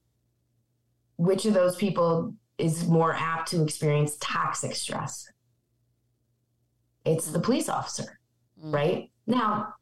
Which 1.16 1.44
of 1.46 1.54
those 1.54 1.76
people 1.76 2.34
is 2.58 2.86
more 2.86 3.14
apt 3.14 3.48
to 3.50 3.62
experience 3.62 4.16
toxic 4.20 4.74
stress? 4.74 5.28
It's 7.04 7.26
the 7.26 7.40
police 7.40 7.68
officer, 7.68 8.18
Mm. 8.62 8.72
right? 8.74 9.10
Now, 9.26 9.74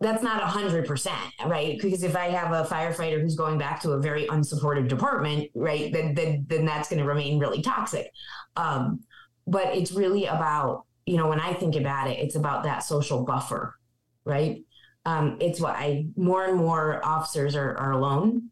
that's 0.00 0.22
not 0.22 0.42
a 0.42 0.46
hundred 0.46 0.86
percent, 0.86 1.32
right? 1.46 1.78
Because 1.80 2.02
if 2.02 2.14
I 2.14 2.28
have 2.28 2.52
a 2.52 2.68
firefighter 2.68 3.20
who's 3.20 3.34
going 3.34 3.58
back 3.58 3.80
to 3.80 3.92
a 3.92 4.00
very 4.00 4.26
unsupportive 4.26 4.88
department, 4.88 5.50
right, 5.54 5.92
then 5.92 6.14
then, 6.14 6.44
then 6.48 6.66
that's 6.66 6.88
going 6.90 7.00
to 7.00 7.08
remain 7.08 7.38
really 7.38 7.62
toxic. 7.62 8.12
Um, 8.56 9.00
but 9.46 9.74
it's 9.74 9.92
really 9.92 10.26
about, 10.26 10.84
you 11.06 11.16
know, 11.16 11.28
when 11.28 11.40
I 11.40 11.54
think 11.54 11.76
about 11.76 12.10
it, 12.10 12.18
it's 12.18 12.34
about 12.34 12.64
that 12.64 12.80
social 12.80 13.24
buffer, 13.24 13.78
right? 14.24 14.62
Um, 15.04 15.38
it's 15.40 15.60
what 15.60 15.76
I 15.76 16.06
more 16.16 16.44
and 16.44 16.56
more 16.56 17.04
officers 17.04 17.54
are, 17.54 17.76
are 17.78 17.92
alone. 17.92 18.50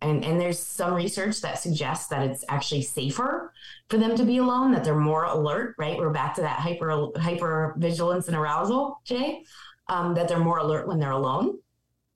And, 0.00 0.24
and 0.24 0.40
there's 0.40 0.58
some 0.58 0.94
research 0.94 1.42
that 1.42 1.60
suggests 1.60 2.08
that 2.08 2.28
it's 2.28 2.44
actually 2.48 2.82
safer 2.82 3.52
for 3.88 3.98
them 3.98 4.16
to 4.16 4.24
be 4.24 4.38
alone, 4.38 4.72
that 4.72 4.82
they're 4.82 4.96
more 4.96 5.26
alert, 5.26 5.76
right? 5.78 5.96
We're 5.96 6.10
back 6.10 6.34
to 6.36 6.40
that 6.40 6.58
hyper 6.58 7.08
hyper 7.16 7.74
vigilance 7.78 8.26
and 8.26 8.36
arousal, 8.36 9.00
Jay 9.04 9.44
um, 9.88 10.14
that 10.14 10.28
they're 10.28 10.38
more 10.38 10.58
alert 10.58 10.88
when 10.88 10.98
they're 10.98 11.10
alone. 11.10 11.58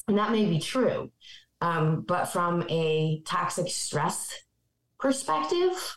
And 0.08 0.18
that 0.18 0.30
may 0.30 0.46
be 0.46 0.58
true. 0.58 1.10
Um, 1.60 2.02
but 2.02 2.26
from 2.26 2.64
a 2.68 3.22
toxic 3.26 3.68
stress 3.68 4.34
perspective, 4.98 5.96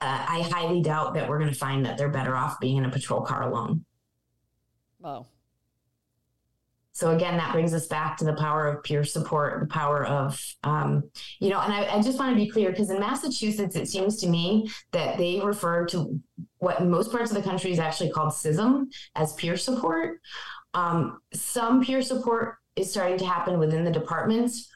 uh, 0.00 0.26
I 0.28 0.42
highly 0.42 0.82
doubt 0.82 1.14
that 1.14 1.28
we're 1.28 1.38
going 1.38 1.52
to 1.52 1.58
find 1.58 1.84
that 1.86 1.98
they're 1.98 2.08
better 2.08 2.36
off 2.36 2.60
being 2.60 2.76
in 2.76 2.84
a 2.84 2.90
patrol 2.90 3.22
car 3.22 3.50
alone. 3.50 3.84
Wow. 5.00 5.26
So 6.98 7.12
again, 7.14 7.36
that 7.36 7.52
brings 7.52 7.72
us 7.74 7.86
back 7.86 8.16
to 8.16 8.24
the 8.24 8.34
power 8.34 8.66
of 8.66 8.82
peer 8.82 9.04
support, 9.04 9.60
the 9.60 9.66
power 9.68 10.04
of, 10.04 10.44
um, 10.64 11.08
you 11.38 11.48
know, 11.48 11.60
and 11.60 11.72
I, 11.72 11.96
I 11.96 12.02
just 12.02 12.18
want 12.18 12.36
to 12.36 12.44
be 12.44 12.50
clear 12.50 12.70
because 12.70 12.90
in 12.90 12.98
Massachusetts, 12.98 13.76
it 13.76 13.86
seems 13.86 14.16
to 14.16 14.28
me 14.28 14.68
that 14.90 15.16
they 15.16 15.40
refer 15.40 15.86
to 15.86 16.20
what 16.58 16.82
most 16.84 17.12
parts 17.12 17.30
of 17.30 17.36
the 17.36 17.42
country 17.48 17.70
is 17.70 17.78
actually 17.78 18.10
called 18.10 18.32
CISM 18.32 18.86
as 19.14 19.32
peer 19.34 19.56
support. 19.56 20.20
Um, 20.74 21.20
some 21.32 21.84
peer 21.84 22.02
support 22.02 22.56
is 22.74 22.90
starting 22.90 23.18
to 23.18 23.26
happen 23.26 23.60
within 23.60 23.84
the 23.84 23.92
departments, 23.92 24.68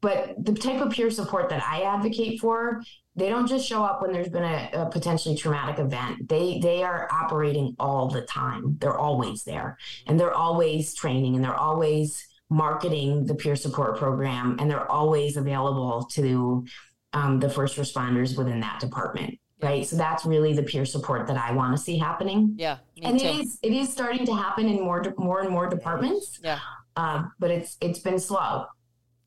but 0.00 0.42
the 0.42 0.54
type 0.54 0.80
of 0.80 0.92
peer 0.92 1.10
support 1.10 1.50
that 1.50 1.62
I 1.62 1.82
advocate 1.82 2.40
for, 2.40 2.82
they 3.16 3.28
don't 3.28 3.46
just 3.46 3.66
show 3.66 3.84
up 3.84 4.02
when 4.02 4.12
there's 4.12 4.28
been 4.28 4.42
a, 4.44 4.70
a 4.74 4.86
potentially 4.90 5.36
traumatic 5.36 5.78
event. 5.78 6.28
They 6.28 6.58
they 6.60 6.82
are 6.82 7.08
operating 7.12 7.76
all 7.78 8.08
the 8.08 8.22
time. 8.22 8.76
They're 8.80 8.98
always 8.98 9.44
there, 9.44 9.78
and 10.06 10.18
they're 10.18 10.34
always 10.34 10.94
training, 10.94 11.36
and 11.36 11.44
they're 11.44 11.54
always 11.54 12.26
marketing 12.50 13.26
the 13.26 13.34
peer 13.34 13.56
support 13.56 13.96
program, 13.98 14.56
and 14.60 14.70
they're 14.70 14.90
always 14.90 15.36
available 15.36 16.04
to 16.12 16.64
um, 17.12 17.38
the 17.40 17.48
first 17.50 17.76
responders 17.76 18.36
within 18.36 18.60
that 18.60 18.80
department 18.80 19.38
right 19.62 19.86
so 19.86 19.94
that's 19.96 20.26
really 20.26 20.52
the 20.52 20.64
peer 20.64 20.84
support 20.84 21.28
that 21.28 21.36
i 21.36 21.52
want 21.52 21.74
to 21.74 21.80
see 21.80 21.96
happening 21.96 22.52
Yeah. 22.58 22.78
And 23.02 23.20
too. 23.20 23.24
it 23.26 23.36
is 23.36 23.58
it 23.62 23.72
is 23.72 23.90
starting 23.90 24.26
to 24.26 24.34
happen 24.34 24.66
in 24.68 24.82
more 24.82 25.00
more 25.16 25.40
and 25.42 25.48
more 25.50 25.68
departments 25.70 26.40
Yeah. 26.42 26.58
um, 26.96 27.30
but 27.38 27.52
it's 27.52 27.76
it's 27.80 28.00
been 28.00 28.18
slow 28.18 28.66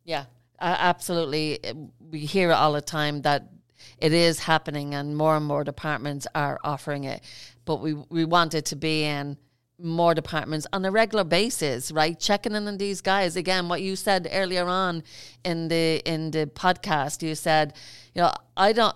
Yeah, 0.03 0.26
uh, 0.59 0.76
absolutely. 0.77 1.59
We 2.11 2.19
hear 2.19 2.49
it 2.51 2.53
all 2.55 2.73
the 2.73 2.81
time 2.81 3.22
that 3.22 3.47
it 3.99 4.13
is 4.13 4.39
happening, 4.39 4.93
and 4.93 5.15
more 5.17 5.35
and 5.35 5.45
more 5.45 5.63
departments 5.63 6.27
are 6.35 6.59
offering 6.63 7.03
it. 7.03 7.23
But 7.65 7.77
we 7.77 7.93
we 7.93 8.25
want 8.25 8.53
it 8.53 8.65
to 8.65 8.75
be 8.75 9.03
in 9.03 9.37
more 9.79 10.15
departments 10.15 10.65
on 10.73 10.85
a 10.85 10.91
regular 10.91 11.23
basis, 11.23 11.91
right? 11.91 12.19
Checking 12.19 12.55
in 12.55 12.67
on 12.67 12.77
these 12.77 13.01
guys 13.01 13.35
again. 13.35 13.69
What 13.69 13.81
you 13.81 13.95
said 13.95 14.27
earlier 14.31 14.65
on 14.65 15.03
in 15.43 15.67
the 15.67 16.01
in 16.05 16.31
the 16.31 16.47
podcast, 16.47 17.21
you 17.21 17.35
said, 17.35 17.73
you 18.13 18.21
know, 18.21 18.33
I 18.55 18.73
don't. 18.73 18.95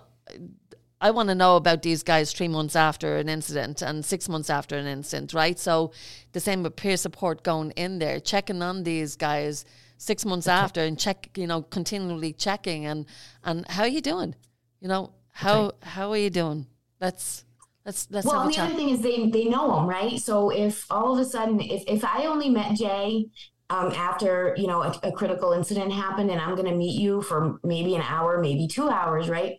I 1.00 1.10
want 1.10 1.30
to 1.30 1.34
know 1.34 1.56
about 1.56 1.82
these 1.82 2.04
guys 2.04 2.32
three 2.32 2.46
months 2.46 2.76
after 2.76 3.16
an 3.16 3.28
incident 3.28 3.82
and 3.82 4.04
six 4.04 4.28
months 4.28 4.48
after 4.48 4.76
an 4.76 4.86
incident, 4.86 5.34
right? 5.34 5.58
So 5.58 5.90
the 6.30 6.38
same 6.38 6.62
with 6.62 6.76
peer 6.76 6.96
support 6.96 7.42
going 7.42 7.72
in 7.72 7.98
there, 7.98 8.20
checking 8.20 8.62
on 8.62 8.84
these 8.84 9.16
guys 9.16 9.64
six 9.96 10.24
months 10.24 10.46
after 10.46 10.80
and 10.80 10.96
check, 10.96 11.30
you 11.36 11.48
know, 11.48 11.62
continually 11.62 12.32
checking 12.32 12.86
and 12.86 13.06
and 13.42 13.66
how 13.68 13.82
are 13.82 13.88
you 13.88 14.00
doing? 14.00 14.36
You 14.82 14.88
know, 14.88 15.12
how 15.30 15.72
how 15.80 16.10
are 16.10 16.16
you 16.16 16.28
doing? 16.28 16.66
Let's 17.00 17.44
let's 17.86 18.08
let's 18.10 18.26
well 18.26 18.48
the 18.48 18.58
other 18.58 18.74
thing 18.74 18.88
is 18.90 19.00
they 19.00 19.28
they 19.30 19.44
know 19.44 19.78
him 19.78 19.86
right 19.86 20.18
so 20.20 20.50
if 20.50 20.86
all 20.90 21.12
of 21.14 21.18
a 21.18 21.24
sudden 21.24 21.60
if, 21.60 21.82
if 21.88 22.04
i 22.04 22.26
only 22.26 22.48
met 22.48 22.76
jay 22.76 23.26
um, 23.70 23.90
after 23.90 24.54
you 24.56 24.68
know 24.68 24.82
a, 24.82 24.94
a 25.02 25.10
critical 25.10 25.50
incident 25.52 25.92
happened 25.92 26.30
and 26.30 26.40
i'm 26.40 26.54
going 26.54 26.68
to 26.68 26.76
meet 26.76 27.00
you 27.00 27.20
for 27.22 27.58
maybe 27.64 27.96
an 27.96 28.02
hour 28.02 28.40
maybe 28.40 28.68
two 28.68 28.88
hours 28.88 29.28
right 29.28 29.54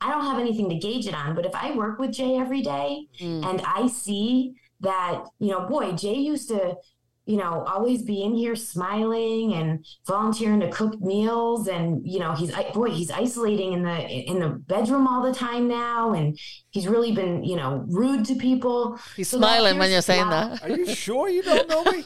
i 0.00 0.10
don't 0.10 0.24
have 0.24 0.40
anything 0.40 0.68
to 0.68 0.74
gauge 0.74 1.06
it 1.06 1.14
on 1.14 1.36
but 1.36 1.46
if 1.46 1.54
i 1.54 1.70
work 1.76 2.00
with 2.00 2.10
jay 2.10 2.34
every 2.36 2.62
day 2.62 3.06
Mm. 3.20 3.44
and 3.48 3.62
i 3.64 3.86
see 3.86 4.54
that 4.80 5.22
you 5.38 5.50
know 5.52 5.68
boy 5.68 5.92
jay 5.92 6.14
used 6.16 6.48
to 6.48 6.74
you 7.28 7.36
know 7.36 7.62
always 7.68 8.02
be 8.02 8.22
in 8.22 8.34
here 8.34 8.56
smiling 8.56 9.52
and 9.52 9.84
volunteering 10.06 10.60
to 10.60 10.70
cook 10.70 10.98
meals 11.00 11.68
and 11.68 12.00
you 12.04 12.18
know 12.18 12.32
he's 12.34 12.50
boy 12.72 12.90
he's 12.90 13.10
isolating 13.10 13.74
in 13.74 13.82
the 13.82 13.98
in 14.08 14.40
the 14.40 14.48
bedroom 14.48 15.06
all 15.06 15.22
the 15.22 15.32
time 15.32 15.68
now 15.68 16.14
and 16.14 16.38
he's 16.70 16.88
really 16.88 17.12
been 17.12 17.44
you 17.44 17.54
know 17.54 17.84
rude 17.88 18.24
to 18.24 18.34
people 18.34 18.98
He's 19.14 19.28
So 19.28 19.38
smiling 19.38 19.78
when 19.78 19.90
you're 19.90 20.00
saying 20.00 20.30
that. 20.30 20.62
Are 20.62 20.70
you 20.70 20.86
sure 20.94 21.28
you 21.28 21.42
don't 21.42 21.68
know 21.68 21.84
me? 21.84 22.02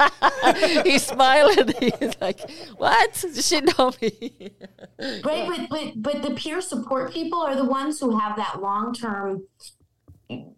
He's 0.91 1.07
smiling. 1.07 1.73
He's 1.81 2.17
like, 2.21 2.51
"What? 2.77 3.13
Does 3.21 3.47
she 3.47 3.61
know 3.61 3.93
me?" 4.01 4.53
right 4.99 5.47
but 5.49 5.69
but 5.71 5.93
but 5.97 6.23
the 6.23 6.35
peer 6.35 6.61
support 6.61 7.13
people 7.13 7.41
are 7.41 7.55
the 7.55 7.65
ones 7.65 8.01
who 8.01 8.19
have 8.19 8.37
that 8.37 8.61
long 8.61 8.93
term 8.95 9.43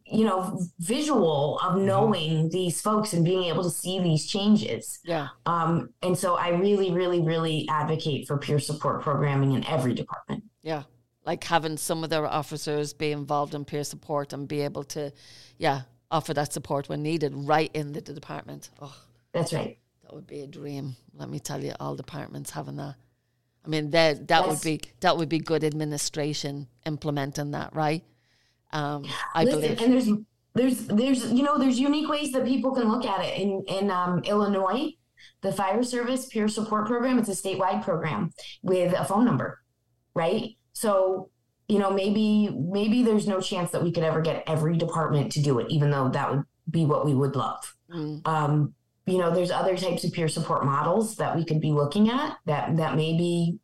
you 0.06 0.24
know 0.24 0.60
visual 0.78 1.58
of 1.62 1.76
knowing 1.80 2.48
these 2.50 2.80
folks 2.80 3.12
and 3.12 3.24
being 3.24 3.44
able 3.44 3.62
to 3.62 3.70
see 3.70 4.00
these 4.00 4.26
changes 4.26 4.98
yeah, 5.04 5.28
um, 5.46 5.90
and 6.02 6.16
so 6.16 6.34
i 6.36 6.48
really 6.50 6.90
really 6.92 7.20
really 7.20 7.66
advocate 7.70 8.26
for 8.26 8.36
peer 8.38 8.58
support 8.58 9.02
programming 9.02 9.52
in 9.52 9.66
every 9.66 9.94
department 9.94 10.42
yeah. 10.62 10.84
Like 11.26 11.44
having 11.44 11.76
some 11.76 12.04
of 12.04 12.10
their 12.10 12.26
officers 12.26 12.92
be 12.92 13.12
involved 13.12 13.54
in 13.54 13.64
peer 13.64 13.84
support 13.84 14.32
and 14.32 14.48
be 14.48 14.60
able 14.62 14.84
to, 14.84 15.10
yeah, 15.56 15.82
offer 16.10 16.34
that 16.34 16.52
support 16.52 16.88
when 16.88 17.02
needed 17.02 17.32
right 17.34 17.70
in 17.72 17.92
the 17.92 18.00
department. 18.00 18.70
Oh, 18.80 18.94
that's 19.32 19.52
right 19.52 19.78
that 20.04 20.14
would 20.14 20.26
be 20.26 20.42
a 20.42 20.46
dream. 20.46 20.96
Let 21.14 21.28
me 21.28 21.38
tell 21.38 21.62
you, 21.62 21.72
all 21.80 21.96
departments 21.96 22.50
having 22.50 22.76
that. 22.76 22.94
I 23.64 23.68
mean, 23.68 23.90
that 23.90 24.28
that 24.28 24.46
would 24.46 24.60
be 24.60 24.80
that 25.00 25.16
would 25.16 25.28
be 25.28 25.38
good 25.38 25.64
administration 25.64 26.68
implementing 26.86 27.52
that, 27.52 27.74
right? 27.74 28.04
Um, 28.74 29.04
I 29.34 29.44
Listen, 29.44 29.60
believe. 29.60 29.80
and 29.80 29.92
there's 29.92 30.08
there's 30.54 30.86
there's 30.86 31.32
you 31.32 31.42
know 31.42 31.58
there's 31.58 31.78
unique 31.78 32.08
ways 32.08 32.32
that 32.32 32.44
people 32.44 32.72
can 32.72 32.90
look 32.90 33.04
at 33.04 33.24
it 33.24 33.38
in 33.40 33.62
in 33.68 33.90
um, 33.90 34.22
illinois 34.24 34.92
the 35.42 35.52
fire 35.52 35.82
service 35.82 36.26
peer 36.26 36.48
support 36.48 36.86
program 36.86 37.18
it's 37.18 37.28
a 37.28 37.32
statewide 37.32 37.82
program 37.82 38.30
with 38.62 38.92
a 38.92 39.04
phone 39.04 39.24
number 39.24 39.60
right 40.14 40.56
so 40.72 41.30
you 41.68 41.78
know 41.78 41.90
maybe 41.90 42.50
maybe 42.50 43.02
there's 43.02 43.28
no 43.28 43.40
chance 43.40 43.70
that 43.70 43.82
we 43.82 43.92
could 43.92 44.04
ever 44.04 44.20
get 44.20 44.42
every 44.46 44.76
department 44.76 45.30
to 45.32 45.40
do 45.40 45.58
it 45.58 45.66
even 45.70 45.90
though 45.90 46.08
that 46.08 46.30
would 46.30 46.44
be 46.70 46.84
what 46.84 47.04
we 47.04 47.14
would 47.14 47.36
love 47.36 47.76
mm. 47.92 48.26
um, 48.26 48.74
you 49.06 49.18
know 49.18 49.32
there's 49.32 49.50
other 49.50 49.76
types 49.76 50.04
of 50.04 50.12
peer 50.12 50.28
support 50.28 50.64
models 50.64 51.16
that 51.16 51.36
we 51.36 51.44
could 51.44 51.60
be 51.60 51.70
looking 51.70 52.10
at 52.10 52.36
that 52.46 52.76
that 52.76 52.96
maybe 52.96 53.58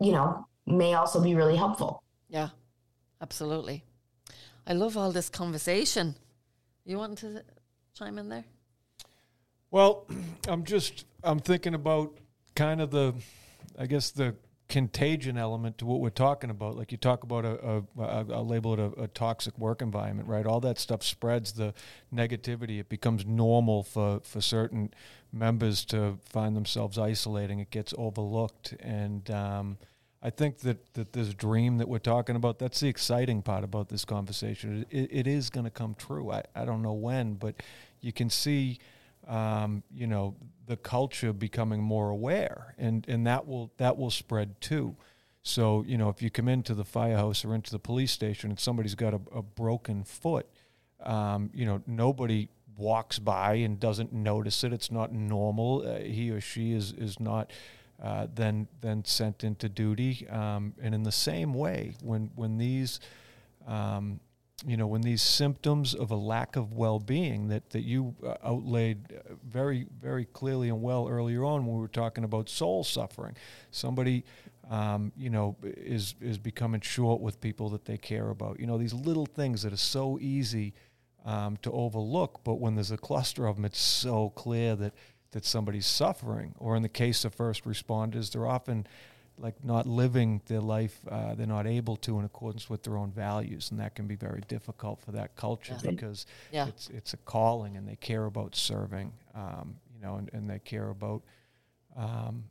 you 0.00 0.12
know 0.12 0.46
may 0.66 0.94
also 0.94 1.22
be 1.22 1.34
really 1.34 1.56
helpful 1.56 2.02
yeah 2.28 2.48
absolutely 3.24 3.82
i 4.66 4.74
love 4.74 4.98
all 4.98 5.10
this 5.10 5.30
conversation 5.30 6.14
you 6.84 6.98
want 6.98 7.16
to 7.16 7.42
chime 7.98 8.18
in 8.18 8.28
there 8.28 8.44
well 9.70 10.06
i'm 10.48 10.62
just 10.62 11.06
i'm 11.22 11.38
thinking 11.38 11.74
about 11.74 12.18
kind 12.54 12.82
of 12.82 12.90
the 12.90 13.14
i 13.78 13.86
guess 13.86 14.10
the 14.10 14.34
contagion 14.68 15.36
element 15.38 15.78
to 15.78 15.86
what 15.86 16.00
we're 16.00 16.10
talking 16.10 16.50
about. 16.50 16.76
Like 16.76 16.90
you 16.90 16.98
talk 16.98 17.22
about 17.22 17.44
a, 17.44 17.84
I'll 17.98 18.46
label 18.46 18.72
it 18.74 18.80
a, 18.80 19.02
a, 19.02 19.08
toxic 19.08 19.56
work 19.58 19.82
environment, 19.82 20.28
right? 20.28 20.46
All 20.46 20.60
that 20.60 20.78
stuff 20.78 21.02
spreads 21.02 21.52
the 21.52 21.74
negativity. 22.12 22.80
It 22.80 22.88
becomes 22.88 23.26
normal 23.26 23.82
for, 23.82 24.20
for 24.24 24.40
certain 24.40 24.92
members 25.32 25.84
to 25.86 26.18
find 26.24 26.56
themselves 26.56 26.98
isolating. 26.98 27.60
It 27.60 27.70
gets 27.70 27.92
overlooked. 27.98 28.74
And 28.80 29.30
um, 29.30 29.78
I 30.24 30.30
think 30.30 30.60
that, 30.60 30.94
that 30.94 31.12
this 31.12 31.34
dream 31.34 31.78
that 31.78 31.88
we're 31.88 31.98
talking 31.98 32.34
about, 32.34 32.58
that's 32.58 32.80
the 32.80 32.88
exciting 32.88 33.42
part 33.42 33.62
about 33.62 33.90
this 33.90 34.04
conversation. 34.04 34.86
it, 34.90 35.08
it 35.12 35.26
is 35.26 35.50
going 35.50 35.64
to 35.64 35.70
come 35.70 35.94
true. 35.94 36.32
I, 36.32 36.42
I 36.56 36.64
don't 36.64 36.82
know 36.82 36.94
when, 36.94 37.34
but 37.34 37.62
you 38.00 38.12
can 38.12 38.30
see– 38.30 38.78
um, 39.26 39.82
you 39.92 40.06
know, 40.06 40.36
the 40.66 40.76
culture 40.76 41.32
becoming 41.32 41.82
more 41.82 42.10
aware, 42.10 42.74
and 42.78 43.04
and 43.08 43.26
that 43.26 43.46
will 43.46 43.72
that 43.76 43.96
will 43.96 44.10
spread 44.10 44.60
too. 44.60 44.96
So 45.42 45.84
you 45.86 45.98
know, 45.98 46.08
if 46.08 46.22
you 46.22 46.30
come 46.30 46.48
into 46.48 46.74
the 46.74 46.84
firehouse 46.84 47.44
or 47.44 47.54
into 47.54 47.70
the 47.70 47.78
police 47.78 48.12
station 48.12 48.50
and 48.50 48.60
somebody's 48.60 48.94
got 48.94 49.14
a, 49.14 49.20
a 49.34 49.42
broken 49.42 50.04
foot, 50.04 50.46
um, 51.02 51.50
you 51.54 51.66
know, 51.66 51.82
nobody 51.86 52.48
walks 52.76 53.18
by 53.18 53.54
and 53.54 53.78
doesn't 53.78 54.12
notice 54.12 54.64
it. 54.64 54.72
It's 54.72 54.90
not 54.90 55.12
normal. 55.12 55.86
Uh, 55.86 56.00
he 56.00 56.30
or 56.30 56.40
she 56.40 56.72
is 56.72 56.92
is 56.92 57.20
not. 57.20 57.50
Uh, 58.04 58.26
then 58.34 58.68
then 58.82 59.02
sent 59.02 59.44
into 59.44 59.66
duty, 59.66 60.28
um, 60.28 60.74
and 60.82 60.94
in 60.94 61.02
the 61.04 61.12
same 61.12 61.54
way, 61.54 61.94
when 62.02 62.30
when 62.34 62.58
these 62.58 63.00
um, 63.66 64.20
you 64.66 64.76
know, 64.76 64.86
when 64.86 65.02
these 65.02 65.22
symptoms 65.22 65.94
of 65.94 66.10
a 66.10 66.16
lack 66.16 66.56
of 66.56 66.72
well-being 66.72 67.48
that, 67.48 67.70
that 67.70 67.82
you 67.82 68.14
uh, 68.24 68.36
outlaid 68.44 69.12
uh, 69.12 69.34
very, 69.44 69.86
very 70.00 70.24
clearly 70.26 70.68
and 70.68 70.80
well 70.80 71.08
earlier 71.08 71.44
on 71.44 71.66
when 71.66 71.74
we 71.74 71.80
were 71.80 71.88
talking 71.88 72.24
about 72.24 72.48
soul 72.48 72.84
suffering, 72.84 73.36
somebody, 73.70 74.24
um, 74.70 75.12
you 75.16 75.28
know, 75.28 75.56
is 75.62 76.14
is 76.20 76.38
becoming 76.38 76.80
short 76.80 77.20
with 77.20 77.40
people 77.40 77.68
that 77.70 77.84
they 77.84 77.98
care 77.98 78.30
about. 78.30 78.58
You 78.60 78.66
know, 78.66 78.78
these 78.78 78.94
little 78.94 79.26
things 79.26 79.62
that 79.62 79.72
are 79.72 79.76
so 79.76 80.18
easy 80.20 80.72
um, 81.24 81.56
to 81.58 81.70
overlook, 81.72 82.40
but 82.44 82.54
when 82.54 82.74
there's 82.74 82.90
a 82.92 82.96
cluster 82.96 83.46
of 83.46 83.56
them, 83.56 83.64
it's 83.64 83.80
so 83.80 84.30
clear 84.30 84.76
that 84.76 84.94
that 85.34 85.44
somebody's 85.44 85.86
suffering. 85.86 86.54
Or 86.58 86.76
in 86.76 86.82
the 86.82 86.88
case 86.88 87.24
of 87.24 87.34
first 87.34 87.64
responders, 87.64 88.32
they're 88.32 88.46
often 88.46 88.86
like 89.36 89.64
not 89.64 89.84
living 89.84 90.40
their 90.46 90.60
life 90.60 91.00
uh, 91.10 91.34
they're 91.34 91.44
not 91.44 91.66
able 91.66 91.96
to 91.96 92.20
in 92.20 92.24
accordance 92.24 92.70
with 92.70 92.84
their 92.84 92.96
own 92.96 93.10
values 93.10 93.72
and 93.72 93.80
that 93.80 93.92
can 93.96 94.06
be 94.06 94.14
very 94.14 94.40
difficult 94.46 95.00
for 95.00 95.10
that 95.10 95.34
culture 95.34 95.76
yeah. 95.82 95.90
because 95.90 96.26
yeah. 96.52 96.68
it's 96.68 96.88
it's 96.90 97.14
a 97.14 97.16
calling 97.16 97.76
and 97.76 97.88
they 97.88 97.96
care 97.96 98.26
about 98.26 98.54
serving 98.54 99.12
um, 99.34 99.74
you 99.92 100.00
know 100.00 100.14
and, 100.14 100.30
and 100.32 100.48
they 100.48 100.60
care 100.60 100.90
about 100.90 101.20
um, 101.96 102.44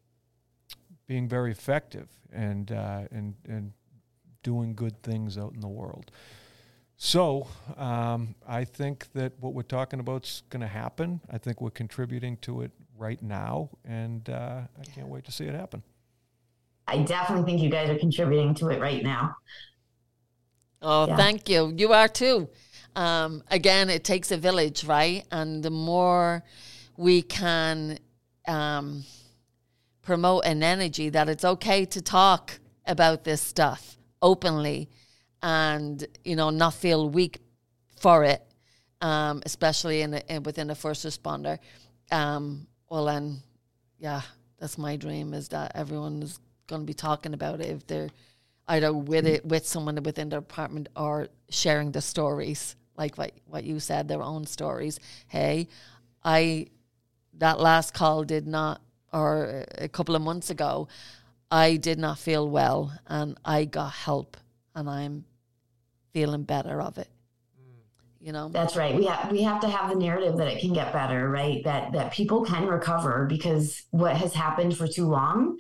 being 1.08 1.26
very 1.26 1.52
effective 1.52 2.10
and 2.34 2.74
uh, 2.74 3.04
and 3.12 3.34
and 3.48 3.72
doing 4.44 4.76
good 4.76 5.02
things 5.04 5.38
out 5.38 5.54
in 5.54 5.62
the 5.62 5.68
world 5.70 6.12
so 6.98 7.48
um, 7.78 8.36
I 8.48 8.64
think 8.64 9.08
that 9.14 9.34
what 9.40 9.54
we're 9.54 9.64
talking 9.64 10.00
about 10.00 10.26
is 10.26 10.44
going 10.50 10.62
to 10.62 10.68
happen. 10.68 11.22
I 11.30 11.38
think 11.38 11.62
we're 11.62 11.72
contributing 11.72 12.38
to 12.38 12.62
it 12.62 12.72
right 12.98 13.22
now, 13.22 13.70
and 13.86 14.30
uh, 14.30 14.62
I 14.80 14.84
can't 14.96 15.08
wait 15.08 15.26
to 15.26 15.32
see 15.32 15.46
it 15.46 15.54
happen. 15.54 15.84
I 16.88 17.00
definitely 17.00 17.46
think 17.46 17.62
you 17.62 17.70
guys 17.70 17.90
are 17.90 17.98
contributing 17.98 18.54
to 18.56 18.70
it 18.70 18.80
right 18.80 19.04
now. 19.04 19.36
Oh, 20.82 21.08
yeah. 21.08 21.16
thank 21.16 21.50
you. 21.50 21.74
You 21.76 21.94
are 21.94 22.08
too. 22.08 22.50
Um, 22.96 23.44
again, 23.50 23.90
it 23.90 24.04
takes 24.04 24.32
a 24.32 24.38
village, 24.38 24.84
right? 24.84 25.24
And 25.32 25.64
the 25.64 25.72
more 25.72 26.44
we 26.98 27.22
can 27.22 28.00
um, 28.48 29.04
promote 30.02 30.46
an 30.46 30.62
energy 30.62 31.10
that 31.10 31.30
it's 31.30 31.46
okay 31.46 31.86
to 31.86 32.02
talk 32.02 32.60
about 32.86 33.24
this 33.24 33.42
stuff 33.42 33.98
openly 34.22 34.90
and, 35.44 36.04
you 36.24 36.36
know, 36.36 36.50
not 36.50 36.74
feel 36.74 37.10
weak 37.10 37.40
for 38.00 38.24
it, 38.24 38.42
um, 39.02 39.44
especially 39.46 40.02
in, 40.02 40.14
in, 40.14 40.42
within 40.44 40.70
a 40.72 40.76
first 40.76 41.06
responder. 41.06 41.60
Um, 42.12 42.66
well, 42.90 43.06
then, 43.06 43.42
yeah, 44.00 44.22
that's 44.58 44.78
my 44.78 44.96
dream 44.96 45.34
is 45.34 45.50
that 45.50 45.74
everyone 45.76 46.24
is 46.24 46.40
going 46.68 46.82
to 46.82 46.86
be 46.86 46.94
talking 46.94 47.34
about 47.34 47.60
it 47.60 47.68
if 47.68 47.86
they're 47.86 48.10
either 48.70 48.94
with 48.94 49.28
it 49.28 49.46
with 49.46 49.68
someone 49.68 50.02
within 50.04 50.30
their 50.30 50.40
apartment 50.40 50.88
or 50.96 51.28
sharing 51.50 51.92
the 51.92 52.02
stories 52.02 52.78
like 52.96 53.18
what 53.18 53.32
what 53.46 53.64
you 53.64 53.80
said 53.80 54.08
their 54.08 54.22
own 54.22 54.46
stories 54.46 55.00
hey 55.28 55.68
i 56.24 56.66
that 57.34 57.60
last 57.60 57.94
call 57.94 58.24
did 58.24 58.48
not 58.48 58.82
or 59.12 59.66
a 59.78 59.90
couple 59.90 60.16
of 60.16 60.22
months 60.22 60.50
ago 60.50 60.88
i 61.52 61.76
did 61.76 62.00
not 62.00 62.18
feel 62.18 62.50
well 62.50 62.98
and 63.08 63.38
i 63.44 63.66
got 63.66 63.92
help 63.92 64.38
and 64.76 64.90
i'm 64.90 65.26
feeling 66.14 66.44
better 66.44 66.82
of 66.82 66.98
it 66.98 67.10
you 68.22 68.32
know 68.32 68.48
that's 68.50 68.78
right 68.78 68.96
we 68.96 69.06
have 69.06 69.30
we 69.32 69.42
have 69.42 69.60
to 69.60 69.68
have 69.68 69.90
the 69.90 69.96
narrative 69.96 70.38
that 70.38 70.48
it 70.48 70.62
can 70.62 70.72
get 70.72 70.94
better 70.94 71.30
right 71.30 71.62
that 71.66 71.92
that 71.92 72.14
people 72.14 72.46
can 72.46 72.66
recover 72.68 73.26
because 73.28 73.84
what 73.92 74.16
has 74.16 74.34
happened 74.34 74.78
for 74.78 74.88
too 74.88 75.08
long 75.08 75.58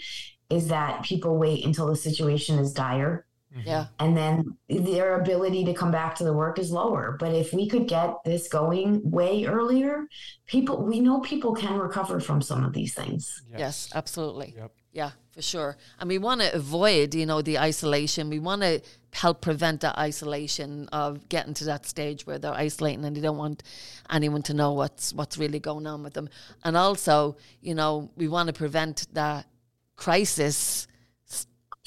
is 0.53 0.67
that 0.67 1.03
people 1.03 1.37
wait 1.37 1.65
until 1.65 1.87
the 1.87 1.95
situation 1.95 2.59
is 2.59 2.71
dire. 2.73 3.25
Mm-hmm. 3.55 3.67
Yeah. 3.67 3.85
And 3.99 4.17
then 4.17 4.57
their 4.67 5.19
ability 5.19 5.65
to 5.65 5.73
come 5.73 5.91
back 5.91 6.15
to 6.15 6.23
the 6.23 6.33
work 6.33 6.57
is 6.57 6.71
lower. 6.71 7.17
But 7.19 7.33
if 7.33 7.53
we 7.53 7.67
could 7.67 7.87
get 7.87 8.15
this 8.25 8.47
going 8.47 9.09
way 9.09 9.45
earlier, 9.45 10.07
people, 10.47 10.83
we 10.83 10.99
know 10.99 11.19
people 11.19 11.53
can 11.53 11.77
recover 11.77 12.19
from 12.19 12.41
some 12.41 12.63
of 12.63 12.73
these 12.73 12.93
things. 12.93 13.43
Yes, 13.51 13.59
yes 13.59 13.89
absolutely. 13.93 14.55
Yep. 14.57 14.71
Yeah, 14.93 15.11
for 15.31 15.41
sure. 15.41 15.75
And 15.99 16.07
we 16.07 16.19
want 16.19 16.41
to 16.41 16.53
avoid, 16.53 17.15
you 17.15 17.25
know, 17.25 17.41
the 17.41 17.57
isolation. 17.57 18.29
We 18.29 18.39
want 18.39 18.61
to 18.61 18.79
help 19.11 19.41
prevent 19.41 19.81
that 19.81 19.97
isolation 19.97 20.87
of 20.91 21.27
getting 21.29 21.55
to 21.55 21.65
that 21.65 21.87
stage 21.87 22.25
where 22.27 22.37
they're 22.37 22.53
isolating 22.53 23.03
and 23.03 23.15
they 23.15 23.21
don't 23.21 23.37
want 23.37 23.63
anyone 24.11 24.43
to 24.43 24.53
know 24.53 24.73
what's 24.73 25.11
what's 25.13 25.37
really 25.37 25.59
going 25.59 25.87
on 25.87 26.03
with 26.03 26.13
them. 26.13 26.29
And 26.63 26.77
also, 26.77 27.37
you 27.61 27.73
know, 27.73 28.11
we 28.15 28.27
want 28.27 28.47
to 28.47 28.53
prevent 28.53 29.07
that 29.13 29.47
crisis 29.95 30.87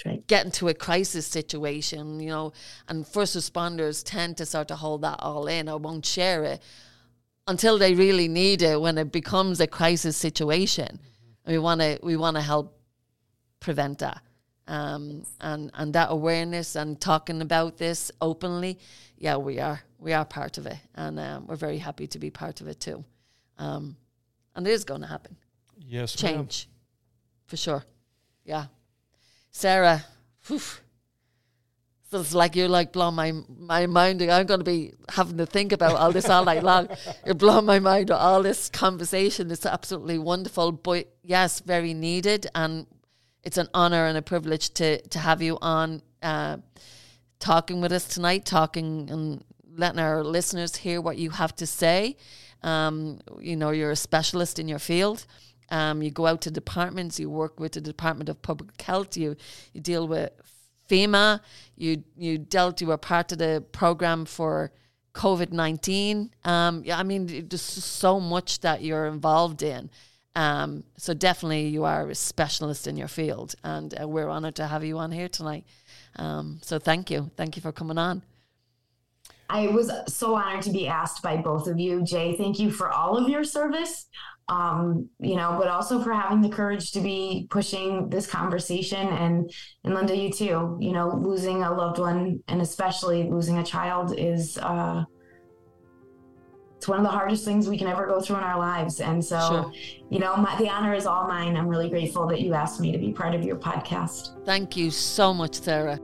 Right. 0.05 0.27
get 0.27 0.45
into 0.45 0.69
a 0.69 0.75
crisis 0.75 1.27
situation, 1.27 2.21
you 2.21 2.29
know, 2.29 2.53
and 2.87 3.07
first 3.07 3.35
responders 3.35 4.03
tend 4.05 4.37
to 4.37 4.45
start 4.45 4.69
to 4.69 4.77
hold 4.77 5.01
that 5.03 5.21
all 5.21 5.47
in 5.47 5.71
or 5.71 5.79
won't 5.79 6.05
share 6.05 6.45
it 6.45 6.63
until 7.47 7.79
they 7.79 7.95
really 7.95 8.29
need 8.29 8.61
it 8.61 8.79
when 8.79 8.99
it 8.99 9.11
becomes 9.11 9.59
a 9.59 9.67
crisis 9.67 10.15
situation. 10.15 11.01
Mm-hmm. 11.01 11.51
We 11.51 11.59
want 11.59 11.81
to 11.81 11.99
we 12.03 12.17
want 12.17 12.37
to 12.37 12.43
help 12.43 12.76
prevent 13.61 13.99
that, 14.01 14.23
um, 14.69 15.25
and 15.41 15.71
and 15.75 15.93
that 15.95 16.09
awareness 16.11 16.77
and 16.77 17.01
talking 17.01 17.41
about 17.41 17.77
this 17.79 18.11
openly. 18.21 18.79
Yeah, 19.19 19.37
we 19.37 19.59
are 19.61 19.81
we 19.99 20.13
are 20.13 20.25
part 20.25 20.59
of 20.59 20.67
it, 20.67 20.79
and 20.95 21.19
um, 21.19 21.47
we're 21.47 21.57
very 21.57 21.79
happy 21.79 22.07
to 22.09 22.19
be 22.19 22.31
part 22.31 22.61
of 22.61 22.69
it 22.69 22.81
too. 22.81 23.05
Um, 23.59 23.97
and 24.55 24.67
it 24.67 24.71
is 24.71 24.85
going 24.85 25.03
to 25.03 25.07
happen. 25.07 25.37
Yes, 25.79 26.15
change 26.15 26.67
ma'am. 26.69 26.75
for 27.47 27.57
sure. 27.57 27.85
Yeah. 28.45 28.67
Sarah, 29.51 30.05
whew, 30.47 30.61
so 32.11 32.21
it's 32.21 32.35
like 32.35 32.55
you're 32.55 32.69
like 32.69 32.93
blowing 32.93 33.17
my 33.17 33.33
my 33.59 33.87
mind. 33.87 34.23
I'm 34.23 34.47
going 34.47 34.61
to 34.61 34.65
be 34.65 34.93
having 35.09 35.39
to 35.39 35.47
think 35.47 35.73
about 35.73 35.97
all 35.97 36.13
this 36.13 36.29
all 36.29 36.45
night 36.45 36.63
long. 36.63 36.89
You're 37.27 37.35
blowing 37.35 37.67
my 37.67 37.81
mind 37.81 38.11
with 38.11 38.19
all 38.19 38.43
this 38.43 38.69
conversation. 38.69 39.51
It's 39.51 39.67
absolutely 39.67 40.19
wonderful, 40.19 40.71
but 40.71 41.09
yes, 41.25 41.61
very 41.61 41.95
needed, 41.95 42.47
and 42.55 42.87
it's 43.47 43.59
an 43.59 43.69
honor 43.73 44.07
and 44.07 44.19
a 44.19 44.23
privilege 44.23 44.71
to 44.71 45.01
to 45.09 45.19
have 45.21 45.41
you 45.41 45.57
on, 45.63 46.03
uh, 46.21 46.57
talking 47.39 47.81
with 47.81 47.93
us 47.93 48.09
tonight, 48.09 48.45
talking 48.45 49.09
and 49.09 49.45
letting 49.77 50.01
our 50.01 50.25
listeners 50.25 50.75
hear 50.75 51.01
what 51.01 51.17
you 51.17 51.31
have 51.31 51.55
to 51.57 51.67
say. 51.67 52.17
Um, 52.65 53.21
you 53.39 53.57
know, 53.57 53.71
you're 53.71 53.93
a 53.93 53.97
specialist 53.97 54.59
in 54.59 54.67
your 54.67 54.81
field. 54.81 55.27
Um, 55.71 56.03
you 56.03 56.11
go 56.11 56.27
out 56.27 56.41
to 56.43 56.51
departments, 56.51 57.21
you 57.21 57.31
work 57.31 57.61
with 57.61 57.73
the 57.73 57.81
Department 57.81 58.29
of 58.29 58.43
Public 58.43 58.81
Health, 58.83 59.17
you, 59.17 59.37
you 59.73 59.81
deal 59.81 60.09
with 60.09 60.31
FEMA, 60.89 61.41
you 61.77 62.03
you 62.17 62.39
dealt, 62.39 62.81
you 62.81 62.89
were 62.89 62.99
part 62.99 63.31
of 63.31 63.39
the 63.39 63.65
program 63.71 64.25
for 64.25 64.73
COVID 65.15 65.53
19. 65.53 66.31
Um, 66.45 66.83
yeah, 66.85 66.99
I 66.99 67.05
mean, 67.05 67.49
there's 67.49 67.63
so 67.63 68.19
much 68.19 68.61
that 68.61 68.83
you're 68.83 69.07
involved 69.07 69.63
in. 69.63 69.91
Um, 70.37 70.85
so 70.97 71.15
definitely 71.15 71.67
you 71.69 71.85
are 71.85 72.09
a 72.09 72.15
specialist 72.15 72.87
in 72.87 72.97
your 72.97 73.09
field, 73.09 73.55
and 73.65 73.99
uh, 74.01 74.07
we're 74.07 74.29
honored 74.29 74.55
to 74.57 74.67
have 74.67 74.85
you 74.85 74.99
on 74.99 75.11
here 75.11 75.29
tonight. 75.29 75.65
Um, 76.17 76.61
so 76.63 76.79
thank 76.79 77.11
you. 77.11 77.31
Thank 77.37 77.57
you 77.57 77.63
for 77.63 77.73
coming 77.73 77.99
on. 77.99 78.23
I 79.49 79.69
was 79.69 79.91
so 80.09 80.35
honored 80.35 80.63
to 80.63 80.71
be 80.71 80.87
asked 80.87 81.23
by 81.23 81.37
both 81.37 81.67
of 81.69 81.81
you. 81.81 82.05
Jay, 82.05 82.37
thank 82.37 82.59
you 82.59 82.71
for 82.71 82.91
all 82.91 83.17
of 83.17 83.29
your 83.29 83.45
service 83.45 84.07
um, 84.49 85.09
you 85.19 85.35
know, 85.35 85.57
but 85.59 85.69
also 85.69 86.03
for 86.03 86.13
having 86.13 86.41
the 86.41 86.49
courage 86.49 86.93
to 86.93 87.01
be 87.01 87.49
pushing 87.51 88.09
this 88.09 88.27
conversation. 88.27 89.09
And 89.09 89.51
and 89.83 89.95
Linda, 89.95 90.17
you 90.17 90.31
too. 90.31 90.79
You 90.81 90.93
know, 90.93 91.09
losing 91.17 91.63
a 91.63 91.73
loved 91.73 91.99
one 91.99 92.43
and 92.47 92.63
especially 92.63 93.29
losing 93.29 93.59
a 93.59 93.65
child 93.65 94.15
is 94.17 94.57
uh, 94.59 95.05
it's 96.87 96.89
one 96.89 97.01
of 97.01 97.05
the 97.05 97.11
hardest 97.11 97.45
things 97.45 97.69
we 97.69 97.77
can 97.77 97.89
ever 97.89 98.07
go 98.07 98.21
through 98.21 98.37
in 98.37 98.45
our 98.45 98.61
lives. 98.61 99.01
And 99.01 99.25
so, 99.25 99.41
sure. 99.41 99.73
you 100.09 100.21
know, 100.21 100.37
my, 100.37 100.57
the 100.57 100.69
honor 100.69 100.95
is 100.95 101.05
all 101.05 101.27
mine. 101.27 101.57
I'm 101.57 101.67
really 101.67 101.89
grateful 101.91 102.29
that 102.29 102.41
you 102.41 102.55
asked 102.55 102.79
me 102.79 102.93
to 102.93 102.99
be 102.99 103.11
part 103.11 103.35
of 103.35 103.43
your 103.43 103.57
podcast. 103.57 104.45
Thank 104.45 104.77
you 104.77 104.93
so 104.93 105.35
much, 105.35 105.57
Sarah. 105.57 105.99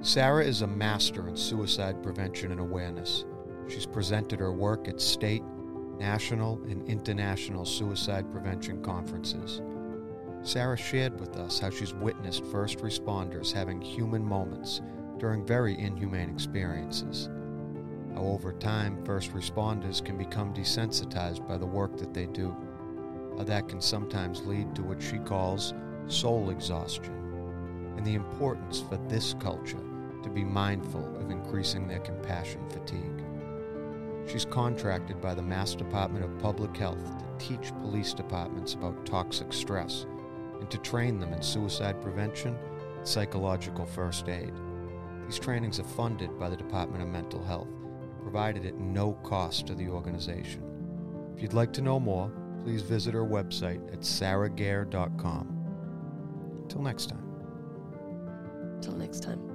Sarah 0.00 0.44
is 0.44 0.62
a 0.62 0.66
master 0.66 1.28
in 1.28 1.36
suicide 1.36 2.02
prevention 2.02 2.50
and 2.50 2.58
awareness. 2.58 3.24
She's 3.68 3.86
presented 3.86 4.40
her 4.40 4.52
work 4.52 4.88
at 4.88 5.00
state, 5.00 5.44
national, 6.00 6.60
and 6.64 6.84
international 6.88 7.64
suicide 7.64 8.28
prevention 8.32 8.82
conferences. 8.82 9.62
Sarah 10.42 10.76
shared 10.76 11.20
with 11.20 11.36
us 11.36 11.60
how 11.60 11.70
she's 11.70 11.94
witnessed 11.94 12.44
first 12.46 12.78
responders 12.78 13.52
having 13.52 13.80
human 13.80 14.24
moments 14.24 14.80
during 15.20 15.46
very 15.46 15.78
inhumane 15.78 16.30
experiences. 16.30 17.28
How 18.14 18.22
over 18.22 18.52
time, 18.52 19.04
first 19.04 19.32
responders 19.32 20.04
can 20.04 20.18
become 20.18 20.52
desensitized 20.52 21.46
by 21.46 21.58
the 21.58 21.66
work 21.66 21.96
that 21.98 22.12
they 22.12 22.26
do. 22.26 22.56
How 23.36 23.44
that 23.44 23.68
can 23.68 23.80
sometimes 23.80 24.44
lead 24.46 24.74
to 24.74 24.82
what 24.82 25.00
she 25.00 25.18
calls 25.18 25.74
soul 26.06 26.50
exhaustion, 26.50 27.14
and 27.96 28.04
the 28.04 28.14
importance 28.14 28.80
for 28.80 28.96
this 29.08 29.34
culture 29.38 29.78
to 30.22 30.28
be 30.28 30.42
mindful 30.42 31.16
of 31.20 31.30
increasing 31.30 31.86
their 31.86 32.00
compassion 32.00 32.68
fatigue. 32.68 33.24
She's 34.26 34.44
contracted 34.44 35.20
by 35.20 35.34
the 35.34 35.42
Mass 35.42 35.74
Department 35.74 36.24
of 36.24 36.38
Public 36.38 36.76
Health 36.76 37.04
to 37.18 37.46
teach 37.46 37.72
police 37.80 38.12
departments 38.12 38.74
about 38.74 39.06
toxic 39.06 39.52
stress 39.52 40.06
and 40.60 40.70
to 40.70 40.78
train 40.78 41.18
them 41.18 41.32
in 41.32 41.42
suicide 41.42 42.00
prevention 42.02 42.56
and 42.96 43.06
psychological 43.06 43.86
first 43.86 44.28
aid. 44.28 44.52
These 45.30 45.38
trainings 45.38 45.78
are 45.78 45.84
funded 45.84 46.36
by 46.40 46.48
the 46.48 46.56
Department 46.56 47.04
of 47.04 47.08
Mental 47.08 47.40
Health, 47.44 47.68
and 47.68 48.20
provided 48.20 48.66
at 48.66 48.80
no 48.80 49.12
cost 49.22 49.68
to 49.68 49.76
the 49.76 49.86
organization. 49.86 50.64
If 51.36 51.40
you'd 51.40 51.52
like 51.52 51.72
to 51.74 51.82
know 51.82 52.00
more, 52.00 52.32
please 52.64 52.82
visit 52.82 53.14
our 53.14 53.24
website 53.24 53.92
at 53.92 54.00
sarahgaer.com. 54.00 56.62
Until 56.64 56.82
next 56.82 57.10
time. 57.10 57.22
Until 58.74 58.96
next 58.96 59.22
time. 59.22 59.49